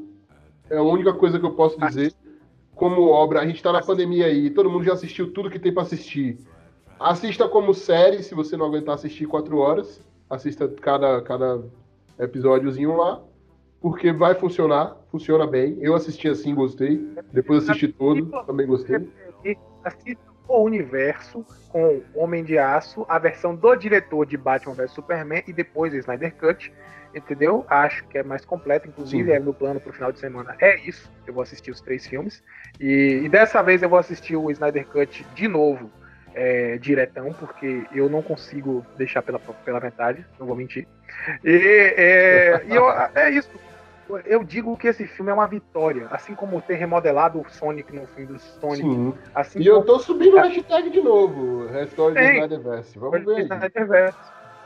É 0.68 0.76
a 0.76 0.82
única 0.82 1.12
coisa 1.14 1.38
que 1.38 1.46
eu 1.46 1.52
posso 1.52 1.78
dizer. 1.80 2.12
Como 2.80 3.10
obra, 3.10 3.40
a 3.40 3.46
gente 3.46 3.62
tá 3.62 3.70
na 3.70 3.82
pandemia 3.82 4.24
aí, 4.24 4.48
todo 4.48 4.70
mundo 4.70 4.84
já 4.84 4.94
assistiu 4.94 5.30
tudo 5.34 5.50
que 5.50 5.58
tem 5.58 5.70
pra 5.70 5.82
assistir. 5.82 6.38
Assista 6.98 7.46
como 7.46 7.74
série, 7.74 8.22
se 8.22 8.34
você 8.34 8.56
não 8.56 8.64
aguentar 8.64 8.94
assistir 8.94 9.26
quatro 9.26 9.58
horas. 9.58 10.00
Assista 10.30 10.66
cada, 10.66 11.20
cada 11.20 11.62
episódiozinho 12.18 12.96
lá. 12.96 13.22
Porque 13.82 14.10
vai 14.12 14.34
funcionar, 14.34 14.96
funciona 15.10 15.46
bem. 15.46 15.76
Eu 15.82 15.94
assisti 15.94 16.26
assim, 16.26 16.54
gostei. 16.54 17.06
Depois 17.30 17.68
assisti 17.68 17.88
todo, 17.88 18.30
também 18.46 18.66
gostei. 18.66 19.06
Assista 19.84 20.24
o 20.48 20.62
universo 20.62 21.44
com 21.68 22.00
Homem 22.14 22.42
de 22.42 22.56
Aço, 22.56 23.04
a 23.10 23.18
versão 23.18 23.54
do 23.54 23.76
diretor 23.76 24.24
de 24.24 24.38
Batman 24.38 24.72
vs 24.72 24.92
Superman 24.92 25.42
e 25.46 25.52
depois 25.52 25.92
Snyder 25.92 26.34
Cut, 26.34 26.72
entendeu? 27.14 27.64
Acho 27.68 28.06
que 28.08 28.18
é 28.18 28.22
mais 28.22 28.44
completo, 28.44 28.88
inclusive 28.88 29.28
Sim. 29.30 29.36
é 29.36 29.40
meu 29.40 29.54
plano 29.54 29.80
pro 29.80 29.92
final 29.92 30.12
de 30.12 30.20
semana. 30.20 30.56
É 30.60 30.78
isso, 30.80 31.10
eu 31.26 31.34
vou 31.34 31.42
assistir 31.42 31.70
os 31.70 31.80
três 31.80 32.06
filmes. 32.06 32.42
E, 32.80 33.22
e 33.24 33.28
dessa 33.28 33.62
vez 33.62 33.82
eu 33.82 33.88
vou 33.88 33.98
assistir 33.98 34.36
o 34.36 34.50
Snyder 34.50 34.86
Cut 34.86 35.24
de 35.34 35.48
novo, 35.48 35.90
é, 36.34 36.78
diretão, 36.78 37.32
porque 37.32 37.86
eu 37.92 38.08
não 38.08 38.22
consigo 38.22 38.84
deixar 38.96 39.22
pela, 39.22 39.38
pela 39.64 39.80
metade, 39.80 40.24
não 40.38 40.46
vou 40.46 40.56
mentir. 40.56 40.86
E, 41.44 41.94
é, 41.96 42.64
e 42.66 42.74
eu- 42.74 42.88
é 43.14 43.30
isso. 43.30 43.50
Eu 44.24 44.42
digo 44.42 44.76
que 44.76 44.88
esse 44.88 45.06
filme 45.06 45.30
é 45.30 45.34
uma 45.34 45.46
vitória, 45.46 46.08
assim 46.10 46.34
como 46.34 46.60
ter 46.60 46.74
remodelado 46.74 47.40
o 47.40 47.48
Sonic 47.48 47.94
no 47.94 48.04
filme 48.08 48.26
do 48.32 48.40
Sonic. 48.40 48.82
Sim. 48.82 49.14
Assim 49.32 49.60
E 49.60 49.66
eu 49.68 49.74
como 49.74 49.86
tô 49.86 49.98
subindo 50.00 50.36
o 50.36 50.40
hashtag 50.40 50.90
de 50.90 51.00
novo. 51.00 51.68
Restore 51.68 52.14
do. 52.16 52.20
Snyderverse. 52.20 52.98
Vamos 52.98 53.24
ver 53.24 53.36
aí. 53.36 54.10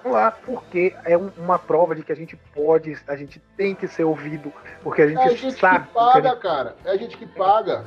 Lá, 0.05 0.30
porque 0.30 0.94
é 1.05 1.16
um- 1.16 1.30
uma 1.38 1.59
prova 1.59 1.94
de 1.94 2.02
que 2.02 2.12
a 2.12 2.16
gente 2.16 2.36
pode, 2.55 2.96
a 3.09 3.16
gente 3.16 3.40
tem 3.57 3.74
que 3.74 3.88
ser 3.88 4.05
ouvido, 4.05 4.52
porque 4.82 5.00
a 5.02 5.07
gente, 5.09 5.18
É 5.18 5.24
a 5.24 5.28
gente 5.30 5.59
sabe. 5.59 5.86
que 5.86 5.92
que 5.92 5.98
a 5.98 6.02
paga, 6.02 6.36
cara. 6.36 6.76
É 6.84 6.90
a 6.90 6.96
gente 6.96 7.16
que 7.16 7.26
paga. 7.26 7.84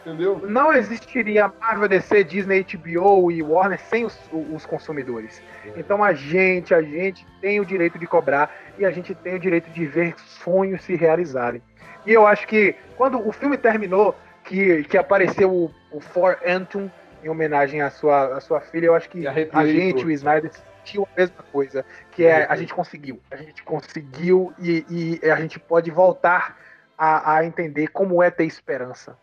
Entendeu? 0.00 0.38
gente- 0.40 0.46
Não 0.52 0.72
existiria 0.72 1.50
Marvel, 1.60 1.88
DC, 1.88 2.22
Disney, 2.24 2.60
HBO 2.64 3.30
e 3.30 3.42
Warner 3.42 3.80
sem 3.80 4.04
os, 4.04 4.16
os 4.52 4.64
consumidores. 4.64 5.42
Então 5.76 6.04
a 6.04 6.12
gente, 6.12 6.72
a 6.74 6.80
gente 6.82 7.26
tem 7.40 7.60
o 7.60 7.64
direito 7.64 7.98
de 7.98 8.06
cobrar 8.06 8.50
e 8.78 8.84
a 8.86 8.90
gente 8.90 9.14
tem 9.14 9.34
o 9.34 9.38
direito 9.38 9.70
de 9.70 9.84
ver 9.86 10.14
sonhos 10.18 10.82
se 10.84 10.94
realizarem. 10.96 11.60
E 12.06 12.12
eu 12.12 12.26
acho 12.26 12.46
que 12.46 12.74
quando 12.96 13.26
o 13.26 13.32
filme 13.32 13.56
terminou, 13.58 14.14
que, 14.44 14.84
que 14.84 14.96
apareceu 14.96 15.50
o, 15.52 15.70
o 15.90 16.00
For 16.00 16.38
Anton 16.46 16.90
em 17.22 17.28
homenagem 17.28 17.82
à 17.82 17.90
sua, 17.90 18.36
à 18.36 18.40
sua 18.40 18.60
filha, 18.60 18.86
eu 18.86 18.94
acho 18.94 19.08
que 19.10 19.26
a 19.26 19.66
gente, 19.66 20.06
o 20.06 20.10
Snyder, 20.10 20.50
sentiu 20.88 21.06
a 21.12 21.20
mesma 21.20 21.42
coisa. 21.52 21.84
Que 22.10 22.24
é 22.24 22.46
a 22.48 22.56
gente 22.56 22.74
conseguiu. 22.74 23.20
A 23.30 23.36
gente 23.36 23.62
conseguiu 23.62 24.52
e, 24.58 25.20
e 25.22 25.30
a 25.30 25.36
gente 25.36 25.58
pode 25.58 25.90
voltar 25.90 26.58
a, 26.96 27.36
a 27.36 27.44
entender 27.44 27.88
como 27.88 28.22
é 28.22 28.30
ter 28.30 28.44
esperança. 28.44 29.16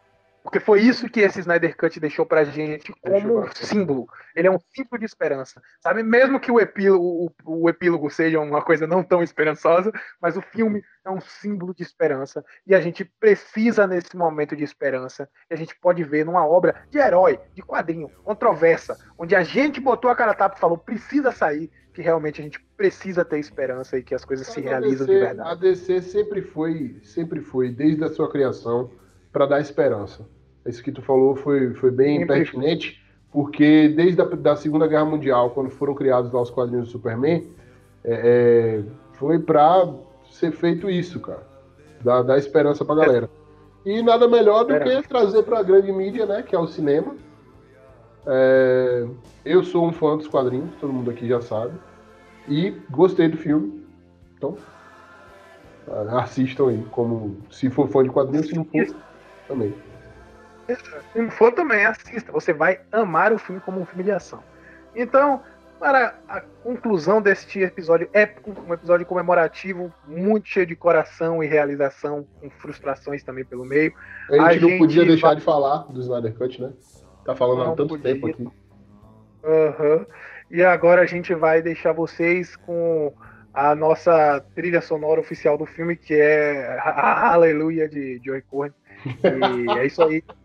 Porque 0.45 0.59
foi 0.59 0.79
isso 0.79 1.09
que 1.09 1.21
esse 1.21 1.39
Snyder 1.39 1.75
Cut 1.75 1.99
deixou 1.99 2.23
pra 2.23 2.43
gente 2.43 2.93
como 3.01 3.39
um 3.39 3.51
símbolo. 3.51 4.07
Ele 4.35 4.47
é 4.47 4.51
um 4.51 4.59
símbolo 4.75 4.99
de 4.99 5.05
esperança. 5.05 5.59
Sabe? 5.81 6.03
Mesmo 6.03 6.39
que 6.39 6.51
o 6.51 6.59
epílogo, 6.59 7.33
o, 7.43 7.63
o 7.63 7.67
epílogo 7.67 8.11
seja 8.11 8.39
uma 8.39 8.61
coisa 8.61 8.85
não 8.85 9.03
tão 9.03 9.23
esperançosa, 9.23 9.91
mas 10.21 10.37
o 10.37 10.43
filme 10.43 10.83
é 11.03 11.09
um 11.09 11.19
símbolo 11.19 11.73
de 11.73 11.81
esperança. 11.81 12.45
E 12.67 12.75
a 12.75 12.79
gente 12.79 13.03
precisa 13.19 13.87
nesse 13.87 14.15
momento 14.15 14.55
de 14.55 14.63
esperança. 14.63 15.27
E 15.49 15.53
a 15.55 15.57
gente 15.57 15.75
pode 15.79 16.03
ver 16.03 16.23
numa 16.23 16.47
obra 16.47 16.75
de 16.91 16.99
herói, 16.99 17.39
de 17.55 17.63
quadrinho, 17.63 18.07
controversa, 18.23 18.95
onde 19.17 19.35
a 19.35 19.41
gente 19.41 19.81
botou 19.81 20.11
a 20.11 20.15
cara 20.15 20.33
a 20.33 20.35
tapa 20.35 20.57
e 20.57 20.61
falou: 20.61 20.77
precisa 20.77 21.31
sair, 21.31 21.71
que 21.91 22.03
realmente 22.03 22.39
a 22.39 22.43
gente 22.43 22.59
precisa 22.77 23.25
ter 23.25 23.39
esperança 23.39 23.97
e 23.97 24.03
que 24.03 24.13
as 24.13 24.23
coisas 24.23 24.45
se 24.45 24.59
Mas 24.59 24.67
a 24.67 24.69
realizam 24.69 25.07
DC 25.07 25.11
de 25.11 25.25
verdade. 25.25 25.49
A 25.49 25.55
DC 25.55 26.01
sempre 26.03 26.43
foi, 26.43 26.99
sempre 27.01 27.41
foi, 27.41 27.71
desde 27.71 28.03
a 28.03 28.09
sua 28.09 28.29
criação, 28.29 28.91
para 29.31 29.47
dar 29.47 29.59
esperança. 29.59 30.34
Isso 30.65 30.83
que 30.83 30.91
tu 30.91 31.01
falou 31.01 31.35
foi, 31.35 31.73
foi 31.75 31.91
bem 31.91 32.19
Sempre 32.19 32.35
pertinente, 32.35 33.03
porque 33.31 33.89
desde 33.89 34.21
a 34.21 34.25
da 34.25 34.55
Segunda 34.55 34.87
Guerra 34.87 35.05
Mundial, 35.05 35.51
quando 35.51 35.69
foram 35.69 35.93
criados 35.93 36.31
lá 36.31 36.41
os 36.41 36.49
quadrinhos 36.49 36.87
do 36.87 36.91
Superman, 36.91 37.47
é, 38.03 38.13
é, 38.13 38.83
foi 39.13 39.39
para 39.39 39.93
ser 40.31 40.51
feito 40.51 40.89
isso, 40.89 41.19
cara. 41.19 41.43
Dar, 42.03 42.21
dar 42.23 42.37
esperança 42.37 42.83
pra 42.83 42.95
galera. 42.95 43.29
E 43.85 44.01
nada 44.01 44.27
melhor 44.27 44.63
do 44.63 44.79
que 44.79 45.07
trazer 45.07 45.43
pra 45.43 45.61
grande 45.61 45.91
mídia, 45.91 46.25
né? 46.25 46.41
Que 46.41 46.55
é 46.55 46.59
o 46.59 46.67
cinema. 46.67 47.15
É, 48.25 49.07
eu 49.43 49.63
sou 49.63 49.87
um 49.87 49.91
fã 49.91 50.17
dos 50.17 50.27
quadrinhos, 50.27 50.71
todo 50.79 50.91
mundo 50.91 51.11
aqui 51.11 51.27
já 51.27 51.41
sabe. 51.41 51.73
E 52.47 52.71
gostei 52.89 53.27
do 53.27 53.37
filme. 53.37 53.85
Então, 54.35 54.57
ah, 55.87 56.21
assistam 56.21 56.69
aí. 56.69 56.83
Como 56.91 57.37
se 57.51 57.69
for 57.69 57.87
fã 57.87 58.03
de 58.03 58.09
quadrinhos, 58.09 58.47
se 58.47 58.55
não 58.55 58.65
for, 58.65 58.95
também. 59.47 59.73
Se 61.13 61.19
não 61.21 61.29
for 61.31 61.51
também, 61.51 61.85
assista. 61.85 62.31
Você 62.31 62.51
vai 62.53 62.79
amar 62.91 63.31
o 63.33 63.37
filme 63.37 63.61
como 63.61 63.79
um 63.81 63.85
filme 63.85 64.03
de 64.03 64.11
ação. 64.11 64.41
Então, 64.95 65.41
para 65.79 66.15
a 66.27 66.41
conclusão 66.63 67.21
deste 67.21 67.59
episódio 67.59 68.09
épico, 68.13 68.53
um 68.67 68.73
episódio 68.73 69.05
comemorativo, 69.05 69.93
muito 70.07 70.47
cheio 70.47 70.65
de 70.65 70.75
coração 70.75 71.43
e 71.43 71.47
realização, 71.47 72.25
com 72.39 72.49
frustrações 72.49 73.23
também 73.23 73.43
pelo 73.45 73.65
meio. 73.65 73.93
A 74.29 74.33
gente 74.33 74.41
A 74.41 74.61
não 74.61 74.69
gente 74.69 74.77
podia 74.79 75.05
deixar 75.05 75.27
vai- 75.27 75.35
de 75.35 75.41
falar 75.41 75.77
do 75.91 75.99
Snyder 75.99 76.33
Cut, 76.33 76.61
né? 76.61 76.71
Tá 77.25 77.35
falando 77.35 77.61
há 77.61 77.65
Não 77.65 77.75
tanto 77.75 77.89
podia. 77.89 78.13
tempo 78.13 78.27
aqui. 78.27 78.47
Aham. 79.43 80.05
E 80.49 80.63
agora 80.63 81.01
a 81.01 81.05
gente 81.05 81.33
vai 81.33 81.61
deixar 81.61 81.91
vocês 81.91 82.55
com 82.55 83.13
a 83.53 83.73
nossa 83.75 84.43
trilha 84.55 84.81
sonora 84.81 85.19
oficial 85.19 85.57
do 85.57 85.65
filme, 85.65 85.95
que 85.95 86.13
é 86.13 86.77
a 86.79 87.33
Aleluia 87.33 87.87
de 87.89 88.19
Joey 88.23 88.41
Cohen. 88.43 88.71
E 89.05 89.71
é 89.79 89.85
isso 89.85 90.01
aí. 90.03 90.23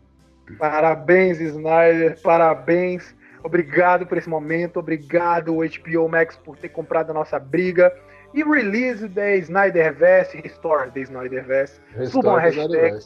Parabéns, 0.57 1.39
Snyder. 1.39 2.19
Parabéns. 2.21 3.15
Obrigado 3.43 4.05
por 4.05 4.17
esse 4.17 4.29
momento. 4.29 4.77
Obrigado, 4.79 5.57
HBO 5.57 6.07
Max, 6.07 6.37
por 6.37 6.57
ter 6.57 6.69
comprado 6.69 7.09
a 7.11 7.13
nossa 7.13 7.39
briga. 7.39 7.91
E 8.33 8.43
release 8.43 9.07
the 9.09 9.37
Snyderverse, 9.37 10.37
restore 10.37 10.89
the 10.91 11.01
Snyderverse. 11.01 11.79
Subam 12.05 12.35
a 12.35 12.39
hashtag. 12.39 12.99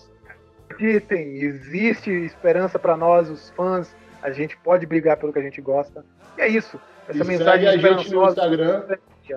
Acreditem, 0.69 1.38
existe 1.38 2.11
esperança 2.11 2.77
pra 2.77 2.97
nós, 2.97 3.30
os 3.30 3.49
fãs. 3.51 3.95
A 4.22 4.31
gente 4.31 4.57
pode 4.57 4.85
brigar 4.85 5.17
pelo 5.17 5.31
que 5.31 5.39
a 5.39 5.41
gente 5.41 5.61
gosta. 5.61 6.03
E 6.38 6.41
é 6.41 6.47
isso. 6.47 6.80
Essa 7.07 7.23
E 7.23 7.27
mensagem 7.27 7.69
segue 7.69 7.88
a 7.88 7.93
gente 7.93 8.11
no. 8.11 8.27
Instagram, 8.27 8.84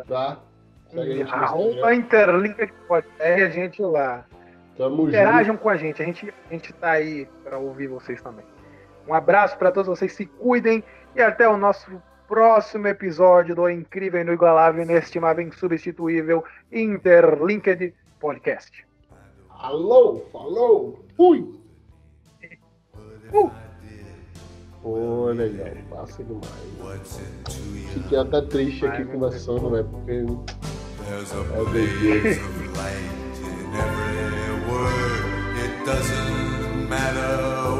tá? 0.08 0.40
Segue 0.88 1.12
a 1.12 1.16
gente 1.16 1.28
no 1.28 1.34
Arroba 1.34 1.94
Instagram. 1.94 1.94
Interlinked 1.94 2.72
pode 2.86 3.06
segue 3.18 3.42
a 3.42 3.50
gente 3.50 3.82
lá. 3.82 4.24
Tamo 4.78 4.96
junto. 4.96 5.08
Interajam 5.08 5.56
com 5.56 5.68
a 5.68 5.76
gente. 5.76 6.00
A 6.00 6.06
gente, 6.06 6.32
a 6.48 6.52
gente 6.52 6.72
tá 6.72 6.92
aí 6.92 7.28
pra 7.42 7.58
ouvir 7.58 7.88
vocês 7.88 8.22
também. 8.22 8.46
Um 9.06 9.12
abraço 9.12 9.58
pra 9.58 9.72
todos 9.72 9.88
vocês, 9.88 10.12
se 10.12 10.24
cuidem 10.26 10.84
e 11.16 11.20
até 11.20 11.48
o 11.48 11.56
nosso 11.56 11.90
próximo 12.28 12.86
episódio 12.86 13.54
do 13.54 13.68
incrível, 13.68 14.20
inigualável, 14.20 14.82
inestimável, 14.82 15.46
insubstituível 15.46 16.44
Interlinked 16.70 17.94
Podcast. 18.20 18.86
Alô, 19.50 20.26
falou, 20.30 21.04
fui! 21.16 21.40
Uh! 23.32 23.50
Pô, 24.82 25.26
legal, 25.32 25.74
massa 25.90 26.22
demais. 26.22 27.20
Fiquei 27.92 28.18
até 28.18 28.42
triste 28.42 28.86
aqui 28.86 28.98
Ai, 28.98 29.04
conversando, 29.06 29.70
né? 29.70 29.82
Porque 29.82 30.24
There's 31.08 31.32
a 31.32 31.38
É 31.38 31.64
blaze 32.74 34.47
word, 34.68 35.56
it 35.64 35.84
doesn't 35.84 36.88
matter 36.88 37.77